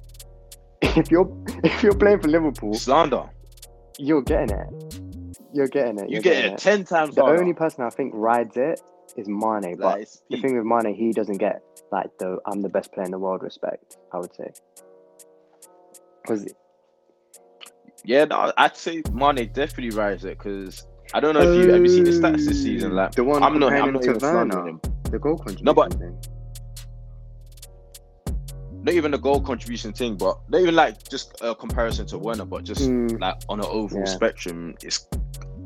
if 0.82 1.10
you're 1.10 1.30
if 1.62 1.82
you're 1.82 1.94
playing 1.94 2.20
for 2.20 2.28
Liverpool, 2.28 2.74
slander. 2.74 3.24
you're 3.98 4.22
getting 4.22 4.56
it. 4.56 5.00
You're 5.52 5.66
getting 5.68 5.98
it. 5.98 6.08
You 6.08 6.14
you're 6.14 6.22
get 6.22 6.34
getting 6.34 6.52
it 6.54 6.58
ten 6.58 6.84
times. 6.84 7.14
The 7.14 7.22
harder. 7.22 7.40
only 7.40 7.54
person 7.54 7.84
I 7.84 7.90
think 7.90 8.12
rides 8.14 8.56
it 8.56 8.80
is 9.16 9.28
Mane, 9.28 9.76
but 9.76 9.80
Like, 9.80 10.02
it's 10.02 10.22
the 10.30 10.36
peak. 10.36 10.42
thing 10.46 10.56
with 10.56 10.66
Mane, 10.66 10.94
he 10.94 11.12
doesn't 11.12 11.38
get 11.38 11.62
like 11.92 12.16
the 12.18 12.38
I'm 12.46 12.62
the 12.62 12.68
best 12.68 12.92
player 12.92 13.04
in 13.04 13.10
the 13.10 13.18
world 13.18 13.42
respect. 13.42 13.96
I 14.12 14.18
would 14.18 14.34
say 14.34 14.50
because 16.22 16.46
Yeah, 18.04 18.24
no, 18.24 18.52
I'd 18.56 18.76
say 18.76 19.02
Mane 19.12 19.50
definitely 19.52 19.90
rides 19.96 20.24
it 20.24 20.38
because 20.38 20.86
I 21.12 21.20
don't 21.20 21.34
know 21.34 21.42
if 21.42 21.56
you 21.56 21.72
have 21.72 21.82
you 21.82 21.88
seen 21.88 22.04
the 22.04 22.10
stats 22.12 22.46
this 22.46 22.62
season. 22.62 22.94
Like 22.94 23.12
the 23.12 23.24
one 23.24 23.42
I'm 23.42 23.58
not, 23.58 23.72
I'm 23.72 23.92
not 23.92 24.04
even 24.04 24.20
slandering 24.20 24.48
Werner, 24.64 24.68
him. 24.70 24.80
the 25.10 25.18
goal 25.18 25.36
contribution 25.36 25.64
No, 25.64 25.74
but- 25.74 25.92
thing. 25.94 26.16
Not 28.82 28.94
even 28.94 29.10
the 29.10 29.18
goal 29.18 29.42
contribution 29.42 29.92
thing, 29.92 30.16
but 30.16 30.38
not 30.48 30.62
even 30.62 30.74
like 30.74 31.06
just 31.10 31.36
a 31.42 31.54
comparison 31.54 32.06
to 32.06 32.18
Werner, 32.18 32.46
but 32.46 32.64
just 32.64 32.80
Mm, 32.88 33.20
like 33.20 33.34
on 33.48 33.60
an 33.60 33.66
overall 33.66 34.04
Yeah. 34.06 34.14
spectrum, 34.14 34.74
it's 34.82 35.06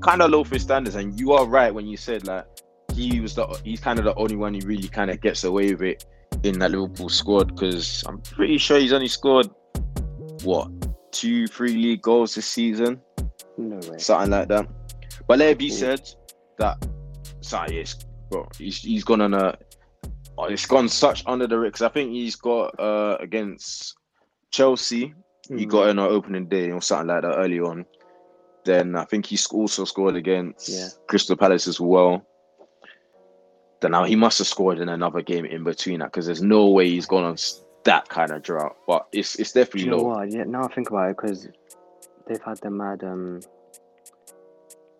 kind 0.00 0.20
of 0.20 0.30
low 0.32 0.42
for 0.42 0.56
his 0.56 0.62
standards. 0.64 0.96
And 0.96 1.18
you 1.20 1.32
are 1.32 1.46
right 1.46 1.72
when 1.72 1.86
you 1.86 1.96
said 1.96 2.26
like 2.26 2.44
he 2.94 3.20
was 3.20 3.34
the 3.34 3.46
he's 3.64 3.80
kind 3.80 3.98
of 3.98 4.04
the 4.04 4.14
only 4.16 4.36
one 4.36 4.54
who 4.54 4.60
really 4.66 4.88
kind 4.88 5.10
of 5.10 5.20
gets 5.20 5.44
away 5.44 5.72
with 5.74 5.82
it 5.82 6.04
in 6.42 6.58
that 6.58 6.70
Liverpool 6.72 7.08
squad 7.08 7.48
because 7.54 8.04
I'm 8.06 8.20
pretty 8.20 8.58
sure 8.58 8.78
he's 8.78 8.92
only 8.92 9.08
scored 9.08 9.48
what 10.42 10.68
two, 11.12 11.46
three 11.46 11.74
league 11.74 12.02
goals 12.02 12.34
this 12.34 12.46
season, 12.46 13.00
no 13.56 13.76
way. 13.90 13.98
something 13.98 14.30
like 14.30 14.48
that. 14.48 14.66
But 15.28 15.38
let 15.38 15.50
it 15.50 15.58
be 15.58 15.70
said 15.70 16.00
that 16.58 16.84
sorry, 17.40 17.76
yes, 17.76 17.96
bro, 18.30 18.48
he's 18.58 18.78
he's 18.78 19.04
gone 19.04 19.20
on 19.20 19.34
a 19.34 19.56
it's 20.48 20.66
gone 20.66 20.88
such 20.88 21.22
under 21.26 21.46
the 21.46 21.58
because 21.60 21.82
I 21.82 21.88
think 21.88 22.10
he's 22.12 22.36
got 22.36 22.78
uh 22.80 23.16
against 23.20 23.94
Chelsea. 24.50 25.14
He 25.48 25.66
Mm. 25.66 25.68
got 25.68 25.88
in 25.90 25.98
our 25.98 26.08
opening 26.08 26.48
day 26.48 26.70
or 26.70 26.80
something 26.80 27.08
like 27.08 27.20
that 27.22 27.36
early 27.36 27.60
on. 27.60 27.84
Then 28.64 28.96
I 28.96 29.04
think 29.04 29.26
he 29.26 29.38
also 29.52 29.84
scored 29.84 30.16
against 30.16 30.70
Yeah. 30.70 30.88
Crystal 31.06 31.36
Palace 31.36 31.68
as 31.68 31.78
well. 31.78 32.26
Then 33.84 33.90
now 33.92 34.04
he 34.04 34.16
must 34.16 34.38
have 34.38 34.46
scored 34.46 34.78
in 34.78 34.88
another 34.88 35.20
game 35.20 35.44
in 35.44 35.62
between 35.62 35.98
that 36.00 36.06
because 36.06 36.24
there's 36.24 36.40
no 36.40 36.68
way 36.70 36.88
he's 36.88 37.04
gone 37.04 37.22
on 37.24 37.36
that 37.84 38.08
kind 38.08 38.30
of 38.30 38.42
drought. 38.42 38.76
But 38.86 39.06
it's 39.12 39.34
it's 39.34 39.52
Do 39.52 39.60
definitely 39.60 39.82
you 39.84 39.90
know 39.90 39.96
low. 39.98 40.04
what? 40.04 40.32
Yeah, 40.32 40.44
now 40.44 40.64
I 40.64 40.68
think 40.74 40.88
about 40.88 41.10
it, 41.10 41.16
because 41.18 41.46
they've 42.26 42.40
had 42.40 42.56
the 42.62 42.70
mad. 42.70 43.04
Um, 43.04 43.40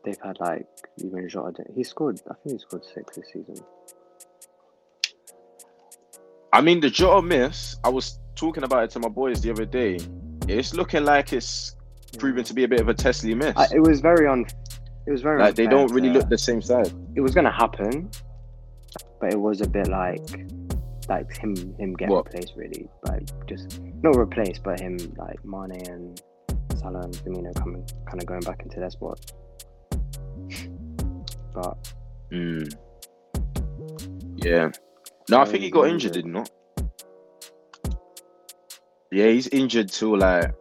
they've 0.05 0.20
had 0.22 0.39
like 0.39 0.66
even 0.99 1.26
Jota. 1.30 1.64
He 1.74 1.82
scored. 1.82 2.20
I 2.30 2.35
think 2.43 2.57
he 2.57 2.59
scored 2.59 2.85
six 2.85 3.16
this 3.16 3.24
season. 3.32 3.57
I 6.53 6.61
mean, 6.61 6.80
the 6.80 6.91
Jota 6.91 7.22
miss. 7.22 7.76
I 7.85 7.89
was 7.89 8.18
talking 8.37 8.64
about 8.64 8.85
it 8.85 8.91
to 8.91 8.99
my 9.01 9.09
boys 9.09 9.41
the 9.41 9.51
other 9.51 9.64
day. 9.64 9.99
It's 10.47 10.74
looking 10.74 11.07
like 11.07 11.32
it's 11.32 11.74
proven 12.18 12.45
to 12.45 12.53
be 12.53 12.64
a 12.64 12.68
bit 12.68 12.80
of 12.80 12.89
a 12.91 12.95
Tesla 12.95 13.35
miss. 13.35 13.55
I, 13.57 13.64
it 13.76 13.80
was 13.80 14.03
very 14.03 14.28
un. 14.28 14.45
It 15.07 15.11
was 15.11 15.22
very. 15.22 15.41
like 15.41 15.55
they 15.55 15.66
don't 15.66 15.91
really 15.91 16.09
to- 16.12 16.18
look 16.18 16.28
the 16.28 16.37
same 16.37 16.61
side. 16.61 16.93
It 17.14 17.22
was 17.22 17.35
gonna 17.35 17.51
happen, 17.51 18.11
but 19.25 19.33
it 19.33 19.41
was 19.41 19.62
a 19.62 19.66
bit 19.66 19.89
like, 19.89 20.20
like 21.09 21.35
him 21.39 21.57
him 21.79 21.95
getting 21.95 22.14
What? 22.14 22.27
replaced 22.27 22.53
really, 22.57 22.91
like 23.07 23.22
just 23.49 23.81
not 24.03 24.16
replaced, 24.16 24.62
but 24.62 24.79
him 24.81 24.99
like 25.16 25.43
Mane 25.47 25.81
and 25.89 26.22
Salah 26.77 27.01
and 27.01 27.14
Firmino 27.14 27.55
coming 27.55 27.83
kind 28.07 28.20
of 28.20 28.27
going 28.27 28.41
back 28.41 28.61
into 28.62 28.81
their 28.81 28.91
spot. 28.91 29.18
But 31.55 31.95
Mm. 32.31 32.70
Yeah. 34.37 34.70
No, 35.31 35.41
I 35.41 35.47
think 35.47 35.62
he 35.62 35.70
got 35.70 35.89
injured, 35.89 36.12
did 36.12 36.25
he 36.27 36.31
not? 36.31 36.51
Yeah, 39.11 39.29
he's 39.29 39.49
injured 39.49 39.89
till 39.89 40.18
like 40.18 40.53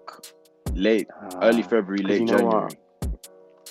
late, 0.74 1.10
early 1.42 1.64
February, 1.64 2.02
late 2.02 2.20
you 2.22 2.26
know 2.28 2.38
January. 2.38 2.64
what? 3.02 3.30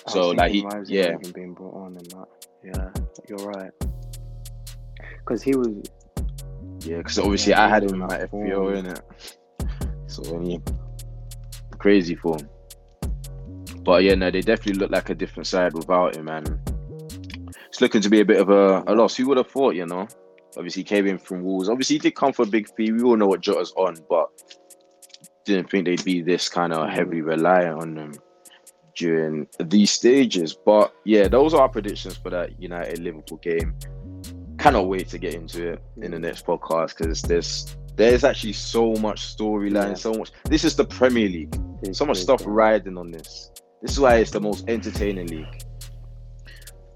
So, 0.09 0.33
like, 0.33 0.53
he- 0.53 0.63
why 0.63 0.81
was 0.81 0.91
he 0.91 0.99
yeah. 0.99 1.17
being 1.35 1.55
brought 1.55 1.75
on 1.77 1.97
and 1.97 2.11
that. 2.11 2.29
Yeah, 2.63 2.91
you're 3.29 3.49
right. 3.49 3.71
Because 5.25 5.43
he 5.43 5.55
was. 5.55 5.69
Yeah, 6.81 6.99
because 6.99 7.19
obviously 7.19 7.51
Yeah, 7.53 7.65
I 7.65 7.69
had 7.69 7.85
him 7.85 7.95
in 7.95 7.99
my 8.01 8.19
FPL 8.19 8.77
in 8.79 8.87
it. 8.87 9.01
So 10.07 10.39
he 10.41 10.61
crazy 11.79 12.15
form. 12.15 12.49
But 13.83 14.05
yeah, 14.05 14.15
no, 14.15 14.31
they 14.31 14.41
definitely 14.41 14.75
look 14.81 14.91
like 14.91 15.11
a 15.11 15.15
different 15.15 15.47
side 15.47 15.73
without 15.75 16.17
him, 16.17 16.27
man. 16.27 16.61
It's 17.69 17.81
looking 17.81 18.01
to 18.03 18.11
be 18.11 18.21
a 18.21 18.25
bit 18.25 18.41
of 18.41 18.51
a, 18.51 18.85
a 18.87 18.95
loss. 18.95 19.17
Who 19.17 19.27
would 19.29 19.39
have 19.39 19.49
thought, 19.49 19.75
you 19.75 19.87
know? 19.87 20.07
Obviously, 20.57 20.81
he 20.81 20.85
came 20.85 21.07
in 21.07 21.19
from 21.19 21.43
Wolves. 21.43 21.69
Obviously, 21.69 21.95
he 21.97 22.01
did 22.01 22.15
come 22.15 22.33
for 22.33 22.43
a 22.43 22.47
big 22.47 22.69
fee. 22.77 22.93
We 22.93 23.03
all 23.03 23.17
know 23.17 23.27
what 23.27 23.41
Jota's 23.41 23.73
on, 23.77 23.97
but 24.09 24.29
didn't 25.45 25.71
think 25.71 25.87
they'd 25.87 26.05
be 26.05 26.23
this 26.23 26.49
kind 26.49 26.73
of 26.73 26.87
Mm. 26.87 26.93
heavily 26.93 27.21
reliant 27.23 27.81
on 27.81 27.95
them 27.95 28.13
during 28.97 29.49
these 29.59 29.91
stages. 29.91 30.55
But 30.55 30.93
yeah, 31.05 31.27
those 31.29 31.55
are 31.55 31.63
our 31.63 31.69
predictions 31.69 32.17
for 32.17 32.31
that 32.31 32.61
United 32.61 32.99
Liverpool 32.99 33.39
game. 33.39 33.75
Cannot 34.63 34.87
wait 34.89 35.09
to 35.09 35.19
get 35.19 35.35
into 35.35 35.73
it 35.73 35.83
in 36.01 36.13
the 36.13 36.19
next 36.21 36.47
podcast 36.47 36.97
because 36.97 37.21
there's 37.23 37.77
there's 37.97 38.23
actually 38.25 38.53
so 38.53 38.93
much 38.95 39.37
storyline, 39.37 39.89
Yeah. 39.89 39.95
so 39.95 40.13
much. 40.15 40.31
This 40.45 40.65
is 40.65 40.77
the 40.77 40.85
Premier 40.85 41.29
League. 41.29 41.55
Big, 41.83 41.95
So 41.95 42.07
much 42.07 42.19
stuff 42.19 42.43
riding 42.47 42.97
on 42.97 43.11
this. 43.11 43.51
This 43.83 43.91
is 43.93 44.01
why 44.01 44.17
it's 44.17 44.31
the 44.31 44.41
most 44.41 44.69
entertaining 44.69 45.27
league. 45.27 45.63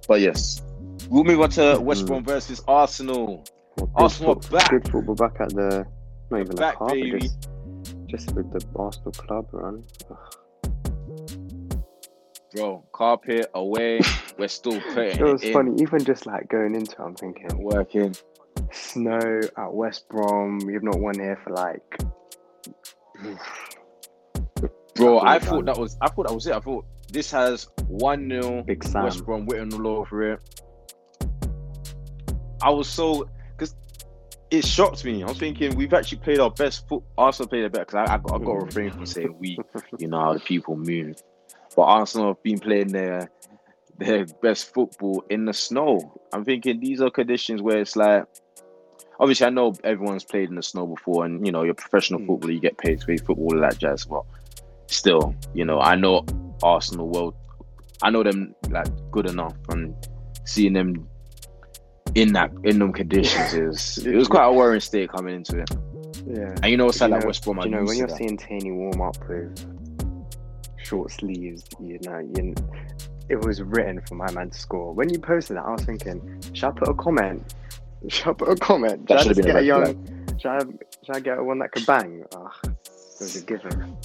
But 0.08 0.20
yes, 0.20 0.62
we'll 1.10 1.24
move 1.24 1.40
on 1.40 1.50
to 1.50 1.78
West 1.80 2.04
Mhm. 2.04 2.06
Brom 2.06 2.24
versus 2.24 2.62
Arsenal. 2.68 3.44
Well, 3.76 3.90
Arsenal 3.96 4.34
foot- 4.40 4.52
back. 4.52 4.70
Good 4.70 4.88
football 4.90 5.16
back 5.16 5.36
at 5.40 5.48
the. 5.50 5.84
Not 6.30 6.40
even 6.40 6.56
back, 6.56 6.78
half, 6.78 6.88
baby. 6.92 7.18
just, 7.20 7.38
just 8.06 8.34
with 8.34 8.50
the 8.52 8.64
Arsenal 8.76 9.10
club 9.12 9.48
run. 9.52 9.82
Ugh. 10.10 10.16
Bro, 12.54 12.84
carpet 12.92 13.50
away. 13.54 14.00
We're 14.38 14.48
still 14.48 14.80
putting 14.92 15.18
It 15.18 15.22
was 15.22 15.42
it 15.42 15.48
in, 15.48 15.52
funny, 15.52 15.82
even 15.82 16.04
just 16.04 16.26
like 16.26 16.48
going 16.48 16.74
into 16.74 16.92
it, 16.92 17.00
I'm 17.00 17.14
thinking, 17.14 17.48
working. 17.58 18.14
snow 18.72 19.40
at 19.56 19.72
West 19.72 20.08
Brom, 20.08 20.60
you've 20.68 20.82
not 20.82 20.98
won 20.98 21.14
here 21.18 21.38
for 21.42 21.50
like. 21.50 21.98
Bro, 24.94 25.20
I 25.20 25.38
thought 25.38 25.56
done. 25.56 25.64
that 25.66 25.78
was 25.78 25.96
I 26.00 26.08
thought 26.08 26.26
that 26.28 26.34
was 26.34 26.46
it. 26.46 26.54
I 26.54 26.60
thought 26.60 26.84
this 27.10 27.30
has 27.30 27.68
one 27.86 28.28
0 28.28 28.62
Big 28.62 28.82
Sam. 28.84 29.04
West 29.04 29.24
Brom 29.24 29.46
written 29.46 29.72
all 29.74 29.98
over 29.98 30.32
it. 30.32 30.62
I 32.62 32.70
was 32.70 32.88
so 32.88 33.28
because 33.56 33.74
it 34.50 34.64
shocked 34.64 35.04
me. 35.04 35.22
I 35.22 35.26
was 35.26 35.38
thinking 35.38 35.76
we've 35.76 35.92
actually 35.92 36.18
played 36.18 36.40
our 36.40 36.50
best 36.50 36.88
foot. 36.88 37.02
Arsenal 37.18 37.48
played 37.48 37.62
their 37.62 37.70
best 37.70 37.88
because 37.88 38.08
I, 38.08 38.14
I, 38.14 38.18
got, 38.18 38.34
I 38.34 38.44
got 38.44 38.52
to 38.60 38.64
refrain 38.66 38.90
from 38.90 39.06
saying 39.06 39.36
we. 39.38 39.58
You 39.98 40.08
know 40.08 40.20
how 40.20 40.34
the 40.34 40.40
people 40.40 40.76
move, 40.76 41.16
but 41.74 41.82
Arsenal 41.82 42.28
have 42.28 42.42
been 42.42 42.58
playing 42.58 42.88
their 42.88 43.30
their 43.98 44.26
best 44.42 44.72
football 44.74 45.24
in 45.30 45.44
the 45.44 45.52
snow. 45.52 46.20
I'm 46.32 46.44
thinking 46.44 46.80
these 46.80 47.00
are 47.00 47.10
conditions 47.10 47.62
where 47.62 47.78
it's 47.78 47.96
like. 47.96 48.24
Obviously, 49.18 49.46
I 49.46 49.50
know 49.50 49.72
everyone's 49.82 50.24
played 50.24 50.50
in 50.50 50.56
the 50.56 50.62
snow 50.62 50.86
before, 50.86 51.24
and 51.24 51.44
you 51.46 51.50
know 51.50 51.62
you're 51.62 51.72
a 51.72 51.74
professional 51.74 52.20
Mm. 52.20 52.26
footballer, 52.26 52.52
you 52.52 52.60
get 52.60 52.76
paid 52.76 53.00
to 53.00 53.06
play 53.06 53.16
football, 53.16 53.48
all 53.54 53.60
that 53.60 53.78
jazz. 53.78 54.04
But 54.04 54.24
still, 54.88 55.34
you 55.54 55.64
know, 55.64 55.80
I 55.80 55.94
know 55.96 56.26
Arsenal 56.62 57.08
well. 57.08 57.34
I 58.02 58.10
know 58.10 58.22
them 58.22 58.54
like 58.68 58.88
good 59.10 59.24
enough, 59.30 59.54
and 59.70 59.94
seeing 60.44 60.74
them 60.74 61.08
in 62.14 62.34
that 62.34 62.50
in 62.64 62.78
them 62.78 62.92
conditions 62.92 63.54
is 63.54 64.06
it 64.06 64.14
was 64.14 64.28
quite 64.28 64.44
a 64.44 64.52
worrying 64.52 64.80
state 64.82 65.10
coming 65.10 65.34
into 65.34 65.60
it. 65.60 65.70
Yeah. 66.26 66.54
And 66.62 66.66
you 66.66 66.76
know, 66.76 66.90
Do 66.90 66.98
like 66.98 67.10
that 67.10 67.20
know- 67.22 67.26
West 67.26 67.42
Brom. 67.44 67.58
you 67.64 67.70
know 67.70 67.84
when 67.84 67.96
you're 67.96 68.08
seeing 68.10 68.36
Tierney 68.36 68.72
warm 68.72 69.00
up 69.00 69.16
with 69.28 69.64
short 70.76 71.10
sleeves, 71.10 71.64
you 71.80 71.98
know, 72.04 72.18
you, 72.18 72.54
it 73.28 73.44
was 73.44 73.60
written 73.62 74.00
for 74.02 74.14
my 74.14 74.30
man 74.32 74.50
to 74.50 74.58
score. 74.58 74.92
When 74.92 75.08
you 75.08 75.18
posted 75.18 75.56
that, 75.56 75.64
I 75.64 75.72
was 75.72 75.82
thinking, 75.84 76.42
should 76.52 76.68
I 76.68 76.70
put 76.72 76.88
a 76.88 76.94
comment? 76.94 77.54
Should 78.08 78.28
I 78.28 78.32
put 78.34 78.48
a 78.50 78.56
comment? 78.56 79.08
That 79.08 79.22
Should 79.22 79.32
I 79.32 79.34
just 79.34 79.40
a 79.40 79.42
get 79.42 79.56
a 79.56 79.62
young? 79.64 80.36
Should 80.38 80.50
I, 80.50 80.58
should 80.60 81.16
I 81.16 81.18
get 81.20 81.42
one 81.42 81.58
that 81.58 81.72
could 81.72 81.86
bang? 81.86 82.24
Ah, 82.36 82.52
it 82.64 82.70
was 83.18 83.34
a 83.36 83.44
given. 83.44 83.96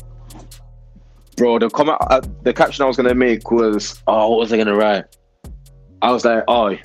Bro, 1.35 1.59
the 1.59 1.69
comment, 1.69 1.97
uh, 2.09 2.21
the 2.41 2.53
caption 2.53 2.83
I 2.83 2.87
was 2.87 2.97
gonna 2.97 3.13
make 3.13 3.51
was, 3.51 4.01
oh, 4.07 4.29
what 4.29 4.39
was 4.39 4.53
I 4.53 4.57
gonna 4.57 4.75
write? 4.75 5.05
I 6.01 6.11
was 6.11 6.25
like, 6.25 6.43
oh, 6.47 6.75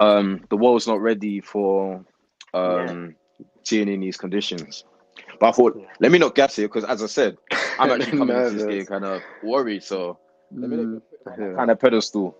um, 0.00 0.44
the 0.48 0.56
world's 0.56 0.86
not 0.86 1.00
ready 1.00 1.40
for 1.40 2.04
um 2.54 3.14
seeing 3.62 3.88
in 3.88 4.00
these 4.00 4.16
conditions. 4.16 4.84
But 5.38 5.50
I 5.50 5.52
thought, 5.52 5.76
Yeah. 5.78 5.86
let 6.00 6.10
me 6.12 6.18
not 6.18 6.34
gas 6.34 6.58
it 6.58 6.62
because, 6.62 6.84
as 6.84 7.02
I 7.02 7.06
said, 7.06 7.36
I'm 7.78 7.90
actually 7.90 8.18
coming 8.18 8.36
into 8.36 8.50
this 8.50 8.64
game 8.66 8.86
kind 8.86 9.04
of 9.04 9.22
worried. 9.42 9.82
So 9.82 10.18
let 10.50 10.70
me 10.70 10.76
Mm, 10.78 11.02
not 11.26 11.36
put 11.36 11.40
it 11.40 11.42
on 11.42 11.46
yeah. 11.46 11.48
that 11.48 11.56
kind 11.56 11.70
of 11.70 11.80
pedestal. 11.80 12.36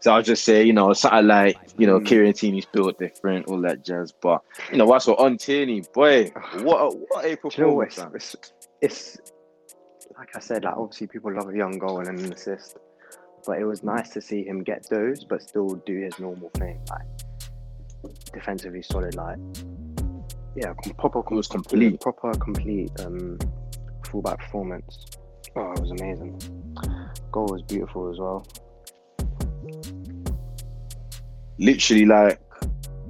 So 0.00 0.12
I'll 0.12 0.22
just 0.22 0.44
say, 0.44 0.62
you 0.62 0.72
know, 0.72 0.92
something 0.92 1.26
like, 1.26 1.56
you 1.78 1.86
know. 1.86 2.00
Kieran 2.00 2.32
Tierney's 2.32 2.66
built 2.66 2.98
different, 2.98 3.46
all 3.48 3.60
that 3.62 3.84
jazz. 3.84 4.12
But 4.12 4.42
you 4.70 4.78
know, 4.78 4.84
what's 4.84 5.08
on 5.08 5.38
Tierney, 5.38 5.82
boy, 5.92 6.30
what 6.60 6.78
a, 6.78 6.96
what 6.96 7.24
a 7.24 7.34
Do 7.34 7.48
you 7.56 7.64
know 7.64 7.72
what? 7.72 7.88
performance! 7.88 8.34
It's, 8.34 8.52
it's, 8.82 9.18
it's 9.18 9.32
like 10.18 10.36
I 10.36 10.40
said, 10.40 10.64
like 10.64 10.76
obviously 10.76 11.06
people 11.06 11.34
love 11.34 11.48
a 11.48 11.56
young 11.56 11.78
goal 11.78 12.00
and 12.00 12.18
an 12.18 12.32
assist, 12.32 12.76
but 13.46 13.58
it 13.58 13.64
was 13.64 13.82
nice 13.82 14.10
to 14.10 14.20
see 14.20 14.44
him 14.44 14.62
get 14.62 14.86
those, 14.88 15.24
but 15.24 15.42
still 15.42 15.70
do 15.86 16.00
his 16.02 16.18
normal 16.18 16.50
thing, 16.50 16.78
like 16.90 18.12
defensively 18.32 18.82
solid, 18.82 19.14
like 19.14 19.38
yeah, 20.56 20.72
proper, 20.98 21.20
It 21.20 21.30
was 21.30 21.48
complete. 21.48 22.00
proper, 22.00 22.32
complete 22.32 22.90
um, 23.00 23.38
fullback 24.06 24.38
performance. 24.38 25.06
Oh, 25.58 25.72
it 25.72 25.80
was 25.80 25.90
amazing. 25.90 26.38
Goal 27.32 27.46
was 27.46 27.62
beautiful 27.62 28.10
as 28.10 28.18
well. 28.18 28.46
Literally, 31.58 32.04
like 32.04 32.40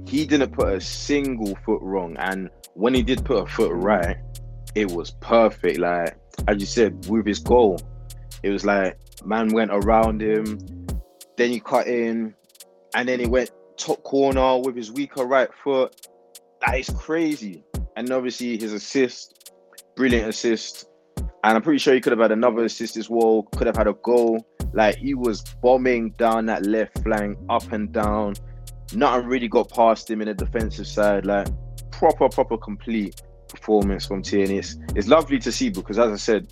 he 0.05 0.25
didn't 0.25 0.53
put 0.53 0.69
a 0.69 0.79
single 0.79 1.55
foot 1.65 1.81
wrong, 1.81 2.15
and 2.17 2.49
when 2.75 2.93
he 2.93 3.03
did 3.03 3.25
put 3.25 3.43
a 3.43 3.45
foot 3.45 3.73
right, 3.73 4.15
it 4.75 4.89
was 4.89 5.11
perfect. 5.11 5.79
Like 5.79 6.17
as 6.47 6.59
you 6.59 6.65
said, 6.65 7.05
with 7.07 7.25
his 7.25 7.39
goal, 7.39 7.79
it 8.43 8.49
was 8.49 8.63
like 8.63 8.97
man 9.25 9.49
went 9.49 9.71
around 9.71 10.21
him, 10.21 10.57
then 11.35 11.51
he 11.51 11.59
cut 11.59 11.87
in, 11.87 12.33
and 12.95 13.09
then 13.09 13.19
he 13.19 13.25
went 13.25 13.51
top 13.75 14.01
corner 14.03 14.57
with 14.59 14.75
his 14.75 14.91
weaker 14.91 15.25
right 15.25 15.49
foot. 15.63 16.07
That 16.65 16.79
is 16.79 16.89
crazy. 16.89 17.63
And 17.95 18.11
obviously 18.11 18.57
his 18.57 18.73
assist, 18.73 19.51
brilliant 19.95 20.29
assist. 20.29 20.87
And 21.43 21.55
I'm 21.55 21.61
pretty 21.61 21.79
sure 21.79 21.93
he 21.93 22.01
could 22.01 22.11
have 22.11 22.19
had 22.19 22.31
another 22.31 22.65
assist 22.65 22.97
as 22.97 23.09
well. 23.09 23.43
Could 23.55 23.67
have 23.67 23.77
had 23.77 23.87
a 23.87 23.93
goal. 23.93 24.45
Like 24.73 24.97
he 24.97 25.13
was 25.13 25.41
bombing 25.61 26.11
down 26.11 26.47
that 26.47 26.65
left 26.65 27.01
flank, 27.03 27.37
up 27.49 27.71
and 27.71 27.91
down. 27.91 28.35
Nothing 28.93 29.27
really 29.27 29.47
got 29.47 29.69
past 29.69 30.09
him 30.09 30.21
in 30.21 30.27
the 30.27 30.33
defensive 30.33 30.87
side. 30.87 31.25
Like 31.25 31.47
proper, 31.91 32.29
proper 32.29 32.57
complete 32.57 33.21
performance 33.47 34.05
from 34.05 34.21
Tierney. 34.21 34.57
It's, 34.57 34.77
it's 34.95 35.07
lovely 35.07 35.39
to 35.39 35.51
see 35.51 35.69
because, 35.69 35.99
as 35.99 36.11
I 36.11 36.15
said, 36.15 36.51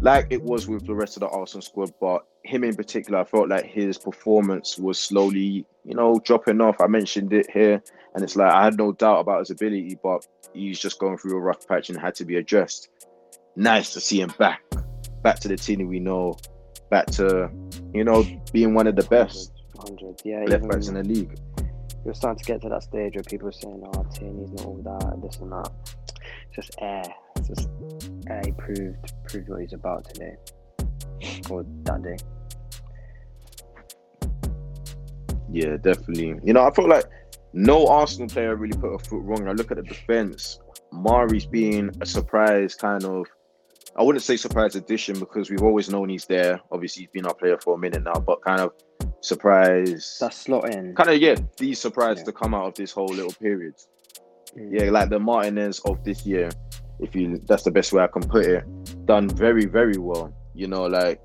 like 0.00 0.26
it 0.30 0.42
was 0.42 0.68
with 0.68 0.86
the 0.86 0.94
rest 0.94 1.16
of 1.16 1.20
the 1.20 1.28
Arsenal 1.28 1.62
squad, 1.62 1.92
but 2.00 2.26
him 2.44 2.64
in 2.64 2.74
particular, 2.74 3.20
I 3.20 3.24
felt 3.24 3.48
like 3.48 3.64
his 3.64 3.98
performance 3.98 4.78
was 4.78 4.98
slowly, 5.00 5.66
you 5.84 5.94
know, 5.94 6.20
dropping 6.24 6.60
off. 6.60 6.80
I 6.80 6.86
mentioned 6.86 7.32
it 7.32 7.50
here, 7.50 7.82
and 8.14 8.22
it's 8.22 8.36
like 8.36 8.52
I 8.52 8.64
had 8.64 8.76
no 8.76 8.92
doubt 8.92 9.20
about 9.20 9.40
his 9.40 9.50
ability, 9.50 9.98
but 10.02 10.26
he's 10.52 10.78
just 10.78 10.98
going 10.98 11.18
through 11.18 11.36
a 11.36 11.40
rough 11.40 11.66
patch 11.66 11.88
and 11.88 11.98
had 11.98 12.14
to 12.16 12.24
be 12.24 12.36
addressed. 12.36 12.88
Nice 13.56 13.92
to 13.94 14.00
see 14.00 14.20
him 14.20 14.32
back, 14.38 14.62
back 15.22 15.40
to 15.40 15.48
the 15.48 15.56
Tierney 15.56 15.84
we 15.84 15.98
know, 15.98 16.36
back 16.90 17.06
to, 17.06 17.50
you 17.94 18.04
know, 18.04 18.24
being 18.52 18.74
one 18.74 18.86
of 18.86 18.96
the 18.96 19.04
best 19.04 19.52
100, 19.74 20.20
yeah. 20.24 20.44
left 20.44 20.68
backs 20.68 20.88
in 20.88 20.94
the 20.94 21.02
league. 21.02 21.38
We're 22.04 22.14
starting 22.14 22.38
to 22.38 22.44
get 22.44 22.62
to 22.62 22.68
that 22.68 22.82
stage 22.82 23.14
where 23.16 23.24
people 23.24 23.48
are 23.48 23.52
saying, 23.52 23.82
"Oh, 23.84 24.04
Tierney's 24.14 24.52
not 24.52 24.66
all 24.66 24.80
that, 24.84 25.22
this 25.22 25.38
and 25.38 25.50
that." 25.50 25.72
It's 26.46 26.54
just 26.54 26.76
air. 26.80 27.02
It's 27.34 27.48
just 27.48 27.68
air. 28.28 28.42
He 28.44 28.52
proved 28.52 29.12
proved 29.28 29.48
what 29.48 29.60
he's 29.60 29.72
about 29.72 30.04
today, 30.04 30.36
or 31.50 31.64
that 31.82 32.02
day. 32.02 32.16
Yeah, 35.50 35.78
definitely. 35.78 36.38
You 36.44 36.52
know, 36.52 36.64
I 36.64 36.70
felt 36.70 36.88
like 36.88 37.06
no 37.52 37.88
Arsenal 37.88 38.28
player 38.28 38.54
really 38.54 38.78
put 38.78 38.94
a 38.94 38.98
foot 38.98 39.22
wrong. 39.22 39.48
I 39.48 39.52
look 39.52 39.72
at 39.72 39.78
the 39.78 39.82
defense. 39.82 40.60
Mari's 40.92 41.46
being 41.46 41.90
a 42.00 42.06
surprise 42.06 42.76
kind 42.76 43.04
of. 43.04 43.26
I 43.98 44.02
wouldn't 44.02 44.22
say 44.22 44.36
surprise 44.36 44.76
addition 44.76 45.18
because 45.18 45.50
we've 45.50 45.62
always 45.62 45.88
known 45.88 46.08
he's 46.10 46.26
there. 46.26 46.60
Obviously, 46.70 47.04
he's 47.04 47.10
been 47.10 47.26
our 47.26 47.34
player 47.34 47.58
for 47.58 47.74
a 47.74 47.78
minute 47.78 48.02
now, 48.02 48.14
but 48.20 48.42
kind 48.42 48.60
of 48.60 48.72
surprise. 49.20 50.18
That 50.20 50.34
slot 50.34 50.74
in. 50.74 50.94
kind 50.94 51.10
of 51.10 51.18
yeah, 51.18 51.36
the 51.58 51.74
surprise 51.74 52.18
Yeah. 52.18 52.24
to 52.24 52.32
come 52.32 52.54
out 52.54 52.66
of 52.66 52.74
this 52.74 52.92
whole 52.92 53.06
little 53.06 53.32
period. 53.32 53.74
Mm. 54.56 54.68
Yeah, 54.80 54.90
like 54.90 55.08
the 55.10 55.18
Martinez 55.18 55.80
of 55.80 56.02
this 56.04 56.24
year, 56.26 56.50
if 57.00 57.14
you 57.14 57.38
that's 57.46 57.62
the 57.62 57.70
best 57.70 57.92
way 57.92 58.02
I 58.02 58.06
can 58.06 58.22
put 58.22 58.44
it. 58.46 59.06
Done 59.06 59.28
very, 59.28 59.66
very 59.66 59.98
well. 59.98 60.32
You 60.54 60.68
know, 60.68 60.84
like 60.86 61.20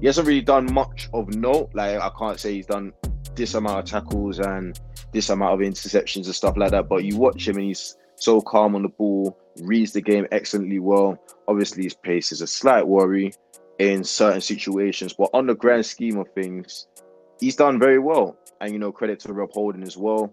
he 0.00 0.06
hasn't 0.06 0.26
really 0.26 0.40
done 0.42 0.72
much 0.72 1.08
of 1.12 1.34
note. 1.34 1.70
Like 1.74 2.00
I 2.00 2.10
can't 2.18 2.38
say 2.40 2.54
he's 2.54 2.66
done 2.66 2.92
this 3.34 3.54
amount 3.54 3.78
of 3.80 3.84
tackles 3.84 4.38
and 4.40 4.78
this 5.12 5.30
amount 5.30 5.54
of 5.54 5.60
interceptions 5.66 6.26
and 6.26 6.34
stuff 6.34 6.56
like 6.56 6.70
that. 6.72 6.88
But 6.88 7.04
you 7.04 7.16
watch 7.16 7.46
him 7.48 7.56
and 7.56 7.66
he's 7.66 7.96
so 8.16 8.40
calm 8.40 8.74
on 8.74 8.82
the 8.82 8.88
ball, 8.88 9.38
reads 9.60 9.92
the 9.92 10.00
game 10.00 10.26
excellently 10.32 10.78
well. 10.78 11.18
Obviously, 11.48 11.84
his 11.84 11.94
pace 11.94 12.32
is 12.32 12.40
a 12.40 12.46
slight 12.46 12.86
worry 12.86 13.32
in 13.78 14.04
certain 14.04 14.40
situations, 14.40 15.12
but 15.12 15.30
on 15.34 15.46
the 15.46 15.54
grand 15.54 15.84
scheme 15.84 16.18
of 16.18 16.28
things, 16.34 16.86
he's 17.40 17.56
done 17.56 17.78
very 17.78 17.98
well. 17.98 18.36
And 18.60 18.72
you 18.72 18.78
know, 18.78 18.92
credit 18.92 19.20
to 19.20 19.32
Rob 19.32 19.50
Holding 19.52 19.82
as 19.82 19.96
well. 19.96 20.32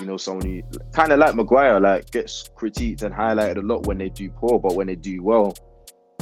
You 0.00 0.06
know, 0.06 0.16
someone 0.16 0.46
who 0.46 0.62
kind 0.92 1.12
of 1.12 1.18
like 1.18 1.34
Maguire, 1.34 1.80
like 1.80 2.10
gets 2.10 2.48
critiqued 2.56 3.02
and 3.02 3.14
highlighted 3.14 3.56
a 3.56 3.60
lot 3.60 3.86
when 3.86 3.98
they 3.98 4.08
do 4.08 4.30
poor, 4.30 4.58
but 4.58 4.74
when 4.74 4.86
they 4.86 4.94
do 4.96 5.22
well, 5.22 5.54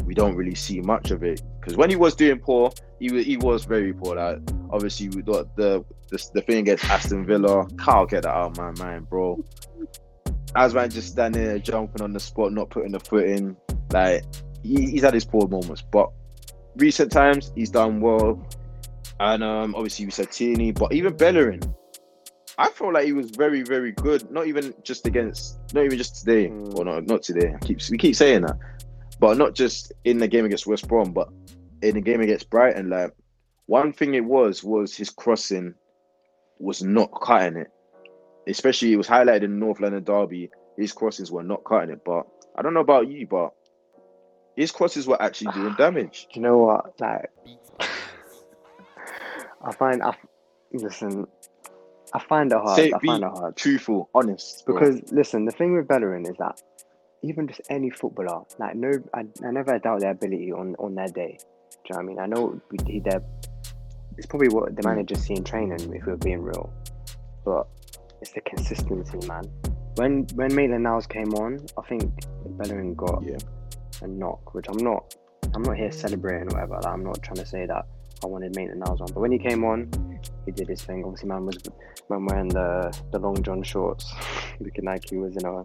we 0.05 0.15
don't 0.15 0.37
really 0.37 0.55
see 0.55 0.81
much 0.81 1.11
of 1.11 1.23
it. 1.23 1.43
Because 1.61 1.77
when 1.77 1.91
he 1.91 1.97
was 1.97 2.15
doing 2.15 2.39
poor, 2.39 2.71
he 3.01 3.11
was, 3.11 3.27
he 3.27 3.37
was 3.37 3.65
very 3.65 3.93
poor. 3.93 4.17
Like 4.17 4.39
obviously, 4.71 5.09
we 5.09 5.23
got 5.23 5.55
the 5.57 5.85
the, 6.11 6.31
the 6.35 6.41
thing 6.43 6.59
against 6.59 6.85
Aston 6.85 7.27
Villa. 7.27 7.67
Can't 7.79 8.09
get 8.09 8.23
that 8.23 8.31
out 8.31 8.51
of 8.51 8.59
my 8.59 8.71
mind, 8.85 9.09
bro. 9.11 9.43
As 10.57 10.75
man 10.75 10.91
just 10.91 11.09
standing 11.13 11.45
there 11.45 11.59
jumping 11.59 12.03
on 12.03 12.13
the 12.13 12.21
spot, 12.21 12.53
not 12.53 12.71
putting 12.71 12.93
the 12.93 13.01
foot 13.01 13.27
in. 13.27 13.57
Like 13.93 14.25
he, 14.63 14.91
he's 14.91 15.03
had 15.03 15.15
his 15.15 15.25
poor 15.25 15.47
moments, 15.47 15.83
but 15.83 16.11
recent 16.77 17.13
times 17.13 17.53
he's 17.55 17.71
done 17.71 18.01
well. 18.01 18.45
And 19.21 19.43
um, 19.45 19.75
obviously 19.75 20.05
you 20.07 20.11
said 20.11 20.31
Tierney, 20.33 20.73
but 20.73 20.93
even 20.93 21.17
Bellerin, 21.17 21.61
I 22.59 22.69
felt 22.71 22.95
like 22.95 23.05
he 23.05 23.13
was 23.13 23.31
very, 23.31 23.63
very 23.63 23.93
good. 23.93 24.31
Not 24.31 24.47
even 24.47 24.75
just 24.83 25.07
against, 25.07 25.59
not 25.75 25.85
even 25.85 25.99
just 25.99 26.17
today, 26.17 26.49
Mm. 26.49 26.79
or 26.79 26.85
not, 26.85 27.07
not 27.07 27.23
today. 27.23 27.55
I 27.55 27.59
keep 27.65 27.79
we 27.91 27.99
keep 27.99 28.17
saying 28.17 28.43
that, 28.43 28.57
but 29.21 29.37
not 29.37 29.55
just 29.55 29.93
in 30.05 30.19
the 30.19 30.29
game 30.29 30.45
against 30.47 30.67
West 30.67 30.89
Brom, 30.89 31.13
but 31.13 31.29
in 31.83 31.95
the 31.95 32.01
game 32.01 32.21
against 32.23 32.49
Brighton. 32.51 32.89
Like 32.91 33.13
one 33.67 33.93
thing 33.93 34.15
it 34.15 34.25
was 34.25 34.65
was 34.65 34.97
his 34.97 35.11
crossing 35.11 35.75
was 36.59 36.83
not 36.83 37.11
cutting 37.23 37.59
it. 37.59 37.69
Especially 38.47 38.93
it 38.93 38.97
was 38.97 39.09
highlighted 39.09 39.45
in 39.45 39.59
North 39.59 39.81
London 39.81 40.05
derby. 40.05 40.51
His 40.77 40.93
crosses 40.93 41.31
were 41.31 41.43
not 41.43 41.65
cutting 41.65 41.91
it. 41.91 42.05
But 42.05 42.27
I 42.57 42.63
don't 42.63 42.75
know 42.75 42.81
about 42.81 43.09
you, 43.09 43.27
but 43.27 43.53
his 44.57 44.73
crosses 44.73 45.07
were 45.07 45.21
actually 45.21 45.53
doing 45.53 45.75
damage. 45.79 46.29
Do 46.33 46.41
you 46.41 46.47
know 46.47 46.59
what? 46.59 47.01
Like, 47.01 47.31
I 49.63 49.73
find 49.73 50.03
I 50.03 50.17
listen. 50.73 51.27
I 52.15 52.21
find 52.21 52.53
it 52.53 52.59
hard. 52.59 52.77
Say 52.77 52.93
I 52.93 52.99
find 53.05 53.25
it 53.25 53.31
hard 53.31 53.57
truthful, 53.57 54.09
honest. 54.15 54.65
bro. 54.65 54.79
because 54.79 55.13
listen, 55.13 55.45
the 55.45 55.53
thing 55.53 55.77
with 55.77 55.89
Bellerin 55.89 56.25
is 56.27 56.37
that 56.39 56.61
even 57.23 57.49
just 57.49 57.61
any 57.69 57.91
footballer, 57.91 58.45
like 58.59 58.77
no, 58.77 58.93
I, 59.13 59.25
I 59.45 59.51
never 59.51 59.79
doubt 59.79 60.01
their 60.01 60.13
ability 60.13 60.53
on 60.53 60.77
on 60.79 60.95
their 60.95 61.09
day. 61.09 61.39
Do 61.39 61.77
you 61.91 61.91
know 61.91 61.97
what 61.97 61.99
I 61.99 62.03
mean? 62.03 62.19
I 62.19 62.27
know 62.27 62.61
we, 62.71 63.01
they're, 63.01 63.23
it's 64.17 64.27
probably 64.27 64.49
what 64.49 64.75
the 64.75 64.83
hmm. 64.83 64.89
manager's 64.89 65.21
see 65.21 65.35
in 65.35 65.45
training, 65.45 65.93
if 65.95 66.07
we're 66.07 66.17
being 66.17 66.43
real, 66.43 66.73
but 67.45 67.67
it's 68.21 68.33
the 68.33 68.41
consistency, 68.43 69.27
man. 69.27 69.45
When 69.97 70.27
when 70.35 70.55
Maitland 70.55 70.85
Niles 70.85 71.07
came 71.07 71.33
on, 71.35 71.65
I 71.79 71.83
think 71.89 72.13
Bellerin 72.59 72.95
got 72.95 73.23
Yeah. 73.25 73.39
a 74.03 74.07
knock, 74.07 74.55
which 74.55 74.67
I'm 74.69 74.79
not. 74.79 75.15
I'm 75.55 75.63
not 75.63 75.77
here 75.77 75.91
celebrating 75.91 76.49
or 76.53 76.55
whatever. 76.55 76.75
Like, 76.75 76.87
I'm 76.87 77.05
not 77.05 77.23
trying 77.23 77.37
to 77.37 77.47
say 77.47 77.65
that 77.67 77.87
I 78.23 78.27
wanted 78.27 78.55
Maitland 78.57 78.81
Niles 78.81 79.01
on, 79.01 79.07
but 79.13 79.21
when 79.21 79.33
he 79.33 79.39
came 79.39 79.65
on, 79.65 79.91
he 80.45 80.53
did 80.53 80.69
his 80.69 80.83
thing. 80.83 81.03
Obviously, 81.05 81.29
man 81.29 81.47
was 81.47 81.59
man 82.11 82.25
wearing 82.27 82.49
the 82.49 82.97
the 83.13 83.19
long 83.19 83.43
john 83.43 83.63
shorts, 83.63 84.13
looking 84.61 84.85
like 84.85 85.09
he 85.09 85.17
was 85.17 85.37
in 85.37 85.45
a 85.47 85.63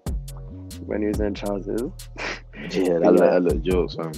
when 0.85 1.01
he 1.01 1.07
was 1.07 1.19
in 1.19 1.33
trousers. 1.33 1.81
Yeah, 2.69 2.99
that 2.99 3.13
look, 3.13 3.17
that 3.17 3.41
look 3.41 3.61
jokes, 3.63 3.97
man. 3.97 4.13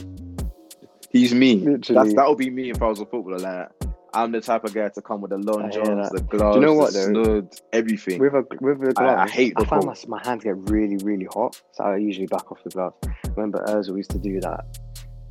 He's 1.11 1.33
me. 1.33 1.55
Literally. 1.55 2.03
That's 2.03 2.15
that 2.15 2.27
would 2.27 2.37
be 2.37 2.49
me 2.49 2.71
if 2.71 2.81
I 2.81 2.87
was 2.87 2.99
a 2.99 3.05
footballer. 3.05 3.37
Like 3.37 3.92
I'm 4.13 4.31
the 4.31 4.41
type 4.41 4.63
of 4.63 4.73
guy 4.73 4.89
to 4.89 5.01
come 5.01 5.21
with 5.21 5.31
the 5.31 5.37
long 5.37 5.63
I 5.65 5.69
johns, 5.69 6.09
the 6.11 6.21
gloves, 6.21 6.59
know 6.61 6.73
what, 6.73 6.93
the 6.93 6.99
though? 6.99 7.23
snood, 7.23 7.49
everything. 7.71 8.19
With 8.19 8.33
a 8.33 8.45
with 8.61 8.79
the 8.79 8.93
I- 9.01 9.05
I 9.05 9.15
gloves, 9.15 9.31
hate 9.31 9.55
the 9.57 9.65
find 9.65 9.85
my, 9.85 9.95
my 10.07 10.23
hands 10.23 10.43
get 10.43 10.55
really 10.69 10.97
really 10.97 11.27
hot, 11.33 11.59
so 11.73 11.83
I 11.83 11.97
usually 11.97 12.27
back 12.27 12.51
off 12.51 12.63
the 12.63 12.69
gloves. 12.69 12.95
Remember 13.35 13.63
Özil 13.67 13.97
used 13.97 14.11
to 14.11 14.19
do 14.19 14.39
that. 14.41 14.65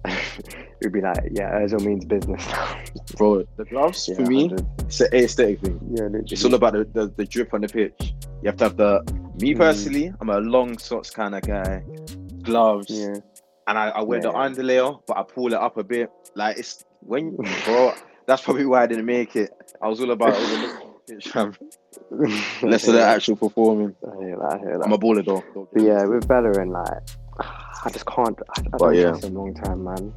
It'd 0.80 0.92
be 0.92 1.00
like, 1.00 1.18
yeah, 1.30 1.60
Özil 1.60 1.84
means 1.84 2.04
business. 2.04 2.44
Bro, 3.16 3.44
the 3.56 3.64
gloves 3.66 4.08
yeah, 4.08 4.16
for 4.16 4.22
me, 4.22 4.48
100. 4.48 4.66
it's 4.80 5.00
an 5.00 5.14
aesthetic 5.14 5.60
thing. 5.60 5.78
yeah, 5.94 6.04
literally. 6.04 6.26
It's 6.32 6.44
all 6.44 6.54
about 6.54 6.72
the, 6.72 6.84
the, 6.92 7.06
the 7.16 7.24
drip 7.24 7.54
on 7.54 7.60
the 7.60 7.68
pitch. 7.68 8.14
You 8.42 8.46
have 8.46 8.56
to 8.56 8.64
have 8.64 8.76
the. 8.76 9.02
Me 9.40 9.54
Mm. 9.54 9.58
personally, 9.58 10.12
I'm 10.20 10.28
a 10.28 10.40
long 10.40 10.76
socks 10.76 11.08
kind 11.10 11.34
of 11.34 11.42
guy, 11.42 11.82
gloves, 12.42 12.90
yeah. 12.90 13.14
and 13.68 13.78
I, 13.78 13.88
I 13.90 14.02
wear 14.02 14.20
the 14.20 14.28
Yeah. 14.30 14.34
underlayer, 14.48 15.00
but 15.06 15.16
I 15.16 15.22
pull 15.22 15.46
it 15.48 15.54
up 15.54 15.76
a 15.78 15.84
bit. 15.84 16.10
Like 16.34 16.58
it's 16.58 16.84
when, 17.00 17.36
bro. 17.64 17.92
That's 18.26 18.42
probably 18.42 18.66
why 18.66 18.82
I 18.82 18.86
didn't 18.86 19.06
make 19.06 19.36
it. 19.36 19.50
I 19.82 19.88
was 19.88 20.00
all 20.00 20.10
about 20.10 20.34
overlooking 20.34 20.90
the 21.06 21.14
pitch, 21.14 21.28
fam. 21.28 21.54
less 22.62 22.86
of 22.88 22.94
the 22.94 23.02
actual 23.02 23.36
performing. 23.36 23.94
I 24.06 24.16
hear 24.24 24.36
that. 24.36 24.52
I 24.54 24.58
hear 24.58 24.78
that. 24.78 24.84
I'm 24.86 24.92
a 24.92 24.98
baller 24.98 25.24
though. 25.24 25.42
But 25.72 25.82
yeah, 25.82 26.04
with 26.04 26.26
Bellerin, 26.28 26.70
like, 26.70 26.86
I 27.40 27.90
just 27.90 28.06
can't. 28.06 28.38
I, 28.56 28.60
I 28.60 28.64
But 28.70 28.78
don't 28.78 28.94
yeah. 28.94 29.02
trust 29.10 29.24
him 29.24 29.34
long 29.34 29.54
term, 29.54 29.84
man. 29.84 30.14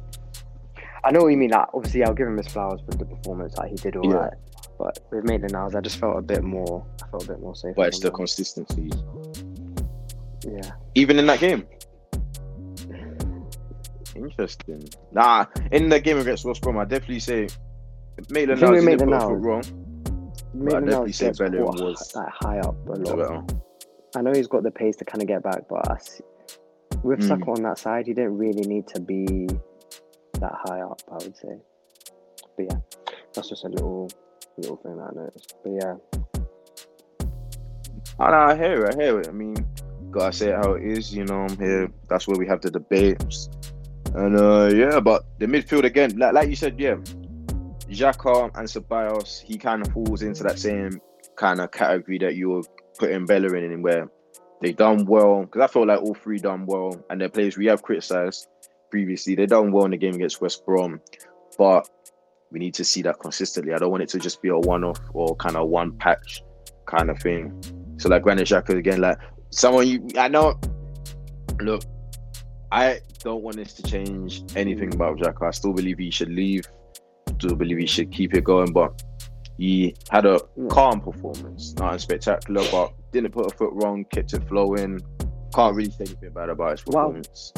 I 1.04 1.10
know 1.10 1.20
what 1.20 1.28
you 1.28 1.36
mean. 1.36 1.50
Like, 1.50 1.66
obviously, 1.74 2.02
I'll 2.04 2.14
give 2.14 2.26
him 2.28 2.36
his 2.36 2.48
flowers 2.48 2.80
for 2.84 2.96
the 2.96 3.04
performance. 3.04 3.56
Like, 3.56 3.70
he 3.70 3.76
did 3.76 3.96
all 3.96 4.08
Yeah. 4.08 4.16
right. 4.16 4.32
But 4.78 4.98
with 5.10 5.24
Maitland 5.24 5.52
Niles, 5.52 5.74
I 5.74 5.80
just 5.80 5.98
felt 5.98 6.18
a 6.18 6.22
bit 6.22 6.42
more. 6.42 6.84
I 7.02 7.08
felt 7.08 7.24
a 7.24 7.28
bit 7.28 7.40
more 7.40 7.54
safe. 7.56 7.74
But 7.76 7.88
it's 7.88 7.98
the 8.00 8.08
them. 8.08 8.16
consistency. 8.16 8.90
yeah. 10.46 10.72
Even 10.94 11.18
in 11.18 11.26
that 11.26 11.40
game. 11.40 11.66
Interesting. 14.16 14.88
Nah, 15.12 15.46
in 15.72 15.88
the 15.88 16.00
game 16.00 16.18
against 16.18 16.44
West 16.44 16.62
Brom, 16.62 16.78
I 16.78 16.84
definitely 16.84 17.20
say 17.20 17.48
Maitland 18.30 18.60
The 18.60 18.66
thing 18.66 18.74
Niles 18.74 18.84
with 18.84 18.98
didn't 18.98 19.12
a 19.12 19.20
foot 19.20 19.32
wrong. 19.34 19.62
Definitely 20.54 20.90
Niles 20.90 21.16
say 21.16 21.26
gets 21.26 21.40
was- 21.40 22.12
like 22.16 22.28
high 22.28 22.58
up 22.60 22.74
a 22.88 22.92
lot. 22.92 23.52
I 24.16 24.22
know 24.22 24.32
he's 24.32 24.46
got 24.46 24.62
the 24.62 24.70
pace 24.70 24.96
to 24.96 25.04
kind 25.04 25.20
of 25.22 25.28
get 25.28 25.42
back, 25.42 25.68
but 25.68 25.90
I 25.90 25.98
see, 25.98 26.24
with 27.02 27.20
Mm. 27.20 27.28
Saka 27.28 27.50
on 27.50 27.62
that 27.64 27.78
side, 27.78 28.06
he 28.06 28.14
didn't 28.14 28.38
really 28.38 28.66
need 28.66 28.86
to 28.88 29.00
be 29.00 29.46
that 30.40 30.52
high 30.64 30.80
up. 30.80 31.00
I 31.10 31.14
would 31.14 31.36
say. 31.36 31.58
But 32.56 32.66
yeah, 32.70 32.78
that's 33.34 33.48
just 33.50 33.64
a 33.64 33.68
little 33.68 34.08
little 34.56 34.76
thing 34.76 34.96
that 34.96 35.10
I 35.12 35.14
noticed. 35.14 35.54
But 35.62 35.72
yeah, 35.72 35.94
I, 38.18 38.30
know, 38.30 38.36
I 38.38 38.56
hear 38.56 38.84
it. 38.86 38.94
I 38.94 39.02
hear 39.02 39.20
it. 39.20 39.28
I 39.28 39.32
mean, 39.32 39.56
gotta 40.10 40.32
say 40.32 40.48
it 40.50 40.56
how 40.56 40.72
it 40.74 40.84
is. 40.84 41.14
You 41.14 41.24
know, 41.26 41.42
I'm 41.42 41.58
here. 41.58 41.90
That's 42.08 42.26
where 42.26 42.38
we 42.38 42.46
have 42.46 42.62
the 42.62 42.70
debates. 42.70 43.50
And 44.14 44.38
uh, 44.38 44.70
yeah, 44.74 45.00
but 45.00 45.26
the 45.38 45.46
midfield 45.46 45.84
again, 45.84 46.16
like, 46.16 46.32
like 46.32 46.48
you 46.48 46.56
said, 46.56 46.80
yeah, 46.80 46.96
Xhaka 47.88 48.50
and 48.56 48.68
Ceballos, 48.68 49.40
he 49.42 49.58
kind 49.58 49.86
of 49.86 49.92
falls 49.92 50.22
into 50.22 50.42
that 50.42 50.58
same 50.58 51.00
kind 51.36 51.60
of 51.60 51.70
category 51.70 52.18
that 52.18 52.34
you 52.34 52.50
were 52.50 52.62
putting 52.98 53.26
Bellerin 53.26 53.72
in, 53.72 53.82
where 53.82 54.08
they 54.62 54.72
done 54.72 55.04
well. 55.06 55.42
Because 55.42 55.62
I 55.62 55.66
felt 55.66 55.88
like 55.88 56.00
all 56.00 56.14
three 56.14 56.38
done 56.38 56.66
well, 56.66 57.04
and 57.10 57.20
their 57.20 57.28
players 57.28 57.56
we 57.56 57.66
have 57.66 57.82
criticised 57.82 58.48
previously, 58.90 59.34
they 59.34 59.46
done 59.46 59.72
well 59.72 59.84
in 59.84 59.90
the 59.90 59.96
game 59.96 60.14
against 60.14 60.40
West 60.40 60.64
Brom, 60.64 61.00
but 61.58 61.88
we 62.50 62.58
need 62.58 62.74
to 62.74 62.84
see 62.84 63.02
that 63.02 63.18
consistently. 63.18 63.72
I 63.72 63.78
don't 63.78 63.90
want 63.90 64.02
it 64.02 64.08
to 64.10 64.18
just 64.18 64.40
be 64.40 64.48
a 64.48 64.56
one-off 64.56 65.00
or 65.12 65.34
kind 65.36 65.56
of 65.56 65.68
one 65.68 65.92
patch 65.98 66.42
kind 66.86 67.10
of 67.10 67.18
thing. 67.18 67.60
So 67.98 68.08
like 68.08 68.22
Granit 68.22 68.46
Xhaka 68.46 68.76
again, 68.76 69.00
like 69.00 69.18
someone 69.50 69.86
you 69.88 70.06
I 70.16 70.28
know. 70.28 70.58
Look, 71.60 71.82
I 72.70 73.00
don't 73.20 73.42
want 73.42 73.56
this 73.56 73.72
to 73.74 73.82
change 73.82 74.42
anything 74.54 74.94
about 74.94 75.18
Xhaka. 75.18 75.48
I 75.48 75.50
still 75.50 75.72
believe 75.72 75.98
he 75.98 76.10
should 76.10 76.28
leave. 76.28 76.64
Still 77.38 77.54
believe 77.56 77.78
he 77.78 77.86
should 77.86 78.10
keep 78.10 78.34
it 78.34 78.44
going, 78.44 78.72
but 78.72 79.02
he 79.58 79.94
had 80.10 80.26
a 80.26 80.40
calm 80.68 81.00
performance, 81.00 81.74
not 81.78 82.00
spectacular, 82.00 82.62
but 82.70 82.92
didn't 83.12 83.32
put 83.32 83.52
a 83.52 83.56
foot 83.56 83.70
wrong, 83.74 84.04
kept 84.12 84.32
it 84.34 84.46
flowing. 84.48 85.00
Can't 85.54 85.74
really 85.76 85.90
say 85.90 86.04
anything 86.06 86.32
bad 86.32 86.48
about 86.50 86.72
his 86.72 86.86
Well, 86.86 87.06
performance 87.08 87.52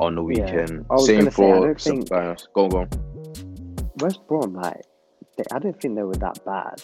on 0.00 0.14
the 0.14 0.22
weekend. 0.22 0.86
Was 0.88 1.06
Same 1.06 1.24
say, 1.24 1.30
for 1.30 1.74
think- 1.74 2.08
Go 2.08 2.64
on, 2.64 2.68
go 2.70 2.78
on. 2.78 2.88
West 4.00 4.20
Brom, 4.28 4.54
like, 4.54 4.80
they, 5.36 5.44
I 5.52 5.58
don't 5.58 5.78
think 5.80 5.96
they 5.96 6.02
were 6.02 6.14
that 6.14 6.44
bad. 6.44 6.82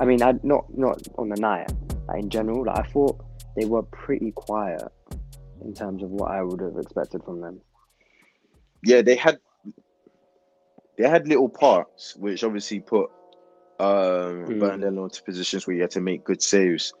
I 0.00 0.04
mean, 0.06 0.22
I 0.22 0.34
not 0.42 0.64
not 0.76 1.00
on 1.18 1.28
the 1.28 1.36
night, 1.40 1.70
like 2.08 2.22
in 2.22 2.30
general. 2.30 2.64
Like, 2.64 2.78
I 2.78 2.82
thought 2.88 3.20
they 3.56 3.66
were 3.66 3.82
pretty 3.82 4.32
quiet 4.32 4.82
in 5.62 5.74
terms 5.74 6.02
of 6.02 6.10
what 6.10 6.30
I 6.30 6.42
would 6.42 6.60
have 6.60 6.76
expected 6.78 7.22
from 7.24 7.40
them. 7.42 7.60
yeah, 8.84 9.02
they 9.02 9.14
had 9.14 9.38
they 11.00 11.08
had 11.08 11.26
little 11.26 11.48
parts 11.48 12.14
which 12.16 12.44
obviously 12.44 12.80
put 12.80 13.10
um 13.78 14.44
Mm. 14.46 14.60
Burnley 14.60 14.86
into 14.88 15.22
positions 15.22 15.66
where 15.66 15.74
you 15.76 15.82
had 15.82 15.90
to 15.92 16.00
make 16.00 16.24
good 16.24 16.42
saves. 16.42 16.92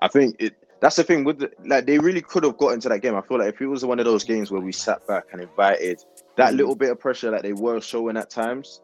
I 0.00 0.08
think 0.08 0.36
it 0.38 0.54
that's 0.80 0.96
the 0.96 1.04
thing 1.04 1.24
with 1.24 1.40
the, 1.40 1.50
like 1.66 1.84
they 1.86 1.98
really 1.98 2.22
could 2.22 2.44
have 2.44 2.56
got 2.56 2.70
into 2.72 2.88
that 2.88 3.00
game. 3.00 3.14
I 3.14 3.20
feel 3.20 3.38
like 3.38 3.52
if 3.54 3.60
it 3.60 3.66
was 3.66 3.84
one 3.84 3.98
of 3.98 4.06
those 4.06 4.24
games 4.24 4.50
where 4.50 4.60
we 4.62 4.72
sat 4.72 5.06
back 5.06 5.24
and 5.32 5.42
invited 5.42 6.02
that 6.36 6.54
Mm. 6.54 6.56
little 6.56 6.74
bit 6.76 6.90
of 6.90 6.98
pressure 7.00 7.30
that 7.30 7.42
they 7.42 7.52
were 7.52 7.80
showing 7.80 8.16
at 8.16 8.30
times, 8.30 8.80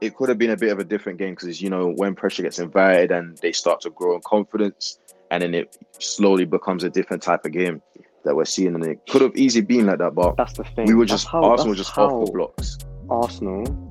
it 0.00 0.16
could 0.16 0.28
have 0.28 0.38
been 0.38 0.50
a 0.50 0.56
bit 0.56 0.72
of 0.72 0.78
a 0.78 0.84
different 0.84 1.18
game 1.18 1.34
because 1.34 1.60
you 1.62 1.70
know 1.70 1.92
when 1.96 2.14
pressure 2.14 2.42
gets 2.42 2.58
invited 2.58 3.12
and 3.12 3.36
they 3.38 3.52
start 3.52 3.80
to 3.82 3.90
grow 3.90 4.14
in 4.16 4.22
confidence, 4.24 4.98
and 5.30 5.42
then 5.42 5.54
it 5.54 5.76
slowly 5.98 6.46
becomes 6.46 6.82
a 6.82 6.90
different 6.90 7.22
type 7.22 7.44
of 7.44 7.52
game 7.52 7.80
that 8.24 8.34
we're 8.34 8.44
seeing, 8.44 8.74
and 8.74 8.84
it 8.84 8.98
could 9.08 9.22
have 9.22 9.36
easily 9.36 9.64
been 9.64 9.86
like 9.86 9.98
that, 9.98 10.14
but 10.16 10.36
That's 10.36 10.54
the 10.54 10.64
thing. 10.64 10.86
we 10.86 10.94
were 10.94 11.04
just 11.04 11.28
how- 11.28 11.44
Arsenal 11.44 11.70
were 11.70 11.76
just 11.76 11.96
off 11.96 12.26
the 12.26 12.32
blocks. 12.32 12.78
Arsenal, 13.08 13.85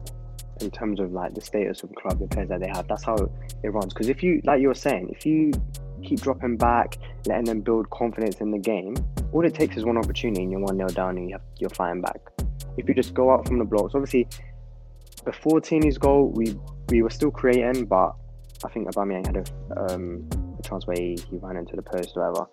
in 0.62 0.72
terms 0.72 0.99
of 0.99 1.12
like 1.12 1.34
the 1.34 1.41
status 1.41 1.84
of 1.84 1.89
the 1.89 1.95
club, 1.95 2.20
the 2.20 2.28
players 2.28 2.49
that 2.49 2.60
they 2.62 2.68
have, 2.68 2.88
that's 2.88 3.03
how 3.03 3.16
it 3.16 3.70
runs. 3.70 3.93
Because 3.93 4.10
if 4.10 4.24
you, 4.24 4.41
like 4.45 4.62
you 4.62 4.68
were 4.70 4.74
saying, 4.74 5.10
if 5.10 5.26
you 5.26 5.51
keep 6.03 6.22
dropping 6.22 6.56
back, 6.58 6.97
letting 7.26 7.45
them 7.45 7.62
build 7.62 7.89
confidence 7.89 8.38
in 8.41 8.51
the 8.51 8.60
game, 8.60 8.95
all 9.34 9.45
it 9.45 9.53
takes 9.53 9.76
is 9.76 9.84
one 9.86 9.97
opportunity 9.97 10.43
and 10.43 10.51
you're 10.51 10.62
one 10.62 10.78
0 10.78 10.88
down 10.89 11.18
and 11.18 11.30
you 11.30 11.36
have, 11.36 11.41
you're 11.58 11.70
fighting 11.72 12.01
back. 12.01 12.20
If 12.78 12.88
you 12.88 12.93
just 12.93 13.14
go 13.14 13.32
out 13.32 13.47
from 13.47 13.60
the 13.60 13.66
blocks, 13.66 13.93
obviously, 13.95 14.28
before 15.24 15.60
Tierney's 15.62 15.97
goal, 15.97 16.30
we 16.36 16.58
we 16.89 17.01
were 17.01 17.10
still 17.10 17.32
creating, 17.32 17.86
but 17.86 18.14
I 18.64 18.70
think 18.70 18.88
Aubameyang 18.89 19.26
had 19.26 19.38
a, 19.38 19.93
um, 19.93 20.28
a 20.60 20.62
chance 20.62 20.86
where 20.86 20.95
he, 20.97 21.18
he 21.32 21.38
ran 21.38 21.58
into 21.58 21.76
the 21.76 21.82
post 21.82 22.14
or 22.16 22.30
whatever. 22.32 22.47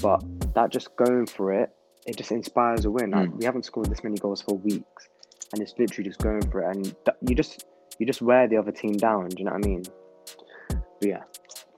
But 0.00 0.54
that 0.54 0.70
just 0.70 0.96
going 0.96 1.26
for 1.26 1.52
it, 1.52 1.70
it 2.06 2.16
just 2.16 2.32
inspires 2.32 2.84
a 2.86 2.90
win. 2.90 3.10
Like, 3.10 3.28
Mm. 3.28 3.36
we 3.38 3.44
haven't 3.44 3.64
scored 3.64 3.90
this 3.90 4.02
many 4.02 4.16
goals 4.16 4.40
for 4.42 4.56
weeks 4.56 5.08
and 5.52 5.62
it's 5.62 5.74
literally 5.78 6.08
just 6.08 6.20
going 6.20 6.48
for 6.50 6.62
it, 6.62 6.76
and 6.76 6.94
you 7.28 7.34
just 7.34 7.66
you 7.98 8.06
just 8.06 8.22
wear 8.22 8.48
the 8.48 8.56
other 8.56 8.72
team 8.72 8.94
down. 8.96 9.28
Do 9.28 9.36
you 9.38 9.44
know 9.44 9.52
what 9.52 9.64
I 9.64 9.68
mean? 9.68 9.82
But 10.68 11.08
yeah, 11.08 11.22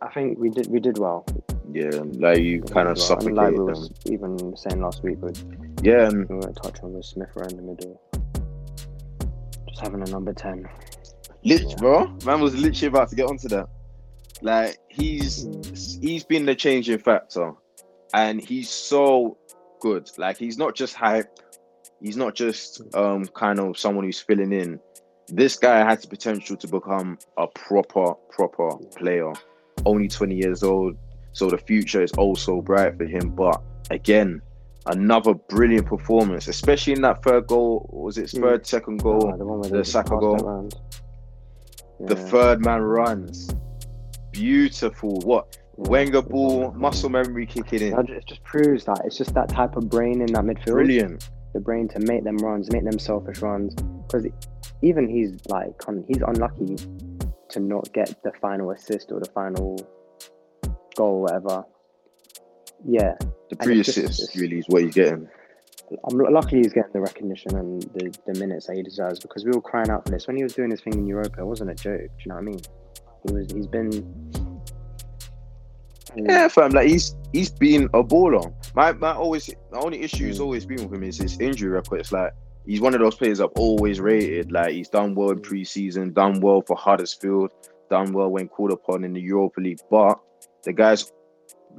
I 0.02 0.08
think 0.12 0.38
we 0.38 0.50
did 0.50 0.68
we 0.68 0.80
did 0.80 0.98
well. 0.98 1.26
Yeah, 1.72 1.90
like 2.18 2.38
you 2.40 2.60
We 2.62 2.68
kind 2.72 2.88
of 2.88 2.96
well. 2.98 2.98
And 2.98 2.98
suffocate 2.98 3.34
like 3.34 3.50
we 3.52 3.56
them. 3.56 3.66
was 3.66 3.90
even 4.06 4.56
saying 4.56 4.80
last 4.80 5.02
week, 5.02 5.20
but 5.20 5.36
Yeah, 5.82 6.08
and 6.08 6.28
we 6.28 6.34
won't 6.36 6.56
touch 6.62 6.80
on 6.82 6.92
with 6.92 7.04
Smith 7.04 7.30
around 7.36 7.52
the 7.56 7.62
middle, 7.62 8.00
just 9.68 9.80
having 9.80 10.02
a 10.02 10.10
number 10.10 10.32
ten. 10.32 10.68
lit, 11.44 11.62
Yeah. 11.62 11.76
bro. 11.76 12.16
Man 12.24 12.40
was 12.40 12.54
literally 12.54 12.88
about 12.88 13.08
to 13.10 13.16
get 13.16 13.26
onto 13.28 13.48
that. 13.48 13.68
Like 14.42 14.78
he's 14.88 15.46
Mm. 15.46 16.02
he's 16.02 16.24
been 16.24 16.44
the 16.46 16.54
changing 16.54 16.98
factor, 16.98 17.52
and 18.12 18.40
he's 18.40 18.68
so 18.70 19.36
good. 19.80 20.10
Like 20.18 20.36
he's 20.38 20.58
not 20.58 20.74
just 20.74 20.94
hype. 20.94 21.38
He's 22.04 22.18
not 22.18 22.34
just 22.34 22.82
um 22.94 23.24
kind 23.28 23.58
of 23.58 23.78
someone 23.78 24.04
who's 24.04 24.20
filling 24.20 24.52
in. 24.52 24.78
This 25.28 25.56
guy 25.56 25.78
has 25.78 26.02
the 26.02 26.08
potential 26.08 26.54
to 26.54 26.68
become 26.68 27.18
a 27.38 27.46
proper 27.46 28.12
proper 28.28 28.76
player. 28.98 29.32
Only 29.86 30.08
twenty 30.08 30.34
years 30.34 30.62
old, 30.62 30.96
so 31.32 31.48
the 31.48 31.56
future 31.56 32.02
is 32.02 32.12
also 32.12 32.60
bright 32.60 32.98
for 32.98 33.06
him. 33.06 33.30
But 33.30 33.62
again, 33.90 34.42
another 34.84 35.32
brilliant 35.32 35.86
performance, 35.86 36.46
especially 36.46 36.92
in 36.92 37.00
that 37.02 37.22
third 37.22 37.46
goal. 37.46 37.88
Was 37.90 38.18
it 38.18 38.26
Mm. 38.26 38.40
third, 38.42 38.66
second 38.66 39.02
goal? 39.02 39.30
Ah, 39.32 39.36
the 39.38 39.78
the 39.78 39.84
Saka 39.84 40.10
goal. 40.18 40.66
it. 40.66 40.76
The 42.06 42.16
Yeah, 42.16 42.28
third 42.28 42.62
man 42.62 42.82
runs. 42.82 43.48
Beautiful. 44.30 45.20
What? 45.24 45.56
Wenger 45.76 46.20
ball, 46.22 46.70
muscle 46.72 47.08
memory 47.08 47.46
kicking 47.46 47.80
in. 47.92 47.98
It 48.10 48.26
just 48.26 48.44
proves 48.44 48.84
that 48.84 49.00
it's 49.06 49.16
just 49.16 49.32
that 49.34 49.48
type 49.48 49.74
of 49.76 49.88
brain 49.88 50.20
in 50.20 50.26
that 50.34 50.44
midfield. 50.44 50.72
Brilliant. 50.72 51.30
The 51.54 51.60
brain 51.60 51.88
to 51.88 52.00
make 52.00 52.24
them 52.24 52.36
runs, 52.36 52.70
make 52.70 52.84
them 52.84 52.98
selfish 52.98 53.38
runs. 53.38 53.74
Because 53.74 54.26
even 54.82 55.08
he's 55.08 55.32
like, 55.48 55.72
he's 56.06 56.22
unlucky 56.22 56.76
to 57.50 57.60
not 57.60 57.90
get 57.94 58.22
the 58.22 58.32
final 58.40 58.72
assist 58.72 59.10
or 59.12 59.20
the 59.20 59.30
final 59.30 59.78
goal, 60.96 61.22
whatever. 61.22 61.64
Yeah, 62.86 63.14
The 63.48 63.56
pre 63.56 63.80
assist 63.80 64.36
really 64.36 64.58
is 64.58 64.66
what 64.68 64.82
you're 64.82 64.90
getting. 64.90 65.28
I'm 66.10 66.18
lucky 66.18 66.56
he's 66.58 66.72
getting 66.72 66.92
the 66.92 67.00
recognition 67.00 67.56
and 67.56 67.82
the, 67.94 68.14
the 68.26 68.38
minutes 68.38 68.66
that 68.66 68.76
he 68.76 68.82
deserves 68.82 69.20
because 69.20 69.44
we 69.44 69.52
were 69.52 69.60
crying 69.60 69.90
out 69.90 70.04
for 70.04 70.10
this 70.10 70.26
when 70.26 70.36
he 70.36 70.42
was 70.42 70.54
doing 70.54 70.70
his 70.70 70.80
thing 70.80 70.94
in 70.94 71.06
Europa. 71.06 71.40
It 71.40 71.46
wasn't 71.46 71.70
a 71.70 71.74
joke. 71.74 72.00
Do 72.00 72.06
you 72.24 72.28
know 72.28 72.34
what 72.36 72.40
I 72.40 72.44
mean? 72.44 72.60
He 73.26 73.32
was. 73.32 73.52
He's 73.52 73.66
been. 73.66 73.90
Mm. 76.16 76.28
Yeah, 76.28 76.48
fam. 76.48 76.70
Like 76.70 76.88
he's 76.88 77.16
he's 77.32 77.50
been 77.50 77.84
a 77.94 78.02
baller. 78.02 78.52
My 78.74 78.92
my 78.92 79.12
always 79.12 79.46
the 79.46 79.78
only 79.78 80.02
issue 80.02 80.26
has 80.28 80.38
mm. 80.38 80.42
always 80.42 80.64
been 80.64 80.82
with 80.82 80.92
him 80.92 81.02
is 81.02 81.18
his 81.18 81.40
injury 81.40 81.70
record. 81.70 82.00
It's 82.00 82.12
like 82.12 82.32
he's 82.66 82.80
one 82.80 82.94
of 82.94 83.00
those 83.00 83.16
players 83.16 83.40
I've 83.40 83.50
always 83.56 84.00
rated. 84.00 84.52
Like 84.52 84.72
he's 84.72 84.88
done 84.88 85.14
well 85.14 85.30
in 85.30 85.40
preseason, 85.40 86.14
done 86.14 86.40
well 86.40 86.62
for 86.66 86.76
Huddersfield, 86.76 87.52
done 87.90 88.12
well 88.12 88.30
when 88.30 88.48
called 88.48 88.72
upon 88.72 89.04
in 89.04 89.12
the 89.12 89.20
Europa 89.20 89.60
League. 89.60 89.80
But 89.90 90.18
the 90.62 90.72
guy's 90.72 91.12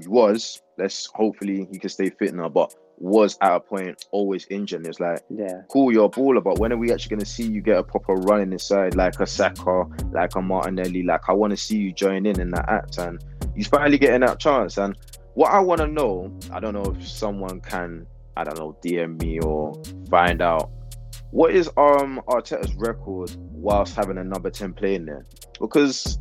he 0.02 0.08
was, 0.08 0.62
let's 0.78 1.06
hopefully 1.14 1.68
he 1.72 1.80
can 1.80 1.90
stay 1.90 2.10
fit 2.10 2.34
now, 2.34 2.50
but 2.50 2.74
was 2.98 3.38
at 3.42 3.56
a 3.56 3.60
point 3.60 4.06
always 4.12 4.46
injured. 4.50 4.80
And 4.80 4.88
it's 4.88 5.00
like 5.00 5.20
Yeah. 5.30 5.62
cool, 5.70 5.92
you're 5.92 6.06
a 6.06 6.10
baller, 6.10 6.44
but 6.44 6.60
when 6.60 6.72
are 6.72 6.78
we 6.78 6.92
actually 6.92 7.10
going 7.10 7.20
to 7.20 7.26
see 7.26 7.46
you 7.46 7.62
get 7.62 7.78
a 7.78 7.84
proper 7.84 8.14
run 8.14 8.42
in 8.42 8.50
the 8.50 8.60
side, 8.60 8.96
like 8.96 9.20
a 9.20 9.28
Saka, 9.28 9.86
like 10.12 10.36
a 10.36 10.42
Martinelli? 10.42 11.04
Like, 11.04 11.22
I 11.28 11.34
want 11.34 11.52
to 11.52 11.58
see 11.58 11.78
you 11.78 11.92
join 11.92 12.26
in 12.26 12.40
in 12.40 12.52
that 12.52 12.70
act, 12.70 12.98
and 12.98 13.24
he's 13.56 13.68
finally 13.68 13.98
getting 13.98 14.22
that 14.22 14.40
chance. 14.40 14.78
And 14.78 14.96
what 15.34 15.52
I 15.52 15.60
want 15.60 15.82
to 15.82 15.88
know, 15.88 16.32
I 16.52 16.60
don't 16.60 16.74
know 16.74 16.96
if 16.98 17.08
someone 17.08 17.60
can, 17.62 18.08
I 18.38 18.44
don't 18.44 18.58
know, 18.58 18.78
DM 18.84 19.22
me 19.22 19.40
or 19.40 19.74
find 20.10 20.42
out 20.42 20.70
what 21.32 21.54
is 21.54 21.68
um 21.76 22.22
Arteta's 22.30 22.74
record 22.76 23.36
whilst 23.52 23.96
having 23.96 24.18
a 24.18 24.24
number 24.24 24.50
10 24.50 24.74
playing 24.74 25.06
there? 25.06 25.26
Because 25.60 26.18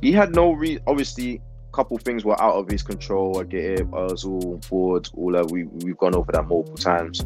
he 0.00 0.12
had 0.12 0.34
no 0.34 0.52
re 0.52 0.78
obviously 0.86 1.42
couple 1.76 1.98
things 1.98 2.24
were 2.24 2.40
out 2.42 2.54
of 2.54 2.68
his 2.70 2.82
control. 2.82 3.38
I 3.38 3.44
get 3.44 3.64
it. 3.80 3.86
I 3.92 4.02
was 4.04 4.24
all 4.24 4.60
bored, 4.70 5.08
all 5.14 5.32
that 5.32 5.50
we 5.50 5.64
we've 5.64 5.96
gone 5.98 6.14
over 6.14 6.32
that 6.32 6.48
multiple 6.48 6.78
times. 6.78 7.24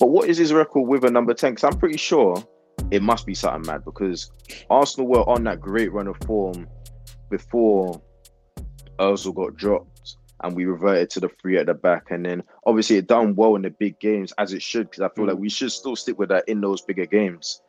But 0.00 0.08
what 0.08 0.28
is 0.28 0.38
his 0.38 0.52
record 0.52 0.88
with 0.88 1.04
a 1.04 1.10
number 1.10 1.34
10? 1.34 1.52
Because 1.52 1.64
I'm 1.64 1.78
pretty 1.78 1.98
sure 1.98 2.42
it 2.90 3.02
must 3.02 3.26
be 3.26 3.34
something 3.34 3.70
mad 3.70 3.84
because 3.84 4.30
Arsenal 4.70 5.08
were 5.08 5.28
on 5.28 5.44
that 5.44 5.60
great 5.60 5.92
run 5.92 6.08
of 6.08 6.16
form 6.26 6.66
before 7.30 8.00
Ozil 8.98 9.34
got 9.34 9.56
dropped 9.56 10.16
and 10.42 10.56
we 10.56 10.64
reverted 10.64 11.08
to 11.10 11.20
the 11.20 11.28
three 11.40 11.56
at 11.58 11.66
the 11.66 11.74
back. 11.74 12.10
And 12.10 12.24
then 12.26 12.42
obviously 12.66 12.96
it 12.96 13.06
done 13.06 13.36
well 13.36 13.54
in 13.56 13.62
the 13.62 13.70
big 13.70 14.00
games 14.00 14.32
as 14.38 14.52
it 14.52 14.62
should, 14.62 14.90
because 14.90 15.02
I 15.02 15.08
feel 15.14 15.24
Mm. 15.24 15.28
like 15.28 15.38
we 15.38 15.48
should 15.50 15.70
still 15.70 15.94
stick 15.96 16.18
with 16.18 16.30
that 16.30 16.48
in 16.48 16.60
those 16.60 16.80
bigger 16.82 17.06
games, 17.06 17.60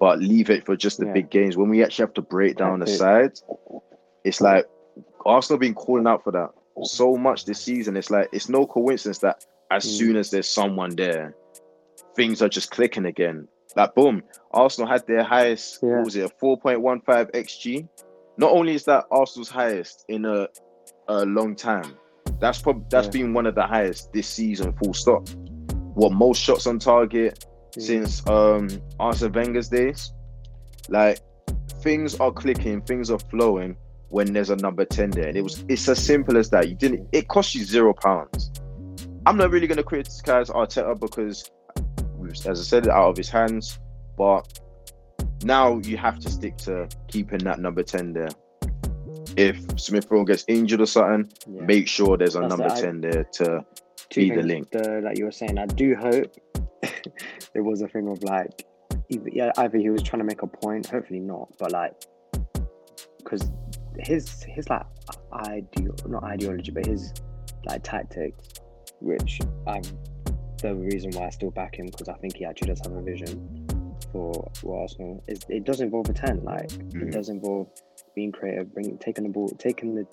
but 0.00 0.18
leave 0.20 0.48
it 0.48 0.64
for 0.64 0.76
just 0.76 0.98
the 0.98 1.06
Yeah. 1.06 1.12
big 1.12 1.30
games. 1.30 1.56
When 1.56 1.68
we 1.68 1.82
actually 1.84 2.04
have 2.04 2.14
to 2.14 2.22
break 2.22 2.56
down 2.56 2.78
the 2.78 2.86
That's 2.86 2.94
it. 2.94 2.98
sides, 2.98 3.44
it's 4.24 4.40
like 4.40 4.64
Arsenal 5.26 5.58
been 5.58 5.74
calling 5.74 6.06
out 6.06 6.22
for 6.24 6.32
that 6.32 6.50
so 6.84 7.16
much 7.16 7.44
this 7.44 7.60
season. 7.60 7.96
It's 7.96 8.10
like 8.10 8.28
it's 8.32 8.48
no 8.48 8.66
coincidence 8.66 9.18
that 9.20 9.44
as 9.70 9.84
Mm. 9.84 9.98
soon 9.98 10.16
as 10.16 10.30
there's 10.30 10.48
someone 10.48 10.94
there, 10.94 11.34
things 12.14 12.42
are 12.42 12.48
just 12.48 12.70
clicking 12.70 13.06
again. 13.06 13.48
Like 13.76 13.94
boom, 13.94 14.22
Arsenal 14.52 14.88
had 14.88 15.06
their 15.06 15.22
highest. 15.24 15.78
Yeah. 15.82 15.96
What 15.96 16.04
was 16.04 16.16
it? 16.16 16.24
A 16.24 16.28
four 16.40 16.56
point 16.58 16.80
one 16.80 17.00
five 17.00 17.30
xg. 17.32 17.88
Not 18.38 18.52
only 18.52 18.74
is 18.74 18.84
that 18.84 19.04
Arsenal's 19.10 19.50
highest 19.50 20.04
in 20.08 20.24
a 20.24 20.48
a 21.08 21.24
long 21.24 21.54
time, 21.56 21.96
that's 22.40 22.60
probably 22.60 22.84
that's 22.90 23.06
Yeah. 23.06 23.12
been 23.22 23.34
one 23.34 23.46
of 23.46 23.54
the 23.54 23.66
highest 23.66 24.12
this 24.12 24.26
season. 24.28 24.72
Full 24.82 24.94
stop. 24.94 25.28
What 25.94 26.12
most 26.12 26.40
shots 26.42 26.66
on 26.66 26.78
target 26.78 27.44
Mm. 27.76 27.82
since 27.82 28.26
um 28.28 28.68
Arsene 29.00 29.32
Wenger's 29.32 29.68
days. 29.68 30.12
Like 30.88 31.18
things 31.82 32.18
are 32.20 32.32
clicking, 32.32 32.80
things 32.82 33.10
are 33.10 33.18
flowing 33.30 33.76
when 34.16 34.32
there's 34.32 34.48
a 34.48 34.56
number 34.56 34.82
10 34.86 35.10
there. 35.10 35.28
And 35.28 35.36
it 35.36 35.42
was 35.42 35.62
it's 35.68 35.86
as 35.90 36.02
simple 36.02 36.38
as 36.38 36.48
that. 36.48 36.70
You 36.70 36.74
didn't 36.74 37.06
it 37.12 37.28
cost 37.28 37.54
you 37.54 37.64
zero 37.64 37.92
pounds. 37.92 38.50
I'm 39.26 39.36
not 39.36 39.50
really 39.50 39.66
gonna 39.66 39.82
criticize 39.82 40.48
Arteta 40.48 40.98
because 40.98 41.50
as 42.46 42.58
I 42.58 42.62
said, 42.62 42.88
out 42.88 43.10
of 43.10 43.16
his 43.18 43.28
hands, 43.28 43.78
but 44.16 44.58
now 45.44 45.78
you 45.84 45.98
have 45.98 46.18
to 46.20 46.30
stick 46.30 46.56
to 46.68 46.88
keeping 47.08 47.40
that 47.40 47.58
number 47.60 47.82
10 47.82 48.14
there. 48.14 48.30
If 49.36 49.58
Smith 49.78 50.06
Rowe 50.10 50.24
gets 50.24 50.44
injured 50.48 50.80
or 50.80 50.86
something, 50.86 51.30
Yeah. 51.46 51.62
make 51.66 51.86
sure 51.86 52.16
there's 52.16 52.36
a 52.36 52.40
That's 52.40 52.50
number 52.50 52.66
it. 52.66 52.72
I- 52.72 52.80
10 52.80 53.00
there 53.02 53.24
to 53.34 53.64
Two 54.08 54.20
be 54.22 54.30
the 54.34 54.42
link. 54.42 54.70
The, 54.70 55.02
like 55.04 55.18
you 55.18 55.26
were 55.26 55.30
saying, 55.42 55.58
I 55.58 55.66
do 55.66 55.94
hope 55.94 56.34
there 57.52 57.62
was 57.62 57.82
a 57.82 57.88
thing 57.88 58.08
of 58.08 58.22
like, 58.22 58.64
either, 59.10 59.28
yeah, 59.30 59.52
either 59.58 59.76
he 59.78 59.90
was 59.90 60.02
trying 60.02 60.20
to 60.20 60.24
make 60.24 60.42
a 60.42 60.46
point, 60.46 60.86
hopefully 60.86 61.20
not, 61.20 61.48
but 61.58 61.70
like, 61.72 61.92
because 63.18 63.42
his 64.00 64.42
his 64.44 64.68
like 64.68 64.86
ideal, 65.32 65.94
not 66.06 66.24
ideology, 66.24 66.70
but 66.72 66.86
his 66.86 67.12
like 67.64 67.82
tactics, 67.82 68.60
which 69.00 69.40
I'm 69.66 69.82
the 70.62 70.74
reason 70.74 71.10
why 71.12 71.26
I 71.26 71.30
still 71.30 71.50
back 71.50 71.78
him 71.78 71.86
because 71.86 72.08
I 72.08 72.14
think 72.14 72.36
he 72.36 72.44
actually 72.44 72.68
does 72.68 72.80
have 72.84 72.92
a 72.92 73.02
vision 73.02 73.66
for, 74.12 74.50
for 74.54 74.80
Arsenal. 74.82 75.22
Is 75.28 75.40
it 75.48 75.64
does 75.64 75.80
involve 75.80 76.08
a 76.08 76.12
ten, 76.12 76.42
like 76.44 76.68
Mhm. 76.68 77.02
it 77.08 77.10
does 77.12 77.28
involve 77.28 77.68
being 78.14 78.32
creative, 78.32 78.72
bringing 78.72 78.98
taking 78.98 79.24
the 79.24 79.30
ball, 79.30 79.48
taking 79.58 79.94
the 79.94 80.06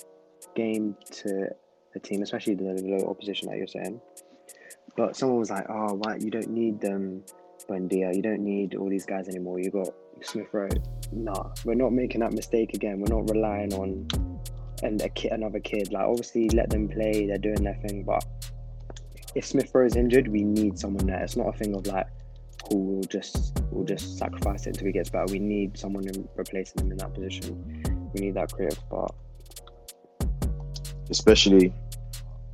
game 0.55 0.95
to 1.11 1.47
the 1.93 1.99
team, 1.99 2.21
especially 2.21 2.55
the 2.55 2.63
low 2.83 3.09
opposition, 3.09 3.47
like 3.47 3.57
you're 3.57 3.67
saying. 3.67 4.01
But 4.97 5.15
someone 5.15 5.39
was 5.39 5.49
like, 5.49 5.65
"Oh, 5.69 5.93
why 5.95 6.17
you 6.17 6.29
don't 6.29 6.49
need 6.49 6.81
them, 6.81 7.23
Buendia? 7.67 8.15
You 8.15 8.21
don't 8.21 8.43
need 8.43 8.75
all 8.75 8.89
these 8.89 9.05
guys 9.05 9.27
anymore. 9.27 9.59
You 9.59 9.71
got 9.71 9.89
Smith 10.25 10.47
Rowe." 10.51 10.67
Nah, 11.11 11.51
we're 11.65 11.75
not 11.75 11.93
making 11.93 12.21
that 12.21 12.33
mistake 12.33 12.73
again. 12.73 12.99
We're 12.99 13.15
not 13.15 13.29
relying 13.29 13.73
on 13.73 14.07
and 14.81 15.01
a 15.01 15.09
kid, 15.09 15.31
another 15.31 15.59
kid. 15.59 15.91
Like, 15.93 16.03
obviously, 16.05 16.49
let 16.49 16.69
them 16.69 16.87
play. 16.89 17.25
They're 17.27 17.37
doing 17.37 17.63
their 17.63 17.79
thing. 17.87 18.03
But 18.03 18.25
if 19.35 19.45
Smith 19.45 19.71
Rowe 19.73 19.85
is 19.85 19.95
injured, 19.95 20.27
we 20.27 20.43
need 20.43 20.77
someone 20.77 21.05
there. 21.07 21.23
It's 21.23 21.37
not 21.37 21.47
a 21.47 21.57
thing 21.57 21.73
of 21.75 21.87
like 21.87 22.07
who 22.69 22.77
will 22.77 23.03
just 23.03 23.59
will 23.71 23.83
just 23.85 24.17
sacrifice 24.17 24.65
it 24.65 24.69
until 24.69 24.87
he 24.87 24.91
gets 24.93 25.09
better. 25.09 25.25
We 25.31 25.39
need 25.39 25.77
someone 25.77 26.07
in, 26.07 26.27
replacing 26.35 26.81
him 26.85 26.91
in 26.91 26.97
that 26.97 27.13
position. 27.13 28.09
We 28.13 28.21
need 28.21 28.33
that 28.35 28.51
creative 28.53 28.77
spark. 28.79 29.13
especially 31.09 31.73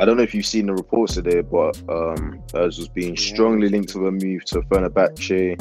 I 0.02 0.06
don't 0.06 0.16
know 0.18 0.24
if 0.24 0.34
you've 0.34 0.46
seen 0.46 0.66
the 0.68 0.74
reports 0.74 1.16
today, 1.16 1.42
but 1.42 1.78
um 1.90 2.42
Urs 2.54 2.78
was 2.78 2.88
being 2.90 3.16
Yeah. 3.16 3.22
strongly 3.34 3.70
linked 3.70 3.90
to 3.90 4.08
a 4.08 4.12
move 4.12 4.44
to 4.46 4.62
Fenerbahce 4.62 5.60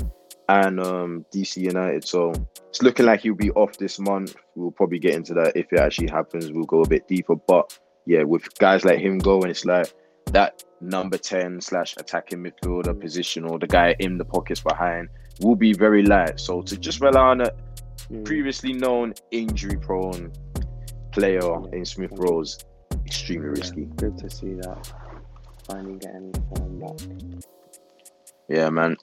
and 0.49 0.81
um 0.81 1.25
DC 1.33 1.57
United. 1.59 2.07
So 2.07 2.33
it's 2.69 2.83
looking 2.83 3.07
like 3.07 3.21
he'll 3.21 3.35
be 3.35 3.51
off 3.53 3.77
this 3.79 3.99
month. 3.99 4.37
We'll 4.55 4.71
probably 4.71 4.99
get 4.99 5.15
into 5.15 5.35
that 5.35 5.57
if 5.57 5.73
it 5.73 5.79
actually 5.79 6.09
happens. 6.09 6.51
We'll 6.53 6.65
go 6.65 6.83
a 6.83 6.89
bit 6.89 7.07
deeper. 7.09 7.37
But 7.37 7.79
yeah, 8.07 8.23
with 8.23 8.57
guys 8.59 8.85
like 8.85 8.99
him 9.01 9.19
going, 9.19 9.51
it's 9.51 9.65
like 9.65 9.93
that 10.33 10.63
number 10.81 11.19
10 11.19 11.61
slash 11.61 11.95
attacking 11.97 12.43
midfielder 12.43 12.99
position 13.01 13.45
or 13.45 13.59
the 13.59 13.67
guy 13.67 13.95
in 13.99 14.19
the 14.19 14.25
pockets 14.25 14.61
behind 14.61 15.09
will 15.41 15.57
be 15.57 15.73
very 15.73 16.03
light. 16.03 16.39
So 16.39 16.63
to 16.63 16.77
just 16.77 17.01
rely 17.01 17.21
on 17.21 17.41
a 17.43 17.51
Mm. 18.11 18.25
previously 18.25 18.73
known 18.73 19.13
injury 19.33 19.77
prone 19.77 20.33
player 21.13 21.69
in 21.75 21.85
Smith 21.85 22.13
Rowe, 22.15 22.43
extremely 23.05 23.49
risky. 23.49 23.85
Good 23.97 24.17
to 24.19 24.31
see 24.31 24.55
that. 24.55 24.91
Finally 25.67 25.99
getting 25.99 26.33
form 26.55 26.79
back. 26.79 27.43
Yeah, 28.49 28.71
man. 28.71 28.97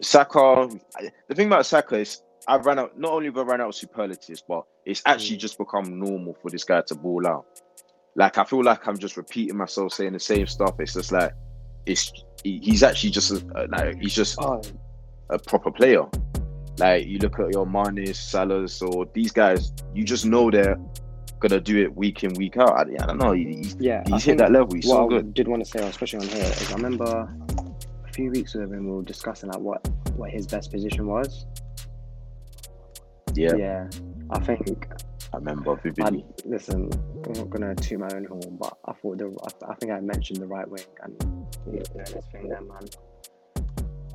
Saka. 0.00 0.68
The 1.28 1.34
thing 1.34 1.46
about 1.48 1.66
Saka 1.66 1.96
is, 1.96 2.22
I 2.48 2.56
ran 2.56 2.78
out. 2.78 2.98
Not 2.98 3.12
only 3.12 3.26
have 3.26 3.38
I 3.38 3.42
ran 3.42 3.60
out 3.60 3.68
of 3.68 3.74
superlatives, 3.74 4.42
but 4.46 4.64
it's 4.86 5.02
actually 5.06 5.36
Mm. 5.36 5.40
just 5.40 5.58
become 5.58 5.98
normal 5.98 6.36
for 6.40 6.50
this 6.50 6.64
guy 6.64 6.80
to 6.86 6.94
ball 6.94 7.26
out. 7.26 7.44
Like 8.16 8.38
I 8.38 8.44
feel 8.44 8.62
like 8.64 8.86
I'm 8.88 8.98
just 8.98 9.16
repeating 9.16 9.56
myself, 9.56 9.92
saying 9.92 10.14
the 10.14 10.20
same 10.20 10.46
stuff. 10.46 10.74
It's 10.80 10.94
just 10.94 11.12
like 11.12 11.32
it's. 11.86 12.12
He's 12.42 12.82
actually 12.82 13.10
just 13.10 13.30
a, 13.32 13.66
like 13.70 14.00
he's 14.00 14.14
just 14.14 14.38
Oh, 14.40 14.62
a 15.28 15.38
proper 15.38 15.70
player. 15.70 16.04
Like 16.78 17.06
you 17.06 17.18
look 17.18 17.38
at 17.38 17.50
your 17.52 17.66
Manes, 17.66 18.16
Salahs, 18.18 18.80
or 18.82 19.06
these 19.12 19.30
guys, 19.32 19.72
you 19.94 20.02
just 20.04 20.24
know 20.24 20.50
they're 20.50 20.78
gonna 21.40 21.60
do 21.60 21.82
it 21.82 21.94
week 21.94 22.24
in, 22.24 22.32
week 22.34 22.56
out. 22.56 22.70
I, 22.72 22.80
I 23.02 23.06
don't 23.06 23.18
know. 23.18 23.32
He, 23.32 23.44
he's 23.56 23.76
yeah. 23.78 24.02
I 24.10 24.18
hit 24.18 24.38
that 24.38 24.50
level. 24.50 24.74
He's 24.74 24.86
what 24.86 25.10
so 25.10 25.18
I 25.18 25.20
did 25.20 25.46
want 25.48 25.62
to 25.64 25.70
say, 25.70 25.86
especially 25.86 26.20
on 26.20 26.28
here, 26.28 26.44
is 26.44 26.72
I 26.72 26.76
remember 26.76 27.28
few 28.20 28.30
weeks 28.30 28.54
ago 28.54 28.66
when 28.66 28.84
we 28.84 28.90
were 28.90 29.02
discussing 29.02 29.48
like 29.48 29.60
what 29.60 29.88
what 30.16 30.30
his 30.30 30.46
best 30.46 30.70
position 30.70 31.06
was. 31.06 31.46
Yeah, 33.32 33.56
Yeah, 33.56 33.88
I 34.30 34.38
think. 34.40 34.88
I 35.32 35.36
remember 35.36 35.72
I, 35.72 35.76
vividly. 35.76 36.26
listen, 36.44 36.90
I'm 37.24 37.32
not 37.32 37.48
gonna 37.48 37.74
toot 37.76 37.98
my 38.00 38.08
own 38.14 38.24
horn, 38.24 38.58
but 38.60 38.76
I 38.84 38.92
thought 38.92 39.18
the 39.18 39.26
I, 39.42 39.72
I 39.72 39.74
think 39.76 39.92
I 39.92 40.00
mentioned 40.00 40.42
the 40.42 40.46
right 40.46 40.68
wing 40.68 40.84
and 41.02 41.46
he's 41.72 41.88
doing 41.88 42.04
his 42.04 42.26
thing 42.30 42.48
there, 42.48 42.60
man. 42.60 42.88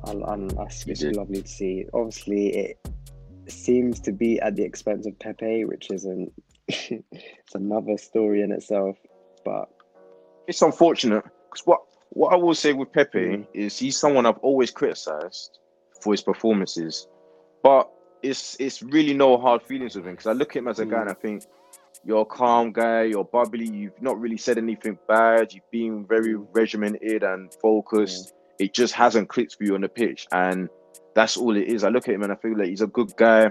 And, 0.04 0.22
and 0.22 0.50
that's, 0.52 0.86
it's 0.86 1.02
lovely 1.02 1.42
to 1.42 1.48
see. 1.48 1.86
Obviously, 1.92 2.54
it 2.54 2.78
seems 3.48 3.98
to 4.00 4.12
be 4.12 4.38
at 4.40 4.54
the 4.54 4.62
expense 4.62 5.06
of 5.06 5.18
Pepe, 5.18 5.64
which 5.64 5.90
isn't. 5.90 6.32
it's 6.68 7.54
another 7.54 7.96
story 7.96 8.42
in 8.42 8.52
itself, 8.52 8.98
but 9.44 9.68
it's 10.46 10.62
unfortunate 10.62 11.24
because 11.50 11.66
what 11.66 11.80
what 12.16 12.32
I 12.32 12.36
will 12.36 12.54
say 12.54 12.72
with 12.72 12.90
Pepe 12.92 13.18
Mm. 13.18 13.46
is 13.52 13.78
he's 13.78 13.96
someone 13.98 14.24
I've 14.24 14.38
always 14.38 14.70
criticized 14.70 15.58
for 16.00 16.14
his 16.14 16.22
performances, 16.22 17.08
but 17.62 17.90
it's 18.22 18.56
it's 18.58 18.82
really 18.82 19.12
no 19.12 19.36
hard 19.36 19.62
feelings 19.62 19.94
with 19.96 20.06
him 20.06 20.12
because 20.12 20.26
I 20.26 20.32
look 20.32 20.50
at 20.56 20.60
him 20.60 20.68
as 20.68 20.78
a 20.78 20.86
guy 20.86 20.96
Mm. 20.96 21.00
and 21.02 21.10
I 21.10 21.14
think 21.14 21.42
you're 22.06 22.22
a 22.22 22.24
calm 22.24 22.72
guy, 22.72 23.02
you're 23.02 23.24
bubbly, 23.24 23.66
you've 23.68 24.00
not 24.00 24.18
really 24.18 24.38
said 24.38 24.56
anything 24.56 24.98
bad, 25.06 25.52
you've 25.52 25.70
been 25.70 26.06
very 26.06 26.32
Mm. 26.34 26.46
regimented 26.52 27.22
and 27.22 27.52
focused. 27.60 28.32
It 28.58 28.72
just 28.72 28.94
hasn't 28.94 29.28
clicked 29.28 29.56
for 29.56 29.64
you 29.64 29.74
on 29.74 29.82
the 29.82 29.88
pitch, 29.90 30.26
and 30.32 30.70
that's 31.14 31.36
all 31.36 31.54
it 31.54 31.68
is. 31.68 31.84
I 31.84 31.90
look 31.90 32.08
at 32.08 32.14
him 32.14 32.22
and 32.22 32.32
I 32.32 32.36
feel 32.36 32.56
like 32.56 32.68
he's 32.68 32.80
a 32.80 32.86
good 32.98 33.14
guy, 33.16 33.50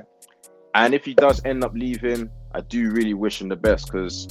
and 0.74 0.96
if 0.96 1.06
he 1.06 1.14
does 1.14 1.40
end 1.46 1.64
up 1.64 1.74
leaving, 1.76 2.32
I 2.56 2.62
do 2.62 2.90
really 2.90 3.14
wish 3.14 3.42
him 3.42 3.50
the 3.50 3.56
best 3.70 3.86
because 3.92 4.28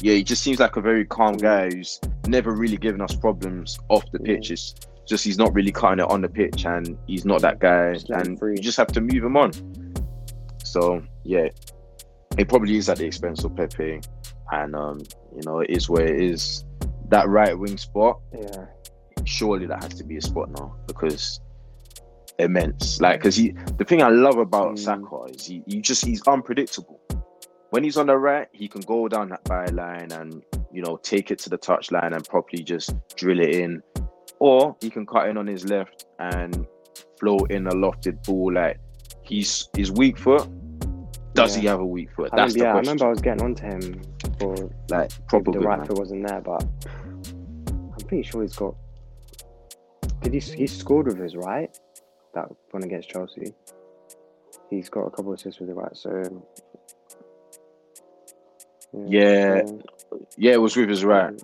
yeah, 0.00 0.14
he 0.14 0.22
just 0.24 0.42
seems 0.42 0.58
like 0.58 0.76
a 0.76 0.80
very 0.80 1.04
calm 1.04 1.36
guy 1.36 1.68
who's 1.70 2.00
never 2.30 2.52
really 2.52 2.76
given 2.76 3.00
us 3.00 3.14
problems 3.14 3.78
off 3.88 4.04
the 4.12 4.18
pitch. 4.20 4.50
It's 4.50 4.74
just 5.06 5.24
he's 5.24 5.38
not 5.38 5.52
really 5.54 5.72
cutting 5.72 5.98
it 6.04 6.10
on 6.10 6.20
the 6.22 6.28
pitch, 6.28 6.64
and 6.64 6.96
he's 7.06 7.24
not 7.24 7.40
that 7.42 7.58
guy, 7.58 7.94
Just 7.94 8.08
let 8.10 8.20
him 8.22 8.26
and 8.28 8.38
free. 8.38 8.52
you 8.56 8.62
just 8.62 8.78
have 8.78 8.88
to 8.88 9.00
move 9.00 9.22
him 9.24 9.36
on. 9.36 9.52
So 10.64 11.02
yeah, 11.24 11.48
it 12.38 12.48
probably 12.48 12.76
is 12.76 12.88
at 12.88 12.98
the 12.98 13.06
expense 13.06 13.42
of 13.44 13.54
Pepe, 13.56 14.00
and 14.52 14.74
um, 14.76 15.00
you 15.34 15.42
know, 15.44 15.60
it 15.60 15.70
is 15.70 15.88
where 15.88 16.06
it 16.06 16.22
is. 16.22 16.64
That 17.08 17.28
right 17.28 17.58
wing 17.58 17.76
spot, 17.76 18.20
yeah, 18.32 18.66
surely 19.24 19.66
that 19.66 19.82
has 19.82 19.94
to 19.94 20.04
be 20.04 20.16
a 20.16 20.22
spot 20.22 20.48
now 20.52 20.76
because 20.86 21.40
immense. 22.38 23.00
Like, 23.00 23.18
because 23.20 23.34
he, 23.34 23.50
the 23.78 23.84
thing 23.84 24.00
I 24.02 24.08
love 24.08 24.38
about 24.38 24.74
Mm. 24.74 24.78
Saka 24.78 25.24
is 25.34 25.44
he, 25.44 25.62
he 25.66 25.80
just 25.80 26.04
he's 26.04 26.22
unpredictable. 26.28 27.00
When 27.70 27.82
he's 27.84 27.96
on 27.96 28.06
the 28.06 28.16
right, 28.16 28.46
he 28.52 28.68
can 28.68 28.80
go 28.82 29.08
down 29.08 29.28
that 29.30 29.44
byline 29.44 30.12
and 30.12 30.44
you 30.72 30.82
know 30.82 30.96
take 31.02 31.30
it 31.30 31.38
to 31.40 31.50
the 31.50 31.58
touchline 31.58 32.14
and 32.14 32.24
properly 32.28 32.62
just 32.62 32.94
drill 33.16 33.40
it 33.40 33.50
in, 33.54 33.82
or 34.38 34.76
he 34.80 34.90
can 34.90 35.06
cut 35.06 35.28
in 35.28 35.36
on 35.36 35.46
his 35.46 35.64
left 35.68 36.06
and 36.18 36.66
float 37.18 37.50
in 37.50 37.66
a 37.66 37.72
lofted 37.72 38.22
ball. 38.24 38.52
Like 38.52 38.78
he's 39.22 39.68
his 39.76 39.90
weak 39.92 40.18
foot. 40.18 40.48
Does 41.34 41.54
Yeah. 41.56 41.60
he 41.60 41.66
have 41.68 41.80
a 41.80 41.86
weak 41.86 42.10
foot? 42.12 42.30
I 42.32 42.36
That's 42.36 42.54
remember, 42.54 42.58
the 42.58 42.64
yeah, 42.64 42.74
I 42.74 42.80
remember 42.80 43.06
I 43.06 43.08
was 43.10 43.20
getting 43.20 43.42
onto 43.44 43.64
him 43.64 44.02
for 44.38 44.70
like 44.88 45.10
probably 45.28 45.58
the 45.60 45.66
right 45.66 45.78
man. 45.78 45.86
foot 45.86 45.98
wasn't 45.98 46.26
there, 46.26 46.40
but 46.40 46.64
I'm 47.68 48.06
pretty 48.08 48.22
sure 48.24 48.42
he's 48.42 48.56
got. 48.56 48.74
Did 50.22 50.34
he? 50.34 50.40
He 50.40 50.66
scored 50.66 51.06
with 51.06 51.18
his 51.18 51.36
right. 51.36 51.70
that 52.34 52.48
one 52.72 52.82
against 52.82 53.08
Chelsea. 53.10 53.54
He's 54.70 54.88
got 54.88 55.02
a 55.02 55.10
couple 55.10 55.32
of 55.32 55.38
assists 55.38 55.58
with 55.60 55.68
the 55.68 55.74
right, 55.74 55.96
so 55.96 56.44
Yeah. 59.06 59.64
so, 59.66 59.80
Yeah, 60.36 60.52
it 60.52 60.60
was 60.60 60.76
with 60.76 60.88
his 60.88 61.04
right. 61.04 61.28
um, 61.28 61.36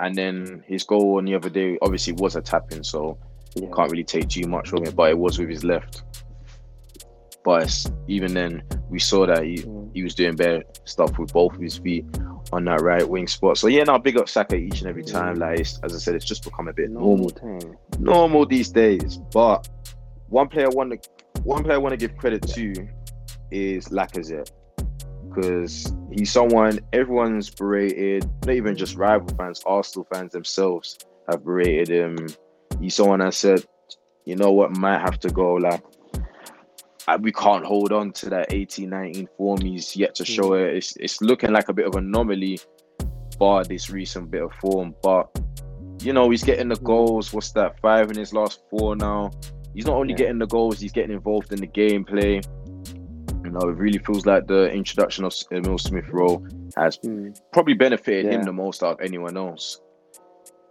And 0.00 0.14
then 0.16 0.64
his 0.66 0.84
goal 0.84 1.18
on 1.18 1.24
the 1.24 1.34
other 1.34 1.50
day 1.50 1.78
obviously 1.82 2.12
was 2.14 2.36
a 2.36 2.42
tapping, 2.42 2.82
so 2.82 3.18
yeah. 3.54 3.68
can't 3.74 3.90
really 3.90 4.04
take 4.04 4.28
too 4.28 4.46
much 4.48 4.68
from 4.68 4.84
it, 4.84 4.94
but 4.96 5.10
it 5.10 5.18
was 5.18 5.38
with 5.38 5.48
his 5.48 5.64
left. 5.64 6.02
But 7.44 7.84
even 8.08 8.32
then, 8.32 8.62
we 8.88 8.98
saw 8.98 9.26
that 9.26 9.44
he, 9.44 9.56
Mm. 9.58 9.90
he 9.94 10.02
was 10.02 10.14
doing 10.14 10.34
better 10.34 10.62
stuff 10.84 11.18
with 11.18 11.32
both 11.32 11.54
of 11.54 11.60
his 11.60 11.76
feet 11.76 12.06
on 12.52 12.64
that 12.64 12.80
right 12.80 13.06
wing 13.06 13.26
spot. 13.26 13.58
So 13.58 13.66
yeah, 13.68 13.82
now 13.84 13.98
big 13.98 14.16
up 14.16 14.28
Saka 14.28 14.56
each 14.56 14.80
and 14.80 14.88
every 14.88 15.02
time. 15.04 15.36
Like 15.36 15.60
it's, 15.60 15.78
as 15.82 15.94
I 15.94 15.98
said, 15.98 16.14
it's 16.14 16.24
just 16.24 16.42
become 16.44 16.68
a 16.68 16.72
bit 16.72 16.90
normal, 16.90 17.30
normal 17.42 17.80
normal 17.98 18.46
these 18.46 18.70
days. 18.70 19.18
But 19.32 19.68
one 20.28 20.48
player 20.48 20.66
I 20.66 20.70
want 20.70 21.02
to, 21.02 21.10
one 21.42 21.62
player 21.64 21.74
I 21.74 21.78
want 21.78 21.92
to 21.92 21.96
give 21.98 22.16
credit 22.16 22.42
to 22.48 22.88
is 23.50 23.88
Lacazette 23.88 24.50
because 25.34 25.92
he's 26.10 26.30
someone 26.30 26.78
everyone's 26.92 27.50
berated. 27.50 28.24
Not 28.46 28.54
even 28.54 28.76
just 28.76 28.96
rival 28.96 29.28
fans, 29.36 29.62
Arsenal 29.66 30.06
fans 30.12 30.32
themselves 30.32 30.98
have 31.28 31.44
berated 31.44 31.88
him. 31.88 32.28
He's 32.80 32.94
someone 32.94 33.20
that 33.20 33.34
said, 33.34 33.64
you 34.24 34.36
know 34.36 34.52
what, 34.52 34.76
might 34.76 35.00
have 35.00 35.18
to 35.20 35.30
go. 35.30 35.54
Like 35.54 35.82
we 37.20 37.32
can't 37.32 37.64
hold 37.64 37.92
on 37.92 38.12
to 38.12 38.30
that 38.30 38.52
18, 38.52 38.88
19 38.88 39.28
form. 39.36 39.60
He's 39.60 39.96
yet 39.96 40.14
to 40.16 40.24
show 40.24 40.48
hmm. 40.48 40.64
it. 40.64 40.76
It's 40.76 40.96
it's 40.96 41.20
looking 41.20 41.52
like 41.52 41.68
a 41.68 41.72
bit 41.72 41.86
of 41.86 41.94
an 41.96 42.06
anomaly, 42.06 42.60
bar 43.38 43.64
this 43.64 43.90
recent 43.90 44.30
bit 44.30 44.42
of 44.42 44.52
form. 44.54 44.94
But 45.02 45.28
you 46.02 46.12
know, 46.12 46.30
he's 46.30 46.44
getting 46.44 46.68
the 46.68 46.76
goals. 46.76 47.32
What's 47.32 47.52
that? 47.52 47.80
Five 47.80 48.10
in 48.10 48.18
his 48.18 48.32
last 48.32 48.62
four 48.70 48.96
now. 48.96 49.30
He's 49.74 49.86
not 49.86 49.96
only 49.96 50.12
Yeah. 50.12 50.18
getting 50.18 50.38
the 50.38 50.46
goals, 50.46 50.80
he's 50.80 50.92
getting 50.92 51.12
involved 51.12 51.52
in 51.52 51.60
the 51.60 51.66
gameplay. 51.66 52.44
Know, 53.54 53.68
it 53.68 53.76
really 53.76 53.98
feels 53.98 54.26
like 54.26 54.46
the 54.48 54.70
introduction 54.72 55.24
of 55.24 55.32
Emil 55.52 55.78
Smith 55.78 56.08
Rowe 56.10 56.44
has 56.76 56.98
Mm. 56.98 57.40
probably 57.52 57.74
benefited 57.74 58.32
him 58.32 58.42
the 58.42 58.52
most 58.52 58.82
out 58.82 58.94
of 58.94 59.00
anyone 59.00 59.36
else 59.36 59.80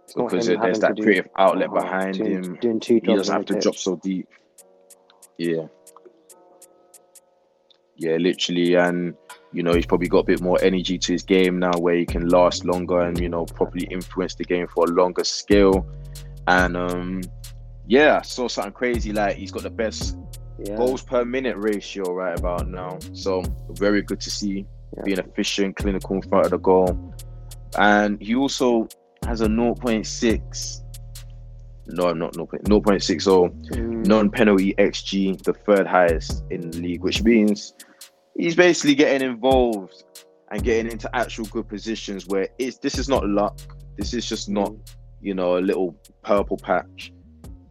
It's 0.04 0.12
because 0.14 0.48
him 0.48 0.60
there's 0.60 0.80
that 0.80 0.88
to 0.88 0.94
do- 0.94 1.02
creative 1.02 1.28
outlet 1.38 1.70
uh, 1.70 1.80
behind 1.80 2.14
doing, 2.18 2.32
him. 2.44 2.58
Doing 2.60 2.80
He 2.84 3.00
doesn't 3.00 3.34
have 3.34 3.46
to 3.46 3.58
drop 3.58 3.76
so 3.76 3.96
deep. 3.96 4.28
Yeah. 5.38 5.66
Yeah, 7.96 8.16
literally. 8.16 8.74
And, 8.74 9.14
you 9.52 9.62
know, 9.62 9.72
he's 9.72 9.86
probably 9.86 10.08
got 10.08 10.18
a 10.18 10.24
bit 10.24 10.40
more 10.42 10.58
energy 10.62 10.98
to 10.98 11.12
his 11.12 11.22
game 11.22 11.58
now 11.58 11.72
where 11.78 11.94
he 11.94 12.04
can 12.04 12.28
last 12.28 12.64
longer 12.64 13.00
and, 13.00 13.18
you 13.18 13.28
know, 13.28 13.44
properly 13.46 13.86
influence 13.90 14.34
the 14.34 14.44
game 14.44 14.66
for 14.66 14.84
a 14.84 14.88
longer 14.88 15.24
scale. 15.24 15.86
And, 16.48 16.76
um, 16.76 17.22
yeah, 17.86 18.18
I 18.18 18.22
saw 18.22 18.48
something 18.48 18.72
crazy. 18.72 19.12
Like, 19.12 19.36
he's 19.36 19.52
got 19.52 19.62
the 19.62 19.70
best 19.70 20.16
Yeah. 20.58 20.76
goals 20.76 21.02
per 21.02 21.24
minute 21.24 21.56
ratio 21.56 22.12
right 22.12 22.38
about 22.38 22.68
now. 22.68 22.98
So, 23.12 23.42
very 23.70 24.02
good 24.02 24.20
to 24.20 24.30
see 24.30 24.66
Yeah. 24.96 25.02
being 25.04 25.18
efficient, 25.18 25.76
clinical 25.76 26.16
in 26.16 26.22
front 26.22 26.44
of 26.46 26.50
the 26.52 26.58
goal. 26.58 26.96
And 27.76 28.20
he 28.22 28.34
also 28.36 28.86
has 29.26 29.40
a 29.40 29.48
0.6. 29.48 30.82
No, 31.88 32.08
I'm 32.08 32.18
not 32.18 32.34
0.60 32.34 33.48
Mm. 33.72 34.06
non-penalty 34.06 34.74
xG, 34.78 35.42
the 35.42 35.52
third 35.52 35.86
highest 35.86 36.44
in 36.50 36.70
the 36.70 36.78
league, 36.78 37.02
which 37.02 37.22
means 37.22 37.74
he's 38.36 38.56
basically 38.56 38.94
getting 38.94 39.28
involved 39.28 40.04
and 40.50 40.62
getting 40.62 40.90
into 40.90 41.14
actual 41.14 41.44
good 41.46 41.68
positions 41.68 42.26
where 42.28 42.48
it's 42.58 42.78
this 42.78 42.96
is 42.98 43.08
not 43.08 43.26
luck. 43.28 43.58
This 43.98 44.14
is 44.14 44.26
just 44.28 44.48
not, 44.48 44.72
you 45.20 45.34
know, 45.34 45.58
a 45.58 45.60
little 45.60 45.94
purple 46.22 46.56
patch. 46.56 47.12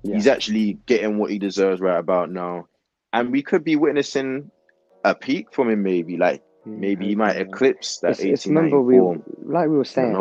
Yeah. 0.04 0.16
He's 0.16 0.28
actually 0.28 0.78
getting 0.86 1.18
what 1.18 1.32
he 1.32 1.40
deserves 1.40 1.80
right 1.82 1.98
about 1.98 2.30
now. 2.32 2.66
And 3.14 3.32
we 3.32 3.41
could 3.43 3.64
be 3.64 3.76
witnessing 3.76 4.51
a 5.03 5.14
peak 5.16 5.53
from 5.53 5.70
him 5.70 5.84
maybe. 5.84 6.18
Like 6.18 6.43
maybe 6.66 7.07
he 7.07 7.16
might 7.16 7.38
eclipse 7.38 7.99
that 7.99 8.11
It's, 8.11 8.20
18 8.22 8.34
it's 8.34 8.47
remember 8.47 8.82
we 8.82 8.97
form. 8.97 9.24
like 9.43 9.70
we 9.70 9.78
were 9.78 9.86
saying 9.86 10.16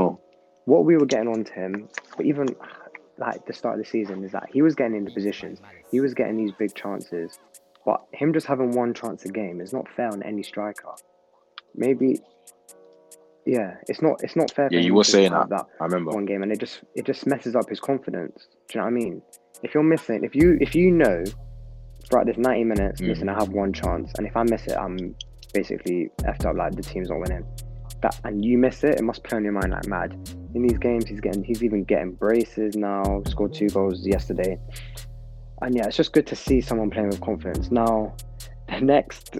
what 0.64 0.84
we 0.84 0.96
were 0.96 1.06
getting 1.06 1.28
onto 1.28 1.52
him, 1.52 1.88
but 2.16 2.26
even 2.26 2.48
like 3.18 3.46
the 3.46 3.52
start 3.52 3.78
of 3.78 3.84
the 3.84 3.88
season 3.90 4.24
is 4.24 4.32
that 4.32 4.48
he 4.52 4.62
was 4.62 4.74
getting 4.74 4.96
into 4.96 5.12
positions, 5.12 5.60
he 5.90 6.00
was 6.00 6.14
getting 6.14 6.36
these 6.36 6.52
big 6.52 6.74
chances, 6.74 7.38
but 7.84 8.04
him 8.12 8.32
just 8.32 8.46
having 8.46 8.70
one 8.72 8.94
chance 8.94 9.24
a 9.24 9.28
game 9.28 9.60
is 9.60 9.72
not 9.72 9.88
fair 9.96 10.08
on 10.12 10.22
any 10.22 10.42
striker. 10.42 10.94
Maybe, 11.74 12.20
yeah, 13.46 13.76
it's 13.88 14.02
not 14.02 14.22
it's 14.22 14.36
not 14.36 14.50
fair. 14.50 14.68
Yeah, 14.70 14.80
you 14.80 14.94
were 14.94 15.04
saying 15.04 15.32
have 15.32 15.48
that. 15.48 15.66
I 15.80 15.84
remember. 15.84 16.12
one 16.12 16.26
game, 16.26 16.42
and 16.42 16.52
it 16.52 16.60
just 16.60 16.82
it 16.94 17.06
just 17.06 17.26
messes 17.26 17.56
up 17.56 17.68
his 17.68 17.80
confidence. 17.80 18.46
Do 18.68 18.78
you 18.78 18.80
know 18.80 18.84
what 18.84 18.90
I 18.90 18.94
mean? 18.94 19.22
If 19.62 19.74
you're 19.74 19.82
missing, 19.82 20.22
if 20.22 20.34
you 20.34 20.58
if 20.60 20.74
you 20.74 20.90
know 20.90 21.24
throughout 22.12 22.26
this 22.26 22.36
90 22.36 22.64
minutes, 22.64 23.00
Mhm. 23.00 23.08
listen, 23.08 23.28
I 23.30 23.34
have 23.34 23.48
one 23.48 23.72
chance, 23.72 24.12
and 24.18 24.26
if 24.26 24.36
I 24.36 24.42
miss 24.42 24.66
it, 24.66 24.76
I'm 24.76 25.14
basically 25.54 26.10
effed 26.24 26.44
up. 26.44 26.56
Like 26.56 26.74
the 26.74 26.82
team's 26.82 27.08
not 27.08 27.20
winning. 27.20 27.44
That 28.02 28.20
and 28.24 28.44
you 28.44 28.58
miss 28.58 28.84
it, 28.84 28.96
it 28.96 29.02
must 29.02 29.24
play 29.24 29.36
on 29.38 29.44
your 29.44 29.54
mind 29.54 29.70
like 29.72 29.86
mad. 29.86 30.14
In 30.54 30.62
these 30.62 30.76
games, 30.76 31.06
he's 31.06 31.20
getting 31.20 31.42
he's 31.42 31.62
even 31.62 31.84
getting 31.84 32.12
braces 32.12 32.76
now. 32.76 33.22
Scored 33.26 33.54
two 33.54 33.68
goals 33.68 34.06
yesterday, 34.06 34.58
and 35.62 35.74
yeah, 35.74 35.86
it's 35.86 35.96
just 35.96 36.12
good 36.12 36.26
to 36.26 36.36
see 36.36 36.60
someone 36.60 36.90
playing 36.90 37.08
with 37.08 37.20
confidence. 37.22 37.70
Now, 37.70 38.12
the 38.68 38.80
next 38.82 39.38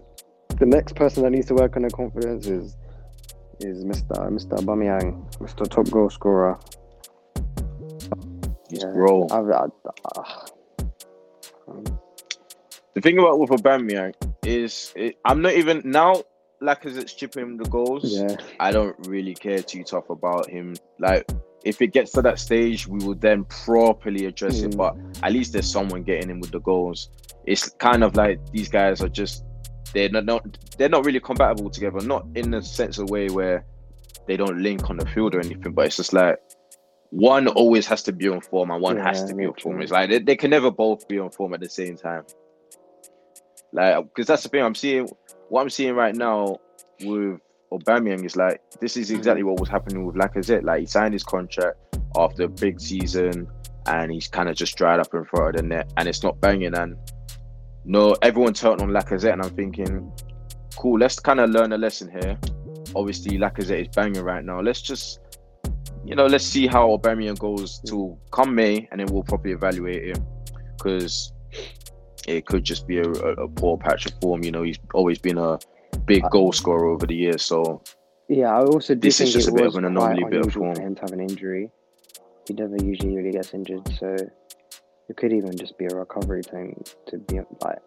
the 0.58 0.66
next 0.66 0.94
person 0.96 1.24
that 1.24 1.30
needs 1.30 1.46
to 1.48 1.54
work 1.54 1.76
on 1.76 1.82
their 1.82 1.90
confidence 1.90 2.46
is 2.46 2.76
is 3.60 3.84
Mr. 3.84 4.16
Mr. 4.30 4.58
Aubameyang, 4.60 5.22
Mr. 5.40 5.68
Top 5.68 5.90
Goal 5.90 6.08
Scorer. 6.08 6.58
Yeah. 8.70 8.90
bro. 8.94 9.26
I've, 9.30 9.50
I, 9.50 9.66
uh, 10.16 10.24
um, 11.68 11.84
The 12.94 13.00
thing 13.00 13.18
about 13.18 13.38
with 13.38 13.50
Aubameyang 13.50 14.14
is 14.44 14.92
it, 14.96 15.18
I'm 15.24 15.42
not 15.42 15.54
even 15.54 15.82
now. 15.84 16.22
Lacazette's 16.60 17.14
chipping 17.14 17.42
him 17.42 17.56
the 17.56 17.68
goals. 17.68 18.04
yeah, 18.04 18.36
I 18.60 18.70
don't 18.70 18.94
really 19.08 19.34
care 19.34 19.60
too 19.62 19.82
tough 19.82 20.10
about 20.10 20.48
him. 20.48 20.76
Like, 21.00 21.28
if 21.64 21.82
it 21.82 21.88
gets 21.88 22.12
to 22.12 22.22
that 22.22 22.38
stage, 22.38 22.86
we 22.86 23.04
will 23.04 23.16
then 23.16 23.44
properly 23.46 24.26
address 24.26 24.60
it. 24.60 24.70
Mm. 24.70 24.76
But 24.76 24.96
at 25.24 25.32
least 25.32 25.52
there's 25.52 25.70
someone 25.70 26.04
getting 26.04 26.30
in 26.30 26.38
with 26.38 26.52
the 26.52 26.60
goals. 26.60 27.10
It's 27.46 27.68
kind 27.68 28.04
of 28.04 28.14
like 28.14 28.38
these 28.52 28.68
guys 28.68 29.00
are 29.02 29.08
just 29.08 29.44
they're 29.92 30.08
not, 30.08 30.24
not 30.24 30.58
they're 30.78 30.88
not 30.88 31.04
really 31.04 31.20
compatible 31.20 31.70
together. 31.70 32.00
Not 32.00 32.26
in 32.34 32.52
the 32.52 32.62
sense 32.62 32.98
of 32.98 33.10
way 33.10 33.28
where 33.28 33.64
they 34.26 34.36
don't 34.36 34.62
link 34.62 34.88
on 34.88 34.96
the 34.96 35.06
field 35.06 35.34
or 35.34 35.40
anything, 35.40 35.72
but 35.72 35.86
it's 35.86 35.96
just 35.96 36.12
like 36.12 36.38
one 37.10 37.46
always 37.48 37.86
has 37.86 38.02
to 38.04 38.12
be 38.12 38.28
on 38.28 38.40
form 38.40 38.70
and 38.70 38.80
one 38.80 38.96
has 38.96 39.24
to 39.24 39.34
be 39.34 39.46
on 39.46 39.54
form. 39.54 39.82
It's 39.82 39.92
like 39.92 40.10
they, 40.10 40.18
they 40.18 40.36
can 40.36 40.50
never 40.50 40.70
both 40.70 41.06
be 41.08 41.18
on 41.18 41.30
form 41.30 41.54
at 41.54 41.60
the 41.60 41.68
same 41.68 41.96
time. 41.96 42.24
Like, 43.72 44.04
because 44.04 44.26
that's 44.26 44.42
the 44.42 44.48
thing 44.48 44.62
I'm 44.62 44.74
seeing. 44.74 45.08
What 45.48 45.62
I'm 45.62 45.70
seeing 45.70 45.94
right 45.94 46.14
now 46.14 46.58
with 47.02 47.40
Aubameyang 47.72 48.24
is 48.24 48.36
like 48.36 48.60
this 48.80 48.96
is 48.96 49.10
exactly 49.10 49.42
mm. 49.42 49.46
what 49.46 49.60
was 49.60 49.68
happening 49.68 50.04
with 50.04 50.16
Lacazette. 50.16 50.62
Like 50.62 50.80
he 50.80 50.86
signed 50.86 51.14
his 51.14 51.24
contract 51.24 51.78
after 52.16 52.44
a 52.44 52.48
big 52.48 52.80
season, 52.80 53.48
and 53.86 54.12
he's 54.12 54.28
kind 54.28 54.48
of 54.48 54.56
just 54.56 54.76
dried 54.76 55.00
up 55.00 55.12
in 55.14 55.24
front 55.24 55.56
of 55.56 55.62
the 55.62 55.68
net, 55.68 55.92
and 55.96 56.08
it's 56.08 56.22
not 56.22 56.40
banging. 56.40 56.74
And 56.74 56.96
no, 57.84 58.14
everyone 58.22 58.54
turned 58.54 58.82
on 58.82 58.90
Lacazette, 58.90 59.32
and 59.32 59.42
I'm 59.42 59.50
thinking, 59.50 60.12
cool. 60.76 60.98
Let's 60.98 61.18
kind 61.18 61.40
of 61.40 61.50
learn 61.50 61.72
a 61.72 61.78
lesson 61.78 62.10
here. 62.10 62.38
Obviously, 62.94 63.38
Lacazette 63.38 63.82
is 63.82 63.88
banging 63.88 64.22
right 64.22 64.44
now. 64.44 64.60
Let's 64.60 64.82
just, 64.82 65.20
you 66.04 66.14
know, 66.14 66.26
let's 66.26 66.44
see 66.44 66.66
how 66.66 66.88
Aubameyang 66.88 67.38
goes 67.38 67.80
mm. 67.80 67.88
to 67.88 68.18
come 68.30 68.54
May, 68.54 68.86
and 68.90 69.00
then 69.00 69.06
we'll 69.10 69.22
probably 69.22 69.52
evaluate 69.52 70.14
him 70.14 70.26
because 70.76 71.32
it 72.26 72.46
could 72.46 72.64
just 72.64 72.86
be 72.86 72.98
a, 72.98 73.08
a, 73.08 73.48
poor 73.48 73.76
patch 73.76 74.06
of 74.06 74.12
form. 74.20 74.44
You 74.44 74.52
know, 74.52 74.62
he's 74.62 74.78
always 74.94 75.18
been 75.18 75.38
a 75.38 75.58
big 76.04 76.22
goal 76.30 76.52
scorer 76.52 76.86
over 76.88 77.06
the 77.06 77.14
years, 77.14 77.42
so 77.42 77.82
yeah. 78.28 78.50
I 78.50 78.62
also 78.62 78.94
do 78.94 79.00
This 79.00 79.20
is 79.20 79.32
just 79.32 79.48
a 79.48 79.52
bit 79.52 79.66
of 79.66 79.76
an 79.76 79.84
anomaly 79.84 80.24
bit 80.30 80.46
of 80.46 80.52
form. 80.52 80.74
for 80.74 80.82
him 80.82 80.94
to 80.94 81.00
have 81.02 81.12
an 81.12 81.20
injury. 81.20 81.70
He 82.46 82.54
never 82.54 82.76
usually 82.82 83.16
really 83.16 83.32
gets 83.32 83.54
injured, 83.54 83.86
so 83.98 84.16
it 85.08 85.16
could 85.16 85.32
even 85.32 85.56
just 85.56 85.78
be 85.78 85.86
a 85.86 85.94
recovery 85.94 86.42
thing. 86.42 86.82
To 87.08 87.18
be 87.18 87.40
like, 87.62 87.78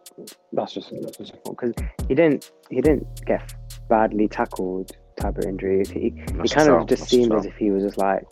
that's 0.53 0.73
just 0.73 0.91
that's 1.01 1.17
just 1.17 1.33
because 1.43 1.73
he 2.07 2.15
didn't 2.15 2.51
he 2.69 2.81
didn't 2.81 3.25
get 3.25 3.53
badly 3.89 4.27
tackled 4.27 4.95
type 5.19 5.37
of 5.37 5.45
injury. 5.45 5.83
He, 5.85 6.13
he 6.41 6.49
kind 6.49 6.69
of 6.69 6.87
just 6.87 7.01
that's 7.01 7.11
seemed 7.11 7.33
as 7.33 7.45
if 7.45 7.55
he 7.55 7.71
was 7.71 7.83
just 7.83 7.97
like, 7.97 8.23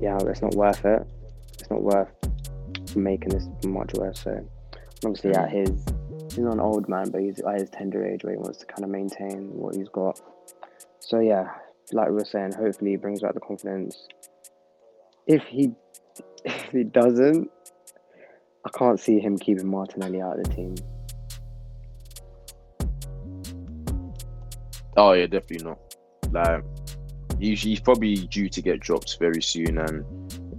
yeah, 0.00 0.18
it's 0.22 0.42
not 0.42 0.54
worth 0.54 0.84
it. 0.84 1.06
It's 1.58 1.70
not 1.70 1.82
worth 1.82 2.08
making 2.96 3.30
this 3.30 3.48
much 3.64 3.92
worse. 3.94 4.20
So 4.20 4.48
obviously, 5.04 5.30
at 5.32 5.50
mm. 5.50 5.66
his 5.66 5.84
he's 6.30 6.38
not 6.38 6.54
an 6.54 6.60
old 6.60 6.88
man, 6.88 7.10
but 7.10 7.20
he's 7.20 7.40
at 7.40 7.60
his 7.60 7.70
tender 7.70 8.04
age 8.06 8.24
where 8.24 8.34
he 8.34 8.38
wants 8.38 8.58
to 8.58 8.66
kind 8.66 8.84
of 8.84 8.90
maintain 8.90 9.50
what 9.52 9.74
he's 9.74 9.88
got. 9.88 10.20
So 11.00 11.20
yeah, 11.20 11.50
like 11.92 12.08
we 12.08 12.14
were 12.14 12.24
saying, 12.24 12.52
hopefully 12.52 12.92
he 12.92 12.96
brings 12.96 13.20
back 13.20 13.34
the 13.34 13.40
confidence. 13.40 14.06
If 15.26 15.44
he 15.44 15.72
if 16.44 16.70
he 16.70 16.84
doesn't, 16.84 17.50
I 18.64 18.70
can't 18.78 18.98
see 18.98 19.18
him 19.18 19.38
keeping 19.38 19.68
Martinelli 19.68 20.20
out 20.20 20.38
of 20.38 20.44
the 20.44 20.50
team. 20.50 20.74
Oh 24.96 25.12
yeah, 25.12 25.26
definitely 25.26 25.66
not. 25.66 25.78
Like 26.30 26.64
he's, 27.38 27.62
he's 27.62 27.80
probably 27.80 28.14
due 28.14 28.48
to 28.48 28.62
get 28.62 28.80
dropped 28.80 29.18
very 29.18 29.42
soon, 29.42 29.78
and 29.78 30.04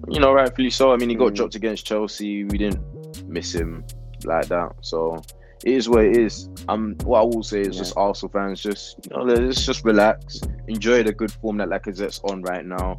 you 0.09 0.19
know, 0.19 0.33
rightfully 0.33 0.69
so. 0.69 0.91
I 0.93 0.97
mean, 0.97 1.09
he 1.09 1.15
got 1.15 1.31
Mm. 1.31 1.35
dropped 1.35 1.55
against 1.55 1.85
Chelsea. 1.85 2.43
We 2.45 2.57
didn't 2.57 2.81
miss 3.27 3.53
him 3.53 3.83
like 4.25 4.47
that. 4.47 4.71
So 4.81 5.15
it 5.63 5.73
is 5.73 5.87
what 5.89 6.05
it 6.05 6.17
is. 6.17 6.49
Um, 6.67 6.95
what 7.03 7.21
I 7.21 7.23
will 7.23 7.43
say 7.43 7.61
is 7.61 7.75
Yeah. 7.75 7.81
just 7.83 7.97
Arsenal 7.97 8.31
fans, 8.31 8.61
just 8.61 8.97
you 9.09 9.15
know, 9.15 9.23
let's 9.23 9.65
just 9.65 9.83
relax, 9.85 10.41
enjoy 10.67 11.03
the 11.03 11.13
good 11.13 11.31
form 11.31 11.57
that 11.57 11.69
Lacazette's 11.69 12.19
on 12.25 12.41
right 12.43 12.65
now. 12.65 12.97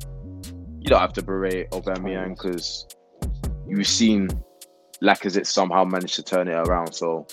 You 0.81 0.89
don't 0.91 1.01
have 1.01 1.13
to 1.15 1.23
berate 1.23 1.71
Aubameyang 1.71 2.31
because 2.37 2.87
you've 3.67 3.87
seen 3.87 4.29
Lacazette 5.03 5.47
somehow 5.47 5.85
managed 5.85 6.15
to 6.17 6.23
turn 6.23 6.49
it 6.49 6.55
around. 6.55 6.93
So 6.95 7.27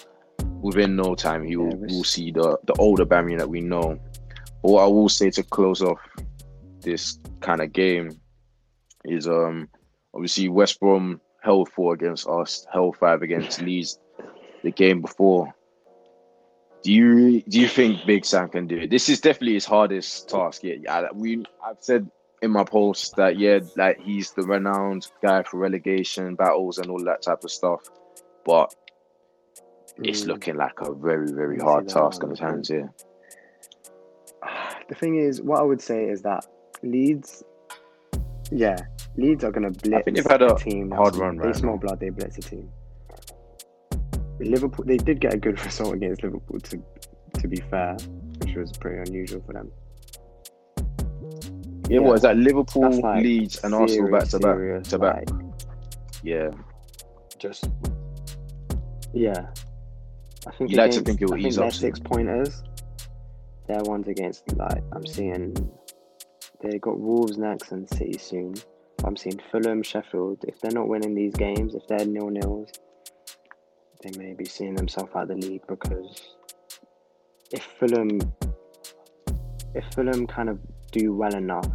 within 0.62 0.96
no 0.96 1.16
time, 1.16 1.44
he 1.44 1.56
will 1.56 1.70
Yeah, 1.70 1.96
will 1.98 2.04
see 2.04 2.32
the 2.32 2.58
the 2.66 2.74
older 2.80 3.06
Aubameyang 3.06 3.40
that 3.40 3.50
we 3.50 3.62
know. 3.62 3.98
But 4.62 4.72
what 4.72 4.84
I 4.84 4.88
will 4.88 5.10
say 5.10 5.30
to 5.32 5.44
close 5.44 5.82
off 5.82 6.00
this 6.82 7.20
kind 7.42 7.62
of 7.62 7.74
game 7.74 8.20
is 9.06 9.28
um 9.28 9.70
obviously 10.14 10.50
West 10.50 10.80
Brom 10.80 11.22
held 11.42 11.70
four 11.70 11.94
against 11.94 12.28
us, 12.28 12.66
held 12.72 12.98
five 12.98 13.22
against 13.22 13.62
Leeds 13.68 14.00
the 14.64 14.72
game 14.72 15.02
before. 15.02 15.54
Do 16.84 16.92
you 16.92 17.42
do 17.44 17.60
you 17.60 17.68
think 17.68 18.06
Big 18.06 18.26
Sam 18.26 18.50
can 18.50 18.68
do 18.68 18.78
it? 18.78 18.90
This 18.90 19.10
is 19.10 19.22
definitely 19.22 19.54
his 19.54 19.66
hardest 19.66 20.30
task 20.30 20.64
yet. 20.64 20.80
Yeah, 20.82 21.08
we 21.14 21.44
I've 21.64 21.78
said 21.80 22.10
in 22.42 22.52
my 22.52 22.64
post 22.64 23.16
that 23.18 23.38
yeah, 23.38 23.60
like 23.78 24.00
he's 24.02 24.32
the 24.32 24.44
renowned 24.44 25.06
guy 25.22 25.44
for 25.44 25.58
relegation 25.58 26.34
battles 26.36 26.80
and 26.80 26.90
all 26.90 27.04
that 27.04 27.22
type 27.22 27.44
of 27.44 27.52
stuff, 27.52 27.82
but 28.46 28.74
it's 29.98 30.24
Mm. 30.24 30.28
looking 30.28 30.56
like 30.56 30.80
a 30.82 30.94
very 30.94 31.32
very 31.32 31.60
hard 31.60 31.88
task 31.88 32.24
on 32.24 32.30
his 32.32 32.40
hands 32.40 32.70
here. 32.70 32.92
The 34.90 34.96
thing 34.96 35.16
is, 35.16 35.42
what 35.42 35.60
I 35.60 35.64
would 35.64 35.82
say 35.82 36.10
is 36.10 36.24
that 36.24 36.46
Leeds, 36.84 37.44
yeah, 38.52 38.78
Leeds 39.18 39.44
are 39.44 39.52
going 39.52 39.72
to 39.72 39.80
blitz 39.90 40.06
think 40.06 40.18
they've 40.18 40.26
had 40.26 40.42
a 40.42 40.56
team. 40.56 40.92
hard 40.92 41.16
run 41.16 41.38
They 41.38 41.48
right 41.48 41.56
small 41.56 41.74
now. 41.76 41.80
blood. 41.80 42.00
They 42.00 42.10
blitz 42.10 42.38
a 42.38 42.42
team. 42.42 42.70
Liverpool, 44.40 44.86
they 44.86 44.98
did 44.98 45.20
get 45.20 45.34
a 45.34 45.38
good 45.38 45.60
result 45.66 45.96
against 45.96 46.24
Liverpool. 46.24 46.60
To 46.60 46.84
to 47.40 47.48
be 47.48 47.58
fair, 47.70 47.96
which 48.44 48.56
was 48.56 48.72
pretty 48.78 48.98
unusual 49.10 49.42
for 49.46 49.54
them. 49.54 49.72
Yeah, 51.90 52.00
what 52.00 52.16
is 52.16 52.22
that? 52.22 52.38
Liverpool, 52.38 52.84
That's 52.84 52.98
like 53.00 53.24
Leeds, 53.24 53.60
and 53.64 53.74
Arsenal 53.74 54.12
back 54.12 54.28
to 54.30 54.40
back. 54.40 54.56
serious, 54.56 54.88
to 54.90 55.00
back. 55.00 55.24
Yeah, 56.24 56.50
just 57.38 57.70
yeah. 59.14 59.48
I 60.48 60.52
think 60.52 60.72
You 60.72 60.78
like 60.78 60.92
to 60.92 61.02
think 61.02 61.22
it 61.22 61.26
will 61.30 61.36
I 61.36 61.40
ease 61.40 61.58
up 61.60 61.72
soon. 61.72 61.82
six 61.82 62.00
pointers. 62.00 62.64
Their 63.68 63.84
ones 63.84 64.08
against 64.08 64.52
like 64.58 64.84
I'm 64.92 65.06
seeing 65.06 65.54
they 66.62 66.80
got 66.80 67.00
Wolves 67.00 67.38
next 67.38 67.72
and 67.72 67.90
City 67.90 68.18
soon. 68.18 68.56
I'm 69.04 69.16
seeing 69.16 69.40
Fulham, 69.52 69.82
Sheffield. 69.82 70.44
If 70.48 70.60
they're 70.62 70.72
not 70.72 70.88
winning 70.88 71.16
these 71.16 71.34
games, 71.34 71.74
if 71.74 71.88
they're 71.88 72.06
nil 72.06 72.30
nils, 72.30 72.70
they 74.04 74.12
may 74.18 74.34
be 74.34 74.46
seeing 74.46 74.76
themselves 74.76 75.12
out 75.16 75.24
of 75.24 75.28
the 75.30 75.36
league 75.36 75.66
because 75.68 76.36
if 77.52 77.64
Fulham 77.80 78.20
if 79.74 79.86
Fulham 79.94 80.28
kind 80.28 80.50
of 80.50 80.60
do 80.92 81.14
well 81.14 81.34
enough 81.36 81.68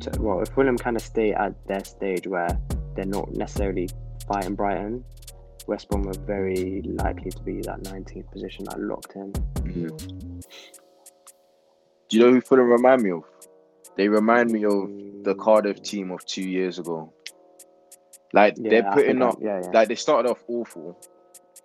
to 0.00 0.10
well 0.20 0.40
if 0.40 0.48
Fulham 0.48 0.76
kind 0.76 0.96
of 0.96 1.02
stay 1.02 1.32
at 1.32 1.52
their 1.66 1.84
stage 1.84 2.26
where 2.26 2.48
they're 2.94 3.04
not 3.04 3.32
necessarily 3.32 3.88
fighting 4.26 4.54
Brighton, 4.54 5.04
West 5.66 5.88
Brom 5.88 6.08
are 6.08 6.18
very 6.26 6.82
likely 6.84 7.30
to 7.30 7.42
be 7.42 7.60
that 7.62 7.82
19th 7.82 8.30
position, 8.30 8.64
that 8.66 8.80
locked 8.80 9.16
in. 9.16 9.32
Mhm. 9.32 10.44
Do 12.08 12.16
you 12.16 12.22
know 12.24 12.32
who 12.32 12.40
Fulham 12.40 12.70
remind 12.70 13.02
me 13.02 13.10
of? 13.12 13.24
They 13.96 14.08
remind 14.08 14.50
me 14.50 14.64
of 14.64 14.90
the 15.24 15.34
Cardiff 15.38 15.82
team 15.82 16.10
of 16.10 16.24
two 16.26 16.42
years 16.48 16.78
ago. 16.78 17.12
Like 18.32 18.54
Yeah, 18.58 18.70
they're 18.70 18.92
putting 18.92 19.22
up, 19.22 19.38
Yeah, 19.40 19.60
yeah. 19.62 19.70
like 19.72 19.88
they 19.88 19.94
started 19.94 20.28
off 20.30 20.42
awful, 20.48 20.98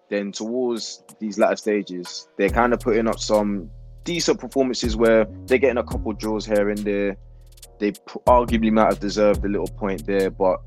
then 0.10 0.32
towards 0.32 1.04
these 1.20 1.38
latter 1.40 1.56
stages, 1.56 2.28
they're 2.38 2.50
kind 2.50 2.74
of 2.74 2.80
putting 2.80 3.08
up 3.08 3.20
some 3.20 3.70
decent 4.04 4.40
performances 4.40 4.96
where 4.96 5.26
they're 5.46 5.58
getting 5.58 5.78
a 5.78 5.84
couple 5.84 6.14
draws 6.14 6.46
here 6.46 6.70
and 6.70 6.80
there. 6.80 7.18
They 7.80 7.92
arguably 8.28 8.72
might 8.72 8.86
have 8.94 9.00
deserved 9.00 9.44
a 9.46 9.48
little 9.48 9.68
point 9.68 10.06
there, 10.06 10.30
but 10.30 10.62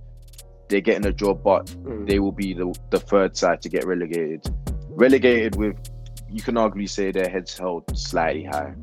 they're 0.69 0.81
getting 0.81 1.07
a 1.07 1.13
draw. 1.13 1.35
But 1.35 1.67
Mm. 1.67 2.07
they 2.09 2.19
will 2.19 2.33
be 2.33 2.55
the, 2.55 2.75
the 2.91 2.99
third 2.99 3.37
side 3.37 3.63
to 3.63 3.69
get 3.69 3.85
relegated. 3.85 4.43
Relegated 4.91 5.57
with, 5.57 5.77
you 6.29 6.43
can 6.43 6.55
arguably 6.57 6.89
say 6.89 7.13
their 7.13 7.29
heads 7.29 7.57
held 7.59 7.85
slightly 7.97 8.45
high. 8.45 8.75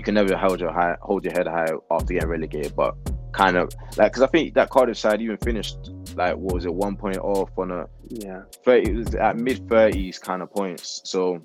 You 0.00 0.04
can 0.04 0.14
never 0.14 0.34
hold 0.34 0.60
your 0.60 0.72
high, 0.72 0.96
hold 1.02 1.26
your 1.26 1.34
head 1.34 1.46
high 1.46 1.68
after 1.90 2.14
getting 2.14 2.30
relegated, 2.30 2.74
but 2.74 2.96
kind 3.32 3.58
of 3.58 3.68
like 3.98 4.10
because 4.10 4.22
I 4.22 4.28
think 4.28 4.54
that 4.54 4.70
Cardiff 4.70 4.96
side 4.96 5.20
even 5.20 5.36
finished 5.36 5.76
like 6.16 6.34
what 6.38 6.54
was 6.54 6.64
it 6.64 6.72
one 6.72 6.96
point 6.96 7.18
off 7.18 7.50
on 7.58 7.70
a 7.70 7.86
yeah. 8.08 8.44
thirty 8.64 8.92
it 8.92 8.96
was 8.96 9.14
at 9.14 9.36
mid 9.36 9.68
thirties 9.68 10.18
kind 10.18 10.40
of 10.40 10.50
points. 10.50 11.02
So 11.04 11.42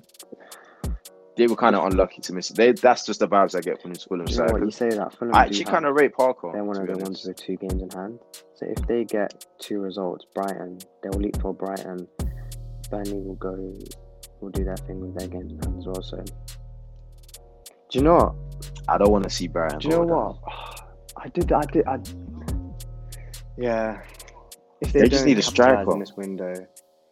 they 1.36 1.46
were 1.46 1.54
kind 1.54 1.76
of 1.76 1.84
unlucky 1.84 2.22
to 2.22 2.32
miss 2.32 2.50
it. 2.50 2.56
They 2.56 2.72
that's 2.72 3.04
just 3.04 3.20
the 3.20 3.28
vibes 3.28 3.54
I 3.54 3.60
get 3.60 3.82
from 3.82 3.92
this 3.92 4.04
Fulham 4.04 4.26
you 4.26 4.38
know 4.38 4.46
side. 4.46 4.52
what 4.52 4.60
you 4.62 4.68
'cause 4.68 4.76
say 4.76 4.88
that 4.88 5.12
Fulham 5.12 5.34
I 5.34 5.42
actually 5.42 5.64
kind 5.64 5.84
of 5.84 5.94
rate 5.94 6.14
Parker. 6.14 6.48
They're 6.54 6.64
one 6.64 6.78
of 6.80 6.86
the 6.86 6.96
ones 6.96 7.26
with 7.26 7.36
two 7.36 7.56
games 7.56 7.82
in 7.82 7.90
hand. 7.90 8.18
So 8.54 8.64
if 8.64 8.86
they 8.86 9.04
get 9.04 9.44
two 9.58 9.80
results, 9.80 10.24
Brighton, 10.34 10.78
they'll 11.02 11.12
leap 11.20 11.38
for 11.42 11.52
Brighton. 11.52 12.08
Burnley 12.90 13.18
will 13.18 13.34
go, 13.34 13.74
will 14.40 14.48
do 14.48 14.64
their 14.64 14.78
thing 14.78 14.98
with 15.00 15.14
their 15.18 15.28
games 15.28 15.52
in 15.52 15.58
hand 15.58 15.78
as 15.78 15.86
well. 15.86 16.02
So, 16.02 16.24
do 17.90 17.98
you 17.98 18.02
know 18.02 18.14
what? 18.14 18.34
I 18.88 18.98
don't 18.98 19.10
want 19.10 19.24
to 19.24 19.30
see 19.30 19.48
Brighton. 19.48 19.78
Do 19.78 19.88
you 19.88 19.94
know 19.96 20.02
what? 20.02 20.36
I 21.16 21.28
did. 21.28 21.50
I 21.52 21.62
did. 21.62 21.86
I. 21.86 21.98
Yeah. 23.58 24.02
If 24.80 24.92
They 24.92 25.08
just 25.08 25.24
need 25.24 25.38
a 25.38 25.42
striker. 25.42 25.90
in 25.92 25.98
this 25.98 26.12
window, 26.16 26.52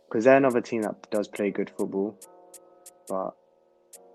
because 0.09 0.24
they're 0.24 0.36
another 0.36 0.61
team 0.61 0.82
that 0.82 1.11
does 1.11 1.28
play 1.28 1.51
good 1.51 1.70
football, 1.76 2.18
but 3.09 3.30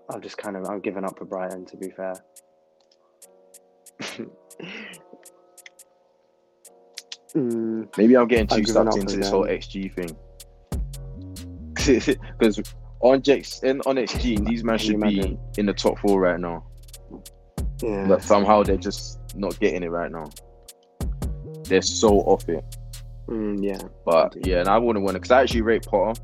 I've 0.08 0.20
just 0.20 0.38
kind 0.38 0.56
of 0.56 0.68
I'm 0.68 0.80
giving 0.80 1.04
up 1.04 1.18
for 1.18 1.24
Brighton. 1.24 1.66
To 1.66 1.76
be 1.76 1.90
fair. 1.90 2.14
mm, 7.34 7.88
Maybe 7.98 8.16
I'm 8.16 8.28
getting 8.28 8.46
too 8.46 8.62
given 8.62 8.72
sucked 8.72 8.96
into 8.96 9.16
this 9.16 9.28
whole. 9.30 9.44
XG 9.46 9.92
thing. 9.94 10.16
Because 12.38 12.60
on 13.00 13.14
and 13.14 13.82
on 13.86 13.96
XG, 13.96 14.46
these 14.46 14.62
men 14.62 14.78
should 14.78 15.00
be 15.00 15.38
in 15.56 15.66
the 15.66 15.72
top 15.72 15.98
four 15.98 16.20
right 16.20 16.38
now. 16.38 16.64
Yeah. 17.82 18.06
But 18.06 18.22
somehow 18.22 18.62
they're 18.62 18.76
just 18.76 19.18
not 19.34 19.58
getting 19.60 19.82
it 19.82 19.90
right 19.90 20.10
now. 20.10 20.30
They're 21.64 21.82
so 21.82 22.20
off 22.20 22.48
it. 22.48 22.64
Mm, 23.28 23.62
yeah. 23.62 23.80
But 24.04 24.36
Indeed. 24.36 24.50
yeah, 24.50 24.60
and 24.60 24.68
I 24.68 24.78
wouldn't 24.78 25.04
want 25.04 25.14
to 25.14 25.20
because 25.20 25.30
I 25.30 25.42
actually 25.42 25.62
rate 25.62 25.86
Potter. 25.86 26.20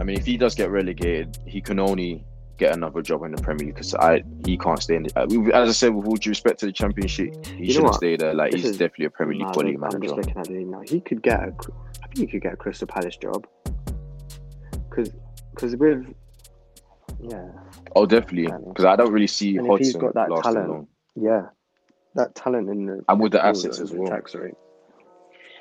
I 0.00 0.04
mean, 0.04 0.18
if 0.18 0.26
he 0.26 0.36
does 0.36 0.54
get 0.54 0.70
relegated, 0.70 1.38
he 1.46 1.60
can 1.60 1.78
only 1.78 2.24
get 2.56 2.74
another 2.74 3.00
job 3.02 3.22
in 3.22 3.30
the 3.30 3.40
Premier 3.40 3.66
League 3.66 3.74
because 3.74 3.94
I 3.94 4.22
he 4.44 4.58
can't 4.58 4.82
stay 4.82 4.96
in. 4.96 5.04
The, 5.04 5.12
uh, 5.20 5.62
as 5.62 5.68
I 5.68 5.72
said, 5.72 5.94
with 5.94 6.06
all 6.06 6.16
due 6.16 6.30
respect 6.30 6.60
to 6.60 6.66
the 6.66 6.72
Championship, 6.72 7.46
he 7.46 7.68
know 7.68 7.72
shouldn't 7.72 7.94
stay 7.94 8.16
there. 8.16 8.34
Like 8.34 8.52
This 8.52 8.62
he's 8.62 8.72
definitely 8.72 9.06
a 9.06 9.10
Premier 9.10 9.38
League 9.38 9.52
quality 9.52 9.78
I'm 9.80 10.02
just 10.02 10.14
looking 10.14 10.36
at 10.36 10.46
the 10.46 10.52
league 10.52 10.68
now. 10.68 10.82
He 10.86 11.00
could 11.00 11.22
get 11.22 11.40
a. 11.40 11.54
I 12.02 12.06
think 12.08 12.18
he 12.18 12.26
could 12.26 12.42
get 12.42 12.52
a 12.52 12.56
Crystal 12.56 12.86
Palace 12.86 13.16
job. 13.16 13.46
Because, 14.88 15.10
because 15.50 15.76
with, 15.76 16.06
yeah, 17.22 17.48
Oh, 17.96 18.06
definitely, 18.06 18.46
because 18.68 18.84
I 18.84 18.96
don't 18.96 19.12
really 19.12 19.26
see 19.26 19.56
And 19.56 19.66
if 19.66 19.78
he's 19.78 19.94
Hodgson 19.94 20.00
got 20.00 20.14
that 20.14 20.42
talent, 20.42 20.68
long. 20.68 20.88
yeah, 21.16 21.46
that 22.14 22.34
talent 22.34 22.68
in 22.68 22.86
the 22.86 23.04
And 23.08 23.20
with 23.20 23.32
the 23.32 23.44
assets 23.44 23.80
as 23.80 23.92
well. 23.92 24.08
Tax 24.08 24.34
rate, 24.34 24.54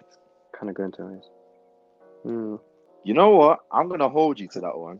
It's 0.01 0.17
kind 0.57 0.69
of 0.69 0.75
going 0.75 0.91
to 0.93 1.07
his. 1.07 1.23
Mm, 2.25 2.59
You 3.03 3.13
know 3.13 3.31
what? 3.31 3.59
I'm 3.71 3.87
gonna 3.89 4.09
hold 4.09 4.39
you 4.39 4.47
to 4.49 4.59
that 4.61 4.77
one. 4.77 4.99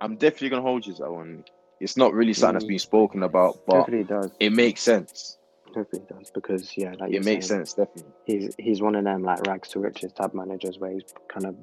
I'm 0.00 0.16
definitely 0.16 0.50
gonna 0.50 0.62
hold 0.62 0.86
you 0.86 0.94
to 0.94 1.02
that 1.02 1.12
one. 1.12 1.44
It's 1.80 1.96
not 1.96 2.12
really 2.14 2.32
something 2.32 2.54
that's 2.54 2.64
Mm. 2.64 2.68
been 2.68 2.78
spoken 2.78 3.22
about, 3.22 3.58
but 3.66 3.80
definitely 3.80 4.04
does. 4.04 4.30
it 4.40 4.50
makes 4.52 4.80
sense. 4.80 5.38
Definitely 5.68 6.06
does 6.08 6.30
because 6.30 6.76
yeah, 6.76 6.94
like 6.98 7.12
It 7.12 7.24
makes 7.24 7.46
saying, 7.46 7.64
sense, 7.64 7.74
definitely. 7.74 8.12
He's 8.24 8.54
he's 8.58 8.80
one 8.82 8.94
of 8.94 9.04
them 9.04 9.22
like 9.22 9.46
rags 9.46 9.68
to 9.70 9.80
riches 9.80 10.12
type 10.12 10.34
managers 10.34 10.78
where 10.78 10.92
he's 10.92 11.04
kind 11.28 11.46
of 11.46 11.56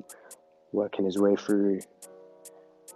working 0.72 1.06
his 1.06 1.18
way 1.18 1.36
through, 1.36 1.80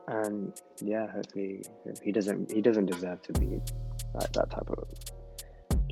and 0.10 0.53
yeah, 0.81 1.07
hopefully 1.11 1.61
he 2.03 2.11
doesn't 2.11 2.52
he 2.52 2.61
doesn't 2.61 2.88
deserve 2.88 3.22
to 3.23 3.34
be 3.34 3.48
like 4.14 4.31
that 4.34 4.49
type 4.49 4.69
of 4.69 4.84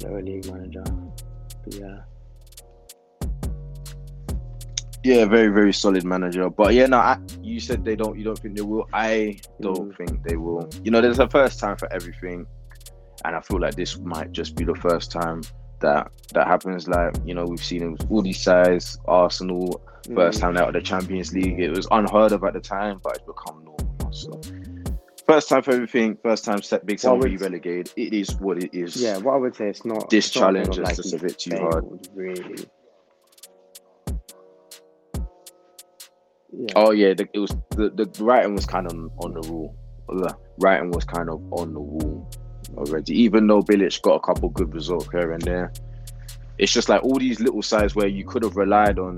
lower 0.03 0.21
league 0.21 0.45
manager. 0.51 0.83
But 1.63 1.73
yeah, 1.75 1.99
Yeah, 5.03 5.25
very 5.25 5.47
very 5.47 5.71
solid 5.73 6.03
manager. 6.03 6.49
But 6.49 6.73
yeah, 6.73 6.87
no, 6.87 6.97
I, 6.97 7.17
you 7.41 7.59
said 7.59 7.85
they 7.85 7.95
don't. 7.95 8.17
You 8.17 8.25
don't 8.25 8.39
think 8.39 8.55
they 8.57 8.63
will. 8.63 8.87
I 8.91 9.39
don't 9.61 9.91
Mm. 9.93 9.97
think 9.97 10.23
they 10.23 10.35
will. 10.35 10.67
You 10.83 10.91
know, 10.91 10.99
there's 11.01 11.19
a 11.19 11.29
first 11.29 11.59
time 11.59 11.77
for 11.77 11.91
everything, 11.93 12.45
and 13.23 13.35
I 13.35 13.39
feel 13.41 13.59
like 13.59 13.75
this 13.75 13.97
might 13.99 14.31
just 14.33 14.55
be 14.55 14.65
the 14.65 14.75
first 14.75 15.11
time 15.11 15.43
that 15.79 16.11
that 16.33 16.47
happens. 16.47 16.87
Like 16.89 17.15
you 17.25 17.33
know, 17.35 17.45
we've 17.45 17.63
seen 17.63 17.83
it 17.83 17.89
with 17.91 18.05
all 18.11 18.21
these 18.21 18.41
sides, 18.41 18.97
Arsenal, 19.07 19.79
first 20.13 20.39
Mm. 20.39 20.41
time 20.41 20.57
out 20.57 20.67
of 20.69 20.73
the 20.73 20.81
Champions 20.81 21.31
League. 21.33 21.59
It 21.59 21.71
was 21.71 21.87
unheard 21.91 22.31
of 22.33 22.43
at 22.43 22.53
the 22.53 22.59
time, 22.59 22.99
but 23.03 23.15
it's 23.17 23.25
become 23.25 23.63
normal. 23.63 23.86
Now, 24.07 24.11
So, 24.11 24.41
first 25.25 25.49
time 25.49 25.63
for 25.63 25.71
everything. 25.73 26.17
First 26.23 26.45
time 26.45 26.61
set 26.61 26.85
big 26.85 26.99
Well, 27.03 27.19
time 27.19 27.29
be 27.29 27.37
relegated. 27.37 27.91
It 27.95 28.13
is 28.13 28.35
what 28.39 28.63
it 28.63 28.73
is. 28.73 29.01
Yeah, 29.01 29.17
what 29.17 29.33
I 29.33 29.37
would 29.37 29.55
say 29.55 29.69
it's 29.69 29.85
not. 29.85 30.09
This 30.09 30.25
it's 30.25 30.33
challenge 30.33 30.75
sort 30.75 30.79
of 30.79 30.91
is 30.91 30.97
just 30.97 31.13
a 31.13 31.19
bit 31.19 31.39
too 31.39 31.57
hard. 31.57 31.85
Really. 32.13 32.65
Yeah. 36.51 36.73
Oh 36.75 36.91
yeah, 36.91 37.13
the, 37.13 37.27
it 37.33 37.39
was 37.39 37.55
the, 37.71 37.89
the 37.89 38.23
writing 38.23 38.55
was 38.55 38.65
kind 38.65 38.87
of 38.87 38.93
on 38.93 39.33
the 39.33 39.51
wall. 39.51 39.75
The 40.07 40.35
writing 40.59 40.91
was 40.91 41.03
kind 41.03 41.29
of 41.29 41.41
on 41.51 41.73
the 41.73 41.79
wall 41.79 42.29
already. 42.75 43.21
Even 43.21 43.47
though 43.47 43.61
Bilic 43.61 44.01
got 44.01 44.15
a 44.15 44.19
couple 44.19 44.49
good 44.49 44.73
results 44.73 45.07
here 45.11 45.33
and 45.33 45.41
there, 45.41 45.71
it's 46.57 46.71
just 46.71 46.89
like 46.89 47.03
all 47.03 47.19
these 47.19 47.39
little 47.39 47.61
sides 47.61 47.95
where 47.95 48.07
you 48.07 48.25
could 48.25 48.43
have 48.43 48.55
relied 48.55 48.97
on. 48.97 49.17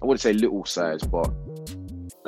I 0.00 0.06
wouldn't 0.06 0.20
say 0.20 0.32
little 0.32 0.64
sides, 0.64 1.04
but 1.04 1.32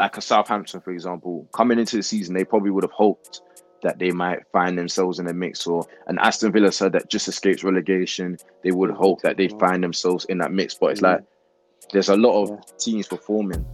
like 0.00 0.16
a 0.16 0.20
Southampton, 0.22 0.80
for 0.80 0.92
example, 0.92 1.46
coming 1.52 1.78
into 1.78 1.96
the 1.96 2.02
season, 2.02 2.34
they 2.34 2.44
probably 2.44 2.70
would 2.70 2.84
have 2.84 2.90
hoped 2.90 3.42
that 3.82 3.98
they 3.98 4.10
might 4.10 4.40
find 4.50 4.78
themselves 4.78 5.18
in 5.18 5.28
a 5.28 5.32
mix, 5.34 5.66
or 5.66 5.86
an 6.06 6.18
Aston 6.18 6.52
Villa 6.52 6.72
side 6.72 6.92
that 6.92 7.10
just 7.10 7.28
escapes 7.28 7.62
relegation, 7.62 8.38
they 8.64 8.72
would 8.72 8.90
hope 8.90 9.20
that 9.20 9.36
they 9.36 9.48
find 9.48 9.84
themselves 9.84 10.24
in 10.26 10.38
that 10.38 10.52
mix. 10.52 10.74
But 10.74 10.92
it's 10.92 11.02
like 11.02 11.20
there's 11.92 12.08
a 12.08 12.16
lot 12.16 12.42
of 12.42 12.48
Yeah. 12.50 12.56
teams 12.78 13.08
performing. 13.08 13.64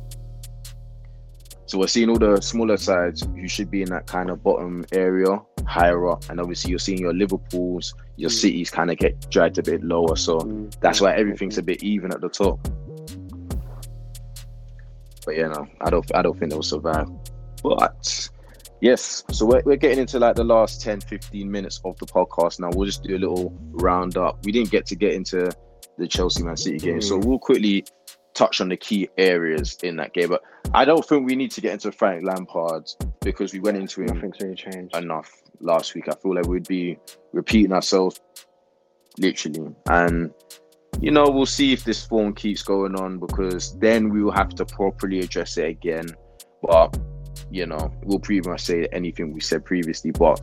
So 1.67 1.79
we're 1.79 1.87
seeing 1.87 2.11
all 2.11 2.19
the 2.19 2.41
smaller 2.41 2.77
sides 2.77 3.23
who 3.23 3.49
should 3.49 3.71
be 3.71 3.83
in 3.83 3.91
that 3.91 4.07
kind 4.07 4.31
of 4.31 4.43
bottom 4.43 4.85
area 4.93 5.41
higher 5.65 6.09
up, 6.09 6.23
and 6.29 6.41
obviously 6.41 6.71
you're 6.71 6.79
seeing 6.79 7.01
your 7.01 7.13
Liverpool's, 7.13 7.95
your 8.17 8.31
Mm. 8.31 8.41
cities 8.41 8.71
kind 8.71 8.91
of 8.91 8.99
get 8.99 9.15
dragged 9.31 9.59
a 9.59 9.63
bit 9.63 9.83
lower. 9.85 10.17
So 10.17 10.41
Mm, 10.41 10.73
that's 10.81 11.01
why 11.01 11.15
everything's 11.15 11.59
a 11.59 11.63
bit 11.63 11.83
even 11.85 12.13
at 12.13 12.21
the 12.21 12.29
top. 12.29 12.59
But 15.27 15.37
yeah, 15.37 15.49
no, 15.49 15.67
I 15.83 15.91
don't, 15.91 16.15
I 16.15 16.23
don't 16.23 16.39
think 16.39 16.53
they'll 16.53 16.63
survive. 16.63 17.09
But 17.63 18.31
yes, 18.81 19.25
so 19.33 19.45
we're, 19.45 19.63
we're 19.67 19.77
getting 19.77 19.99
into 19.99 20.19
like 20.19 20.37
the 20.37 20.45
last 20.45 20.81
10, 20.81 21.01
15 21.01 21.51
minutes 21.51 21.81
of 21.85 21.99
the 21.99 22.07
podcast 22.07 22.61
now. 22.61 22.71
We'll 22.73 22.87
just 22.87 23.03
do 23.03 23.17
a 23.17 23.19
little 23.19 23.53
roundup. 23.73 24.45
We 24.47 24.53
didn't 24.53 24.71
get 24.71 24.87
to 24.87 24.95
get 24.97 25.13
into 25.13 25.51
the 25.99 26.07
Chelsea 26.07 26.43
Man 26.43 26.57
City 26.57 26.79
game, 26.79 27.03
so 27.03 27.19
we'll 27.19 27.39
quickly 27.39 27.85
touch 28.35 28.61
on 28.61 28.69
the 28.69 28.77
key 28.77 29.09
areas 29.19 29.77
in 29.83 29.97
that 29.97 30.13
game. 30.13 30.29
But 30.29 30.43
I 30.75 30.85
don't 30.85 31.05
think 31.05 31.27
we 31.27 31.35
need 31.37 31.51
to 31.53 31.61
get 31.61 31.73
into 31.73 31.91
Frank 31.91 32.25
Lampard 32.25 32.89
because 33.21 33.53
we 33.53 33.61
went 33.61 33.79
into 33.79 34.03
him 34.03 34.15
Nothing's 34.15 34.37
really 34.41 34.55
changed. 34.55 34.95
enough 34.95 35.31
last 35.61 35.95
week. 35.95 36.09
I 36.09 36.15
feel 36.15 36.35
like 36.35 36.47
we'd 36.47 36.69
be 36.69 36.99
repeating 37.33 37.73
ourselves 37.73 38.21
literally. 39.19 39.75
And 39.89 40.33
you 41.01 41.11
know, 41.11 41.29
we'll 41.29 41.47
see 41.47 41.73
if 41.73 41.85
this 41.85 42.05
form 42.05 42.35
keeps 42.35 42.63
going 42.63 42.97
on 42.97 43.19
because 43.19 43.79
then 43.79 44.09
we 44.09 44.23
will 44.23 44.33
have 44.33 44.51
to 44.57 44.65
properly 44.65 45.21
address 45.21 45.57
it 45.59 45.67
again. 45.67 46.07
But 46.63 46.97
you 47.51 47.67
know, 47.67 47.93
we'll 48.03 48.19
pretty 48.19 48.49
much 48.49 48.63
say 48.63 48.87
anything 48.93 49.33
we 49.33 49.41
said 49.41 49.65
previously. 49.65 50.11
But 50.11 50.41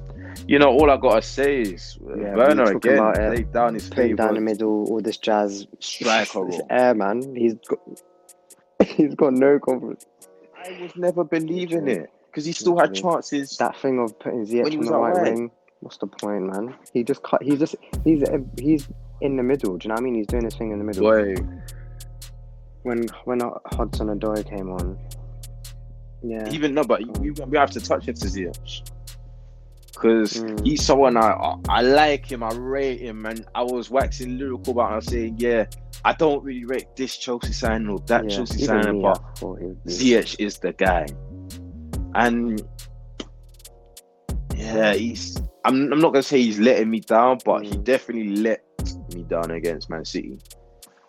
you 0.48 0.60
know, 0.60 0.70
all 0.70 0.90
I 0.90 0.98
gotta 0.98 1.22
say 1.22 1.62
is 1.62 1.98
uh, 2.08 2.16
Yeah, 2.16 2.36
Werner 2.36 2.76
again 2.76 2.98
about 2.98 3.18
it. 3.18 3.36
played 3.36 3.54
down 3.54 3.74
his 3.74 3.90
Played 3.90 4.18
down 4.18 4.36
the 4.36 4.42
middle, 4.42 4.86
all 4.90 5.02
this 5.02 5.18
jazz. 5.18 5.68
striker 5.80 6.46
This 6.50 6.62
air 6.70 6.94
man, 6.94 7.36
he's 7.36 7.56
got 7.56 7.80
he's 8.88 9.16
got 9.16 9.34
no 9.34 9.60
confidence. 9.60 10.06
I 10.56 10.80
was 10.82 10.96
never 10.96 11.24
believing 11.24 11.88
it 11.88 12.10
because 12.28 12.46
he 12.46 12.54
still 12.54 12.78
had 12.78 12.94
chances. 12.94 13.58
That 13.58 13.76
thing 13.78 14.00
of 14.00 14.18
putting 14.20 14.46
Ziyech 14.46 14.70
he 14.70 14.78
on 14.78 14.86
the 14.86 14.98
right 14.98 15.22
wing. 15.24 15.52
What's 15.82 15.98
the 15.98 16.08
point, 16.08 16.46
man? 16.46 16.76
He 16.94 17.04
just 17.04 17.22
cut. 17.24 17.44
He's 17.44 17.60
just 17.60 17.76
he's 18.06 18.24
he's 18.58 18.88
in 19.24 19.36
the 19.38 19.44
middle. 19.44 19.78
Do 19.78 19.86
you 19.86 19.90
know 19.90 19.94
what 19.95 20.02
I 20.02 20.04
mean? 20.04 20.16
He's 20.16 20.28
doing 20.28 20.44
his 20.45 20.56
thing 20.56 20.72
in 20.72 20.78
the 20.78 20.84
middle. 20.86 21.04
Boy, 21.04 21.36
When 22.84 23.08
when 23.26 23.40
Hudson 23.72 24.08
Odoi 24.10 24.48
came 24.48 24.70
on, 24.70 24.98
yeah, 26.22 26.48
even 26.52 26.74
no, 26.74 26.84
but 26.84 27.00
we, 27.20 27.32
we 27.32 27.58
have 27.58 27.72
to 27.72 27.80
touch 27.82 28.08
into 28.08 28.28
Ziyech 28.28 28.90
because 29.94 30.34
Mm. 30.41 30.66
he's 30.66 30.84
someone 30.84 31.16
I, 31.18 31.56
I 31.70 31.82
like 31.82 32.30
him, 32.32 32.44
I 32.44 32.52
rate 32.54 33.00
him, 33.00 33.26
and 33.26 33.45
I 33.56 33.64
was 33.64 33.90
waxing 33.90 34.38
lyrical 34.38 34.74
about. 34.74 34.88
Him. 34.88 34.94
I 34.94 34.95
was 34.98 35.06
saying, 35.06 35.36
yeah, 35.38 35.66
I 36.04 36.14
don't 36.14 36.44
really 36.44 36.66
rate 36.66 36.88
this 36.98 37.16
Chelsea 37.18 37.54
signing 37.54 37.88
or 37.90 38.00
that 38.08 38.24
yeah. 38.30 38.36
Chelsea 38.36 38.66
signing, 38.66 39.02
but 39.02 39.22
thought 39.38 39.60
he 39.60 39.68
would 39.68 39.84
be- 39.86 39.91
Ziyech 39.91 40.36
is 40.40 40.58
the 40.60 40.74
guy, 40.74 41.06
and 42.16 42.62
yeah, 44.56 44.94
he's. 44.94 45.38
I'm 45.66 45.94
I'm 45.94 46.00
not 46.00 46.12
gonna 46.12 46.24
say 46.24 46.41
he's 46.41 46.60
letting 46.60 46.90
me 46.90 47.00
down, 47.00 47.38
but 47.45 47.64
he 47.64 47.72
Mm. 47.72 47.84
definitely 47.86 48.36
let 48.38 48.62
me 49.14 49.24
down 49.24 49.52
against 49.52 49.90
Man 49.90 50.06
City. 50.06 50.40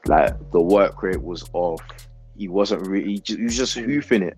Like 0.07 0.35
the 0.53 0.61
work 0.61 1.03
rate 1.03 1.23
was 1.23 1.49
off. 1.53 1.81
He 2.37 2.49
wasn't 2.49 2.87
really. 2.87 3.23
He, 3.25 3.43
was 3.43 3.57
just 3.57 3.75
hoofing 3.75 4.23
it. 4.23 4.37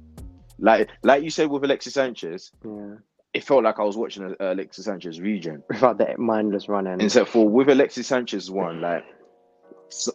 Like 0.59 0.89
like 1.03 1.23
you 1.23 1.31
said 1.31 1.51
with 1.51 1.65
Alexis 1.65 1.95
Sanchez, 1.95 2.53
Yeah, 2.65 2.95
it 3.35 3.45
felt 3.45 3.65
like 3.65 3.79
I 3.79 3.83
was 3.83 3.97
watching 3.97 4.35
a, 4.41 4.53
Alexis 4.53 4.85
Sanchez 4.87 5.21
regen. 5.21 5.63
without 5.69 5.99
that 5.99 6.19
mindless 6.19 6.69
running. 6.69 7.01
Except 7.01 7.29
for 7.29 7.49
with 7.49 7.69
Alexis 7.69 8.07
Sanchez 8.07 8.51
one, 8.51 8.81
like, 8.81 9.05
so, 9.89 10.13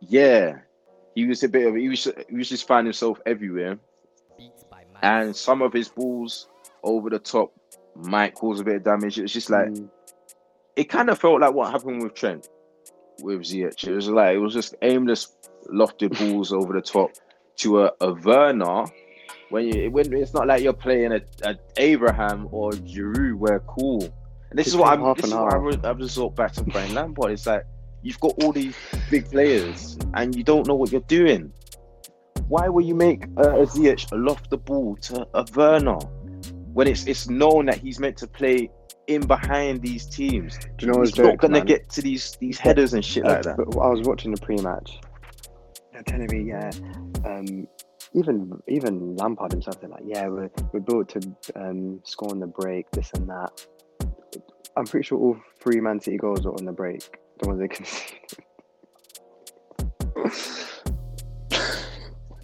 yeah, 0.00 0.58
he 1.14 1.26
was 1.26 1.42
a 1.42 1.48
bit 1.48 1.66
of 1.66 1.76
he 1.76 1.88
was 1.88 2.08
he 2.28 2.34
was 2.34 2.48
just 2.48 2.66
finding 2.66 2.86
himself 2.86 3.20
everywhere, 3.26 3.78
and 5.02 5.34
some 5.36 5.62
of 5.62 5.72
his 5.72 5.88
balls 5.88 6.48
over 6.82 7.10
the 7.10 7.18
top 7.18 7.52
might 7.94 8.34
cause 8.34 8.60
a 8.60 8.64
bit 8.64 8.76
of 8.76 8.84
damage. 8.84 9.18
It 9.18 9.22
was 9.22 9.32
just 9.32 9.50
like 9.50 9.68
Mm, 9.68 9.88
it 10.76 10.84
kind 10.84 11.10
of 11.10 11.18
felt 11.18 11.40
like 11.40 11.52
what 11.52 11.70
happened 11.70 12.02
with 12.02 12.14
Trent 12.14 12.48
with 13.22 13.40
Ziyech. 13.40 13.86
It 13.86 13.94
was 13.94 14.08
like 14.08 14.34
it 14.34 14.38
was 14.38 14.54
just 14.54 14.74
aimless, 14.82 15.36
lofted 15.72 16.18
balls 16.18 16.52
over 16.52 16.72
the 16.72 16.80
top 16.80 17.10
to 17.58 17.84
a, 17.84 17.92
a 18.00 18.14
Werner. 18.14 18.84
When 19.50 19.66
you 19.66 19.90
when 19.90 20.12
it's 20.14 20.32
not 20.32 20.46
like 20.46 20.62
you're 20.62 20.72
playing 20.72 21.12
a, 21.12 21.20
a 21.44 21.56
Abraham 21.76 22.48
or 22.50 22.70
Giroud, 22.70 23.34
where 23.34 23.60
cool. 23.60 24.02
And 24.50 24.58
this 24.58 24.66
He's 24.66 24.74
is 24.74 24.76
what 24.78 24.92
I'm. 24.92 25.14
This 25.16 25.26
is 25.26 25.34
what 25.34 25.52
I 25.52 25.56
hour. 25.56 25.60
re- 25.60 25.80
I've 25.84 25.98
resort 25.98 26.34
back 26.34 26.52
to 26.52 26.64
Frank 26.70 26.94
Lampard. 26.94 27.32
It's 27.32 27.46
like 27.46 27.64
you've 28.02 28.20
got 28.20 28.42
all 28.42 28.52
these 28.52 28.74
big 29.10 29.30
players 29.30 29.98
and 30.14 30.34
you 30.34 30.42
don't 30.42 30.66
know 30.66 30.74
what 30.74 30.90
you're 30.90 31.02
doing. 31.02 31.52
Why 32.48 32.68
will 32.68 32.84
you 32.84 32.94
make 32.94 33.24
uh, 33.36 33.60
a 33.60 33.66
Ziyech 33.66 34.08
loft 34.12 34.50
the 34.50 34.58
ball 34.58 34.96
to 35.02 35.26
a 35.34 35.46
Werner 35.54 35.98
when 36.72 36.86
it's 36.86 37.06
it's 37.06 37.28
known 37.28 37.66
that 37.66 37.78
he's 37.78 37.98
meant 38.00 38.16
to 38.18 38.26
play 38.26 38.70
in 39.06 39.26
behind 39.26 39.82
these 39.82 40.06
teams? 40.06 40.58
Do 40.76 40.86
you 40.86 40.92
know 40.92 40.98
what's 40.98 41.10
He's 41.10 41.18
not 41.18 41.38
gonna 41.38 41.64
get 41.64 41.88
to 41.90 42.02
these 42.02 42.36
these 42.40 42.58
headers 42.58 42.94
and 42.94 43.04
shit 43.04 43.24
like 43.24 43.42
that. 43.42 43.56
But 43.56 43.78
I 43.78 43.88
was 43.88 44.02
watching 44.02 44.32
the 44.32 44.40
pre-match. 44.40 45.00
They're 45.92 46.02
telling 46.02 46.28
me, 46.30 46.48
yeah, 46.48 46.70
um, 47.24 47.66
even 48.14 48.60
even 48.68 49.16
Lampard 49.16 49.52
himself, 49.52 49.80
they're 49.80 49.90
like, 49.90 50.04
yeah, 50.04 50.26
we're 50.28 50.50
we're 50.72 50.80
built 50.80 51.08
to 51.10 51.20
um, 51.56 52.00
score 52.04 52.30
on 52.30 52.40
the 52.40 52.46
break, 52.46 52.90
this 52.90 53.10
and 53.14 53.28
that. 53.28 53.66
I'm 54.76 54.86
pretty 54.86 55.06
sure 55.06 55.18
all 55.18 55.36
three 55.60 55.80
Man 55.80 56.00
City 56.00 56.16
goals 56.16 56.46
are 56.46 56.52
on 56.52 56.64
the 56.64 56.72
break, 56.72 57.18
the 57.40 57.48
ones 57.48 57.60
they 57.60 57.68
conceded. 57.68 58.18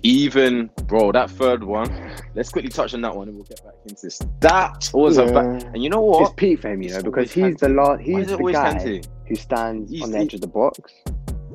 Even 0.03 0.70
bro, 0.87 1.12
that 1.12 1.31
third 1.31 1.65
one. 1.65 1.93
Let's 2.35 2.51
quickly 2.51 2.70
touch 2.70 2.95
on 2.95 3.01
that 3.03 3.15
one, 3.15 3.29
and 3.29 3.37
we'll 3.37 3.45
get 3.47 3.62
back 3.65 3.75
into 3.87 4.03
this. 4.07 4.20
That 4.41 4.91
was 4.95 5.19
a 5.19 5.25
Yeah. 5.25 5.33
back, 5.33 5.62
and 5.75 5.83
you 5.83 5.91
know 5.91 6.09
It's 6.20 6.29
what? 6.31 6.37
peak 6.37 6.61
for 6.61 6.69
him, 6.70 6.83
you 6.83 6.91
know, 6.91 6.97
It's 6.97 7.05
because 7.05 7.33
he's 7.33 7.57
the 7.57 7.69
last. 7.69 8.01
He's 8.03 8.27
the 8.29 8.37
guy 8.37 9.03
who 9.27 9.35
stands 9.35 9.91
He's 9.91 10.03
on 10.03 10.12
the 10.12 10.19
edge 10.19 10.35
of 10.35 10.41
the 10.41 10.47
box. 10.47 10.93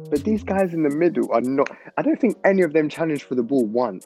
But 0.10 0.24
these 0.26 0.44
guys 0.44 0.74
in 0.74 0.84
the 0.84 0.90
middle 0.90 1.32
are 1.32 1.42
not. 1.42 1.70
I 1.98 2.02
don't 2.02 2.20
think 2.20 2.38
any 2.44 2.62
of 2.62 2.74
them 2.74 2.90
challenged 2.90 3.24
for 3.24 3.36
the 3.36 3.44
ball 3.44 3.66
once, 3.66 4.06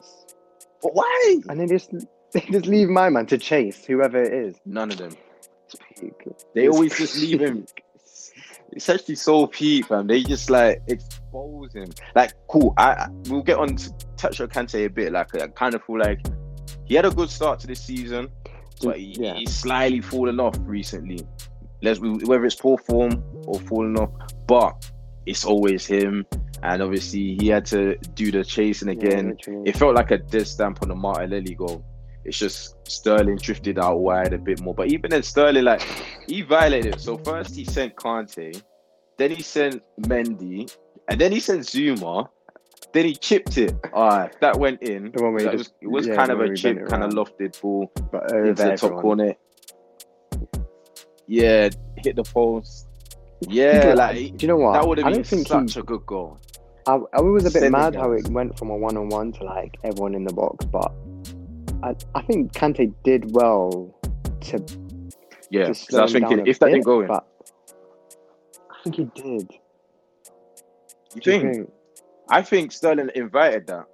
But 0.82 0.94
why? 0.94 1.36
and 1.48 1.60
they 1.60 1.66
just 1.66 1.90
they 2.32 2.40
just 2.50 2.66
leave 2.66 2.88
my 2.88 3.10
man 3.10 3.26
to 3.26 3.38
chase 3.38 3.84
whoever 3.84 4.22
it 4.22 4.32
is. 4.32 4.56
None 4.64 4.90
of 4.92 4.98
them. 4.98 5.12
It's 5.66 5.76
peak. 6.00 6.12
They 6.54 6.66
It's 6.66 6.74
always 6.74 6.96
just 6.96 7.16
leave 7.20 7.40
him. 7.40 7.66
It's 8.72 8.88
actually 8.88 9.16
so 9.16 9.46
peak, 9.46 9.86
fam. 9.86 10.06
They 10.06 10.22
just 10.22 10.48
like 10.50 10.82
expose 10.86 11.18
him. 11.74 11.88
Like, 12.14 12.32
cool. 12.48 12.74
I, 12.76 13.08
we'll 13.28 13.42
get 13.42 13.58
on 13.58 13.76
to 13.76 13.92
touch 14.16 14.40
on 14.40 14.48
Kante 14.48 14.84
a 14.86 14.88
bit. 14.88 15.12
Like, 15.12 15.34
I 15.40 15.46
kind 15.48 15.74
of 15.74 15.84
feel 15.84 15.98
like 15.98 16.20
he 16.84 16.94
had 16.94 17.04
a 17.06 17.10
good 17.10 17.30
start 17.30 17.60
to 17.60 17.66
this 17.66 17.80
season, 17.80 18.28
but 18.82 18.98
he, 18.98 19.16
Yeah. 19.18 19.34
he's 19.34 19.52
slightly 19.54 20.00
fallen 20.00 20.40
off 20.40 20.56
recently. 20.60 21.20
Let's 21.82 22.00
whether 22.00 22.44
it's 22.44 22.56
poor 22.56 22.76
form 22.78 23.22
or 23.46 23.60
falling 23.60 23.98
off, 23.98 24.10
but 24.46 24.90
it's 25.26 25.44
always 25.44 25.86
him. 25.86 26.26
And 26.62 26.82
obviously, 26.82 27.36
he 27.40 27.46
had 27.48 27.64
to 27.66 27.96
do 28.14 28.32
the 28.32 28.42
chasing 28.44 28.88
again. 28.88 29.28
literally. 29.30 29.62
it 29.70 29.76
felt 29.76 29.94
like 29.94 30.10
a 30.10 30.18
dead 30.18 30.46
stamp 30.46 30.82
on 30.82 30.88
the 30.88 30.94
Martinelli 30.96 31.54
goal. 31.54 31.84
It's 32.24 32.36
just 32.36 32.74
Sterling 32.88 33.36
drifted 33.36 33.78
out 33.78 34.00
wide 34.00 34.32
a 34.32 34.38
bit 34.38 34.60
more. 34.60 34.74
But 34.74 34.88
even 34.88 35.10
then, 35.10 35.22
Sterling, 35.22 35.62
like, 35.64 35.82
he 36.26 36.42
violated. 36.42 37.00
So 37.00 37.16
first 37.18 37.54
he 37.54 37.64
sent 37.64 37.94
Kante, 37.94 38.60
then 39.18 39.30
he 39.30 39.40
sent 39.40 39.82
Mendy, 40.02 40.76
and 41.08 41.20
then 41.20 41.32
he 41.32 41.40
sent 41.40 41.66
Zuma. 41.66 42.28
Then 42.92 43.04
he 43.04 43.14
chipped 43.14 43.58
it. 43.58 43.74
Ah, 43.92 44.24
if 44.24 44.40
that 44.40 44.58
went 44.58 44.82
in. 44.82 45.12
The 45.12 45.22
one 45.22 45.32
where 45.34 45.40
he 45.40 45.44
that 45.46 45.58
just- 45.58 45.72
was, 45.72 45.82
it 45.82 45.86
was 45.90 46.06
yeah, 46.06 46.14
kind 46.16 46.30
of 46.30 46.40
a 46.40 46.54
chip, 46.56 46.78
it 46.78 46.88
kind 46.88 47.02
of 47.04 47.12
lofted 47.12 47.60
ball 47.60 47.90
but 48.10 48.32
over 48.32 48.46
into 48.46 48.62
the 48.62 48.68
top 48.70 48.84
everyone. 48.84 49.02
corner. 49.02 49.34
Yeah, 51.26 51.68
hit 51.96 52.16
the 52.16 52.22
post. 52.22 52.86
Yeah, 53.42 53.94
like 53.94 54.16
do 54.36 54.46
you 54.46 54.48
know 54.48 54.56
what? 54.56 54.72
that 54.72 54.88
would 54.88 54.98
have 54.98 55.06
I 55.06 55.12
been 55.12 55.24
think 55.24 55.46
such 55.46 55.74
he. 55.74 55.80
a 55.80 55.82
good 55.82 56.04
goal. 56.06 56.38
I, 56.86 56.98
I 57.12 57.20
was 57.20 57.44
a 57.44 57.50
bit 57.60 57.70
mad 57.70 57.94
how 57.94 58.12
it 58.12 58.26
went 58.28 58.58
from 58.58 58.70
a 58.70 58.76
one-on-one 58.76 59.32
to 59.32 59.44
like 59.44 59.76
everyone 59.84 60.14
in 60.14 60.24
the 60.24 60.32
box, 60.32 60.64
but 60.64 60.90
I, 61.82 61.94
I 62.14 62.22
think 62.22 62.52
Kante 62.52 62.92
did 63.04 63.30
well 63.34 63.94
to 64.40 64.64
Yeah, 65.50 65.64
to 65.64 65.66
'cause 65.68 65.78
slow 65.80 65.98
I 66.00 66.02
was 66.04 66.12
thinking 66.12 66.46
if 66.46 66.58
that 66.60 66.66
bit, 66.66 66.72
didn't 66.72 66.84
go 66.86 67.00
in, 67.02 67.10
I 67.10 67.20
think 68.84 68.96
he 68.96 69.04
did. 69.14 69.50
You 71.14 71.32
you 71.32 71.40
think? 71.40 71.72
I 72.30 72.42
think 72.42 72.72
Sterling 72.72 73.10
invited 73.14 73.66
that. 73.68 73.86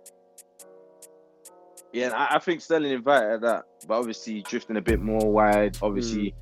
Yeah, 1.92 2.10
I, 2.10 2.36
I 2.36 2.38
think 2.40 2.60
Sterling 2.60 2.92
invited 2.92 3.42
that, 3.42 3.64
but 3.86 3.98
obviously 3.98 4.42
drifting 4.42 4.76
a 4.76 4.80
bit 4.80 5.00
more 5.00 5.32
wide, 5.32 5.78
obviously 5.80 6.34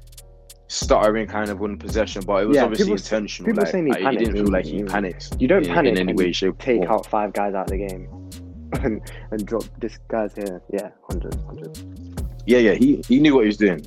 stuttering 0.68 1.26
kind 1.26 1.50
of 1.50 1.60
on 1.60 1.76
possession, 1.76 2.22
but 2.26 2.42
it 2.42 2.46
was. 2.46 2.56
Yeah, 2.56 2.64
obviously 2.64 2.86
people- 2.86 2.96
intentional. 2.96 3.46
people 3.46 3.62
like, 3.62 3.72
saying 3.72 3.86
he 3.86 3.92
like, 3.92 4.18
he 4.18 4.24
didn't 4.24 4.34
panicked. 4.34 4.38
feel 4.38 4.52
like 4.52 4.64
he 4.64 4.82
panicked. 4.84 5.40
You 5.40 5.48
don't 5.48 5.66
in, 5.66 5.74
panic 5.74 5.92
in 5.92 5.98
any 5.98 6.14
way, 6.14 6.32
shape, 6.32 6.58
take 6.58 6.82
out 6.84 7.06
five 7.06 7.34
guys 7.34 7.54
out 7.54 7.70
of 7.70 7.78
the 7.78 7.86
game 7.86 8.30
and, 8.82 9.02
and 9.30 9.46
drop 9.46 9.64
this 9.78 9.98
guy's 10.08 10.34
here. 10.34 10.62
Yeah, 10.72 10.90
hundred, 11.10 11.34
hundred. 11.44 11.78
Yeah, 12.46 12.58
yeah, 12.58 12.74
he, 12.74 13.02
he 13.06 13.20
knew 13.20 13.34
what 13.34 13.42
he 13.42 13.48
was 13.48 13.58
doing. 13.58 13.86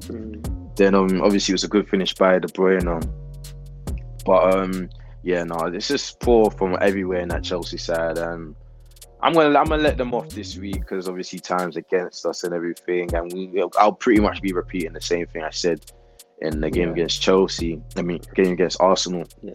Mm. 0.00 0.76
Then 0.76 0.94
um 0.94 1.22
obviously 1.22 1.52
it 1.52 1.54
was 1.54 1.64
a 1.64 1.68
good 1.68 1.88
finish 1.88 2.14
by 2.14 2.38
De 2.38 2.48
Bruyne. 2.48 2.86
Um, 2.86 3.96
but 4.24 4.54
um 4.54 4.90
yeah, 5.26 5.42
no, 5.42 5.56
it's 5.66 5.88
just 5.88 6.20
poor 6.20 6.52
from 6.52 6.78
everywhere 6.80 7.18
in 7.18 7.28
that 7.30 7.42
Chelsea 7.42 7.78
side. 7.78 8.16
Um, 8.16 8.54
I'm 9.20 9.32
gonna 9.32 9.58
I'm 9.58 9.66
gonna 9.66 9.82
let 9.82 9.98
them 9.98 10.14
off 10.14 10.28
this 10.28 10.56
week 10.56 10.78
because 10.78 11.08
obviously 11.08 11.40
times 11.40 11.76
against 11.76 12.24
us 12.24 12.44
and 12.44 12.54
everything, 12.54 13.12
and 13.12 13.32
we 13.32 13.60
I'll 13.76 13.92
pretty 13.92 14.20
much 14.20 14.40
be 14.40 14.52
repeating 14.52 14.92
the 14.92 15.00
same 15.00 15.26
thing 15.26 15.42
I 15.42 15.50
said 15.50 15.84
in 16.42 16.60
the 16.60 16.70
game 16.70 16.88
Yeah. 16.90 16.92
against 16.92 17.20
Chelsea. 17.20 17.82
I 17.96 18.02
mean, 18.02 18.20
game 18.36 18.52
against 18.52 18.80
Arsenal. 18.80 19.24
Yeah. 19.42 19.54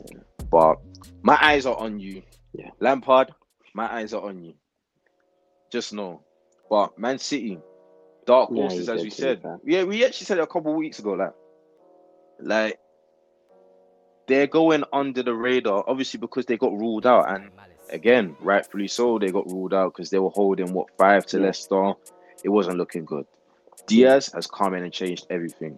But 0.52 0.76
my 1.22 1.38
eyes 1.42 1.66
are 1.66 1.78
on 1.78 2.02
you. 2.02 2.22
Yeah. 2.52 2.72
Lampard, 2.82 3.34
my 3.74 3.90
eyes 3.90 4.14
are 4.14 4.24
on 4.24 4.44
you. 4.44 4.56
Just 5.72 5.94
know. 5.94 6.22
But 6.70 7.00
Man 7.00 7.18
City, 7.18 7.60
dark 8.26 8.50
horses, 8.50 8.88
you 8.88 8.94
as 8.94 9.04
we 9.04 9.10
said. 9.10 9.42
Yeah, 9.64 9.86
we 9.86 10.04
actually 10.04 10.26
said 10.26 10.40
a 10.40 10.48
couple 10.48 10.72
of 10.72 10.78
weeks 10.78 11.00
ago. 11.00 11.14
Like, 11.14 11.34
like 12.42 12.80
they're 14.32 14.48
going 14.48 14.84
under 14.94 15.22
the 15.24 15.34
radar, 15.36 15.84
obviously 15.88 16.18
because 16.20 16.46
they 16.46 16.58
got 16.58 16.72
ruled 16.72 17.06
out, 17.06 17.30
and 17.30 17.50
again, 17.92 18.36
rightfully 18.40 18.88
so, 18.88 19.20
they 19.20 19.30
got 19.32 19.46
ruled 19.52 19.74
out 19.74 19.94
because 19.94 20.10
they 20.10 20.20
were 20.20 20.30
holding 20.30 20.72
what 20.74 20.88
five 20.98 21.26
to. 21.28 21.40
Leicester. 21.40 21.94
It 22.44 22.50
wasn't 22.50 22.78
looking 22.78 23.06
good. 23.06 23.26
Dias 23.88 24.32
has 24.34 24.48
come 24.48 24.74
in 24.74 24.84
and 24.84 24.94
changed 24.94 25.28
everything. 25.30 25.78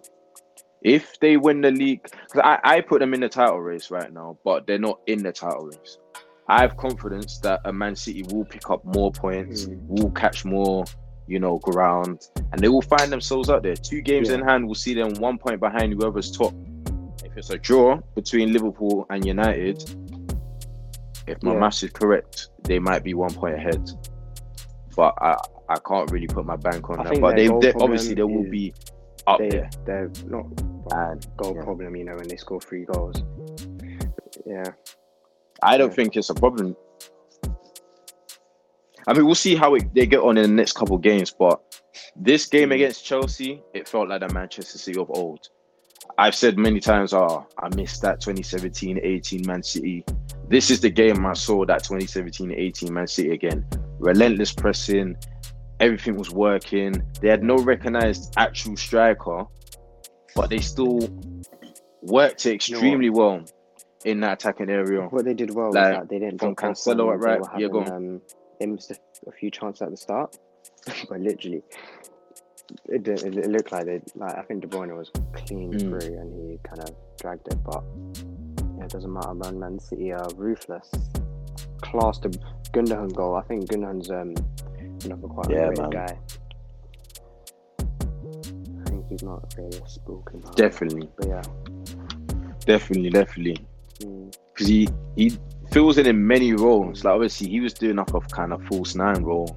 If 0.82 1.18
they 1.20 1.36
win 1.36 1.62
the 1.62 1.70
league, 1.70 2.02
because 2.02 2.42
I, 2.44 2.58
I 2.76 2.80
put 2.80 3.00
them 3.00 3.12
in 3.14 3.20
the 3.20 3.28
title 3.28 3.60
race 3.60 3.90
right 3.90 4.12
now, 4.12 4.38
but 4.44 4.66
they're 4.66 4.78
not 4.78 5.00
in 5.06 5.22
the 5.22 5.32
title 5.32 5.66
race. 5.66 5.98
I 6.46 6.60
have 6.60 6.76
confidence 6.76 7.38
that 7.38 7.60
a 7.64 7.72
Man 7.72 7.96
City 7.96 8.22
will 8.30 8.44
pick 8.44 8.70
up 8.70 8.84
more 8.84 9.10
points, 9.10 9.66
Mm. 9.66 9.86
will 9.88 10.10
catch 10.10 10.44
more, 10.44 10.84
you 11.26 11.38
know, 11.40 11.58
ground, 11.58 12.28
and 12.52 12.60
they 12.60 12.68
will 12.68 12.82
find 12.82 13.10
themselves 13.10 13.48
out 13.48 13.62
there. 13.62 13.74
Two 13.76 14.00
games 14.02 14.28
Yeah. 14.28 14.36
in 14.36 14.42
hand, 14.42 14.66
we'll 14.66 14.74
see 14.74 14.94
them 14.94 15.14
one 15.14 15.38
point 15.38 15.58
behind 15.58 15.92
whoever's 15.94 16.30
top. 16.30 16.52
If 17.34 17.38
it's 17.38 17.50
a 17.50 17.58
draw 17.58 17.98
between 18.14 18.52
Liverpool 18.52 19.06
and 19.10 19.26
United, 19.26 19.82
if 21.26 21.42
my 21.42 21.52
Yeah. 21.52 21.58
maths 21.58 21.82
is 21.82 21.90
correct, 21.90 22.50
they 22.62 22.78
might 22.78 23.02
be 23.02 23.12
one 23.14 23.34
point 23.34 23.56
ahead. 23.56 23.90
But 24.94 25.14
I, 25.20 25.36
I 25.68 25.74
can't 25.84 26.08
really 26.12 26.28
put 26.28 26.46
my 26.46 26.54
bank 26.54 26.88
on 26.90 27.00
I 27.00 27.10
that. 27.10 27.20
But 27.20 27.34
they, 27.34 27.48
they 27.48 27.72
obviously 27.72 28.14
they 28.14 28.22
will 28.22 28.48
be 28.48 28.72
up 29.26 29.40
They 29.40 29.48
there. 29.48 29.70
they're 29.84 30.10
not 30.28 30.46
And 30.92 31.26
goal 31.36 31.56
yeah. 31.56 31.62
problem, 31.64 31.96
you 31.96 32.04
know, 32.04 32.14
when 32.14 32.28
they 32.28 32.36
score 32.36 32.60
three 32.60 32.84
goals. 32.84 33.16
Yeah. 34.46 34.62
I 35.60 35.76
don't 35.76 35.88
Yeah. 35.88 35.94
think 35.96 36.16
it's 36.16 36.30
a 36.30 36.34
problem. 36.34 36.76
I 39.08 39.12
mean, 39.12 39.26
we'll 39.26 39.34
see 39.34 39.56
how 39.56 39.74
it, 39.74 39.92
they 39.92 40.06
get 40.06 40.20
on 40.20 40.36
in 40.38 40.42
the 40.42 40.56
next 40.56 40.74
couple 40.74 40.96
games. 40.98 41.32
But 41.36 41.60
this 42.14 42.46
game 42.46 42.68
Mm. 42.68 42.74
against 42.76 43.04
Chelsea, 43.04 43.60
it 43.74 43.88
felt 43.88 44.08
like 44.08 44.20
the 44.20 44.32
Manchester 44.32 44.78
City 44.78 45.00
of 45.00 45.10
old. 45.10 45.48
I've 46.16 46.34
said 46.34 46.58
many 46.58 46.80
times, 46.80 47.12
oh, 47.12 47.46
I 47.58 47.74
missed 47.74 48.02
that 48.02 48.20
2017 48.20 49.00
18 49.02 49.46
Man 49.46 49.62
City. 49.62 50.04
This 50.48 50.70
is 50.70 50.80
the 50.80 50.90
game 50.90 51.26
I 51.26 51.32
saw 51.32 51.64
that 51.66 51.82
2017 51.82 52.52
18 52.52 52.92
Man 52.92 53.06
City 53.06 53.30
again. 53.30 53.66
Relentless 53.98 54.52
pressing, 54.52 55.16
everything 55.80 56.16
was 56.16 56.30
working. 56.30 57.02
They 57.20 57.28
had 57.28 57.42
no 57.42 57.56
recognized 57.56 58.34
actual 58.36 58.76
striker, 58.76 59.44
but 60.36 60.50
they 60.50 60.58
still 60.58 61.00
worked 62.02 62.46
it 62.46 62.68
You 62.68 62.74
know 62.74 62.78
extremely 62.78 63.10
well 63.10 63.44
in 64.04 64.20
that 64.20 64.34
attacking 64.34 64.70
area. 64.70 65.02
What 65.02 65.24
they 65.24 65.34
did 65.34 65.52
well 65.52 65.72
Like, 65.72 65.74
was 65.74 66.00
that 66.00 66.08
they 66.08 66.18
didn't 66.18 66.38
from 66.38 66.54
Cancelo 66.54 67.12
at 67.12 67.20
right- 67.20 67.40
were 67.40 67.48
yeah, 67.58 67.68
go 67.68 67.80
having, 67.80 67.94
um, 68.14 68.22
they 68.60 68.66
missed 68.66 68.90
a, 68.90 68.96
a 69.26 69.32
few 69.32 69.50
chances 69.50 69.82
at 69.82 69.90
the 69.90 69.96
start, 69.96 70.38
but 71.08 71.20
literally, 71.20 71.62
it, 72.88 73.02
did- 73.02 73.22
it, 73.22 73.50
looked 73.50 73.72
like 73.72 73.86
they 73.86 74.00
like 74.16 74.36
I 74.36 74.42
think 74.42 74.60
De 74.62 74.66
Bruyne 74.68 74.96
was 74.96 75.10
clean 75.32 75.72
Mm. 75.72 75.80
through 75.80 76.18
and 76.18 76.50
he 76.50 76.58
kind 76.62 76.80
of 76.88 76.94
dragged 77.20 77.46
it, 77.48 77.58
but 77.64 77.82
yeah, 78.78 78.84
it 78.84 78.90
doesn't 78.90 79.12
matter. 79.12 79.34
Man, 79.34 79.58
Man 79.58 79.78
City 79.78 80.12
are 80.12 80.28
ruthless. 80.36 80.90
Class 81.82 82.18
the 82.18 82.28
Gundogan 82.72 83.14
goal. 83.14 83.36
I 83.36 83.42
think 83.42 83.70
Gundogan's 83.70 84.10
um 84.10 84.34
another 85.04 85.28
quite 85.28 85.50
Yeah, 85.50 85.68
underrated 85.68 85.78
man. 85.80 85.90
guy. 86.06 86.18
I 87.80 88.90
think 88.90 89.06
he's 89.08 89.22
not 89.22 89.54
really 89.56 89.80
spoken 89.86 90.40
about. 90.40 90.56
Definitely, 90.56 91.08
but 91.16 91.28
yeah. 91.28 91.42
definitely, 92.66 93.10
definitely. 93.10 93.66
Mm. 94.00 94.36
Because 94.52 94.66
he 94.68 94.88
he 95.16 95.32
fills 95.72 95.98
in 95.98 96.06
in 96.06 96.26
many 96.26 96.52
roles. 96.52 97.04
Like 97.04 97.14
obviously 97.14 97.48
he 97.48 97.60
was 97.60 97.74
doing 97.74 97.96
like 97.96 98.12
of 98.14 98.28
kind 98.28 98.52
of 98.52 98.62
false 98.64 98.94
nine 98.94 99.22
role, 99.22 99.56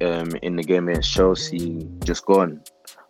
um, 0.00 0.30
in 0.42 0.56
the 0.56 0.62
game 0.62 0.88
against 0.88 1.12
Chelsea, 1.12 1.88
just 2.04 2.24
gone. 2.26 2.62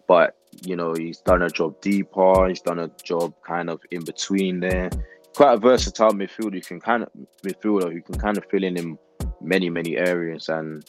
But 0.07 0.37
you 0.63 0.77
know 0.77 0.95
he's 0.95 1.19
done 1.19 1.43
a 1.43 1.49
job 1.49 1.81
deeper. 1.81 2.49
He's 2.49 2.61
done 2.61 2.79
a 2.79 2.91
job 3.03 3.35
kind 3.47 3.71
of 3.71 3.81
in 3.91 4.05
between 4.05 4.61
there. 4.61 4.91
Quite 5.37 5.55
a 5.55 5.59
versatile 5.59 6.13
midfielder. 6.13 6.55
You 6.55 6.63
can 6.63 6.81
kind 6.81 7.03
of 7.03 7.11
midfielder 7.45 7.93
who 7.93 8.01
can 8.01 8.19
kind 8.19 8.39
of 8.39 8.45
fill 8.51 8.65
in 8.65 8.77
in 8.77 8.99
many 9.41 9.71
many 9.71 9.97
areas 9.97 10.49
and. 10.49 10.85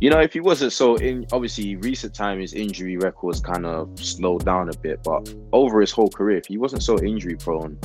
You 0.00 0.10
know, 0.10 0.18
if 0.18 0.32
he 0.32 0.40
wasn't 0.40 0.72
so 0.72 0.96
in, 0.96 1.26
obviously 1.30 1.76
recent 1.76 2.12
time 2.12 2.40
his 2.40 2.54
injury 2.54 2.96
records 2.96 3.38
kind 3.38 3.64
of 3.64 3.88
slowed 4.00 4.44
down 4.44 4.68
a 4.68 4.76
bit, 4.76 5.00
but 5.04 5.32
over 5.52 5.80
his 5.80 5.92
whole 5.92 6.08
career, 6.08 6.38
if 6.38 6.46
he 6.46 6.58
wasn't 6.58 6.82
so 6.82 6.98
injury 7.00 7.36
prone, 7.36 7.78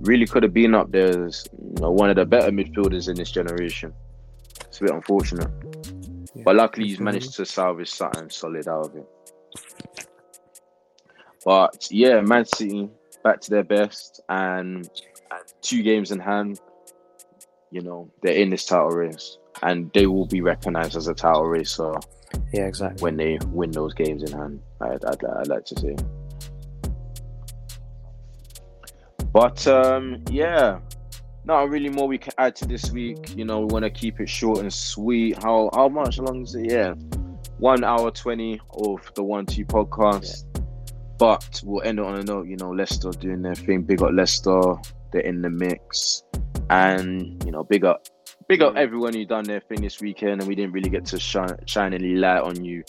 really 0.00 0.26
could 0.26 0.42
have 0.42 0.54
been 0.54 0.74
up 0.74 0.90
there 0.90 1.26
as 1.26 1.46
you 1.52 1.82
know, 1.82 1.90
one 1.90 2.10
of 2.10 2.16
the 2.16 2.24
better 2.24 2.50
midfielders 2.50 3.08
in 3.08 3.16
this 3.16 3.30
generation. 3.30 3.92
It's 4.66 4.80
a 4.80 4.84
bit 4.84 4.94
unfortunate, 4.94 5.50
Yeah, 6.34 6.42
but 6.44 6.56
luckily 6.56 6.86
he's 6.88 7.00
managed 7.00 7.34
to 7.34 7.44
salvage 7.46 7.90
something 7.90 8.30
solid 8.30 8.68
out 8.68 8.86
of 8.86 8.96
it. 8.96 9.06
But 11.44 11.88
yeah, 11.90 12.20
Man 12.20 12.44
City 12.44 12.88
back 13.24 13.40
to 13.42 13.50
their 13.50 13.64
best 13.64 14.20
and, 14.28 14.88
two 15.62 15.82
games 15.82 16.10
in 16.10 16.18
hand. 16.18 16.60
You 17.70 17.82
know 17.82 18.10
they're 18.22 18.34
in 18.34 18.50
this 18.50 18.66
title 18.66 18.90
race, 18.90 19.38
and 19.62 19.90
they 19.94 20.06
will 20.06 20.26
be 20.26 20.40
recognised 20.40 20.96
as 20.96 21.06
a 21.06 21.14
title 21.14 21.46
racer 21.46 21.94
Yeah, 22.52 22.66
exactly. 22.66 23.02
when 23.02 23.16
they 23.16 23.38
win 23.46 23.70
those 23.70 23.94
games 23.94 24.22
in 24.22 24.36
hand. 24.36 24.60
I'd, 24.80 25.04
I'd, 25.04 25.24
I'd 25.24 25.48
like 25.48 25.64
to 25.66 25.80
say. 25.80 25.96
But 29.32 29.66
um, 29.68 30.24
yeah, 30.30 30.80
not 31.50 31.68
really 31.68 31.88
more 31.88 32.06
we 32.06 32.16
can 32.16 32.32
add 32.38 32.54
to 32.56 32.64
this 32.64 32.92
week. 32.92 33.36
You 33.36 33.44
know, 33.44 33.60
we 33.60 33.66
want 33.66 33.82
to 33.82 33.90
keep 33.90 34.20
it 34.20 34.28
short 34.28 34.60
and 34.60 34.72
sweet. 34.72 35.42
How 35.42 35.68
how 35.74 35.88
much 35.88 36.18
long 36.18 36.42
is 36.42 36.54
it? 36.54 36.70
Yeah, 36.70 36.94
one 37.58 37.82
hour 37.82 38.12
twenty 38.12 38.60
of 38.74 39.12
the 39.16 39.24
One 39.24 39.46
Two 39.46 39.64
podcast. 39.64 40.44
But 41.18 41.60
we'll 41.64 41.82
end 41.82 41.98
it 41.98 42.04
on 42.04 42.18
a 42.18 42.22
note. 42.22 42.46
You 42.46 42.56
know, 42.56 42.70
Leicester 42.70 43.10
doing 43.10 43.42
their 43.42 43.56
thing. 43.56 43.82
Big 43.82 44.00
up 44.00 44.12
Leicester. 44.12 44.60
They're 45.12 45.22
in 45.22 45.42
the 45.42 45.50
mix, 45.50 46.22
and 46.70 47.42
you 47.44 47.50
know, 47.50 47.64
big 47.64 47.84
up 47.84 48.06
big 48.46 48.62
up 48.62 48.76
everyone 48.76 49.14
who 49.14 49.24
done 49.24 49.44
their 49.44 49.60
thing 49.60 49.80
this 49.80 50.00
weekend 50.00 50.40
and 50.40 50.48
we 50.48 50.56
didn't 50.56 50.72
really 50.72 50.90
get 50.90 51.04
to 51.04 51.20
shine 51.20 51.56
shine 51.66 51.94
any 51.94 52.16
light 52.16 52.40
on 52.40 52.64
you 52.64 52.82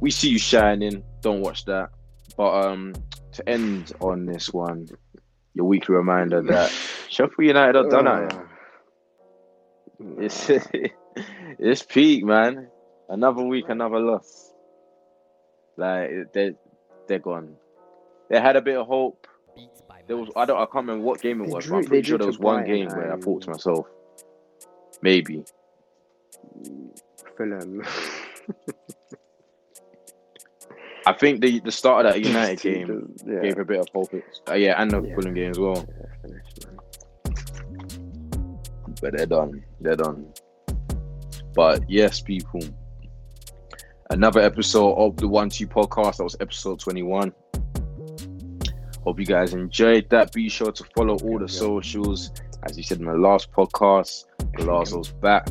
we 0.00 0.10
see 0.10 0.28
you 0.28 0.40
shining 0.40 1.04
don't 1.20 1.40
watch 1.40 1.64
that 1.64 1.88
but 2.36 2.66
um 2.66 2.92
to 3.30 3.48
end 3.48 3.92
on 4.00 4.26
this 4.26 4.52
one 4.52 4.88
your 5.54 5.66
weekly 5.66 5.94
reminder 5.94 6.42
that 6.42 6.70
Sheffield 7.08 7.46
United 7.46 7.76
are 7.76 7.88
done 7.88 8.08
out 8.08 8.32
here. 8.32 8.48
Uh, 10.00 10.20
it's 10.22 10.50
it's 11.58 11.82
peak 11.82 12.24
man. 12.24 12.68
Another 13.08 13.42
week 13.42 13.68
another 13.68 14.00
loss. 14.00 14.52
Like 15.76 16.32
they 16.32 16.54
they're 17.06 17.18
gone. 17.18 17.56
They 18.30 18.40
had 18.40 18.56
a 18.56 18.62
bit 18.62 18.76
of 18.76 18.86
hope. 18.86 19.26
There 20.06 20.16
was 20.16 20.30
I 20.34 20.44
don't 20.44 20.56
I 20.58 20.64
can't 20.64 20.86
remember 20.86 21.04
what 21.04 21.20
game 21.20 21.40
it 21.42 21.48
was 21.48 21.64
drew- 21.64 21.76
but 21.76 21.84
I'm 21.84 21.84
pretty 21.84 22.08
sure 22.08 22.18
there 22.18 22.26
was 22.26 22.38
one 22.38 22.64
game 22.64 22.88
where 22.88 23.12
I 23.12 23.16
thought 23.18 23.42
to 23.42 23.50
myself 23.50 23.86
maybe. 25.02 25.44
Fulham. 27.36 27.82
I 31.06 31.12
think 31.12 31.40
the 31.40 31.60
the 31.60 31.72
start 31.72 32.06
of 32.06 32.12
that 32.12 32.20
United 32.24 32.60
game 32.60 33.14
yeah. 33.26 33.40
gave 33.40 33.58
a 33.58 33.64
bit 33.64 33.80
of 33.80 33.88
hope. 33.94 34.14
Uh, 34.48 34.54
yeah, 34.54 34.80
and 34.80 34.90
the 34.90 35.00
Yeah. 35.02 35.14
Fulham 35.14 35.34
game 35.34 35.50
as 35.50 35.58
well. 35.58 35.76
Yeah, 35.88 36.06
finished. 36.22 36.66
But 39.00 39.16
they're 39.16 39.26
done. 39.26 39.64
They're 39.80 39.96
done. 39.96 40.26
But 41.54 41.88
yes, 41.90 42.20
people. 42.20 42.60
Another 44.10 44.40
episode 44.40 44.94
of 44.94 45.16
the 45.16 45.26
One 45.26 45.48
Two 45.48 45.66
Podcast. 45.66 46.18
That 46.18 46.24
was 46.24 46.36
episode 46.40 46.78
twenty 46.80 47.02
one. 47.02 47.32
Hope 49.02 49.18
you 49.18 49.26
guys 49.26 49.52
enjoyed 49.54 50.08
that. 50.10 50.32
Be 50.32 50.48
sure 50.48 50.70
to 50.70 50.84
follow 50.94 51.16
all 51.24 51.38
the 51.38 51.48
socials. 51.48 52.30
As 52.62 52.76
you 52.76 52.84
said 52.84 53.00
in 53.00 53.06
the 53.06 53.14
last 53.14 53.50
podcast, 53.50 54.26
Glasgow's 54.54 55.10
back. 55.10 55.48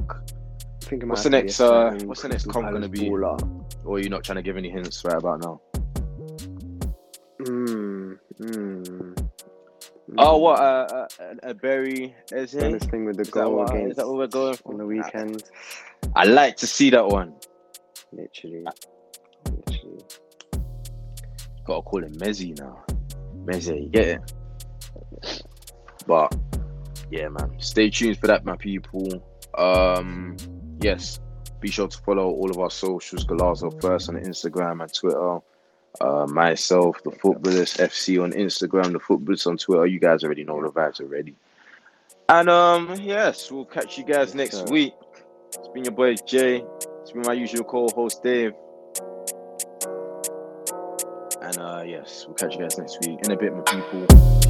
What's 0.89 0.89
the 0.89 0.97
have 0.97 1.23
to 1.23 1.29
be 1.29 1.29
next, 1.29 1.59
uh, 1.59 1.91
what's 2.05 2.21
the 2.21 2.29
next 2.29 2.47
comp 2.47 2.71
gonna 2.71 2.87
be? 2.87 3.09
baller. 3.09 3.60
Or 3.83 3.97
are 3.97 3.99
you 3.99 4.09
not 4.09 4.23
trying 4.23 4.37
to 4.37 4.41
give 4.41 4.57
any 4.57 4.69
hints 4.69 5.03
right 5.03 5.15
about 5.17 5.41
now? 5.41 5.61
Mm, 7.41 8.19
mm, 8.39 9.29
Oh, 10.17 10.37
what? 10.37 10.59
Uh, 10.59 11.07
uh, 11.19 11.33
a 11.43 11.53
Berry 11.53 12.13
Eze? 12.33 12.51
Done 12.51 12.73
this 12.73 12.83
thing 12.83 13.05
with 13.05 13.15
the 13.15 13.21
Is 13.21 13.27
that, 13.29 13.33
goal 13.33 13.55
what, 13.57 13.69
against 13.71 13.91
is 13.91 13.97
that 13.97 14.07
what 14.07 14.17
we're 14.17 14.27
going 14.27 14.55
for? 14.57 14.71
on 14.73 14.77
the 14.77 14.85
weekend. 14.85 15.43
I 16.15 16.25
like 16.25 16.57
to 16.57 16.67
see 16.67 16.89
that 16.89 17.07
one. 17.07 17.33
Literally, 18.11 18.65
literally. 19.45 20.03
Gotta 21.65 21.81
call 21.81 22.03
him 22.03 22.13
Mezzi 22.15 22.57
now. 22.59 22.83
Mezzi, 23.45 23.83
you 23.83 23.89
get 23.89 24.07
it? 24.07 25.43
But 26.05 26.35
yeah, 27.09 27.29
man. 27.29 27.55
Stay 27.59 27.89
tuned 27.89 28.17
for 28.17 28.27
that, 28.27 28.43
my 28.43 28.57
people. 28.57 29.23
Um, 29.57 30.35
yes, 30.81 31.19
be 31.61 31.69
sure 31.69 31.88
to 31.88 31.97
follow 31.99 32.27
all 32.29 32.49
of 32.49 32.57
our 32.57 32.71
socials. 32.71 33.23
Golazo 33.23 33.79
first 33.81 34.09
on 34.09 34.15
Instagram 34.15 34.81
and 34.81 34.93
Twitter. 34.93 35.39
Uh, 35.99 36.25
myself, 36.27 37.01
the 37.03 37.11
Footballers 37.11 37.75
FC 37.75 38.21
on 38.21 38.31
Instagram, 38.31 38.93
the 38.93 38.99
Footballers 38.99 39.45
on 39.45 39.57
Twitter. 39.57 39.85
You 39.85 39.99
guys 39.99 40.23
already 40.23 40.43
know 40.43 40.61
the 40.61 40.71
vibes 40.71 40.99
already. 41.01 41.35
And 42.29 42.49
um, 42.49 42.95
yes, 43.01 43.51
we'll 43.51 43.65
catch 43.65 43.97
you 43.97 44.05
guys 44.05 44.33
next 44.33 44.69
week. 44.69 44.93
It's 45.53 45.67
been 45.67 45.83
your 45.83 45.93
boy 45.93 46.15
Jay. 46.25 46.63
It's 47.01 47.11
been 47.11 47.23
my 47.23 47.33
usual 47.33 47.65
co-host 47.65 48.23
Dave. 48.23 48.53
And 51.41 51.57
uh, 51.57 51.83
yes, 51.85 52.25
we'll 52.25 52.35
catch 52.35 52.55
you 52.55 52.61
guys 52.61 52.77
next 52.77 53.05
week 53.05 53.19
in 53.23 53.31
a 53.31 53.38
bit, 53.38 53.53
my 53.53 53.61
people. 53.63 54.40